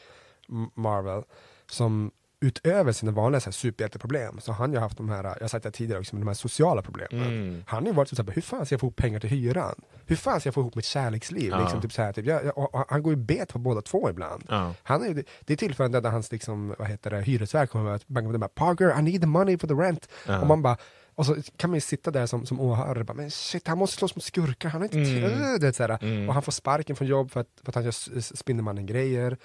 Marvel, 0.74 1.22
som 1.70 2.11
utöver 2.41 2.93
sina 2.93 3.12
vanliga 3.12 3.41
så 3.41 3.45
här, 3.45 3.53
superhjälteproblem, 3.53 4.41
så 4.41 4.53
har 4.53 4.59
han 4.59 4.72
ju 4.72 4.78
haft 4.78 4.97
de 4.97 5.09
här, 5.09 5.24
jag 5.24 5.41
har 5.41 5.49
sagt 5.49 5.62
det 5.62 5.70
tidigare 5.70 6.01
också, 6.01 6.14
men 6.14 6.20
de 6.20 6.26
här 6.26 6.34
sociala 6.34 6.82
problemen. 6.82 7.22
Mm. 7.22 7.64
Han 7.66 7.82
har 7.82 7.86
ju 7.91 7.95
varit 7.97 8.09
så 8.09 8.22
här, 8.22 8.32
hur 8.32 8.43
fan 8.43 8.66
ska 8.66 8.72
jag 8.72 8.80
få 8.80 8.86
ihop 8.86 8.97
pengar 8.97 9.20
till 9.20 9.30
hyran? 9.30 9.74
Hur 10.07 10.16
fan 10.16 10.41
ska 10.41 10.47
jag 10.47 10.55
få 10.55 10.61
ihop 10.61 10.74
mitt 10.74 10.84
kärleksliv? 10.84 11.51
Ja. 11.51 11.61
Liksom, 11.61 11.80
typ 11.80 11.93
så 11.93 12.03
här, 12.03 12.12
typ, 12.12 12.26
jag, 12.26 12.45
jag, 12.45 12.59
och 12.59 12.84
han 12.89 13.03
går 13.03 13.12
ju 13.12 13.16
bet 13.16 13.53
på 13.53 13.59
båda 13.59 13.82
två 13.82 14.11
ibland. 14.11 14.45
Ja. 14.49 14.74
Han 14.82 15.03
är, 15.03 15.24
det 15.41 15.53
är 15.53 15.57
tillfällen 15.57 15.93
där 15.93 16.11
hans 16.11 16.32
liksom, 16.32 16.74
vad 16.78 16.89
heter 16.89 17.11
det, 17.11 17.20
hyresvärd 17.20 17.70
kommer 17.70 17.95
och 17.95 18.01
bangar 18.07 18.28
på 18.32 18.39
den 18.39 18.49
Parker, 18.55 18.99
I 18.99 19.03
need 19.03 19.20
the 19.20 19.26
money 19.26 19.59
for 19.59 19.68
the 19.68 19.74
rent. 19.74 20.09
Ja. 20.26 20.41
Och 20.41 20.47
man 20.47 20.62
bara, 20.62 20.76
och 21.14 21.26
så 21.26 21.36
kan 21.57 21.70
man 21.70 21.76
ju 21.76 21.80
sitta 21.80 22.11
där 22.11 22.26
som, 22.26 22.47
som 22.47 22.61
åhörare 22.61 23.01
och 23.01 23.07
bara, 23.07 23.14
men 23.14 23.30
shit, 23.30 23.68
han 23.68 23.78
måste 23.78 23.97
slåss 23.97 24.16
mot 24.16 24.24
skurkar, 24.24 24.68
han 24.68 24.80
har 24.80 24.86
inte 24.86 24.99
Mm. 24.99 25.61
tid. 25.61 25.91
Mm. 26.01 26.28
Och 26.28 26.34
han 26.34 26.43
får 26.43 26.53
sparken 26.53 26.97
från 26.97 27.09
jobb 27.09 27.30
för 27.30 27.41
att, 27.41 27.49
för 27.62 27.70
att 27.70 27.74
han 27.74 27.84
gör 27.84 28.20
Spindelmannen-grejer. 28.20 29.36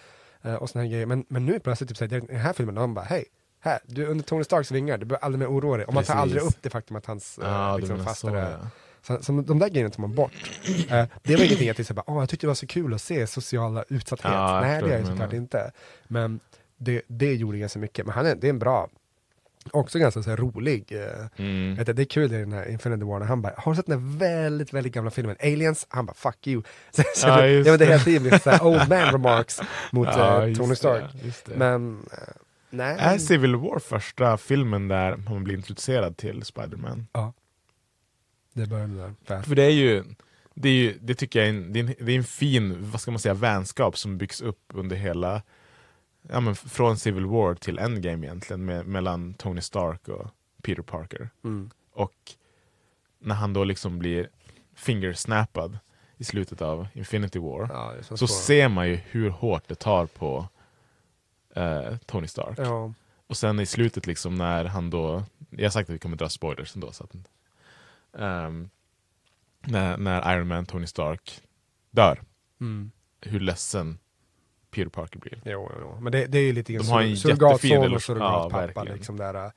Eh, 0.44 0.56
och 0.56 0.70
såna 0.70 0.84
här 0.84 0.92
grejer. 0.92 1.06
Men, 1.06 1.26
men 1.28 1.46
nu 1.46 1.60
plötsligt, 1.60 1.90
typ, 1.90 1.98
så 1.98 2.06
här, 2.06 2.14
i 2.14 2.20
den 2.20 2.40
här 2.40 2.54
filmen, 2.54 2.76
de 2.76 2.94
bara, 2.94 3.06
hej, 3.06 3.26
här, 3.60 3.80
du 3.86 4.04
är 4.04 4.08
under 4.08 4.24
Tony 4.24 4.44
Starks 4.44 4.72
vingar, 4.72 4.98
du 4.98 5.06
behöver 5.06 5.26
aldrig 5.26 5.40
mer 5.40 5.48
oroa 5.48 5.78
dig. 5.78 5.86
Och 5.86 5.94
man 5.94 6.04
tar 6.04 6.14
Precis. 6.14 6.22
aldrig 6.22 6.42
upp 6.44 6.62
det 6.62 6.70
faktum 6.70 6.98
att 6.98 7.06
hans 7.06 7.36
du 7.36 7.42
liksom, 7.42 7.98
menar 7.98 8.10
fasta 8.10 8.30
så, 8.30 8.36
ja. 8.36 8.58
Så, 9.08 9.24
så 9.24 9.32
de 9.32 9.60
där 9.60 9.70
grejerna 9.70 9.90
tar 9.90 10.02
man 10.02 10.16
bort. 10.16 10.32
Eh, 10.90 11.06
det 11.24 11.36
var 11.36 11.44
ingenting 11.44 11.70
att 11.70 11.90
jag, 11.90 11.96
bara, 11.96 12.04
jag 12.08 12.30
tyckte 12.30 12.46
det 12.46 12.50
var 12.50 12.56
så 12.56 12.68
kul 12.68 12.94
att 12.94 13.02
se 13.02 13.28
sociala 13.28 13.84
utsatthet. 13.90 14.32
Ja, 14.34 14.56
jag 14.56 14.62
Nej, 14.62 14.82
det 14.82 14.96
är 14.96 15.00
du 15.00 15.06
såklart 15.06 15.34
inte. 15.34 15.72
Men 16.08 16.40
det, 16.78 17.02
det 17.08 17.34
gjorde 17.34 17.58
ganska 17.58 17.80
mycket. 17.80 18.06
Men 18.06 18.16
han 18.16 18.26
är, 18.26 18.36
det 18.36 18.48
är 18.48 18.50
en 18.50 18.60
bra, 18.60 18.90
också 19.72 20.00
ganska 20.00 20.24
så 20.24 20.30
här, 20.30 20.38
rolig. 20.38 20.92
eh, 20.92 21.28
Mm. 21.38 21.76
vet 21.76 21.96
det 21.96 22.02
är 22.04 22.06
kul 22.06 22.34
i 22.34 22.38
den 22.38 22.54
här 22.54 22.70
Infinity 22.72 23.04
War 23.06 23.20
när 23.20 23.26
han 23.26 23.42
bara, 23.42 23.54
har 23.58 23.72
du 23.72 23.76
sett 23.76 23.86
den 23.86 24.00
här 24.00 24.18
väldigt, 24.18 24.74
väldigt 24.74 24.94
gamla 24.94 25.12
filmen 25.12 25.36
Aliens? 25.44 25.86
Han 25.90 26.06
bara, 26.06 26.14
fuck 26.14 26.48
you. 26.48 26.64
Så, 26.92 27.04
så, 27.16 27.28
Ja, 27.28 27.42
det, 27.42 27.50
ja, 27.52 27.64
men 27.64 27.64
det 27.64 27.74
är 27.74 27.78
det. 27.78 27.86
hela 27.86 28.00
tiden 28.04 28.40
så 28.40 28.50
här 28.50 28.64
old 28.64 28.90
man 28.90 29.12
remarks 29.12 29.60
mot 29.92 30.08
Ja, 30.08 30.48
just 30.48 30.60
Tony 30.62 30.70
det, 30.70 30.76
Stark. 30.76 31.04
just 31.24 31.46
det. 31.46 31.56
Men, 31.58 32.00
eh, 32.12 32.18
nej. 32.70 32.96
Är 33.00 33.18
Civil 33.18 33.56
War 33.56 33.80
första 33.80 34.38
filmen 34.38 34.88
där 34.88 35.16
man 35.30 35.44
blir 35.44 35.56
introducerad 35.56 36.18
till 36.18 36.44
Spiderman? 36.44 37.08
Ja. 37.14 37.34
Det 38.54 38.66
började 38.68 38.96
där. 38.98 39.14
Fast. 39.26 39.48
För 39.48 39.56
det 39.56 39.64
är 39.64 39.70
ju, 39.70 40.04
det, 40.54 40.70
är 40.70 40.74
ju, 40.74 40.98
det 41.02 41.16
tycker 41.16 41.40
jag 41.40 41.48
är 41.48 41.54
en, 41.54 41.74
det 41.74 41.80
är 41.80 41.84
en, 41.84 41.94
det 42.06 42.12
är 42.12 42.18
en 42.18 42.24
fin, 42.24 42.76
vad 42.92 43.02
ska 43.02 43.12
man 43.12 43.20
säga, 43.20 43.34
vänskap 43.34 43.98
som 43.98 44.18
byggs 44.18 44.42
upp 44.42 44.60
under 44.74 44.96
hela, 44.96 45.42
ja 46.30 46.40
men 46.40 46.56
från 46.56 46.98
Civil 46.98 47.26
War 47.26 47.56
till 47.56 47.80
Endgame 47.80 48.28
egentligen, 48.28 48.66
med, 48.66 48.88
mellan 48.88 49.34
Tony 49.34 49.62
Stark 49.62 50.08
och 50.08 50.28
Peter 50.62 50.82
Parker. 50.82 51.30
Mm. 51.44 51.70
Och 51.94 52.16
när 53.20 53.36
han 53.36 53.54
då 53.54 53.64
liksom 53.64 54.00
blir 54.00 54.30
fingersnappad 54.76 55.80
i 56.18 56.24
slutet 56.24 56.62
av 56.62 56.88
Infinity 56.94 57.40
War, 57.40 57.68
Ja, 57.70 57.94
så 58.02 58.18
svårt. 58.18 58.30
ser 58.30 58.70
man 58.70 58.88
ju 58.90 58.96
hur 58.96 59.30
hårt 59.30 59.68
det 59.68 59.76
tar 59.76 60.06
på 60.06 60.48
eh, 61.56 61.98
Tony 62.06 62.28
Stark. 62.28 62.60
Ja. 62.60 62.94
Och 63.28 63.38
sen 63.38 63.60
i 63.60 63.66
slutet 63.66 64.08
liksom 64.08 64.36
när 64.36 64.66
han 64.66 64.90
då, 64.90 65.24
jag 65.50 65.66
har 65.66 65.70
sagt 65.70 65.90
att 65.90 65.96
vi 65.96 66.00
kommer 66.00 66.18
dra 66.18 66.30
spoilers 66.30 66.76
ändå, 66.76 66.92
så 66.92 67.04
att, 67.04 67.16
ehm, 68.18 68.70
när, 69.62 69.98
när 69.98 70.36
Iron 70.36 70.48
Man, 70.48 70.66
Tony 70.66 70.88
Stark, 70.88 71.42
dör. 71.92 72.22
Mm. 72.62 72.92
Hur 73.22 73.40
ledsen 73.40 74.00
Peter 74.74 74.90
Parker 74.90 75.20
blir. 75.20 75.42
Jo, 75.46 75.72
jo, 75.74 75.78
jo. 75.82 75.98
men 76.02 76.12
det, 76.12 76.26
det 76.26 76.38
är 76.38 76.44
ju 76.44 76.54
lite 76.54 76.74
en 76.74 76.82
sur- 76.82 77.16
surrogatson 77.16 77.94
och 77.96 78.02
surrogatpappa. 78.02 78.72
Ja, 78.76 78.94
liksom 78.94 79.18
där, 79.18 79.52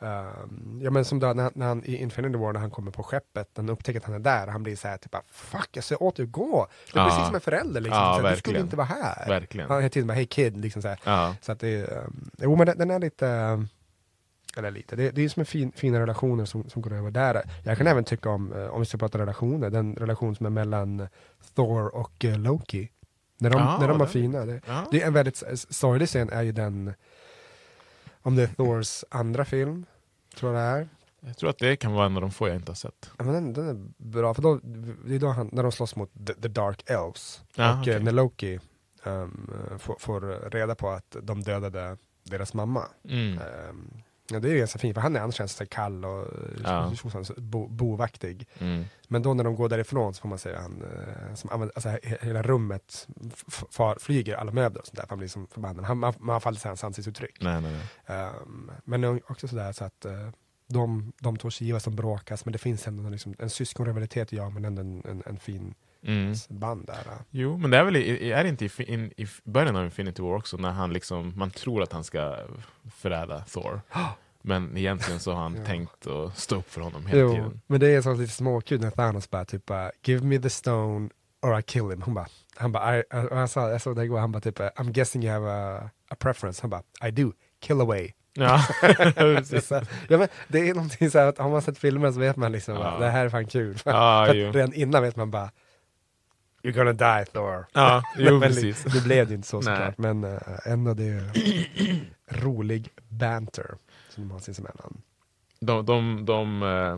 ehm, 0.00 0.80
ja 0.82 0.90
men 0.90 1.04
som 1.04 1.18
där, 1.18 1.34
när, 1.34 1.50
när 1.54 1.66
han 1.66 1.84
i 1.84 1.96
Infinity 1.96 2.38
War, 2.38 2.52
när 2.52 2.60
han 2.60 2.70
kommer 2.70 2.90
på 2.90 3.02
skeppet, 3.02 3.48
när 3.56 3.64
han 3.64 3.70
upptäcker 3.70 3.98
att 4.00 4.04
han 4.06 4.14
är 4.14 4.18
där, 4.18 4.46
han 4.46 4.62
blir 4.62 4.76
så 4.76 4.88
här 4.88 4.96
typ 4.96 5.14
Fuck, 5.30 5.68
jag 5.72 5.84
ser 5.84 6.02
åt 6.02 6.16
dig 6.16 6.24
att 6.24 6.30
gå! 6.32 6.66
Det 6.92 6.98
är 6.98 7.02
Ja. 7.02 7.08
precis 7.10 7.26
som 7.26 7.34
en 7.34 7.40
förälder 7.40 7.80
liksom. 7.80 8.02
Ja, 8.02 8.16
så 8.20 8.26
här, 8.26 8.30
du 8.30 8.36
skulle 8.38 8.60
inte 8.60 8.76
vara 8.76 8.86
här. 8.86 9.28
Verkligen. 9.28 9.68
Han 9.68 9.78
hela 9.78 9.90
tiden 9.90 10.06
bara, 10.06 10.14
hey 10.14 10.26
kid, 10.26 10.56
liksom 10.56 10.82
så. 10.82 10.96
Ja. 11.04 11.34
Så 11.40 11.52
att 11.52 11.60
det 11.60 11.68
är, 11.68 11.98
um, 12.04 12.30
jo 12.38 12.56
men 12.56 12.66
den, 12.66 12.78
den 12.78 12.90
är 12.90 12.98
lite, 12.98 13.26
um, 13.26 13.68
eller 14.56 14.70
lite, 14.70 14.96
det, 14.96 15.10
det 15.10 15.24
är 15.24 15.28
som 15.28 15.40
en 15.40 15.46
fin, 15.46 15.72
fina 15.76 16.00
relationer 16.00 16.44
som, 16.44 16.68
som 16.70 16.82
går 16.82 16.92
över 16.92 17.10
där. 17.10 17.42
Jag 17.64 17.78
kan 17.78 17.86
även 17.86 18.04
tycka 18.04 18.30
om, 18.30 18.52
om 18.70 18.80
vi 18.80 18.86
ska 18.86 18.98
prata 18.98 19.18
relationer, 19.18 19.70
den 19.70 19.94
relation 19.96 20.36
som 20.36 20.46
är 20.46 20.50
mellan 20.50 21.08
Thor 21.54 21.94
och 21.94 22.24
Loki. 22.24 22.88
När 23.38 23.50
de, 23.50 23.58
Ja, 23.60 23.78
när 23.80 23.88
de 23.88 23.98
var 23.98 24.06
den- 24.06 24.12
fina. 24.12 24.44
Det, 24.46 24.60
ja. 24.66 24.86
det 24.90 25.02
är 25.02 25.06
en 25.06 25.12
väldigt 25.12 25.42
sorglig 25.70 26.08
scen 26.08 26.30
är 26.30 26.42
ju 26.42 26.52
den, 26.52 26.94
om 28.22 28.36
det 28.36 28.42
är 28.42 28.46
Thors 28.46 29.04
andra 29.08 29.44
film, 29.44 29.86
tror 30.36 30.54
jag 30.54 30.62
det 30.62 30.80
är. 30.80 30.88
Jag 31.20 31.36
tror 31.36 31.50
att 31.50 31.58
det 31.58 31.76
kan 31.76 31.92
vara 31.92 32.06
en 32.06 32.14
av 32.16 32.20
de 32.20 32.30
få 32.30 32.48
jag 32.48 32.56
inte 32.56 32.70
har 32.70 32.76
sett. 32.76 33.10
Ja, 33.18 33.24
men 33.24 33.34
den, 33.34 33.52
den 33.52 33.68
är 33.68 33.92
bra, 33.96 34.34
för 34.34 34.42
då, 34.42 34.60
det 35.06 35.14
är 35.14 35.18
då 35.18 35.28
han, 35.28 35.48
när 35.52 35.62
de 35.62 35.72
slåss 35.72 35.96
mot 35.96 36.12
the, 36.26 36.34
the 36.34 36.48
Dark 36.48 36.90
Elves. 36.90 37.40
Ja, 37.54 37.80
och 37.80 37.88
eh, 37.88 38.02
när 38.02 38.12
Loki 38.12 38.60
ehm, 39.04 39.50
får, 39.78 39.96
får 39.98 40.50
reda 40.50 40.74
på 40.74 40.90
att 40.90 41.16
de 41.22 41.42
dödade 41.42 41.96
deras 42.22 42.54
mamma. 42.54 42.84
Mm. 43.08 43.38
Ehm, 43.38 43.90
ja, 44.32 44.40
det 44.40 44.48
är 44.48 44.52
ju 44.52 44.58
ganska 44.58 44.78
fint, 44.78 44.94
för 44.94 45.00
han 45.00 45.16
är 45.16 45.20
annars 45.20 45.34
känns 45.34 45.52
så 45.52 45.66
kall 45.66 46.04
och 46.04 46.26
Ja. 46.64 46.92
ja. 47.14 47.20
bo, 47.36 47.68
bovaktig. 47.68 48.48
Mm. 48.58 48.84
Men 49.08 49.22
då 49.22 49.34
när 49.34 49.44
de 49.44 49.54
går 49.56 49.68
därifrån 49.68 50.14
så 50.14 50.20
får 50.20 50.28
man 50.28 50.38
säga 50.38 50.60
han, 50.60 50.82
eh, 50.82 51.34
som 51.34 51.50
använder, 51.50 51.74
alltså, 51.76 51.88
he- 51.88 52.24
hela 52.26 52.42
rummet 52.42 53.08
far, 53.70 53.96
flyger 54.00 54.34
alla 54.36 54.52
möbler 54.52 54.80
och 54.80 54.86
sånt 54.86 54.96
där, 54.96 55.02
för 55.02 55.08
han 55.08 55.18
blir 55.18 55.28
som 55.28 55.46
förbannad. 55.46 55.84
Han, 55.84 55.98
man, 55.98 56.14
man 56.18 56.40
se 56.56 56.68
hans 56.68 56.84
ansiktsuttryck. 56.84 57.42
Nej, 57.42 57.60
nej, 57.60 57.72
nej. 57.72 58.18
Ehm, 58.18 58.70
men 58.84 59.20
också 59.28 59.48
sådär 59.48 59.72
så 59.72 59.84
att 59.84 60.04
eh, 60.04 60.28
de, 60.66 61.12
de 61.20 61.36
två 61.36 61.50
kivas 61.50 61.82
som 61.82 61.96
bråkas, 61.96 62.44
men 62.44 62.52
det 62.52 62.58
finns 62.58 62.86
ändå 62.88 63.04
en, 63.04 63.12
liksom, 63.12 63.34
en 63.38 63.50
syskonrivalitet, 63.50 64.32
ja, 64.32 64.50
men 64.50 64.64
ändå 64.64 64.80
en, 64.82 65.02
en, 65.08 65.22
en 65.26 65.38
fin 65.38 65.74
Mm. 66.06 66.34
band 66.48 66.86
där. 66.86 66.98
Jo, 67.30 67.56
men 67.58 67.70
det 67.70 67.76
är 67.78 67.84
väl 67.84 67.96
i, 67.96 68.30
är 68.32 68.42
det 68.42 68.48
inte 68.48 68.64
i, 68.64 68.70
in, 68.78 69.12
i 69.16 69.26
början 69.44 69.76
av 69.76 69.84
Infinity 69.84 70.22
War 70.22 70.34
också 70.36 70.56
när 70.56 70.70
han 70.70 70.92
liksom, 70.92 71.32
man 71.36 71.50
tror 71.50 71.82
att 71.82 71.92
han 71.92 72.04
ska 72.04 72.36
förräda 72.96 73.40
Thor. 73.40 73.80
Men 74.42 74.76
egentligen 74.76 75.20
så 75.20 75.32
har 75.32 75.42
han 75.42 75.56
Ja. 75.56 75.64
tänkt 75.64 76.06
att 76.06 76.38
stå 76.38 76.56
upp 76.56 76.70
för 76.70 76.80
honom 76.80 77.06
hela 77.06 77.20
Jo, 77.20 77.30
tiden. 77.34 77.60
men 77.66 77.80
det 77.80 77.88
är 77.88 78.02
så 78.02 78.14
lite 78.14 78.32
småkul 78.32 78.80
när 78.80 78.90
Thanos 78.90 79.30
bara 79.30 79.44
typ 79.44 79.66
bara, 79.66 79.90
give 80.04 80.24
me 80.26 80.38
the 80.38 80.50
stone 80.50 81.08
or 81.42 81.58
I 81.58 81.62
kill 81.62 81.90
him. 81.90 82.02
Hon 82.02 82.14
bara, 82.14 82.26
han 82.56 82.72
bara, 82.72 82.98
I, 82.98 83.02
och 83.30 83.36
han 83.36 83.48
sa, 83.48 83.70
jag 83.70 83.80
såg 83.82 83.96
det 83.96 84.04
igår, 84.04 84.18
han 84.18 84.32
bara 84.32 84.40
typ, 84.40 84.58
I'm 84.60 84.90
guessing 84.92 85.24
you 85.24 85.32
have 85.32 85.50
a, 85.52 85.90
a 86.10 86.16
preference. 86.18 86.60
Han 86.62 86.70
bara, 86.70 86.82
I 87.08 87.10
do, 87.10 87.32
kill 87.60 87.80
away. 87.80 88.12
Ja. 88.32 88.58
Så- 89.62 89.80
ja, 90.08 90.18
men 90.18 90.28
det 90.48 90.68
är 90.68 90.74
någonting 90.74 91.10
så 91.10 91.18
här 91.18 91.26
att 91.26 91.38
har 91.38 91.50
man 91.50 91.62
sett 91.62 91.78
filmer 91.78 92.12
så 92.12 92.20
vet 92.20 92.36
man 92.36 92.52
liksom, 92.52 92.74
Ja. 92.74 92.80
bara, 92.80 92.98
det 92.98 93.10
här 93.10 93.24
är 93.24 93.28
fan 93.28 93.46
kul. 93.46 93.78
Ja, 93.84 94.24
För 94.28 94.34
redan 94.52 94.72
innan 94.72 95.02
vet 95.02 95.16
man 95.16 95.30
bara, 95.30 95.50
You're 96.62 96.72
gonna 96.72 96.92
die 96.92 97.24
Thor. 97.32 97.66
Ja, 97.72 98.02
jo, 98.18 98.40
precis. 98.40 98.94
Nu 98.94 99.00
blev 99.00 99.28
det 99.28 99.34
inte 99.34 99.48
så 99.48 99.62
såklart, 99.62 99.98
men 99.98 100.24
uh, 100.24 100.38
ändå 100.66 100.94
det 100.94 101.04
är 101.04 101.30
rolig 102.42 102.88
banter 103.08 103.74
som 104.08 104.22
de 104.28 104.30
har 104.30 104.38
sinsemellan. 104.40 105.02
De, 105.60 105.86
de, 105.86 106.24
de 106.24 106.62
eh, 106.62 106.96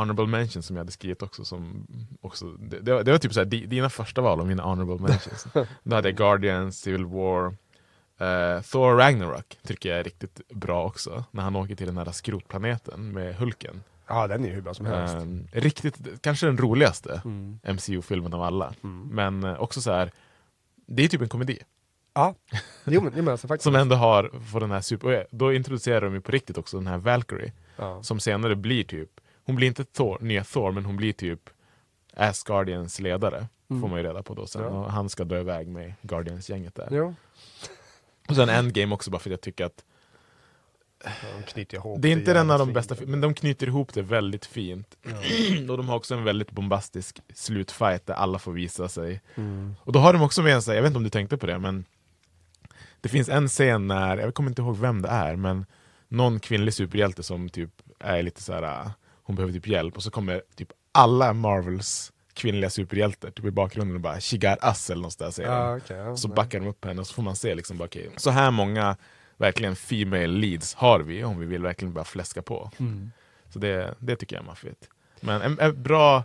honorable 0.00 0.26
mentions 0.26 0.66
som 0.66 0.76
jag 0.76 0.80
hade 0.80 0.92
skrivit 0.92 1.22
också, 1.22 1.44
som 1.44 1.86
också 2.20 2.44
det, 2.46 2.78
det, 2.80 2.92
var, 2.94 3.02
det 3.02 3.10
var 3.10 3.18
typ 3.18 3.32
såhär, 3.32 3.44
di- 3.46 3.66
dina 3.66 3.90
första 3.90 4.20
val 4.20 4.40
av 4.40 4.46
mina 4.46 4.62
honorable 4.62 4.96
mentions. 5.08 5.46
Då 5.82 5.94
hade 5.94 6.08
jag 6.08 6.16
Guardians, 6.16 6.80
Civil 6.80 7.04
War, 7.04 7.46
eh, 8.18 8.62
Thor 8.62 8.96
Ragnarok 8.96 9.58
tycker 9.62 9.88
jag 9.88 9.98
är 9.98 10.04
riktigt 10.04 10.40
bra 10.48 10.84
också. 10.84 11.24
När 11.30 11.42
han 11.42 11.56
åker 11.56 11.74
till 11.74 11.86
den 11.86 11.96
här 11.98 12.12
skrotplaneten 12.12 13.12
med 13.12 13.34
Hulken. 13.36 13.82
Ja, 14.06 14.26
den 14.26 14.44
är 14.44 14.48
ju 14.48 14.54
hur 14.54 14.62
bra 14.62 14.74
som 14.74 14.86
helst. 14.86 15.14
Ehm, 15.14 15.46
riktigt, 15.52 16.22
kanske 16.22 16.46
den 16.46 16.58
roligaste 16.58 17.22
Mm. 17.24 17.58
MCU-filmen 17.62 18.34
av 18.34 18.42
alla. 18.42 18.74
Men 19.10 19.44
eh, 19.44 19.60
också 19.60 19.80
så 19.80 19.90
här, 19.92 20.10
det 20.86 21.04
är 21.04 21.08
typ 21.08 21.20
en 21.20 21.28
komedi. 21.28 21.58
Ja, 22.14 22.34
jo 22.84 23.00
men, 23.00 23.12
jo, 23.16 23.22
men 23.22 23.28
alltså 23.32 23.48
faktiskt. 23.48 23.64
Som 23.64 23.74
ändå 23.74 23.96
har, 23.96 24.30
för 24.52 24.60
den 24.60 24.70
här 24.70 24.80
super, 24.80 25.20
och 25.20 25.26
då 25.30 25.52
introducerar 25.52 26.00
de 26.00 26.14
ju 26.14 26.20
på 26.20 26.32
riktigt 26.32 26.58
också 26.58 26.76
den 26.76 26.86
här 26.86 26.98
Valkyrie. 26.98 27.52
Ja. 27.76 28.02
Som 28.02 28.20
senare 28.20 28.56
blir 28.56 28.84
typ, 28.84 29.10
hon 29.44 29.56
blir 29.56 29.68
inte 29.68 29.84
Thor, 29.84 30.18
nya 30.20 30.44
Thor, 30.44 30.72
men 30.72 30.84
hon 30.84 30.96
blir 30.96 31.12
typ 31.12 31.50
Asgardians 32.16 33.00
ledare. 33.00 33.46
Mm. 33.70 33.80
Får 33.82 33.88
man 33.88 33.98
ju 33.98 34.04
reda 34.04 34.22
på 34.22 34.34
då 34.34 34.46
sen. 34.46 34.62
Ja. 34.62 34.68
Och 34.68 34.92
han 34.92 35.08
ska 35.08 35.24
dra 35.24 35.40
iväg 35.40 35.68
med 35.68 35.94
Guardians-gänget 36.02 36.74
där. 36.74 36.88
Jo. 36.90 37.14
Och 38.28 38.36
sen 38.36 38.48
Endgame 38.48 38.94
också 38.94 39.10
bara 39.10 39.18
för 39.18 39.30
att 39.30 39.32
jag 39.32 39.40
tycker 39.40 39.64
att 39.64 39.84
De 41.82 42.00
det 42.00 42.08
är 42.08 42.12
inte 42.12 42.32
den 42.32 42.50
av 42.50 42.58
de 42.58 42.72
bästa, 42.72 42.96
men 43.06 43.20
de 43.20 43.34
knyter 43.34 43.66
ihop 43.66 43.94
det 43.94 44.02
väldigt 44.02 44.46
fint. 44.46 44.96
och 45.70 45.76
de 45.76 45.88
har 45.88 45.96
också 45.96 46.14
en 46.14 46.24
väldigt 46.24 46.50
bombastisk 46.50 47.20
slutfight 47.34 48.06
där 48.06 48.14
alla 48.14 48.38
får 48.38 48.52
visa 48.52 48.88
sig. 48.88 49.20
Mm. 49.34 49.74
Och 49.80 49.92
då 49.92 49.98
har 49.98 50.12
de 50.12 50.22
också 50.22 50.42
med 50.42 50.62
sig, 50.62 50.76
jag 50.76 50.82
vet 50.82 50.88
inte 50.88 50.96
om 50.96 51.04
du 51.04 51.10
tänkte 51.10 51.36
på 51.36 51.46
det, 51.46 51.58
men 51.58 51.84
det 53.00 53.08
finns 53.08 53.28
en 53.28 53.48
scen 53.48 53.86
när, 53.86 54.16
jag 54.16 54.34
kommer 54.34 54.50
inte 54.50 54.62
ihåg 54.62 54.76
vem 54.76 55.02
det 55.02 55.08
är, 55.08 55.36
men 55.36 55.66
någon 56.08 56.40
kvinnlig 56.40 56.74
superhjälte 56.74 57.22
som 57.22 57.48
typ 57.48 57.70
är 57.98 58.22
lite 58.22 58.42
så 58.42 58.52
här, 58.52 58.62
äh, 58.62 58.90
hon 59.22 59.36
behöver 59.36 59.52
typ 59.52 59.66
hjälp 59.66 59.96
och 59.96 60.02
så 60.02 60.10
kommer 60.10 60.42
typ 60.56 60.68
alla 60.92 61.32
Marvels 61.32 62.12
kvinnliga 62.34 62.70
superhjältar 62.70 63.30
typ 63.30 63.44
i 63.44 63.50
bakgrunden 63.50 63.94
och 63.96 64.00
bara 64.00 64.20
'She 64.20 64.36
got 64.36 64.58
us' 64.58 64.92
eller 64.92 65.02
något 65.02 65.18
där 65.18 65.30
säger 65.30 65.52
Ja, 65.52 65.70
de. 65.70 65.76
okej, 65.76 65.96
ja, 65.96 66.16
så 66.16 66.28
backar 66.28 66.60
de 66.60 66.66
upp 66.68 66.84
henne 66.84 67.00
och 67.00 67.06
så 67.06 67.14
får 67.14 67.22
man 67.22 67.36
se 67.36 67.54
liksom 67.54 67.78
bara, 67.78 67.84
okej, 67.84 68.10
så 68.16 68.30
här 68.30 68.50
många 68.50 68.96
verkligen 69.36 69.76
female 69.76 70.26
leads 70.26 70.74
har 70.74 71.00
vi 71.00 71.24
om 71.24 71.38
vi 71.38 71.46
vill 71.46 71.62
verkligen 71.62 71.94
bara 71.94 72.04
fläska 72.04 72.42
på. 72.42 72.70
Mm. 72.78 73.10
Så 73.48 73.58
det, 73.58 73.94
det 73.98 74.16
tycker 74.16 74.36
jag 74.36 74.42
är 74.42 74.46
maffigt. 74.46 74.88
Men 75.20 75.42
en, 75.42 75.58
en 75.60 75.82
bra, 75.82 76.24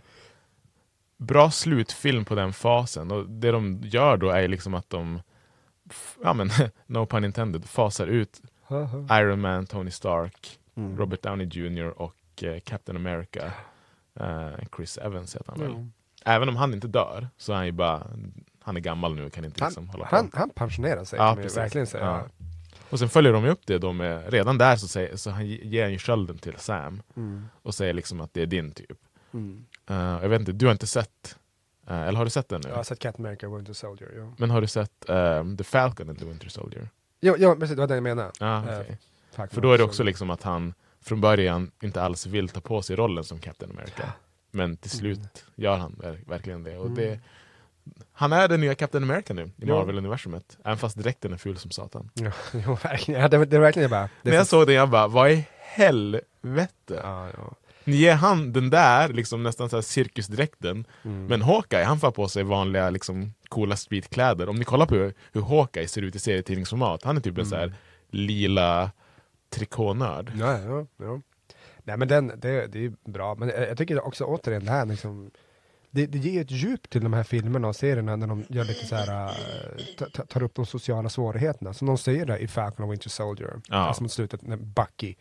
bra 1.16 1.50
slutfilm 1.50 2.24
på 2.24 2.34
den 2.34 2.52
fasen. 2.52 3.10
Och 3.10 3.28
det 3.28 3.50
de 3.50 3.80
gör 3.84 4.16
då 4.16 4.30
är 4.30 4.48
liksom 4.48 4.74
att 4.74 4.90
de, 4.90 5.20
ja 6.22 6.32
men 6.32 6.50
no 6.86 7.06
pun 7.06 7.24
intended, 7.24 7.64
fasar 7.64 8.06
ut. 8.06 8.42
Iron 9.10 9.40
Man, 9.40 9.66
Tony 9.66 9.90
Stark, 9.90 10.58
Mm. 10.78 10.98
Robert 10.98 11.22
Downey 11.22 11.46
Jr 11.46 12.00
och 12.02 12.14
eh, 12.42 12.60
Captain 12.60 12.96
America. 12.96 13.52
Eh, 14.20 14.50
Chris 14.76 14.98
Evans 14.98 15.36
heter 15.36 15.50
han 15.52 15.60
väl. 15.60 15.70
Jo. 15.72 15.88
Även 16.24 16.48
om 16.48 16.56
han 16.56 16.74
inte 16.74 16.88
dör 16.88 17.28
så 17.36 17.52
är 17.52 17.56
han 17.56 17.66
ju 17.66 17.72
bara, 17.72 18.06
han 18.60 18.76
är 18.76 18.80
gammal 18.80 19.14
nu 19.14 19.24
och 19.26 19.32
kan 19.32 19.44
inte 19.44 19.64
liksom 19.64 19.84
Han, 19.88 19.92
hålla 19.94 20.08
på. 20.10 20.16
han, 20.16 20.30
han 20.34 20.50
pensionerar 20.50 21.04
sig, 21.04 21.16
Ja, 21.18 21.34
kan 21.34 21.44
man 21.44 21.54
verkligen 21.54 21.86
säga. 21.86 22.04
Ja. 22.04 22.46
Och 22.90 22.98
sen 22.98 23.08
följer 23.08 23.32
de 23.32 23.44
upp 23.44 23.60
det 23.66 23.78
då 23.78 23.92
med, 23.92 24.32
redan 24.32 24.58
där 24.58 24.76
så, 24.76 24.88
säger, 24.88 25.16
så 25.16 25.30
han 25.30 25.46
ge- 25.46 25.60
ger 25.64 25.82
han 25.82 25.92
ju 25.92 25.98
skölden 25.98 26.38
till 26.38 26.54
Sam 26.56 27.02
Mm. 27.16 27.46
och 27.62 27.74
säger 27.74 27.92
liksom 27.92 28.20
att 28.20 28.34
det 28.34 28.42
är 28.42 28.46
din 28.46 28.72
typ. 28.72 28.98
Mm. 29.34 29.64
Eh, 29.90 29.96
jag 29.96 30.28
vet 30.28 30.40
inte, 30.40 30.52
du 30.52 30.66
har 30.66 30.72
inte 30.72 30.86
sett, 30.86 31.36
eh, 31.88 32.00
eller 32.02 32.18
har 32.18 32.24
du 32.24 32.30
sett 32.30 32.48
den 32.48 32.60
nu? 32.64 32.68
Jag 32.68 32.76
har 32.76 32.82
sett 32.84 32.98
Captain 32.98 33.26
America 33.26 33.48
Winter 33.48 33.72
Soldier. 33.72 34.10
Jo, 34.16 34.34
Men 34.38 34.50
har 34.50 34.60
du 34.60 34.66
sett 34.66 35.08
ehm, 35.08 35.56
The 35.56 35.64
Falcon 35.64 36.08
and 36.08 36.18
the 36.18 36.24
Winter 36.24 36.48
Soldier? 36.48 36.88
jo, 37.20 37.34
jo 37.38 37.56
precis, 37.56 37.76
det 37.76 37.80
var 37.82 37.88
det 37.88 37.94
jag 37.94 38.02
menade. 38.02 38.30
Ja, 38.40 38.56
Eh, 38.68 38.80
okej. 38.80 38.98
Falcon 39.32 39.54
För 39.54 39.60
då 39.60 39.72
är 39.72 39.78
det 39.78 39.84
också 39.84 40.02
liksom 40.02 40.30
att 40.30 40.42
han 40.42 40.74
från 41.00 41.20
början 41.20 41.70
inte 41.82 42.02
alls 42.02 42.26
vill 42.26 42.48
ta 42.48 42.60
på 42.60 42.82
sig 42.82 42.96
rollen 42.96 43.24
som 43.24 43.38
Captain 43.38 43.70
America. 43.72 44.12
Men 44.50 44.76
till 44.76 44.90
slut 44.90 45.44
gör 45.54 45.76
han 45.78 45.92
ver- 45.92 46.28
verkligen 46.28 46.62
det. 46.62 46.76
Och 46.78 46.86
Mm. 46.86 46.94
det 46.96 47.20
han 48.18 48.32
är 48.32 48.48
den 48.48 48.60
nya 48.60 48.74
Captain 48.74 49.04
America 49.04 49.34
nu 49.34 49.50
i. 49.56 49.66
Marvel-universumet. 49.66 50.58
Även 50.64 50.78
fast 50.78 50.96
dräkten 50.98 51.32
är 51.32 51.36
ful 51.36 51.56
som 51.58 51.70
satan. 51.70 52.10
Ja, 52.14 52.30
jo, 52.52 52.74
verkligen. 52.82 53.20
Ja, 53.20 53.28
det, 53.28 53.44
det 53.44 53.58
verkligen 53.58 53.82
jag 53.82 53.90
bara... 53.90 54.02
Det 54.02 54.08
När 54.22 54.32
är 54.32 54.36
jag 54.36 54.46
så- 54.46 54.50
såg 54.60 54.66
det 54.66 54.72
jag 54.72 54.90
bara, 54.90 55.08
vad 55.08 55.30
i 55.30 55.46
helvete? 55.60 57.00
Ja, 57.02 57.28
ja. 57.36 57.54
Ni 57.84 57.96
ger 57.96 58.14
han 58.14 58.52
den 58.52 58.70
där 58.70 59.08
liksom 59.08 59.42
nästan 59.42 59.68
så 59.70 59.76
här 59.76 59.82
cirkusdräkten, 59.82 60.84
Mm. 61.04 61.26
men 61.26 61.42
Hawkeye 61.42 61.84
han 61.84 62.00
får 62.00 62.10
på 62.10 62.28
sig 62.28 62.42
vanliga 62.42 62.90
liksom, 62.90 63.34
coola 63.48 63.76
streetkläder. 63.76 64.48
Om 64.48 64.56
ni 64.56 64.64
kollar 64.64 64.86
på 64.86 64.94
hur, 64.94 65.14
hur 65.32 65.42
Hawkeye 65.42 65.88
ser 65.88 66.02
ut 66.02 66.14
i 66.14 66.18
serietidningsformat, 66.18 67.02
han 67.04 67.16
är 67.16 67.20
typ 67.20 67.38
en 67.38 67.46
så 67.46 67.56
här 67.56 67.72
lila 68.10 68.90
trikånörd. 69.50 70.32
Ja, 70.38 70.58
ja, 70.58 70.86
ja. 70.96 71.20
Nej 71.84 71.96
men 71.96 72.08
den, 72.08 72.26
det, 72.36 72.66
det 72.66 72.84
är 72.84 72.92
bra, 73.10 73.34
men 73.34 73.48
jag, 73.48 73.68
jag 73.68 73.78
tycker 73.78 74.06
också 74.06 74.24
återigen 74.24 74.64
det 74.64 74.70
här 74.72 74.86
liksom 74.86 75.30
det, 75.90 76.06
det 76.06 76.18
ger 76.18 76.40
ett 76.40 76.50
djup 76.50 76.90
till 76.90 77.00
de 77.02 77.12
här 77.12 77.22
filmerna 77.22 77.68
och 77.68 77.76
serierna 77.76 78.16
när 78.16 78.26
de 78.26 78.44
gör 78.48 78.64
lite 78.64 78.86
så 78.86 78.94
här, 78.96 79.26
äh, 79.26 80.06
ta- 80.12 80.26
tar 80.26 80.42
upp 80.42 80.54
de 80.54 80.66
sociala 80.66 81.08
svårigheterna. 81.08 81.72
Som 81.74 81.86
de 81.86 81.98
säger 81.98 82.26
där 82.26 82.36
i 82.38 82.48
Falcon 82.48 82.84
och 82.86 82.92
Winter 82.92 83.10
Soldier, 83.10 83.60
Ja. 83.68 83.76
alltså 83.76 84.02
mot 84.02 84.12
slutet 84.12 84.42
när 84.42 84.56
Bucky, 84.56 85.14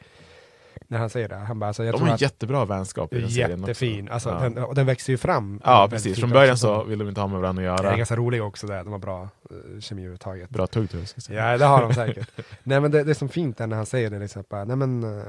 när 0.88 0.98
han 0.98 1.10
säger 1.10 1.30
det, 1.30 1.36
han 1.36 1.60
bara 1.60 1.68
alltså, 1.68 1.84
jag 1.84 1.94
De 1.94 1.98
tror 1.98 2.08
har 2.08 2.14
en 2.14 2.18
jättebra 2.20 2.66
vänskap 2.66 3.14
i 3.14 3.20
den 3.22 3.30
serien. 3.32 3.60
Jättefin, 3.60 4.10
alltså, 4.10 4.30
Ja. 4.30 4.40
den, 4.40 4.58
och 4.58 4.76
den 4.76 4.86
växer 4.86 5.14
ju 5.14 5.18
fram. 5.18 5.62
Ja 5.64 5.88
precis, 5.92 6.20
från 6.20 6.30
början 6.30 6.58
så 6.58 6.84
vill 6.84 7.00
de 7.00 7.10
inte 7.10 7.22
ha 7.22 7.28
med 7.28 7.40
varandra 7.42 7.72
att 7.72 7.78
Den 7.78 7.86
är 7.86 7.90
göra. 7.90 7.98
ganska 7.98 8.16
rolig 8.16 8.44
också 8.44 8.68
där, 8.68 8.84
de 8.84 8.92
har 8.92 9.00
bra 9.00 9.30
uh, 9.52 9.80
kemi 9.80 10.02
överhuvudtaget. 10.02 10.50
Bra 10.50 10.68
tuggtugg. 10.68 11.08
ska 11.08 11.34
jag. 11.34 11.54
Ja 11.54 11.58
det 11.58 11.66
har 11.66 11.82
de 11.82 11.94
säkert. 11.94 12.30
nej 12.64 12.80
men 12.82 12.92
det, 12.92 13.04
det 13.04 13.12
är 13.12 13.14
som 13.14 13.30
fint 13.30 13.58
där 13.58 13.68
när 13.68 13.76
han 13.78 13.86
säger 13.86 14.10
det 14.10 14.20
liksom, 14.20 14.44
bara, 14.50 14.64
nej 14.66 14.76
men 14.76 15.04
eh, 15.04 15.24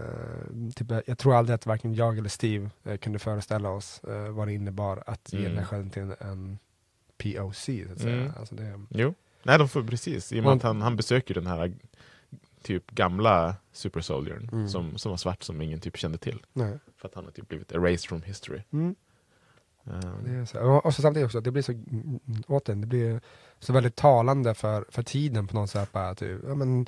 typ, 0.75 0.93
jag 1.07 1.19
tror 1.19 1.35
aldrig 1.35 1.55
att 1.55 1.67
varken 1.67 1.95
jag 1.95 2.19
eller 2.19 2.29
Steve 2.29 2.71
eh, 2.85 2.97
kunde 2.97 3.19
föreställa 3.19 3.71
oss 3.71 4.01
eh, 4.09 4.29
vad 4.33 4.49
det 4.49 4.53
innebar 4.55 5.03
att 5.07 5.33
ge 5.33 5.39
Mm. 5.39 5.51
den 5.51 5.59
här 5.59 5.65
skölden 5.67 5.91
till 5.91 6.03
en, 6.03 6.15
en 6.21 6.59
POC 7.23 7.57
så 7.87 7.93
att 7.93 8.01
säga. 8.01 8.17
Mm. 8.17 8.33
Alltså 8.39 8.55
det, 8.55 8.81
Jo. 8.91 9.15
Nej, 9.43 9.59
de 9.59 9.69
får 9.69 9.83
precis. 9.83 10.33
I 10.33 10.41
och 10.41 10.45
med 10.45 10.53
att 10.53 10.63
han, 10.63 10.83
han 10.83 10.97
besöker 10.97 11.35
den 11.35 11.47
här 11.47 11.73
typ 12.63 12.91
gamla 12.91 13.57
Super 13.73 14.01
Soldiern 14.01 14.49
Mm. 14.53 14.69
som, 14.69 14.99
som 14.99 15.11
var 15.11 15.17
svart 15.17 15.43
som 15.43 15.61
ingen 15.63 15.81
typ 15.81 15.97
kände 15.97 16.19
till. 16.19 16.43
Nej. 16.53 16.79
För 16.97 17.09
att 17.09 17.15
han 17.15 17.25
har 17.25 17.33
typ 17.33 17.49
blivit 17.49 17.73
erased 17.73 18.09
from 18.09 18.23
history. 18.23 18.63
Mm. 18.73 18.95
Um, 19.85 20.47
så. 20.47 20.61
Och, 20.61 20.87
och 20.87 20.95
så 20.95 21.03
samtidigt 21.03 21.27
också, 21.27 21.41
det 21.41 21.51
blir 21.51 21.63
så, 21.63 21.73
återigen, 22.47 22.81
det 22.81 22.87
blir 22.87 23.21
så 23.59 23.73
väldigt 23.73 23.97
talande 23.97 24.55
för, 24.55 24.85
för 24.89 25.03
tiden 25.03 25.47
på 25.47 25.55
något 25.57 25.71
sätt. 25.71 25.93
Bara, 25.93 26.15
typ, 26.15 26.41
ja, 26.49 26.55
men, 26.55 26.87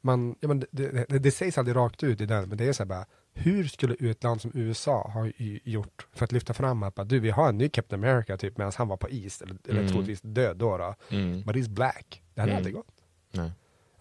man, 0.00 0.34
ja, 0.40 0.48
men 0.48 0.60
det, 0.60 0.66
det, 0.70 1.06
det, 1.08 1.18
det 1.18 1.30
sägs 1.30 1.58
aldrig 1.58 1.76
rakt 1.76 2.02
ut 2.02 2.20
i 2.20 2.26
den, 2.26 2.48
men 2.48 2.58
det 2.58 2.64
är 2.68 2.72
så 2.72 2.82
här 2.82 2.88
bara, 2.88 3.06
hur 3.34 3.64
skulle 3.64 4.10
ett 4.10 4.22
land 4.24 4.40
som 4.40 4.50
USA 4.54 5.08
ha 5.08 5.30
gjort 5.64 6.06
för 6.12 6.24
att 6.24 6.32
lyfta 6.32 6.54
fram 6.54 6.82
att 6.82 6.94
bara, 6.94 7.04
du, 7.04 7.18
vi 7.20 7.30
har 7.30 7.48
en 7.48 7.58
ny 7.58 7.68
Captain 7.68 8.04
America 8.04 8.36
typ 8.36 8.58
medan 8.58 8.72
han 8.76 8.88
var 8.88 8.96
på 8.96 9.08
is, 9.10 9.42
eller, 9.42 9.56
eller 9.68 9.80
Mm. 9.80 9.92
troligtvis 9.92 10.20
död 10.22 10.56
då. 10.56 10.78
då. 10.78 10.94
Mm. 11.10 11.42
But 11.42 11.56
he's 11.56 11.68
black. 11.68 12.22
Det 12.34 12.40
hade 12.40 12.52
Mm. 12.52 12.56
aldrig 12.58 12.74
gått. 12.74 12.94
Nej. 13.30 13.50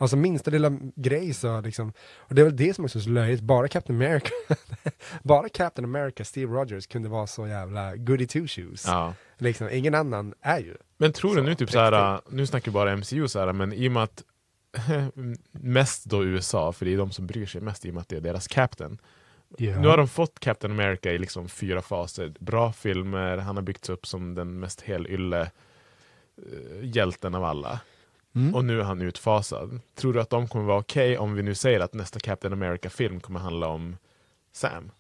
Alltså 0.02 0.18
minsta 0.18 0.52
lilla 0.52 0.72
grej 0.96 1.34
så 1.34 1.62
liksom, 1.62 1.94
och 2.18 2.36
det 2.36 2.42
är 2.42 2.46
väl 2.46 2.56
det 2.56 2.74
som 2.74 2.86
också 2.86 3.00
är 3.00 3.04
så 3.04 3.10
löjligt, 3.10 3.42
bara 3.42 3.68
Captain 3.68 4.02
America, 4.02 4.30
bara 5.24 5.50
Captain 5.50 5.86
America, 5.86 6.24
Steve 6.24 6.54
Rogers 6.54 6.88
kunde 6.88 7.10
vara 7.10 7.28
så 7.28 7.48
jävla 7.48 7.96
goody 7.96 8.28
two 8.28 8.48
shoes. 8.48 8.86
Ja. 8.88 9.14
Liksom, 9.38 9.70
ingen 9.72 9.96
annan 9.96 10.34
är 10.42 10.60
ju. 10.60 10.76
Men 10.98 11.14
tror 11.14 11.36
du 11.36 11.42
nu 11.42 11.56
typ 11.56 11.68
på 11.68 11.72
såhär, 11.72 12.22
nu 12.30 12.48
snackar 12.48 12.72
vi 12.72 12.74
bara 12.74 12.96
MCU 12.96 13.28
såhär, 13.28 13.54
men 13.54 13.74
i 13.74 13.88
och 13.88 13.92
med 13.92 14.04
att 14.04 14.24
mest 15.52 16.06
då 16.06 16.24
USA, 16.26 16.72
för 16.72 16.86
det 16.86 16.94
är 16.94 16.98
de 16.98 17.12
som 17.12 17.28
bryr 17.28 17.46
sig 17.46 17.62
mest 17.62 17.86
i 17.86 17.90
och 17.90 17.94
med 17.94 18.02
att 18.02 18.10
det 18.10 18.18
är 18.18 18.22
deras 18.22 18.48
Captain. 18.48 18.98
Ja. 19.58 19.80
Nu 19.80 19.88
har 19.88 19.98
de 19.98 20.08
fått 20.08 20.40
Captain 20.40 20.72
America 20.72 21.12
i 21.12 21.18
liksom 21.18 21.50
fyra 21.50 21.82
faser. 21.82 22.34
Bra 22.40 22.74
filmer, 22.74 23.38
han 23.38 23.56
har 23.56 23.64
byggts 23.64 23.90
upp 23.90 24.08
som 24.08 24.36
den 24.36 24.60
mest 24.60 24.82
helylle 24.82 25.42
eh, 25.42 26.84
hjälten 26.96 27.36
av 27.36 27.44
alla. 27.44 27.80
Mm. 28.36 28.56
Och 28.56 28.66
nu 28.66 28.80
är 28.80 28.84
han 28.84 29.02
utfasad. 29.02 29.80
Tror 29.96 30.14
du 30.14 30.22
att 30.22 30.30
de 30.30 30.48
kommer 30.48 30.66
vara 30.66 30.80
okej 30.80 31.18
om 31.18 31.34
vi 31.34 31.44
nu 31.44 31.56
säger 31.56 31.80
att 31.80 31.94
nästa 31.94 32.20
Captain 32.20 32.54
America-film 32.54 33.20
kommer 33.20 33.40
handla 33.40 33.68
om 33.68 33.98
Sam? 34.52 34.92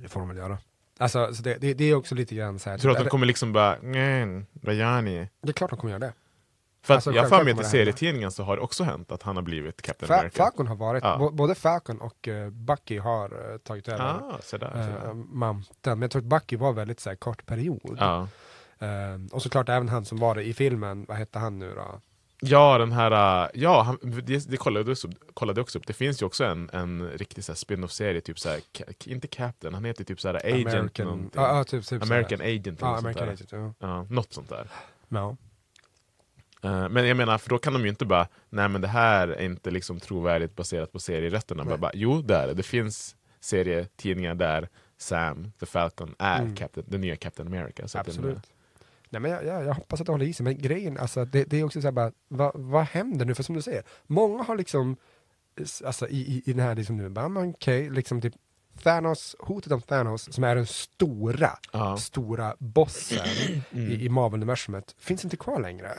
Det 0.00 0.08
får 0.08 0.20
de 0.20 0.28
väl 0.28 0.38
göra. 0.38 0.58
Alltså, 0.98 1.34
så 1.34 1.42
det, 1.42 1.54
det, 1.54 1.74
det 1.74 1.84
är 1.84 1.94
också 1.94 2.14
lite 2.14 2.34
grann 2.34 2.58
så 2.58 2.70
här. 2.70 2.78
Tror 2.78 2.92
du 2.92 2.98
att 2.98 3.04
de 3.04 3.10
kommer 3.10 3.26
liksom 3.26 3.52
bara, 3.52 3.76
nej, 3.82 4.44
vad 4.52 4.74
gör 4.74 5.02
ni? 5.02 5.28
Det 5.42 5.48
är 5.48 5.52
klart 5.52 5.70
de 5.70 5.78
kommer 5.78 5.90
göra 5.92 5.98
det. 6.06 6.12
För 6.84 6.94
Alltså, 6.94 7.12
jag 7.12 7.22
har 7.22 7.28
för 7.28 7.44
mig 7.44 7.52
att 7.52 7.60
i 7.60 7.64
serietidningen 7.64 8.30
så 8.32 8.42
har 8.42 8.56
det 8.56 8.62
också 8.62 8.84
hänt 8.84 9.12
att 9.12 9.22
han 9.22 9.36
har 9.36 9.42
blivit 9.42 9.82
Captain 9.82 10.10
Fa- 10.12 10.18
America. 10.18 10.36
Falcon 10.44 10.66
har 10.66 10.76
varit, 10.76 11.04
Ja. 11.04 11.30
både 11.32 11.54
Falcon 11.54 12.00
och 12.00 12.28
eh, 12.28 12.50
Bucky 12.50 12.98
har 12.98 13.52
eh, 13.52 13.58
tagit 13.58 13.88
över 13.88 14.04
Ah, 14.04 14.38
så 14.42 14.56
där, 14.58 14.70
så 14.70 14.76
där. 14.76 15.08
eh, 15.08 15.14
manteln. 15.14 15.98
Men 15.98 16.02
jag 16.02 16.10
tror 16.10 16.22
att 16.22 16.26
Bucky 16.26 16.56
var 16.56 16.72
väldigt 16.72 17.00
så 17.00 17.08
här, 17.10 17.16
kort 17.16 17.46
period. 17.46 17.96
Ja. 18.00 18.28
Eh, 18.78 18.88
och 19.32 19.42
såklart 19.42 19.68
även 19.68 19.88
han 19.88 20.04
som 20.04 20.18
var 20.18 20.34
det 20.34 20.42
i 20.42 20.54
filmen, 20.54 21.04
vad 21.08 21.16
hette 21.16 21.38
han 21.38 21.58
nu 21.58 21.74
då? 21.74 22.00
Ja, 22.44 22.78
den 22.78 22.92
här, 22.92 23.44
äh, 23.44 23.50
ja, 23.54 23.82
han, 23.82 23.98
det, 24.02 24.50
det 24.50 24.56
kollade, 24.56 24.84
jag 24.84 24.92
också, 24.92 25.08
kollade 25.34 25.60
också 25.60 25.78
upp. 25.78 25.86
Det 25.86 25.92
finns 25.92 26.22
ju 26.22 26.26
också 26.26 26.44
en, 26.44 26.70
en 26.72 27.10
riktig 27.10 27.44
spin-off-serie, 27.44 28.20
typ 28.20 28.38
så 28.38 28.48
här, 28.48 28.60
inte 29.04 29.28
Captain, 29.28 29.74
han 29.74 29.84
heter 29.84 30.04
typ 30.04 30.20
så 30.20 30.28
här 30.28 30.34
Agent 30.34 30.68
American- 30.68 31.04
någonting. 31.04 31.30
ja, 31.34 31.56
ja, 31.56 31.64
typ- 31.64 31.86
typ. 31.86 32.02
American 32.02 32.40
Agent 32.40 32.66
eller 32.66 32.88
Ja, 32.90 32.90
något 33.00 33.04
American 33.04 33.36
sånt 33.36 33.50
där. 33.50 33.56
Agent, 33.58 33.76
ja. 33.80 33.88
ja. 33.88 34.06
Något 34.10 34.32
sånt 34.32 34.48
där. 34.48 34.68
Ja. 35.08 35.36
Eh, 36.62 36.88
men 36.88 37.06
jag 37.08 37.16
menar, 37.16 37.38
för 37.38 37.48
då 37.50 37.58
kan 37.58 37.72
de 37.72 37.82
ju 37.82 37.88
inte 37.88 38.06
bara, 38.06 38.28
nej 38.50 38.68
men 38.68 38.80
det 38.80 38.88
här 38.88 39.28
är 39.28 39.42
inte 39.44 39.70
liksom 39.70 40.00
trovärdigt 40.00 40.56
baserat 40.56 40.92
på 40.92 40.98
serierätterna. 41.00 41.64
Bara, 41.64 41.76
bara, 41.78 41.90
jo, 41.94 42.22
det 42.22 42.36
är 42.36 42.46
det. 42.46 42.54
Det 42.54 42.62
finns 42.62 43.16
serietidningar 43.40 44.34
där 44.34 44.68
Sam, 44.98 45.52
the 45.60 45.66
Falcon, 45.66 46.14
är 46.18 46.40
Mm. 46.42 46.56
Captain, 46.56 46.86
den 46.88 47.00
nya 47.00 47.16
Captain 47.16 47.48
America. 47.48 47.88
Så 47.88 47.98
den, 47.98 48.06
Absolut. 48.06 48.38
Nej, 49.12 49.20
men 49.20 49.30
jag, 49.30 49.44
jag, 49.46 49.64
jag 49.64 49.74
hoppas 49.74 50.00
att 50.00 50.06
det 50.06 50.12
håller 50.12 50.26
i 50.26 50.32
sig, 50.32 50.44
men 50.44 50.58
grejen, 50.58 50.98
alltså, 50.98 51.24
det, 51.24 51.44
det 51.44 51.60
är 51.60 51.64
också 51.64 51.80
så 51.80 51.86
här 51.86 51.92
bara, 51.92 52.12
vad, 52.28 52.52
vad 52.54 52.84
händer 52.84 53.24
nu? 53.26 53.34
För 53.34 53.42
som 53.42 53.54
du 53.54 53.62
säger, 53.62 53.82
många 54.06 54.42
har 54.42 54.56
liksom, 54.56 54.96
alltså 55.84 56.08
i, 56.08 56.16
i, 56.20 56.42
i 56.50 56.52
den 56.52 56.66
här 56.66 56.74
liksom 56.74 56.96
nu, 56.96 57.08
bara, 57.08 57.48
okej, 57.48 57.90
liksom 57.90 58.20
typ 58.20 58.34
Thanos, 58.82 59.36
hotet 59.38 59.72
om 59.72 59.80
Thanos, 59.82 60.32
som 60.34 60.44
är 60.44 60.54
den 60.54 60.66
stora, 60.66 61.50
Ja. 61.72 61.96
stora 61.96 62.56
bossen 62.58 63.18
Mm. 63.72 63.90
i, 63.92 64.04
i 64.04 64.08
Marvel-universumet, 64.08 64.94
finns 64.98 65.24
inte 65.24 65.36
kvar 65.36 65.60
längre. 65.60 65.92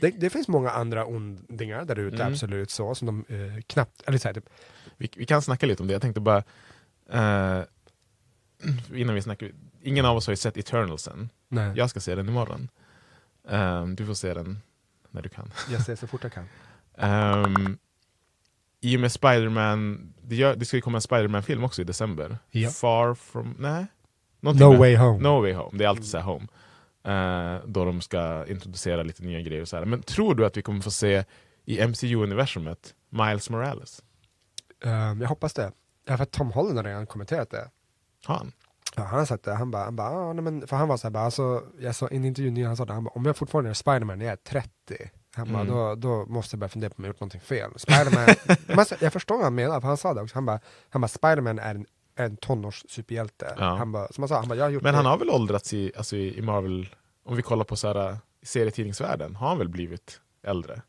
Det, 0.00 0.10
det 0.10 0.30
finns 0.30 0.48
många 0.48 0.70
andra 0.70 1.06
ondingar 1.06 1.84
där 1.84 1.98
ute, 1.98 2.16
Mm. 2.16 2.32
absolut 2.32 2.70
så, 2.70 2.94
som 2.94 3.06
de 3.06 3.24
eh, 3.34 3.60
knappt, 3.66 4.02
eller 4.06 4.18
så 4.18 4.28
här, 4.28 4.34
typ, 4.34 4.48
Vi, 4.96 5.10
vi 5.16 5.26
kan 5.26 5.42
snacka 5.42 5.66
lite 5.66 5.82
om 5.82 5.86
det. 5.88 5.92
Jag 5.92 6.02
tänkte 6.02 6.20
bara, 6.20 6.42
eh, 7.12 7.64
innan 8.94 9.14
vi 9.14 9.22
snackar, 9.22 9.50
ingen 9.82 10.04
av 10.04 10.16
oss 10.16 10.26
har 10.26 10.32
ju 10.32 10.36
sett 10.36 10.56
Eternals 10.56 11.08
än. 11.08 11.28
Nej. 11.48 11.72
Jag 11.76 11.90
ska 11.90 12.00
se 12.00 12.14
den 12.14 12.28
imorgon. 12.28 12.68
Eh, 13.48 13.86
du 13.86 14.06
får 14.06 14.14
se 14.14 14.34
den 14.34 14.58
när 15.10 15.22
du 15.22 15.28
kan. 15.28 15.50
jag 15.70 15.82
ser 15.82 15.96
så 15.96 16.06
fort 16.06 16.22
jag 16.24 16.32
kan. 16.32 16.44
Um, 17.44 17.78
I 18.80 18.96
och 18.96 19.00
med 19.00 19.12
Spider-Man, 19.12 20.12
det, 20.22 20.36
gör, 20.36 20.56
det 20.56 20.64
ska 20.64 20.76
ju 20.76 20.80
komma 20.80 20.98
en 20.98 21.02
Spider-Man-film 21.02 21.64
också 21.64 21.82
i 21.82 21.84
december. 21.84 22.38
Ja. 22.50 22.70
Far 22.70 23.14
from, 23.14 23.54
nej? 23.58 23.86
Någonting 24.40 24.66
No 24.66 24.70
med- 24.70 24.78
Way 24.78 24.96
Home. 24.96 25.22
No 25.22 25.40
Way 25.40 25.52
Home, 25.52 25.78
det 25.78 25.84
är 25.84 25.88
alltid 25.88 26.06
så 26.06 26.18
home. 26.20 26.46
Eh, 27.04 27.60
då 27.66 27.84
de 27.84 28.00
ska 28.00 28.46
introducera 28.46 29.02
lite 29.02 29.22
nya 29.22 29.40
grejer 29.40 29.62
och 29.62 29.68
så 29.68 29.76
här. 29.76 29.84
Men 29.84 30.02
tror 30.02 30.34
du 30.34 30.46
att 30.46 30.56
vi 30.56 30.62
kommer 30.62 30.80
få 30.80 30.90
se 30.90 31.24
i 31.64 31.80
MCU-universumet 31.86 32.94
Miles 33.10 33.50
Morales? 33.50 34.02
Ehm, 34.84 35.20
jag 35.20 35.28
hoppas 35.28 35.52
det. 35.54 35.72
Ja, 36.04 36.16
för 36.16 36.22
att 36.22 36.30
Tom 36.30 36.52
Holland 36.52 36.76
har 36.78 36.84
redan 36.84 37.06
kommenterat 37.06 37.50
det. 37.50 37.70
Han? 38.26 38.52
Ja, 38.96 39.02
han 39.02 39.26
sagt 39.26 39.44
det. 39.44 39.54
Han 39.54 39.70
bara, 39.70 39.84
han 39.84 39.96
bara 39.96 40.08
ah, 40.10 40.32
nej, 40.32 40.42
men, 40.44 40.66
för 40.66 40.76
han 40.76 40.88
var 40.88 40.96
så 40.96 41.06
här, 41.06 41.10
bara, 41.12 41.24
alltså, 41.24 41.62
jag 41.80 41.94
sa 41.94 42.08
i 42.08 42.16
en 42.16 42.24
intervju 42.24 42.50
nyligen, 42.50 42.66
han 42.66 42.76
sa 42.76 42.84
det, 42.84 42.92
han 42.92 43.04
bara, 43.04 43.10
om 43.10 43.24
jag 43.24 43.36
fortfarande 43.36 43.70
är 43.70 43.74
Spiderman 43.74 44.18
när 44.18 44.24
jag 44.24 44.32
är 44.32 44.36
30, 44.36 44.68
han 45.34 45.52
bara, 45.52 45.62
Mm. 45.62 45.74
då, 45.74 45.94
då 45.94 46.26
måste 46.26 46.54
jag 46.54 46.58
börja 46.60 46.68
fundera 46.68 46.90
på 46.90 46.94
om 46.98 47.04
jag 47.04 47.08
gjort 47.08 47.20
någonting 47.20 47.40
fel. 47.40 47.70
Spiderman, 47.76 48.28
alltså, 48.78 48.94
jag 49.00 49.12
förstår 49.12 49.34
vad 49.34 49.44
han 49.44 49.54
menar, 49.54 49.80
för 49.80 49.88
han 49.88 49.96
sa 49.96 50.14
det 50.14 50.22
också, 50.22 50.34
han 50.34 50.46
bara, 50.46 50.60
han 50.90 51.00
bara 51.02 51.08
Spiderman 51.08 51.58
är 51.58 51.74
en, 51.74 51.86
en 52.16 52.36
tonårssuperhjälte. 52.36 53.54
Ja. 53.58 53.76
Han 53.76 53.92
bara, 53.92 54.08
som 54.12 54.22
han 54.22 54.28
sa, 54.28 54.36
han 54.38 54.48
bara, 54.48 54.54
jag 54.58 54.64
har 54.64 54.70
gjort 54.70 54.82
Men 54.82 54.92
det. 54.92 54.96
han 54.96 55.06
har 55.06 55.18
väl 55.18 55.30
åldrats 55.30 55.74
i, 55.74 55.92
alltså 55.96 56.16
i, 56.16 56.42
Marvel, 56.42 56.88
om 57.24 57.36
vi 57.36 57.42
kollar 57.42 57.64
på 57.64 57.76
så 57.76 57.88
här, 57.92 58.16
serietidningsvärlden, 58.42 59.36
har 59.36 59.48
han 59.48 59.58
väl 59.58 59.68
blivit 59.68 60.20
äldre? 60.46 60.82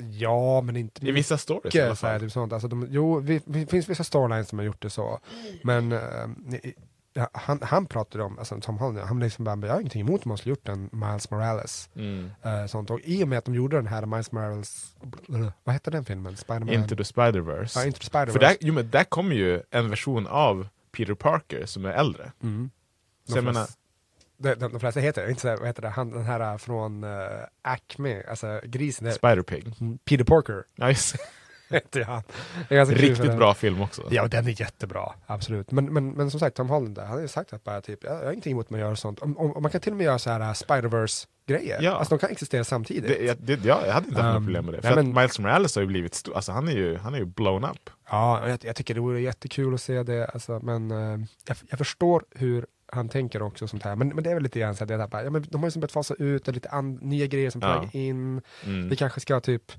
Ja, 0.00 0.60
men 0.60 0.76
inte 0.76 1.06
I 1.06 1.10
vissa 1.12 1.38
stories 1.38 1.74
i 1.74 1.80
alla 1.80 1.94
fall. 1.96 2.20
typ 2.20 2.32
sånt. 2.32 2.52
Alltså, 2.52 2.68
de, 2.68 2.86
jo, 2.90 3.18
vi- 3.20 3.42
det 3.44 3.66
finns 3.66 3.88
vissa 3.88 4.04
storylines 4.04 4.48
som 4.48 4.58
har 4.58 4.66
gjort 4.66 4.82
det 4.82 4.90
så. 4.90 5.20
Men 5.62 5.92
eh, 5.92 6.00
han, 7.32 7.58
han 7.62 7.86
pratade 7.86 8.24
om, 8.24 8.38
alltså 8.38 8.60
Tom 8.60 8.78
Holland, 8.78 9.06
han 9.08 9.20
liksom 9.20 9.44
bara, 9.44 9.66
jag 9.66 9.72
har 9.72 9.80
ingenting 9.80 10.00
emot 10.00 10.24
om 10.24 10.28
man 10.28 10.38
skulle 10.38 10.50
gjort 10.50 10.68
en 10.68 10.88
Miles 10.92 11.30
Morales. 11.30 11.90
Mm. 11.96 12.30
Eh, 12.42 12.66
sånt. 12.66 12.90
Och 12.90 13.00
i 13.04 13.24
och 13.24 13.28
med 13.28 13.38
att 13.38 13.44
de 13.44 13.54
gjorde 13.54 13.76
den 13.76 13.86
här 13.86 14.06
Miles 14.06 14.32
Morales, 14.32 14.94
vad 15.64 15.72
hette 15.72 15.90
den 15.90 16.04
filmen? 16.04 16.36
Spiderman? 16.36 16.68
Into 16.74 16.96
the 16.96 17.02
Spider-Verse. 17.02 17.78
Ja, 17.78 17.86
Into 17.86 17.98
the 17.98 18.04
Spider-Verse. 18.10 18.32
För 18.32 18.38
där, 18.38 18.56
jo, 18.60 18.74
men 18.74 18.90
där 18.90 19.04
kommer 19.04 19.36
ju 19.36 19.62
en 19.70 19.90
version 19.90 20.26
av 20.26 20.68
Peter 20.96 21.14
Parker 21.14 21.66
som 21.66 21.84
är 21.84 21.92
äldre. 21.92 22.32
Mm. 22.42 22.70
Så 23.28 23.36
jag 23.36 23.44
menar, 23.44 23.66
de, 24.44 24.54
de, 24.54 24.72
de 24.72 24.80
flesta 24.80 25.00
heter, 25.00 25.28
inte 25.28 25.40
så 25.40 25.48
vad 25.48 25.66
heter 25.66 25.82
det, 25.82 25.88
han, 25.88 26.10
den 26.10 26.24
här 26.24 26.58
från 26.58 27.04
uh, 27.04 27.10
Acme, 27.62 28.22
alltså 28.28 28.60
grisen. 28.64 29.04
där. 29.04 29.12
Spider-Pig. 29.12 29.80
Mm, 29.80 29.98
Peter 29.98 30.24
Porker. 30.24 30.64
Nice. 30.76 31.18
heter 31.68 32.04
han. 32.04 32.22
Det 32.68 32.84
Riktigt 32.84 33.36
bra 33.36 33.54
film 33.54 33.80
också. 33.82 34.02
Ja, 34.10 34.28
den 34.28 34.46
är 34.46 34.60
jättebra, 34.60 35.12
absolut. 35.26 35.70
Men, 35.70 35.92
men, 35.92 36.10
men 36.10 36.30
som 36.30 36.40
sagt, 36.40 36.56
Tom 36.56 36.68
Holland, 36.68 36.94
där, 36.94 37.02
han 37.02 37.12
har 37.14 37.20
ju 37.20 37.28
sagt 37.28 37.52
att 37.52 37.64
bara 37.64 37.80
typ, 37.80 38.04
jag, 38.04 38.12
jag 38.12 38.24
har 38.24 38.32
ingenting 38.32 38.52
emot 38.52 38.72
att 38.72 38.78
göra 38.78 38.96
sånt. 38.96 39.18
Om, 39.18 39.38
om, 39.38 39.56
om 39.56 39.62
man 39.62 39.70
kan 39.70 39.80
till 39.80 39.92
och 39.92 39.96
med 39.96 40.04
göra 40.04 40.18
så 40.18 40.30
här 40.30 40.40
uh, 40.40 40.52
Spider-Verse-grejer. 40.52 41.82
Ja. 41.82 41.92
Alltså 41.92 42.14
de 42.16 42.18
kan 42.20 42.30
existera 42.30 42.64
samtidigt. 42.64 43.08
Det, 43.08 43.24
jag, 43.24 43.36
det, 43.40 43.64
ja, 43.64 43.86
jag 43.86 43.92
hade 43.92 44.08
inte 44.08 44.22
haft 44.22 44.36
Um, 44.36 44.44
problem 44.44 44.64
med 44.64 44.74
det. 44.74 44.82
För 44.82 44.94
nej, 44.94 45.04
men- 45.04 45.14
Miles 45.14 45.38
Morales 45.38 45.74
har 45.74 45.82
ju 45.82 45.88
blivit 45.88 46.14
stor, 46.14 46.36
alltså 46.36 46.52
han 46.52 46.68
är 46.68 46.72
ju, 46.72 46.96
han 46.96 47.14
är 47.14 47.18
ju 47.18 47.24
blown 47.24 47.64
up. 47.64 47.90
Ja, 48.10 48.48
jag, 48.48 48.64
jag 48.64 48.76
tycker 48.76 48.94
det 48.94 49.00
vore 49.00 49.20
jättekul 49.20 49.74
att 49.74 49.80
se 49.80 50.02
det, 50.02 50.26
alltså, 50.26 50.60
men 50.62 50.90
eh, 50.90 51.26
jag, 51.46 51.56
jag 51.70 51.78
förstår 51.78 52.24
hur 52.30 52.66
han 52.94 53.08
tänker 53.08 53.42
också 53.42 53.68
sånt 53.68 53.82
här. 53.82 53.96
Men, 53.96 54.08
men 54.08 54.24
det 54.24 54.30
är 54.30 54.34
väl 54.34 54.42
lite 54.42 54.60
grann 54.60 54.76
så 54.76 54.84
att 54.84 54.88
det 54.88 54.94
är 54.94 55.06
bara, 55.08 55.24
ja, 55.24 55.30
men 55.30 55.42
de 55.50 55.60
har 55.60 55.66
ju 55.66 55.70
som 55.70 55.80
börjat 55.80 55.92
fasa 55.92 56.14
ut, 56.18 56.48
och 56.48 56.54
lite 56.54 56.68
an, 56.68 56.94
nya 56.94 57.26
grejer 57.26 57.50
som 57.50 57.62
är 57.62 57.66
på 57.66 57.72
Ja. 57.74 57.80
väg 57.80 57.94
in. 57.94 58.40
Mm. 58.64 58.88
Vi 58.88 58.96
kanske 58.96 59.20
ska 59.20 59.40
typ 59.40 59.72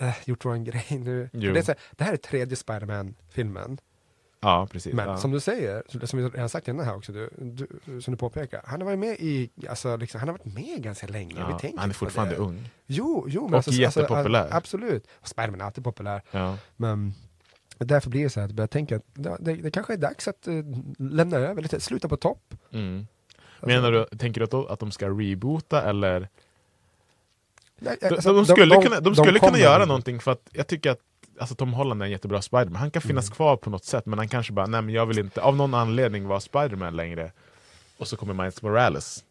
eh, 0.00 0.14
gjort 0.24 0.44
vår 0.44 0.56
grej 0.56 0.86
nu. 0.90 1.28
Det, 1.32 1.46
är 1.58 1.62
så 1.62 1.70
här, 1.72 1.78
det 1.90 2.04
här 2.04 2.12
är 2.12 2.16
tredje 2.16 2.56
Spiderman-filmen. 2.56 3.78
Ja, 4.42 4.68
precis. 4.72 4.94
Men 4.94 5.08
ja. 5.08 5.16
som 5.16 5.30
du 5.30 5.40
säger, 5.40 6.06
som- 6.06 6.18
jag 6.18 6.34
redan 6.34 6.48
sagt 6.48 6.68
innan 6.68 6.84
här 6.86 6.96
också, 6.96 7.12
du, 7.12 7.30
du, 7.38 8.00
som 8.00 8.14
du 8.14 8.18
påpekar, 8.18 8.60
han 8.64 8.80
har 8.80 8.86
varit 8.86 8.98
med 8.98 9.16
i, 9.18 9.50
alltså, 9.68 9.96
liksom, 9.96 10.18
han 10.20 10.28
har 10.28 10.38
varit 10.38 10.54
med 10.54 10.82
ganska 10.82 11.06
länge. 11.06 11.34
Ja, 11.38 11.46
Vi 11.46 11.60
tänker 11.60 11.78
han 11.78 11.90
är 11.90 11.94
fortfarande 11.94 12.36
ung. 12.36 12.70
Jo, 12.86 13.24
jo. 13.28 13.42
Men 13.42 13.50
Och 13.50 13.56
alltså, 13.56 13.70
jättepopulär. 13.70 14.40
Alltså, 14.40 14.56
absolut. 14.56 15.06
Spiderman 15.22 15.60
är 15.60 15.64
alltid 15.64 15.84
populär. 15.84 16.22
Ja. 16.30 16.56
Men 16.76 17.14
därför 17.86 18.10
blir 18.10 18.22
det 18.24 18.30
så 18.30 18.40
här 18.40 18.44
att 18.44 18.50
jag 18.50 18.56
börjar 18.56 18.68
tänka 18.68 18.96
att 18.96 19.02
det, 19.14 19.54
det, 19.54 19.70
kanske 19.70 19.92
är 19.92 19.96
dags 19.96 20.28
att 20.28 20.46
eh, 20.46 20.54
lämna 20.98 21.36
över 21.36 21.62
lite, 21.62 21.80
sluta 21.80 22.08
på 22.08 22.16
topp. 22.16 22.54
Mm. 22.72 23.06
Menar 23.60 23.92
du, 23.92 24.04
tänker 24.18 24.40
du 24.40 24.44
att, 24.44 24.50
de- 24.50 24.66
att 24.68 24.80
de 24.80 24.90
ska 24.90 25.08
reboota 25.08 25.82
eller? 25.82 26.28
Nej, 27.78 27.96
De, 28.00 28.06
alltså, 28.08 28.32
de 28.32 28.46
skulle, 28.46 28.74
de- 28.74 28.82
kunna, 28.82 29.00
de 29.00 29.04
de 29.14 29.14
skulle 29.14 29.38
kunna 29.38 29.58
göra 29.58 29.84
någonting 29.84 30.20
för 30.20 30.32
att 30.32 30.48
jag 30.52 30.66
tycker 30.66 30.90
att 30.90 30.98
alltså, 31.38 31.54
Tom 31.54 31.72
Holland 31.72 32.02
är 32.02 32.06
en 32.06 32.12
jättebra 32.12 32.42
Spiderman. 32.42 32.76
Han 32.76 32.90
kan 32.90 33.02
finnas 33.02 33.24
Mm. 33.26 33.34
kvar 33.34 33.56
på 33.56 33.70
något 33.70 33.84
sätt 33.84 34.06
men 34.06 34.18
han 34.18 34.28
kanske 34.28 34.52
bara, 34.52 34.66
nej 34.66 34.82
men 34.82 34.94
jag 34.94 35.06
vill 35.06 35.18
inte 35.18 35.40
av 35.42 35.56
någon 35.56 35.74
anledning 35.74 36.26
vara 36.26 36.40
Spiderman 36.40 36.96
längre. 36.96 37.32
Och 37.98 38.08
så 38.08 38.16
kommer 38.16 38.34
Miles 38.34 38.62
Morales 38.62 39.24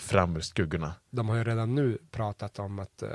fram 0.00 0.36
ur 0.36 0.40
skuggorna. 0.40 0.92
De 1.10 1.28
har 1.28 1.36
ju 1.36 1.44
redan 1.44 1.74
nu 1.74 1.98
pratat 2.10 2.58
om 2.58 2.78
att 2.78 3.02
eh, 3.02 3.08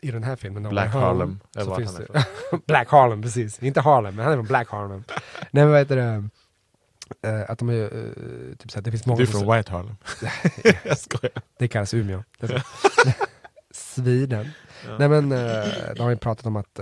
i 0.00 0.10
den 0.10 0.22
här 0.24 0.36
filmen, 0.36 0.68
Black 0.68 0.92
Harlem, 0.92 1.40
eller 1.56 1.64
så 1.64 1.74
finns 1.76 1.96
det, 1.96 2.26
Black 2.66 2.88
Harlem, 2.90 3.22
precis. 3.22 3.62
Inte 3.62 3.80
Harlem, 3.80 4.14
men 4.16 4.24
han 4.24 4.32
är 4.32 4.36
från 4.36 4.46
Black 4.46 4.68
Harlem. 4.70 5.04
Nej 5.50 5.64
men 5.64 5.70
vad 5.70 5.78
heter 5.78 5.96
det? 5.96 6.28
Eh, 7.28 7.50
att 7.50 7.58
de 7.58 7.68
är, 7.68 7.82
eh, 7.82 8.56
typ 8.56 8.70
såhär, 8.70 8.82
det 8.82 8.90
finns 8.90 9.06
många 9.06 9.16
Du 9.16 9.22
är 9.22 9.26
som- 9.26 9.40
från 9.40 9.56
White 9.56 9.72
Harlem. 9.72 9.96
Jag 10.84 10.98
skojar. 10.98 11.42
Det 11.58 11.68
kallas 11.68 11.94
Umeå. 11.94 12.22
Det. 12.38 12.62
Sweden. 13.70 14.48
Ja. 14.88 14.98
Nej 14.98 15.08
men, 15.08 15.28
de 15.96 16.00
har 16.02 16.10
ju 16.10 16.16
pratat 16.16 16.46
om 16.46 16.56
att, 16.56 16.80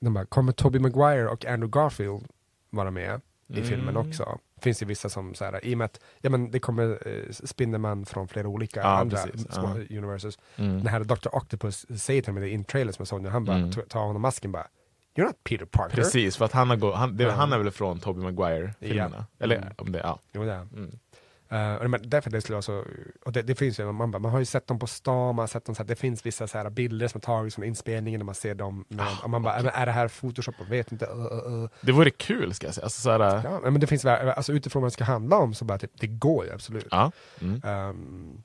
de 0.00 0.14
bara, 0.14 0.24
kommer 0.26 0.52
Tobey 0.52 0.80
Maguire 0.80 1.28
och 1.28 1.44
Andrew 1.46 1.80
Garfield 1.80 2.24
vara 2.70 2.90
med 2.90 3.20
i 3.48 3.52
Mm. 3.56 3.68
filmen 3.68 3.96
också? 3.96 4.38
Finns 4.62 4.78
det 4.78 4.84
vissa 4.84 5.08
som 5.08 5.34
så 5.34 5.44
här, 5.44 5.64
i 5.64 5.74
och 5.74 5.78
med 5.78 5.84
att 5.84 6.00
ja, 6.20 6.30
men 6.30 6.50
det 6.50 6.58
kommer 6.60 7.08
eh, 7.08 7.30
Spindelman 7.30 8.06
från 8.06 8.28
flera 8.28 8.48
olika 8.48 8.80
Ja, 8.80 8.86
andra 8.86 9.16
precis. 9.16 9.52
små 9.54 9.76
Ja. 9.88 9.98
universes. 9.98 10.38
Mm. 10.56 10.78
Den 10.78 10.86
här 10.86 11.00
Dr. 11.04 11.28
Octopus 11.32 12.00
säger 12.02 12.22
till 12.22 12.32
mig 12.32 12.42
det 12.42 12.50
in 12.50 12.64
trailers 12.64 12.94
som 12.96 13.02
jag 13.02 13.08
såg 13.08 13.22
nu, 13.22 13.28
han 13.28 13.44
bara 13.44 13.56
Mm. 13.56 13.70
tar 13.72 14.00
honom 14.00 14.22
masken 14.22 14.52
bara 14.52 14.66
You're 15.16 15.24
not 15.24 15.44
Peter 15.44 15.64
Parker. 15.64 15.96
Precis, 15.96 16.36
för 16.36 16.44
att 16.44 16.52
han, 16.52 16.70
har 16.70 16.76
gå, 16.76 16.92
han, 16.92 17.16
det, 17.16 17.24
Ja. 17.24 17.30
han 17.30 17.52
är 17.52 17.58
väl 17.58 17.70
från 17.70 18.00
Tobey 18.00 18.22
Maguire-filmerna? 18.24 19.16
Ja. 19.38 19.44
Eller 19.44 19.56
Mm. 19.56 19.68
om 19.78 19.92
det, 19.92 19.98
ja. 19.98 20.18
Jo, 20.32 20.44
det 20.44 20.52
är. 20.52 20.60
Mm. 20.60 20.98
Uh, 21.52 21.88
men 21.88 22.00
därför 22.04 22.30
det 22.30 22.40
skulle 22.40 22.54
vara 22.54 22.62
så, 22.62 22.84
och 23.24 23.32
det, 23.32 23.42
det 23.42 23.54
finns 23.54 23.80
ju, 23.80 23.92
man, 23.92 24.10
man 24.10 24.24
har 24.24 24.38
ju 24.38 24.44
sett 24.44 24.66
dem 24.66 24.78
på 24.78 24.86
stan, 24.86 25.34
man 25.34 25.42
har 25.42 25.46
sett 25.46 25.64
dem 25.64 25.74
så 25.74 25.82
här, 25.82 25.88
det 25.88 25.96
finns 25.96 26.26
vissa 26.26 26.46
så 26.46 26.58
här 26.58 26.70
bilder 26.70 27.08
som 27.08 27.20
tagits 27.20 27.54
från 27.54 27.64
inspelningen 27.64 28.18
när 28.18 28.24
man 28.24 28.34
ser 28.34 28.54
dem, 28.54 28.84
med, 28.88 29.06
Ah, 29.06 29.24
och 29.24 29.30
man 29.30 29.42
bara, 29.42 29.62
men 29.62 29.72
är 29.74 29.86
det 29.86 29.92
här 29.92 30.08
photoshop? 30.08 30.54
Jag 30.58 30.66
vet 30.66 30.92
inte. 30.92 31.06
Uh, 31.06 31.20
uh, 31.20 31.52
uh. 31.52 31.68
Det 31.80 31.92
vore 31.92 32.10
kul 32.10 32.54
ska 32.54 32.66
jag 32.66 32.74
säga. 32.74 32.84
Alltså, 32.84 33.00
såhär, 33.00 33.20
Ja, 33.44 33.70
men 33.70 33.80
det 33.80 33.86
finns, 33.86 34.04
alltså 34.04 34.52
utifrån 34.52 34.82
vad 34.82 34.90
det 34.90 34.94
ska 34.94 35.04
handla 35.04 35.36
om 35.36 35.54
så 35.54 35.64
bara, 35.64 35.78
typ, 35.78 36.00
det 36.00 36.06
går 36.06 36.44
ju 36.44 36.52
absolut. 36.52 36.86
Ja. 36.90 37.12
Mm. 37.40 37.60
Ehm, 37.64 38.42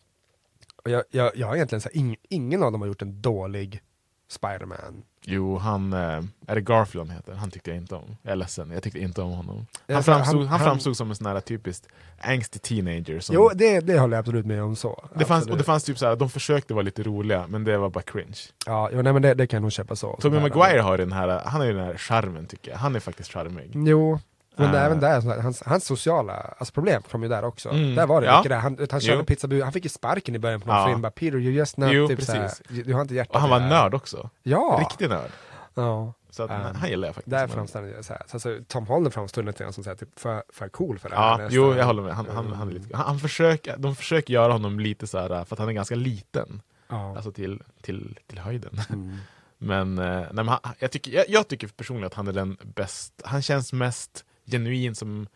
och 0.83 0.91
jag, 0.91 1.03
jag, 1.09 1.31
jag 1.35 1.47
har 1.47 1.55
egentligen 1.55 1.81
så 1.81 1.89
här, 1.89 1.97
ing, 1.97 2.15
ingen 2.29 2.63
av 2.63 2.71
dem 2.71 2.81
har 2.81 2.87
gjort 2.87 3.01
en 3.01 3.21
dålig 3.21 3.81
Spider-Man. 4.29 5.03
Jo, 5.29 5.57
han, 5.57 5.93
eh, 5.93 5.99
är 6.47 6.55
det 6.55 6.61
Garfield 6.61 7.07
han 7.09 7.15
heter? 7.17 7.33
Han 7.33 7.51
tyckte 7.51 7.69
jag 7.69 7.77
inte 7.77 7.95
om. 7.95 8.17
Jag 8.21 8.31
är 8.31 8.35
ledsen, 8.35 8.71
jag 8.71 8.83
tyckte 8.83 8.99
inte 8.99 9.21
om 9.21 9.31
honom. 9.31 9.65
Han 9.87 10.03
framstod, 10.03 10.39
han- 10.39 10.47
han, 10.47 10.59
framstod 10.59 10.97
som 10.97 11.09
en 11.09 11.15
sån 11.15 11.27
här 11.27 11.39
typiskt 11.39 11.87
angstig 12.19 12.61
teenager. 12.61 13.19
Som, 13.19 13.35
Jo, 13.35 13.49
det, 13.55 13.79
det 13.79 13.99
håller 13.99 14.17
jag 14.17 14.19
absolut 14.19 14.45
med 14.45 14.63
om 14.63 14.75
så. 14.75 15.09
det 15.15 15.25
fanns, 15.25 15.47
och 15.47 15.57
det 15.57 15.63
fanns 15.63 15.83
typ 15.83 15.97
såhär, 15.97 16.15
de 16.15 16.29
försökte 16.29 16.73
vara 16.73 16.83
lite 16.83 17.03
roliga, 17.03 17.45
men 17.47 17.63
det 17.63 17.77
var 17.77 17.89
bara 17.89 18.01
cringe. 18.01 18.37
Ja, 18.65 18.89
jo, 18.93 19.01
nej, 19.01 19.13
men 19.13 19.21
det, 19.21 19.33
det 19.33 19.47
kan 19.47 19.61
nog 19.61 19.71
köpa 19.71 19.95
så. 19.95 20.15
Tobey. 20.21 20.39
Maguire 20.39 20.79
har 20.81 20.97
den 20.97 21.11
här, 21.11 21.27
han 21.45 21.61
har 21.61 21.67
ju 21.67 21.73
den 21.73 21.85
här 21.85 21.97
charmen 21.97 22.45
tycker 22.45 22.71
jag. 22.71 22.77
Han 22.77 22.95
är 22.95 22.99
faktiskt 22.99 23.31
charmig. 23.31 23.71
Jo, 23.73 24.19
men 24.57 24.75
Eh. 24.75 24.83
även 24.85 24.99
där, 24.99 25.21
så 25.21 25.29
här, 25.29 25.39
hans, 25.41 25.63
hans 25.65 25.85
sociala 25.85 26.33
alltså 26.33 26.73
problem 26.73 27.01
kom 27.11 27.23
ju 27.23 27.29
där 27.29 27.43
också. 27.45 27.69
Mm, 27.69 27.95
Där 27.95 28.07
var 28.07 28.21
det 28.21 28.27
ja. 28.27 28.37
mycket 28.37 28.49
där, 28.49 28.57
han, 28.59 28.87
han 28.91 29.01
körde 29.01 29.23
pizzabud, 29.23 29.63
han 29.63 29.73
fick 29.73 29.83
ju 29.83 29.89
sparken 29.89 30.35
i 30.35 30.39
början 30.39 30.61
på 30.61 30.67
någon 30.67 30.77
Ja. 30.77 30.87
film, 30.87 31.01
bara 31.01 31.11
Peter 31.11 31.37
you 31.37 31.51
just 31.53 31.77
not, 31.77 31.91
Jo, 31.91 32.07
typ 32.07 32.21
så 32.23 32.31
här, 32.31 32.41
precis. 32.41 32.85
du, 32.85 32.93
har 32.93 33.01
inte 33.01 33.15
hjärtat 33.15 33.35
Och 33.35 33.41
han 33.41 33.49
var 33.49 33.59
här." 33.59 33.69
nörd 33.69 33.93
också. 33.93 34.29
Ja! 34.43 34.77
Riktig 34.79 35.09
nörd. 35.09 35.31
Ja. 35.73 36.13
Så 36.29 36.43
att, 36.43 36.49
Um, 36.51 36.75
han 36.75 36.89
gillar 36.89 37.07
jag 37.07 37.15
faktiskt. 37.15 37.31
Där 37.31 37.47
framstår 37.47 37.79
han 37.93 38.03
så 38.03 38.13
här. 38.13 38.21
Så 38.27 38.35
alltså, 38.35 38.57
Tom 38.67 38.87
Holland 38.87 39.13
framstår 39.13 39.43
lite 39.43 39.63
grann 39.63 39.73
som 39.73 39.83
så 39.83 39.89
här, 39.89 39.97
typ 39.97 40.19
för, 40.19 40.43
för 40.53 40.69
cool 40.69 40.99
för 40.99 41.09
det 41.09 41.15
här. 41.15 41.23
Ja, 41.23 41.37
nästan. 41.37 41.49
jo 41.55 41.75
jag 41.75 41.85
håller 41.85 42.03
med. 42.03 42.15
Han, 42.15 42.27
han, 42.33 42.53
han, 42.53 42.67
är 42.69 42.73
lite, 42.73 42.97
han, 42.97 43.05
han 43.05 43.19
försöker, 43.19 43.77
de 43.77 43.95
försöker 43.95 44.33
göra 44.33 44.51
honom 44.53 44.79
lite 44.79 45.07
så 45.07 45.17
här 45.19 45.27
för 45.45 45.55
att 45.55 45.59
han 45.59 45.67
är 45.69 45.73
ganska 45.73 45.95
liten. 45.95 46.61
Ja. 46.89 47.15
Alltså 47.15 47.31
till, 47.31 47.61
till, 47.81 48.19
till 48.27 48.39
höjden. 48.39 48.81
Mm. 48.89 49.17
Men, 49.57 49.97
eh, 49.97 50.05
nej, 50.05 50.27
men 50.31 50.47
han, 50.47 50.59
jag, 50.79 50.91
tycker, 50.91 51.11
jag, 51.11 51.25
jag 51.29 51.47
tycker 51.47 51.67
personligen 51.67 52.07
att 52.07 52.13
han 52.13 52.27
är 52.27 52.31
den 52.33 52.57
bäst, 52.75 53.21
han 53.25 53.41
känns 53.41 53.73
mest 53.73 54.25
genuin 54.51 54.95
som, 54.95 55.27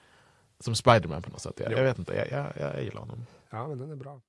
som 0.60 0.76
Spiderman 0.76 1.22
på 1.22 1.30
något 1.30 1.42
sätt. 1.42 1.60
Jag, 1.60 1.72
jag 1.72 1.84
vet 1.84 2.00
inte, 2.00 2.14
jag, 2.14 2.32
jag, 2.32 2.74
jag 2.74 2.84
gillar 2.84 3.00
honom. 3.00 3.26
Ja, 3.50 3.68
men 3.68 3.78
den 3.78 3.92
är 3.92 3.96
bra. 3.96 4.22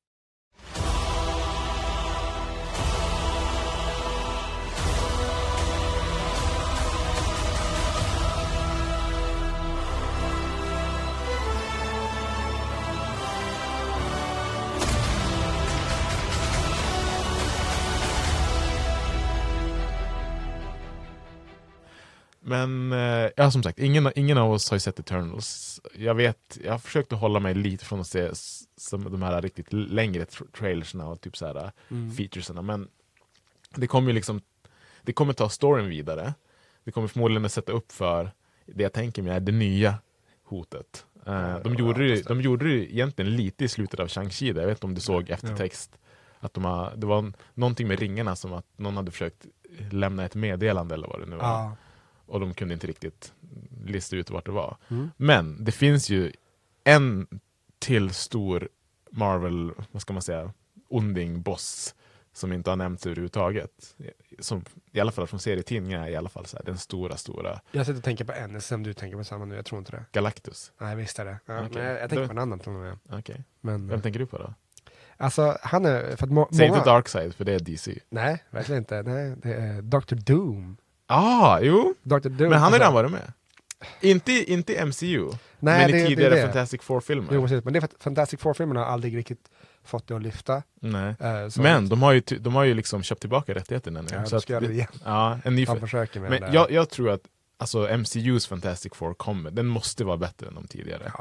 Men 22.45 22.93
eh, 22.93 23.30
ja, 23.36 23.51
som 23.51 23.62
sagt, 23.62 23.78
ingen, 23.78 24.12
ingen 24.16 24.38
av 24.38 24.53
oss 24.53 24.70
har 24.70 24.76
ju 24.76 24.80
sett 24.80 24.99
Eternals. 24.99 25.80
Jag 25.99 26.14
vet, 26.14 26.59
jag 26.64 26.72
har 26.72 26.78
försökt 26.78 27.12
att 27.12 27.18
hålla 27.20 27.40
mig 27.40 27.55
lite 27.55 27.84
från 27.84 28.01
att 28.01 28.07
se 28.07 28.30
som 28.76 29.05
de 29.05 29.22
här 29.22 29.43
riktigt 29.43 29.72
längre 29.72 30.24
tra 30.24 30.47
trailersna 30.59 31.09
och 31.09 31.20
typ 31.20 31.36
så 31.36 31.47
här 31.47 31.72
Mm. 31.90 32.12
featuresarna. 32.12 32.62
Men 32.62 32.88
det 33.76 33.86
kommer 33.86 34.09
ju 34.09 34.14
liksom, 34.14 34.40
det 35.03 35.12
kommer 35.12 35.32
ta 35.32 35.49
storyn 35.49 35.88
vidare. 35.88 36.34
Det 36.84 36.93
kommer 36.93 37.09
förmodligen 37.09 37.45
att 37.45 37.53
sätta 37.53 37.72
upp 37.72 37.93
för 37.93 38.30
det 38.66 38.82
jag 38.82 38.93
tänker 38.93 39.22
mig 39.22 39.32
är 39.32 39.40
det 39.40 39.53
nya 39.53 39.95
hotet. 40.45 41.07
Eh, 41.26 41.59
de, 41.59 41.74
gjorde 41.74 42.05
ju- 42.05 42.22
de 42.22 42.40
gjorde 42.40 42.64
det 42.68 42.95
egentligen 42.95 43.36
lite 43.36 43.64
i 43.64 43.68
slutet 43.68 44.01
av 44.01 44.07
Shang-Chi, 44.09 44.47
jag 44.47 44.66
vet 44.66 44.70
inte 44.78 44.86
om 44.86 44.95
du 44.95 45.01
såg 45.01 45.30
eftertext. 45.30 45.99
Att 46.40 46.55
de 46.55 46.64
har, 46.64 46.93
det 46.97 47.07
var 47.07 47.32
någonting 47.55 47.88
med 47.88 47.99
ringarna 48.01 48.36
som 48.36 48.53
att 48.53 48.66
någon 48.76 48.97
hade 48.97 49.11
försökt 49.11 49.47
lämna 49.90 50.24
ett 50.24 50.34
meddelande 50.34 50.95
eller 50.95 51.09
vad 51.09 51.20
det 51.20 51.26
nu 51.26 51.36
var. 51.36 51.45
Ja. 51.45 51.76
Och 52.33 52.41
de 52.41 52.55
kunde 52.55 52.74
inte 52.74 52.87
riktigt 52.87 53.33
lista 53.85 54.16
ut 54.16 54.30
vart 54.30 54.47
det 54.47 54.53
var. 54.53 54.76
Mm. 54.89 55.11
Men 55.16 55.64
det 55.64 55.72
finns 55.72 56.11
ju 56.11 56.33
en 56.85 57.26
till 57.78 58.11
stor 58.11 58.68
Marvel, 59.11 59.72
vad 59.91 60.03
ska 60.03 60.12
man 60.12 60.22
säga, 60.22 60.53
onding, 60.89 61.43
boss 61.43 61.95
som 62.33 62.53
inte 62.53 62.70
har 62.70 62.76
nämnts 62.76 63.07
överhuvudtaget. 63.07 63.97
Som, 64.39 64.64
I 64.93 65.01
alla 65.01 65.12
fall 65.12 65.26
från 65.26 65.41
serietidningar 65.41 66.09
i 66.09 66.16
alla 66.16 66.28
fall 66.28 66.47
så 66.47 66.57
här, 66.57 66.64
den 66.64 66.78
stora, 66.78 67.16
stora 67.16 67.61
Jag 67.72 67.87
sitter 67.87 67.99
och 67.99 68.05
tänker 68.05 68.24
på 68.24 68.33
en, 68.33 68.61
sen 68.61 68.83
du 68.83 68.95
tänker 68.95 69.16
på 69.16 69.24
samma 69.24 69.45
nu, 69.45 69.55
jag 69.55 69.64
tror 69.66 69.78
inte 69.78 69.93
det. 69.93 70.05
Galactus. 70.12 70.72
Nej, 70.80 70.97
visst 70.97 71.18
är 71.18 71.24
det. 71.24 71.39
Ja, 71.47 71.55
men 71.62 71.72
jag, 71.72 71.93
jag 71.93 71.99
tänker 71.99 72.16
Då- 72.20 72.26
på 72.26 72.33
en 72.33 72.39
annan 72.39 72.59
till 72.59 72.68
och 72.68 72.74
med. 72.74 72.99
Okej. 73.11 73.45
Men, 73.61 73.89
Vem 73.89 74.03
tänker 74.03 74.20
du 74.20 74.26
på 74.26 74.39
då? 74.39 74.55
Alltså, 75.16 75.59
han 75.62 75.87
är, 75.87 76.16
för 76.16 76.26
att 76.26 76.33
må, 76.33 76.49
Säg 76.53 76.68
många... 76.68 76.78
inte 76.78 76.91
Darkseid 76.91 77.35
för 77.35 77.45
det 77.45 77.53
är 77.53 77.61
DC. 77.61 77.99
Nej, 78.09 78.45
verkligen 78.51 78.78
inte. 78.78 79.03
Nej, 79.03 79.35
det 79.43 79.55
är 79.55 79.83
Dr. 79.83 80.14
Doom. 80.14 80.76
Ah, 81.13 81.61
jo! 81.61 81.95
Dr. 82.03 82.19
Doom. 82.29 82.51
Men 82.51 82.53
han 82.59 82.73
har 82.73 82.79
redan 82.79 82.95
varit 82.95 83.11
med. 83.11 83.33
Inte, 84.01 84.33
inte 84.53 84.85
MCU, 84.87 85.31
Nej, 85.59 85.79
men 85.81 85.91
det- 85.91 85.99
i 85.99 86.03
det 86.03 86.09
tidigare 86.09 86.35
det. 86.35 86.43
Fantastic 86.43 86.83
Four-filmer. 86.83 87.29
Jo, 87.35 87.43
precis. 87.43 87.65
Men 87.65 87.73
det 87.73 87.79
är 87.79 87.81
för 87.81 87.87
att 87.89 88.03
Fantastic 88.03 88.41
Four-filmerna 88.41 88.81
har 88.81 88.87
aldrig 88.87 89.17
riktigt 89.17 89.49
fått 89.85 90.07
det 90.09 90.17
att 90.17 90.23
lyfta. 90.23 90.63
Nej. 90.81 91.15
Så 91.51 91.63
Men 91.63 91.85
att- 91.85 91.91
de 91.91 92.03
har, 92.03 92.13
ju, 92.13 92.21
de 92.21 92.55
har 92.55 92.65
ju 92.65 92.75
liksom 92.75 93.03
köpt 93.03 93.21
tillbaka 93.21 93.55
rättigheterna 93.55 94.03
nu. 94.03 94.09
Ja, 94.13 94.19
de 94.21 94.27
så 94.27 94.37
att 94.37 94.43
ska 94.43 94.53
göra 94.53 94.67
det 94.67 94.73
igen. 94.73 94.87
Ja, 95.05 95.39
en 95.45 95.55
ny 95.55 95.67
försöker 95.67 96.21
med 96.21 96.31
Men 96.31 96.41
det. 96.41 96.51
jag, 96.53 96.71
jag 96.71 96.91
tror 96.91 97.11
att 97.11 97.21
alltså, 97.59 97.89
MCUs 97.99 98.47
Fantastic 98.47 98.93
Four 98.95 99.15
kommer, 99.15 99.51
den 99.51 99.67
måste 99.67 100.05
vara 100.05 100.17
bättre 100.17 100.47
än 100.49 100.55
de 100.55 100.67
tidigare. 100.67 101.13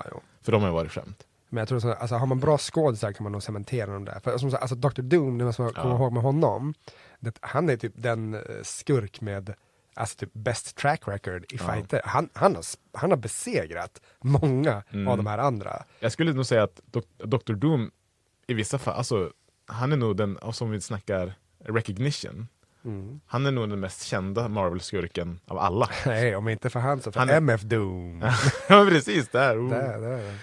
För 0.41 0.51
de 0.51 0.61
har 0.61 0.69
ju 0.69 0.73
varit 0.73 0.91
skämt. 0.91 1.23
Men 1.49 1.61
jag 1.61 1.67
tror 1.67 1.79
så, 1.79 1.93
alltså, 1.93 2.15
har 2.15 2.25
man 2.25 2.39
bra 2.39 2.57
skådisar 2.57 3.11
kan 3.11 3.23
man 3.23 3.31
nog 3.31 3.43
cementera 3.43 3.93
dem 3.93 4.05
där. 4.05 4.19
För 4.23 4.37
som 4.37 4.51
sagt, 4.51 4.61
alltså 4.61 4.75
Dr. 4.75 5.01
Doom, 5.01 5.37
det 5.37 5.43
man 5.43 5.53
komma 5.53 5.73
Ja. 5.75 5.95
ihåg 5.95 6.13
med 6.13 6.23
honom, 6.23 6.73
det, 7.19 7.37
han 7.41 7.69
är 7.69 7.77
typ 7.77 7.93
den 7.95 8.33
eh, 8.33 8.39
skurk 8.63 9.21
med 9.21 9.53
alltså 9.95 10.17
typ 10.17 10.33
best 10.33 10.75
track 10.77 11.01
record 11.07 11.43
i 11.43 11.57
Ja. 11.59 11.73
fighter. 11.73 12.01
Han, 12.05 12.29
han, 12.33 12.55
har, 12.55 12.63
han 12.93 13.09
har 13.09 13.17
besegrat 13.17 14.01
många 14.21 14.83
Mm. 14.93 15.07
av 15.07 15.17
de 15.17 15.27
här 15.27 15.37
andra. 15.37 15.83
Jag 15.99 16.11
skulle 16.11 16.33
nog 16.33 16.45
säga 16.45 16.63
att 16.63 16.81
Dok- 16.91 17.25
Dr. 17.25 17.53
Doom 17.53 17.91
i 18.47 18.53
vissa 18.53 18.77
fall, 18.79 18.93
alltså 18.93 19.31
han 19.65 19.91
är 19.91 19.97
nog 19.97 20.17
den, 20.17 20.37
som 20.51 20.71
vi 20.71 20.81
snackar 20.81 21.33
recognition, 21.65 22.47
Mm. 22.85 23.21
han 23.25 23.45
är 23.45 23.51
nog 23.51 23.69
den 23.69 23.79
mest 23.79 24.03
kända 24.03 24.47
Marvel-skurken 24.47 25.39
av 25.47 25.57
alla. 25.57 25.89
Nej, 26.05 26.35
om 26.35 26.49
inte 26.49 26.69
för 26.69 26.79
han 26.79 27.01
så 27.01 27.11
för 27.11 27.19
Han 27.19 27.29
är- 27.29 27.37
MF 27.37 27.61
Doom. 27.61 28.21
ja 28.69 28.85
precis, 28.89 29.29
där! 29.29 29.57
Oh. 29.57 29.69
där, 29.69 29.99
där. 30.01 30.33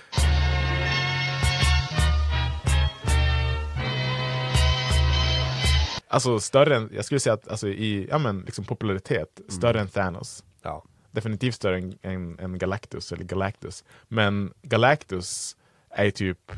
Alltså 6.10 6.40
större 6.40 6.76
än, 6.76 6.90
jag 6.94 7.04
skulle 7.04 7.20
säga 7.20 7.34
att 7.34 7.48
alltså, 7.48 7.68
i 7.68 8.06
ja, 8.10 8.18
men, 8.18 8.40
liksom 8.40 8.64
popularitet, 8.64 9.40
större 9.48 9.80
än 9.80 9.88
Thanos. 9.88 10.44
Ja. 10.62 10.84
Definitivt 11.10 11.54
större 11.54 11.78
än, 11.78 11.98
än, 12.02 12.38
än 12.38 12.58
Galactus, 12.58 13.12
eller 13.12 13.24
Galactus. 13.24 13.84
Men 14.08 14.52
Galactus 14.62 15.56
är 15.90 16.10
typ, 16.10 16.52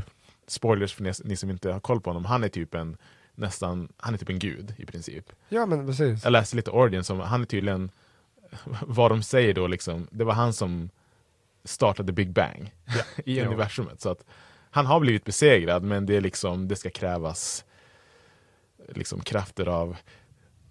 spoilers 0.46 0.94
för 0.94 1.02
ni, 1.02 1.12
ni 1.24 1.36
som 1.36 1.50
inte 1.50 1.72
har 1.72 1.80
koll 1.80 2.00
på 2.00 2.10
honom, 2.10 2.24
han 2.24 2.44
är 2.44 2.48
typ 2.48 2.74
en 2.74 2.96
nästan, 3.34 3.88
han 3.96 4.14
är 4.14 4.18
typ 4.18 4.28
en 4.28 4.38
gud 4.38 4.74
i 4.78 4.86
princip. 4.86 5.32
Ja 5.48 5.66
men 5.66 5.86
precis. 5.86 6.24
Jag 6.24 6.30
läste 6.30 6.56
lite 6.56 6.70
origin 6.70 7.04
som, 7.04 7.20
han 7.20 7.40
är 7.42 7.46
tydligen, 7.46 7.90
vad 8.86 9.10
de 9.10 9.22
säger 9.22 9.54
då 9.54 9.66
liksom, 9.66 10.06
det 10.10 10.24
var 10.24 10.34
han 10.34 10.52
som 10.52 10.90
startade 11.64 12.12
Big 12.12 12.30
Bang 12.32 12.74
i 13.24 13.38
Ja. 13.38 13.46
universumet. 13.46 14.00
Så 14.00 14.10
att 14.10 14.24
han 14.70 14.86
har 14.86 15.00
blivit 15.00 15.24
besegrad 15.24 15.82
men 15.82 16.06
det 16.06 16.16
är 16.16 16.20
liksom, 16.20 16.68
det 16.68 16.76
ska 16.76 16.90
krävas 16.90 17.64
liksom 18.94 19.20
krafter 19.20 19.66
av 19.68 19.96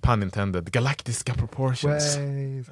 pun 0.01 0.23
intended, 0.23 0.71
galaktiska 0.71 1.33
proportions. 1.33 2.17
Um, 2.17 2.63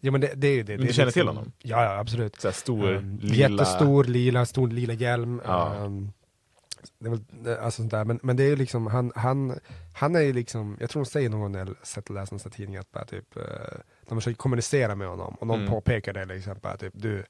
ja 0.00 0.10
men 0.12 0.20
det, 0.20 0.32
det 0.34 0.48
är 0.48 0.64
det. 0.64 0.72
men 0.72 0.78
det 0.78 0.84
du 0.84 0.88
är 0.88 0.92
känner 0.92 1.06
liksom- 1.06 1.12
till 1.20 1.26
honom? 1.28 1.52
Ja, 1.58 1.84
ja 1.84 1.98
absolut. 1.98 2.40
Så 2.40 2.52
stor, 2.52 2.92
Um, 2.94 3.18
lila... 3.22 3.34
Jättestor 3.34 4.04
lila, 4.04 4.46
stor 4.46 4.68
lila 4.68 4.92
hjälm. 4.92 5.40
Ja. 5.44 5.74
Um, 5.80 6.12
Det 6.98 7.06
är 7.06 7.10
väl, 7.10 7.20
eh, 7.46 7.64
alltså 7.64 7.82
sånt 7.82 7.90
där. 7.90 8.04
Men, 8.04 8.20
men 8.22 8.36
det 8.36 8.42
är 8.42 8.48
ju 8.48 8.56
liksom, 8.56 8.86
han, 8.86 9.12
han, 9.14 9.58
han 9.94 10.16
är 10.16 10.20
ju 10.20 10.32
liksom, 10.32 10.76
jag 10.80 10.90
tror 10.90 11.04
de 11.04 11.10
säger 11.10 11.28
någon 11.30 11.40
gång 11.40 11.52
när 11.52 11.58
jag 11.58 11.74
sett 11.82 12.10
läst 12.10 12.32
någon 12.32 12.38
tidning 12.40 12.76
att 12.76 12.92
bara 12.92 13.04
typ, 13.04 13.36
eh, 13.36 13.42
de 14.08 14.18
försöker 14.18 14.36
kommunicera 14.36 14.94
med 14.94 15.08
honom 15.08 15.34
och 15.40 15.46
någon 15.46 15.60
Mm. 15.60 15.70
påpekar 15.70 16.12
det 16.12 16.24
liksom, 16.24 16.54
bara 16.62 16.76
typ 16.76 16.92
du, 16.96 17.24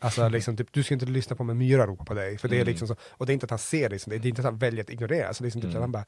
alltså 0.00 0.28
liksom, 0.36 0.56
typ, 0.56 0.72
du 0.72 0.82
ska 0.82 0.94
inte 0.94 1.06
lyssna 1.06 1.36
på 1.36 1.42
om 1.42 1.50
en 1.50 1.58
myra 1.58 1.86
ropar 1.86 2.04
på 2.04 2.14
dig, 2.14 2.38
för 2.38 2.48
det 2.48 2.56
är 2.56 2.60
Mm. 2.60 2.68
liksom 2.68 2.88
så, 2.88 2.96
och 3.10 3.26
det 3.26 3.32
är 3.32 3.34
inte 3.34 3.44
att 3.46 3.50
han 3.50 3.58
ser 3.58 3.88
det, 3.88 3.94
liksom, 3.94 4.10
det 4.10 4.16
är 4.16 4.26
inte 4.26 4.40
att 4.40 4.44
han 4.44 4.58
väljer 4.58 4.84
att 4.84 4.90
ignorera, 4.90 5.28
alltså 5.28 5.44
liksom, 5.44 5.60
typ, 5.62 5.70
Mm. 5.70 5.80
han 5.82 5.92
bara, 5.92 6.04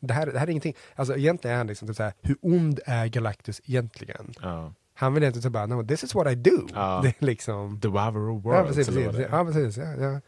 det 0.00 0.14
här, 0.14 0.26
det 0.26 0.38
här 0.38 0.46
är 0.46 0.50
ingenting, 0.50 0.74
alltså 0.94 1.16
egentligen 1.16 1.54
är 1.54 1.58
han 1.58 1.66
liksom 1.66 1.88
typ 1.88 1.96
så 1.96 2.02
här, 2.02 2.12
hur 2.22 2.36
ond 2.40 2.80
är 2.86 3.06
Galactus 3.06 3.60
egentligen? 3.64 4.32
Ja. 4.42 4.72
Han 4.94 5.14
vill 5.14 5.22
inte 5.22 5.42
så 5.42 5.50
bara, 5.50 5.66
no 5.66 5.86
this 5.86 6.04
is 6.04 6.14
what 6.14 6.32
I 6.32 6.34
do. 6.34 6.68
Ja. 6.74 7.00
Det 7.02 7.08
är 7.08 7.24
liksom... 7.26 7.80
The 7.80 7.88
Wow 7.88 8.16
of 8.16 8.44
Ja 8.44 8.64
precis, 8.66 8.88
precis. 8.88 9.26
Ja, 9.30 9.44
precis. 9.44 9.76
Ja, 9.76 9.84
ja. 10.00 10.20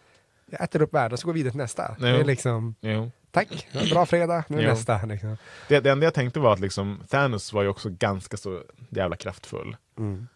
Jag 0.50 0.62
äter 0.62 0.82
upp 0.82 0.94
världen 0.94 1.18
så 1.18 1.26
går 1.26 1.32
vi 1.32 1.38
vidare 1.40 1.50
till 1.50 1.58
nästa. 1.58 1.96
Jo. 1.98 2.04
Det 2.06 2.08
är 2.20 2.24
liksom, 2.24 2.74
Jo. 2.80 3.10
tack, 3.30 3.66
bra 3.90 4.06
fredag, 4.06 4.44
nu 4.48 4.60
är 4.62 4.66
nästa. 4.68 5.04
Liksom. 5.06 5.36
Det, 5.68 5.80
det 5.80 5.90
enda 5.90 6.04
jag 6.06 6.14
tänkte 6.14 6.40
var 6.40 6.52
att 6.52 6.60
liksom, 6.60 7.00
Thanos 7.08 7.52
var 7.52 7.62
ju 7.62 7.68
också 7.68 7.88
ganska 7.90 8.36
så 8.36 8.62
jävla 8.90 9.16
kraftfull. 9.16 9.76
Mm. 9.98 10.28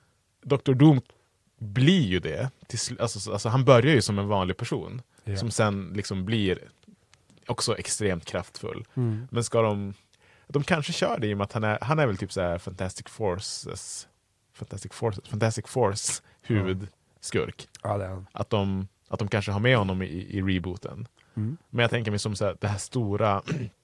Dr. 0.43 0.73
Doom 0.73 1.01
blir 1.59 2.03
ju 2.07 2.19
det. 2.21 2.51
Till, 2.67 3.01
alltså, 3.01 3.21
så- 3.21 3.33
alltså, 3.33 3.49
han 3.49 3.65
börjar 3.65 3.95
ju 3.95 4.03
som 4.03 4.19
en 4.19 4.29
vanlig 4.29 4.57
person. 4.57 5.03
Ja. 5.25 5.37
Som 5.37 5.51
sen 5.51 5.93
liksom 5.95 6.25
blir 6.25 6.59
också 7.47 7.79
extremt 7.79 8.25
kraftfull. 8.25 8.85
Mm. 8.95 9.29
Men 9.31 9.45
ska 9.45 9.63
de... 9.63 9.95
De 10.49 10.65
kanske 10.65 10.93
kör 10.93 11.19
det 11.19 11.27
i 11.27 11.35
och 11.35 11.39
med 11.39 11.45
att 11.45 11.53
han 11.53 11.65
är, 11.65 11.79
han 11.81 11.99
är 11.99 12.07
väl 12.07 12.17
typ 12.17 12.33
så 12.33 12.41
här 12.41 12.59
Fantastic 12.59 13.07
Forces 13.07 14.09
Fantastic 14.57 14.93
Forces, 14.93 15.29
Fantastic 15.29 15.67
Force 15.67 16.23
huvudskurk. 16.43 17.69
Ja, 17.83 18.03
är 18.03 18.09
han. 18.09 18.27
Att 18.33 18.51
de, 18.51 18.89
att 19.09 19.19
de 19.19 19.29
kanske 19.29 19.53
har 19.53 19.61
med 19.61 19.77
honom 19.77 20.03
i, 20.03 20.07
i 20.07 20.43
rebooten. 20.43 21.09
Mm. 21.35 21.57
Men 21.71 21.83
jag 21.83 21.91
tänker 21.91 22.11
mig 22.11 22.19
som 22.19 22.37
så 22.37 22.45
här, 22.45 22.57
det 22.61 22.69
här 22.69 22.79
stora, 22.79 23.43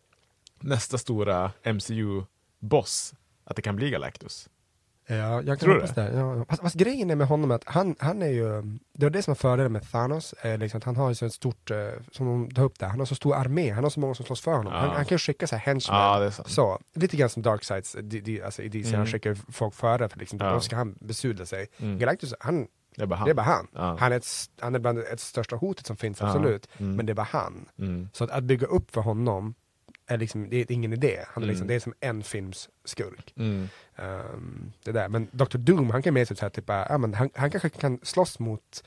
nästa 0.61 0.99
stora 0.99 1.53
MCU-boss, 1.65 3.15
att 3.45 3.57
det 3.57 3.63
kan 3.63 3.77
bli 3.77 3.91
Galactus. 3.91 4.49
Ja, 5.07 5.17
jag 5.17 5.47
kan 5.47 5.57
Tror 5.57 5.75
hoppas 5.75 5.95
det. 5.95 6.13
Ja, 6.15 6.45
fast, 6.49 6.63
fast 6.63 6.75
grejen 6.77 7.11
är 7.11 7.15
med 7.17 7.27
honom 7.27 7.51
att 7.51 7.63
han, 7.67 7.95
han 7.99 8.23
är 8.23 8.27
ju, 8.29 8.63
det 8.95 9.07
var 9.07 9.11
det 9.11 9.23
som 9.23 9.31
var 9.31 9.37
fördelen 9.37 9.73
med 9.73 9.91
Thanos, 9.91 10.35
är 10.41 10.59
liksom 10.59 10.79
att 10.79 10.85
han 10.85 10.97
har 10.97 11.09
ju 11.09 11.15
så 11.15 11.27
ett 11.27 11.33
stort, 11.33 11.71
eh, 11.71 11.77
som 12.13 12.27
de 12.27 12.55
tar 12.55 12.63
upp 12.65 12.79
där, 12.79 12.87
han 12.87 12.99
har 12.99 13.07
så 13.07 13.15
stor 13.15 13.35
armé, 13.35 13.71
han 13.71 13.83
har 13.85 13.91
så 13.91 14.01
många 14.01 14.15
som 14.15 14.25
slåss 14.27 14.41
för 14.41 14.53
honom. 14.57 14.73
Ja. 14.73 14.79
Han, 14.79 14.91
han 14.91 15.05
kan 15.05 15.19
skicka 15.19 15.47
så 15.47 15.57
här 15.57 15.63
henchmen, 15.67 15.99
Ja, 15.99 16.19
det 16.19 16.31
så, 16.51 16.79
lite 16.95 17.17
grann 17.17 17.29
som 17.29 17.43
Darksides 17.43 17.93
d- 18.03 18.21
d- 18.21 18.43
alltså 18.45 18.63
i 18.63 18.69
DC, 18.69 18.87
han 18.91 18.95
Mm. 18.95 19.07
skickar 19.07 19.35
folk 19.53 19.75
före 19.75 20.09
för 20.09 20.19
liksom, 20.19 20.39
Ja. 20.43 20.53
då 20.53 20.61
ska 20.61 20.77
han 20.77 20.95
besudla 21.01 21.47
sig. 21.47 21.67
Mm. 21.79 21.99
Galactus, 21.99 22.35
han, 22.41 22.67
Det 22.97 23.03
är 23.03 23.07
bara 23.07 23.17
han. 23.17 23.25
det 23.25 23.31
är 23.31 23.35
bara 23.35 23.43
han. 23.47 23.67
Ja. 23.75 23.97
Han, 24.01 24.13
är 24.13 24.17
ett, 24.17 24.27
han 24.61 24.75
är 24.75 24.79
bland 24.79 24.99
det 24.99 25.21
största 25.21 25.57
hotet 25.57 25.87
som 25.87 25.97
finns, 25.97 26.21
Ja. 26.21 26.27
absolut, 26.27 26.69
Mm. 26.79 26.97
men 26.97 27.07
det 27.07 27.13
är 27.13 27.15
bara 27.15 27.29
han. 27.31 27.69
Mm. 27.79 28.09
Så 28.13 28.25
att, 28.25 28.31
att 28.31 28.45
bygga 28.45 28.67
upp 28.67 28.91
för 28.91 29.01
honom, 29.01 29.55
är 30.13 30.19
liksom, 30.19 30.51
det 30.51 30.57
är 30.57 30.73
ingen 30.73 30.93
idé. 30.93 31.19
Han 31.29 31.43
är 31.43 31.47
liksom, 31.49 31.63
Mm. 31.63 31.69
det 31.69 31.75
är 31.75 31.81
som 31.81 31.95
en 32.01 32.23
films 32.23 32.69
skurk. 32.85 33.33
Mm. 33.37 33.69
Ehm, 33.97 34.73
det 34.85 34.93
där. 34.93 35.09
Men 35.09 35.29
Dr. 35.33 35.59
Doom, 35.59 35.91
han 35.91 36.03
kan 36.03 36.15
mer 36.15 36.25
typ, 36.25 36.39
så 36.39 36.45
här, 36.45 36.51
typ, 36.51 36.65
ja, 36.69 36.99
men 36.99 37.15
han, 37.15 37.31
han 37.35 37.51
kanske 37.51 37.69
kan 37.69 37.99
slåss 38.03 38.39
mot, 38.39 38.85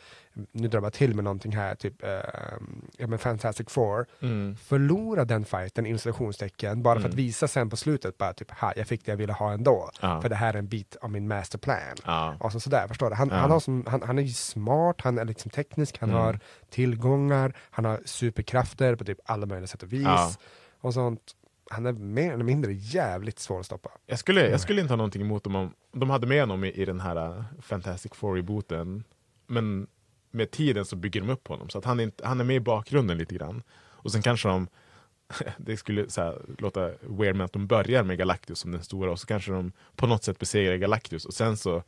nu 0.51 0.67
drar 0.67 0.81
jag 0.81 0.93
till 0.93 1.15
med 1.15 1.23
någonting 1.23 1.51
här, 1.55 1.75
typ 1.75 2.03
ehm, 2.03 2.81
ja, 2.97 3.07
men 3.07 3.19
Fantastic 3.19 3.69
Four, 3.69 4.05
Mm. 4.21 4.55
förlora 4.55 5.25
den 5.25 5.45
fighten, 5.45 5.85
installationstecken, 5.85 6.83
bara 6.83 6.95
för 6.99 7.07
att 7.07 7.13
Mm. 7.13 7.25
visa 7.25 7.47
sen 7.47 7.69
på 7.69 7.77
slutet, 7.77 8.17
bara 8.17 8.33
typ, 8.33 8.51
ha, 8.51 8.73
jag 8.75 8.87
fick 8.87 9.05
det 9.05 9.11
jag 9.11 9.17
ville 9.17 9.33
ha 9.33 9.53
ändå, 9.53 9.89
Ja. 10.01 10.21
för 10.21 10.29
det 10.29 10.35
här 10.35 10.53
är 10.53 10.57
en 10.57 10.67
bit 10.67 10.95
av 11.01 11.11
min 11.11 11.27
masterplan. 11.27 11.95
Ja. 12.05 12.49
Så, 12.51 12.59
sådär, 12.59 12.87
förstår 12.87 13.09
du? 13.09 13.15
Han, 13.15 13.29
Ja. 13.29 13.35
han, 13.35 13.51
har 13.51 13.59
som, 13.59 13.83
han, 13.87 14.01
han 14.01 14.17
är 14.19 14.23
ju 14.23 14.33
smart, 14.33 14.95
han 15.01 15.17
är 15.17 15.25
liksom 15.25 15.51
teknisk, 15.51 15.97
han 15.99 16.09
Mm. 16.09 16.21
har 16.21 16.39
tillgångar, 16.69 17.53
han 17.71 17.85
har 17.85 17.99
superkrafter 18.05 18.95
på 18.95 19.03
typ 19.03 19.17
alla 19.25 19.45
möjliga 19.45 19.67
sätt 19.67 19.83
och 19.83 19.93
vis. 19.93 20.37
Och 20.85 20.93
sånt. 20.93 21.35
Han 21.69 21.85
är 21.85 21.93
mer 21.93 22.33
eller 22.33 22.43
mindre 22.43 22.73
jävligt 22.73 23.39
svår 23.39 23.59
att 23.59 23.65
stoppa. 23.65 23.89
Jag 24.05 24.19
skulle, 24.19 24.49
jag 24.49 24.59
skulle 24.61 24.81
inte 24.81 24.91
ha 24.91 24.97
någonting 24.97 25.21
emot 25.21 25.43
dem 25.43 25.55
om 25.55 25.73
de 25.91 26.09
hade 26.09 26.27
med 26.27 26.39
honom 26.39 26.63
i, 26.63 26.71
i 26.71 26.85
den 26.85 26.99
här 26.99 27.37
uh, 27.37 27.43
Fantastic 27.61 28.11
Four-rebooten. 28.11 29.03
Men 29.47 29.87
med 30.31 30.51
tiden 30.51 30.85
så 30.85 30.95
bygger 30.95 31.21
de 31.21 31.29
upp 31.29 31.47
honom 31.47 31.69
så 31.69 31.77
att 31.77 31.85
han, 31.85 31.99
inte, 31.99 32.27
han 32.27 32.39
är 32.39 32.43
med 32.43 32.55
i 32.55 32.59
bakgrunden 32.59 33.17
lite 33.17 33.35
grann. 33.35 33.63
Och 33.73 34.11
sen 34.11 34.21
kanske 34.21 34.47
de, 34.47 34.67
det 35.57 35.77
skulle 35.77 36.09
så 36.09 36.21
här, 36.21 36.41
låta 36.57 36.91
weird 37.01 37.35
med 37.35 37.45
att 37.45 37.53
de 37.53 37.67
börjar 37.67 38.03
med 38.03 38.17
Galactus 38.17 38.59
som 38.59 38.71
den 38.71 38.83
stora 38.83 39.11
och 39.11 39.19
så 39.19 39.27
kanske 39.27 39.51
de 39.51 39.71
på 39.95 40.07
något 40.07 40.23
sätt 40.23 40.39
besegrar 40.39 40.75
Galactus 40.75 41.25
och 41.25 41.33
sen 41.33 41.57
så 41.57 41.83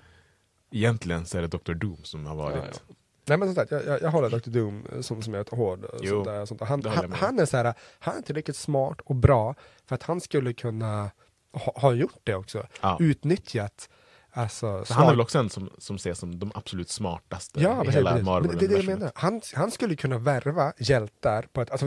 egentligen 0.72 1.26
så 1.26 1.38
är 1.38 1.41
det 1.41 1.48
Dr. 1.48 1.74
Doom 1.74 2.03
som 2.03 2.26
har 2.26 2.36
varit. 2.36 2.56
Ja, 2.57 2.72
ja. 2.88 2.95
Nej 3.28 3.38
men 3.38 3.48
som 3.48 3.56
sagt, 3.56 3.72
jag, 3.72 3.86
jag, 3.86 4.02
jag 4.02 4.12
håller 4.12 4.30
Dr. 4.30 4.49
Doom 4.49 4.86
eh, 4.95 5.02
som, 5.02 5.22
som 5.22 5.34
är 5.36 5.40
ett 5.40 5.49
hård. 5.49 5.84
eh, 5.84 5.90
Jo, 6.02 6.10
Sånt 6.10 6.26
där, 6.26 6.45
sånt 6.45 6.60
där. 6.60 6.66
Han, 6.68 6.84
han, 6.86 7.12
han 7.12 7.40
är 7.40 7.45
så 7.45 7.58
här, 7.58 7.74
han 7.99 8.18
är 8.18 8.22
tillräckligt 8.22 8.58
smart 8.58 9.02
och 9.02 9.16
bra 9.16 9.56
för 9.86 9.95
att 9.95 10.04
han 10.04 10.22
skulle 10.22 10.54
kunna 10.54 11.12
ha, 11.54 11.74
ha 11.76 11.94
gjort 11.94 12.20
det 12.24 12.36
också. 12.36 12.68
Ja. 12.82 12.98
Utnyttjat 12.99 13.90
Alltså, 14.38 14.85
Så 14.85 14.93
han 14.93 15.05
är 15.05 15.09
väl 15.09 15.22
också 15.22 15.39
en 15.39 15.49
som, 15.49 15.69
som 15.77 15.95
ses 15.95 16.19
som 16.19 16.39
de 16.39 16.51
absolut 16.55 16.89
smartaste 16.89 17.61
Ja, 17.61 17.73
i 17.81 17.85
precis, 17.85 17.95
hela 17.95 18.18
Marvel 18.22 18.51
det, 18.51 18.57
det 18.57 18.65
är 18.65 18.68
det 18.69 18.73
jag 18.76 18.80
universumet. 18.84 18.99
menar. 18.99 19.11
Han, 19.15 19.41
han 19.55 19.72
skulle 19.72 19.95
kunna 19.95 20.18
värva 20.18 20.73
hjältar 20.77 21.41
på 21.53 21.61
ett, 21.61 21.72
alltså, 21.72 21.85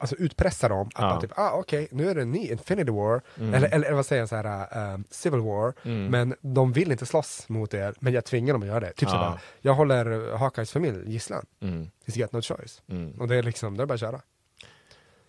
alltså, 0.00 0.16
utpressa 0.16 0.68
dem. 0.68 0.86
Att 0.94 1.14
Ja. 1.14 1.20
typ, 1.20 1.38
ah, 1.38 1.50
okej, 1.52 1.88
nu 1.90 2.08
är 2.10 2.14
det 2.14 2.22
en 2.22 2.30
ny 2.30 2.48
Infinity 2.50 2.90
War, 2.92 3.22
Mm. 3.38 3.54
eller, 3.54 3.68
eller, 3.68 3.92
vad 3.92 4.06
säger 4.06 4.22
jag, 4.22 4.28
så 4.28 4.36
här, 4.36 4.94
uh, 4.94 5.00
Civil 5.10 5.40
War, 5.40 5.74
Mm. 5.84 6.06
men 6.06 6.34
de 6.54 6.72
vill 6.72 6.92
inte 6.92 7.06
slåss 7.06 7.48
mot 7.48 7.74
er, 7.74 7.94
men 8.00 8.12
jag 8.12 8.24
tvingar 8.24 8.52
dem 8.54 8.62
att 8.62 8.68
göra 8.68 8.80
det. 8.80 8.92
Typ 8.92 9.02
Ja. 9.02 9.08
sådär, 9.10 9.40
jag 9.60 9.74
håller 9.74 10.36
Hawkeyes 10.36 10.72
familj 10.72 11.12
gisslan. 11.12 11.46
Mm. 11.62 11.90
He's 12.06 12.18
got 12.22 12.32
no 12.32 12.42
choice. 12.42 12.82
Mm. 12.88 13.20
Och 13.20 13.28
det 13.28 13.36
är 13.36 13.42
liksom, 13.42 13.76
det 13.76 13.82
är 13.82 13.86
bara 13.86 13.94
att 13.94 14.00
köra. 14.00 14.20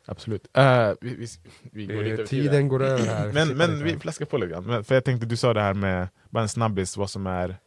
Absolut. 0.05 0.57
Eh, 0.57 0.91
vi, 1.01 1.15
vi, 1.15 1.27
vi 1.71 1.85
går 1.85 2.05
Eh, 2.05 2.11
över 2.13 2.25
tiden 2.25 2.67
går 2.67 2.83
över 2.83 3.05
här. 3.05 3.31
Men, 3.33 3.57
men 3.57 3.83
vi 3.83 3.91
här. 3.91 3.99
fläskar 3.99 4.25
på 4.25 4.37
lite 4.37 4.51
grann. 4.51 4.63
Men, 4.63 4.83
för 4.83 4.95
jag 4.95 5.03
tänkte, 5.05 5.25
du 5.25 5.37
sa 5.37 5.53
det 5.53 5.61
här 5.61 5.73
med, 5.73 6.07
bara 6.29 6.43
en 6.43 6.49
snabbis, 6.49 6.97
vad 6.97 7.09
som 7.09 7.27
är 7.27 7.57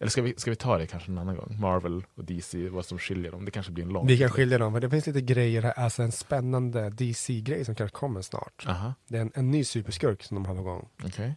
eller 0.00 0.10
ska 0.10 0.22
vi, 0.22 0.34
ska 0.36 0.50
vi 0.50 0.56
ta 0.56 0.78
det 0.78 0.86
kanske 0.86 1.12
en 1.12 1.18
annan 1.18 1.36
gång? 1.36 1.56
Marvel 1.60 2.04
och 2.14 2.24
DC, 2.24 2.68
vad 2.68 2.84
som 2.84 2.98
skiljer 2.98 3.32
dem. 3.32 3.44
Det 3.44 3.50
kanske 3.50 3.72
blir 3.72 3.84
en 3.84 3.90
lång. 3.90 4.06
Vi 4.06 4.18
kan 4.18 4.30
skilja 4.30 4.58
dem, 4.58 4.72
för 4.72 4.80
det 4.80 4.90
finns 4.90 5.06
lite 5.06 5.20
grejer 5.20 5.62
här, 5.62 5.72
alltså 5.72 6.02
en 6.02 6.12
spännande 6.12 6.90
DC-grej 6.90 7.64
som 7.64 7.74
kanske 7.74 7.96
kommer 7.96 8.22
snart. 8.22 8.64
Aha. 8.68 8.94
Det 9.08 9.16
är 9.16 9.20
en, 9.22 9.32
en 9.34 9.50
ny 9.50 9.64
superskurk 9.64 10.22
som 10.22 10.34
de 10.34 10.46
har 10.46 10.54
på 10.54 10.62
gång. 10.62 10.88
Okej. 11.04 11.36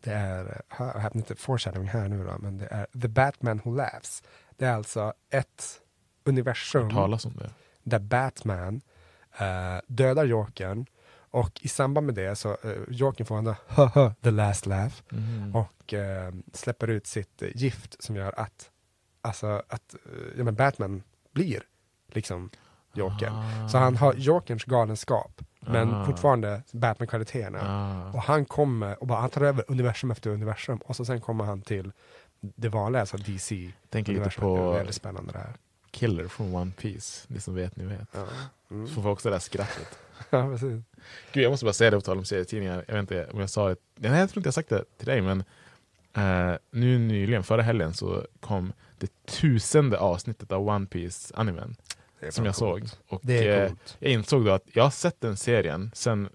Det 0.00 0.10
är, 0.12 0.62
jag 0.78 0.86
har 0.86 1.10
inte 1.16 1.34
foreshadowing 1.36 1.88
här 1.88 2.08
nu 2.08 2.24
då, 2.24 2.38
men 2.38 2.58
det 2.58 2.66
är 2.66 2.86
The 3.00 3.08
Batman 3.08 3.60
Who 3.64 3.76
Laughs. 3.76 4.22
Det 4.56 4.64
är 4.64 4.72
alltså 4.72 5.12
ett 5.30 5.80
universum 6.24 6.90
talas 6.90 7.24
om 7.24 7.32
det. 7.36 7.50
där 7.82 7.98
Batman 7.98 8.80
eh, 9.40 9.80
dödar 9.86 10.24
Jokern 10.24 10.86
och 11.30 11.50
i 11.62 11.68
samband 11.68 12.06
med 12.06 12.14
det 12.14 12.36
så 12.36 12.48
uh, 12.64 12.76
Jokern 12.88 13.26
får 13.26 13.34
han 13.34 13.46
haha 13.68 14.14
the 14.22 14.30
last 14.30 14.66
laugh 14.66 14.94
Mhm. 15.10 15.56
och 15.56 15.94
eh, 15.94 16.32
släpper 16.52 16.88
ut 16.88 17.06
sitt 17.06 17.42
eh, 17.42 17.48
gift 17.54 18.02
som 18.02 18.16
gör 18.16 18.40
att, 18.40 18.70
alltså 19.22 19.62
att 19.68 19.94
eh, 19.94 20.00
ja, 20.38 20.44
men 20.44 20.54
Batman 20.54 21.02
blir 21.32 21.62
liksom 22.12 22.50
Jokern. 22.94 23.32
Ah. 23.34 23.68
Så 23.68 23.78
han 23.78 23.96
har 23.96 24.14
Jokerns 24.14 24.64
galenskap 24.64 25.42
men 25.60 25.94
Ah. 25.94 26.04
fortfarande 26.04 26.62
Batman-kvaliteterna. 26.72 27.58
Ah. 27.62 28.12
Och 28.16 28.22
han 28.22 28.44
kommer 28.44 29.00
och 29.00 29.06
bara, 29.06 29.20
han 29.20 29.30
tar 29.30 29.40
över 29.40 29.64
universum 29.68 30.10
efter 30.10 30.30
universum 30.30 30.78
och 30.78 30.96
så 30.96 31.04
sen 31.04 31.20
kommer 31.20 31.44
han 31.44 31.62
till 31.62 31.92
det 32.40 32.68
vanliga, 32.68 33.00
alltså 33.00 33.16
DC. 33.16 33.72
Tänker 33.90 34.12
lite 34.12 34.30
på- 34.40 34.56
Det 34.56 34.62
är 34.62 34.72
väldigt 34.72 34.94
spännande 34.94 35.32
det 35.32 35.38
här. 35.38 35.56
Killer 35.90 36.28
från 36.28 36.54
One 36.54 36.70
Piece. 36.80 37.26
Ni 37.28 37.40
som 37.40 37.54
vet, 37.54 37.76
ni 37.76 37.84
vet. 37.84 38.08
Ja. 38.12 38.26
Mm. 38.70 38.88
Så 38.88 39.02
får 39.02 39.10
också 39.10 39.28
det 39.28 39.34
där 39.34 39.40
skrattet. 39.40 39.98
Ja, 40.30 40.48
precis. 40.50 40.82
Gud, 41.32 41.44
jag 41.44 41.50
måste 41.50 41.64
bara 41.64 41.72
säga 41.72 41.90
det 41.90 41.96
på 41.96 42.00
tal 42.00 42.18
om 42.18 42.24
serietidningar. 42.24 42.84
Jag 42.88 42.94
vet 42.94 43.00
inte 43.00 43.26
om 43.32 43.40
jag 43.40 43.50
sa 43.50 43.68
det. 43.68 43.76
Nej, 43.94 44.20
jag 44.20 44.30
tror 44.30 44.40
inte 44.40 44.46
jag 44.46 44.54
sagt 44.54 44.68
det 44.68 44.84
till 44.98 45.06
dig, 45.06 45.20
men 45.20 45.44
eh, 46.16 46.56
nu 46.70 46.98
nyligen, 46.98 47.44
förra 47.44 47.62
helgen, 47.62 47.94
så 47.94 48.26
kom 48.40 48.72
det 48.98 49.26
tusende 49.26 49.98
avsnittet 49.98 50.52
av 50.52 50.68
One 50.68 50.86
Piece 50.86 51.34
animen. 51.34 51.76
Som 52.30 52.44
jag 52.44 52.54
såg. 52.54 52.78
coolt. 52.80 52.98
Och 53.08 53.20
Det 53.24 53.48
är 53.48 53.62
eh, 53.62 53.68
coolt. 53.68 53.96
jag 53.98 54.12
insåg 54.12 54.44
då 54.44 54.52
att 54.52 54.64
jag 54.72 54.82
har 54.82 54.90
sett 54.90 55.20
den 55.20 55.36
serien 55.36 55.90
sen 55.94 56.28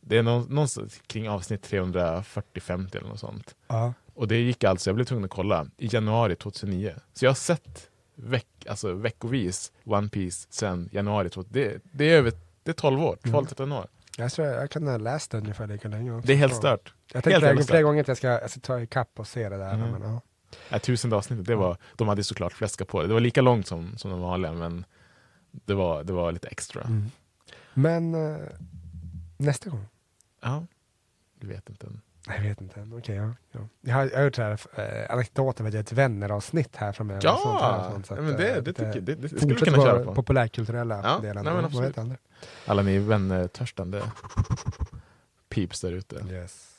det 0.00 0.16
är 0.18 0.22
någon, 0.22 0.42
någonstans 0.54 1.02
kring 1.06 1.28
avsnitt 1.28 1.70
340-50 1.72 2.96
eller 2.96 3.08
något 3.08 3.20
sånt. 3.20 3.54
Ja. 3.66 3.94
Och 4.14 4.28
det 4.28 4.36
gick 4.36 4.64
alltså, 4.64 4.90
jag 4.90 4.94
blev 4.94 5.04
tvungen 5.04 5.24
att 5.24 5.30
kolla, 5.30 5.66
i 5.76 5.86
januari 5.92 6.36
2009. 6.36 6.94
Så 7.12 7.24
jag 7.24 7.30
har 7.30 7.34
sett 7.34 7.88
veck, 8.14 8.66
alltså 8.68 8.92
veckovis 8.92 9.72
One 9.84 10.08
Piece 10.08 10.46
sen 10.50 10.88
januari. 10.92 11.30
2000. 11.30 11.52
Det, 11.52 11.82
det 11.92 12.10
är 12.10 12.18
över 12.18 12.32
det 12.62 12.70
är 12.70 12.74
12 12.74 13.00
år, 13.00 13.18
Mm. 13.24 13.40
12-13 13.40 13.78
år. 13.78 13.86
Jag 14.18 14.32
tror 14.32 14.48
jag, 14.48 14.62
jag 14.62 14.70
kan 14.70 14.86
ha 14.86 14.96
läst 14.96 15.30
den 15.30 15.40
ungefär 15.40 15.66
lika 15.66 15.88
länge 15.88 16.12
också. 16.12 16.26
Det 16.26 16.32
är 16.32 16.36
helt 16.36 16.54
stört. 16.54 16.94
Jag 17.12 17.24
tänkte 17.24 17.64
flera, 17.64 17.82
gånger 17.82 18.00
att 18.00 18.08
jag 18.08 18.16
ska, 18.16 18.26
jag 18.28 18.50
ska 18.50 18.60
ta 18.60 18.80
ikapp 18.80 19.18
och 19.18 19.26
se 19.26 19.48
det 19.48 19.56
där. 19.56 19.74
Mm. 19.74 19.90
Men, 19.90 20.02
ja. 20.02 20.20
Ja, 20.68 20.78
tusende 20.78 21.16
avsnittet, 21.16 21.46
det 21.46 21.54
var, 21.54 21.76
de 21.96 22.08
hade 22.08 22.24
såklart 22.24 22.52
fläskat 22.52 22.88
på 22.88 23.02
det. 23.02 23.08
Det 23.08 23.12
var 23.14 23.20
lika 23.20 23.40
långt 23.40 23.66
som, 23.66 23.98
som 23.98 24.10
de 24.10 24.20
vanliga, 24.20 24.52
men 24.52 24.84
det 25.50 25.74
var, 25.74 26.04
det 26.04 26.12
var 26.12 26.32
lite 26.32 26.48
extra. 26.48 26.82
Mm. 26.82 27.10
men 27.74 28.14
eh, 28.14 28.46
nästa 29.36 29.70
gång. 29.70 29.86
Ja, 30.42 30.66
du 31.40 31.46
vet 31.46 31.68
inte 31.68 31.86
än. 31.86 32.00
Jag 32.26 32.40
vet 32.42 32.60
inte. 32.60 32.88
Okej, 32.92 33.16
ja, 33.16 33.30
ja. 33.52 33.60
Jag 33.80 33.94
har, 33.94 34.02
jag 34.10 34.16
har 34.18 34.24
gjort 34.24 34.34
så 34.36 34.42
här, 34.42 34.58
eh, 34.74 35.12
anekdoter 35.14 35.64
med 35.64 35.74
ett 35.74 35.92
vänner-avsnitt 35.92 36.76
här 36.76 36.92
framöver. 36.92 37.20
Ja, 37.24 37.32
och 37.34 37.40
sånt 37.40 37.60
här, 37.60 37.78
och 37.86 37.92
sånt, 37.92 38.06
så 38.06 38.14
ja, 38.14 38.18
att, 38.18 38.24
men 38.24 38.36
det- 38.36 38.50
eh, 38.56 38.62
det 38.62 38.72
tycker- 38.72 39.00
det- 39.00 39.14
det 39.14 39.28
skulle 39.28 39.54
vi 39.54 39.60
kunna 39.60 39.76
köra 39.76 40.04
på. 40.04 40.14
populärkulturella 40.14 41.00
Ja, 41.04 41.18
delen. 41.22 41.44
nej? 41.96 42.16
Alla 42.66 42.82
ni 42.82 42.98
vännertörstande 42.98 44.02
peeps 45.48 45.80
där 45.80 45.92
ute. 45.92 46.16
Yes. 46.30 46.70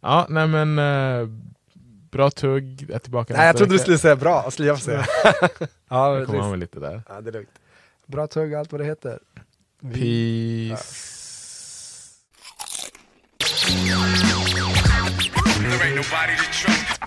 Ja, 0.00 0.26
nej 0.28 0.46
men 0.48 0.78
eh, 0.78 1.28
bra 2.10 2.30
tugg, 2.30 2.90
är 2.90 2.98
tillbaka 2.98 3.34
Nej, 3.36 3.46
jag 3.46 3.56
trodde 3.56 3.70
du 3.72 3.74
vecka. 3.74 3.82
skulle 3.82 3.98
säga 3.98 4.16
bra, 4.16 4.50
skulle 4.50 4.68
jag 4.68 4.78
säga. 4.82 5.04
ja, 5.88 6.18
Jag 6.18 6.26
kommer 6.26 6.50
med 6.50 6.58
lite 6.58 6.80
där. 6.80 7.02
Ja, 7.08 7.20
det 7.20 7.30
är 7.30 7.32
lugnt. 7.32 7.48
Bra 8.06 8.26
tugg, 8.26 8.54
allt 8.54 8.72
vad 8.72 8.80
det 8.80 8.84
heter. 8.84 9.18
Peace. 9.82 11.10
There 13.66 14.43
ain't 15.94 16.10
nobody 16.10 16.34
to 16.34 16.42
trust. 16.50 16.98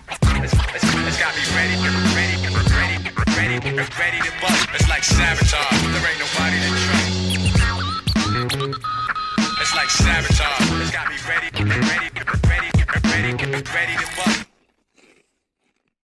It's, 0.43 0.53
it's, 0.53 0.83
it's 0.83 1.19
got 1.19 1.35
me 1.35 1.43
ready, 1.55 1.75
ready, 1.83 2.35
ready, 2.55 2.95
ready, 3.35 3.59
ready 3.99 4.19
to 4.21 4.31
bust. 4.39 4.69
It's 4.73 4.87
like 4.87 5.03
sabotage. 5.03 5.81
There 5.91 6.07
ain't 6.07 6.19
nobody 6.19 6.57
to 6.63 6.69
trust. 6.83 7.11
It's 9.61 9.75
like 9.75 9.89
sabotage. 9.89 10.81
It's 10.81 10.91
got 10.91 11.09
me 11.09 11.17
ready, 11.27 11.49
ready, 11.63 12.09
ready, 12.47 12.71
ready, 13.03 13.63
ready 13.73 13.95
to 13.97 14.07
bust. 14.15 14.46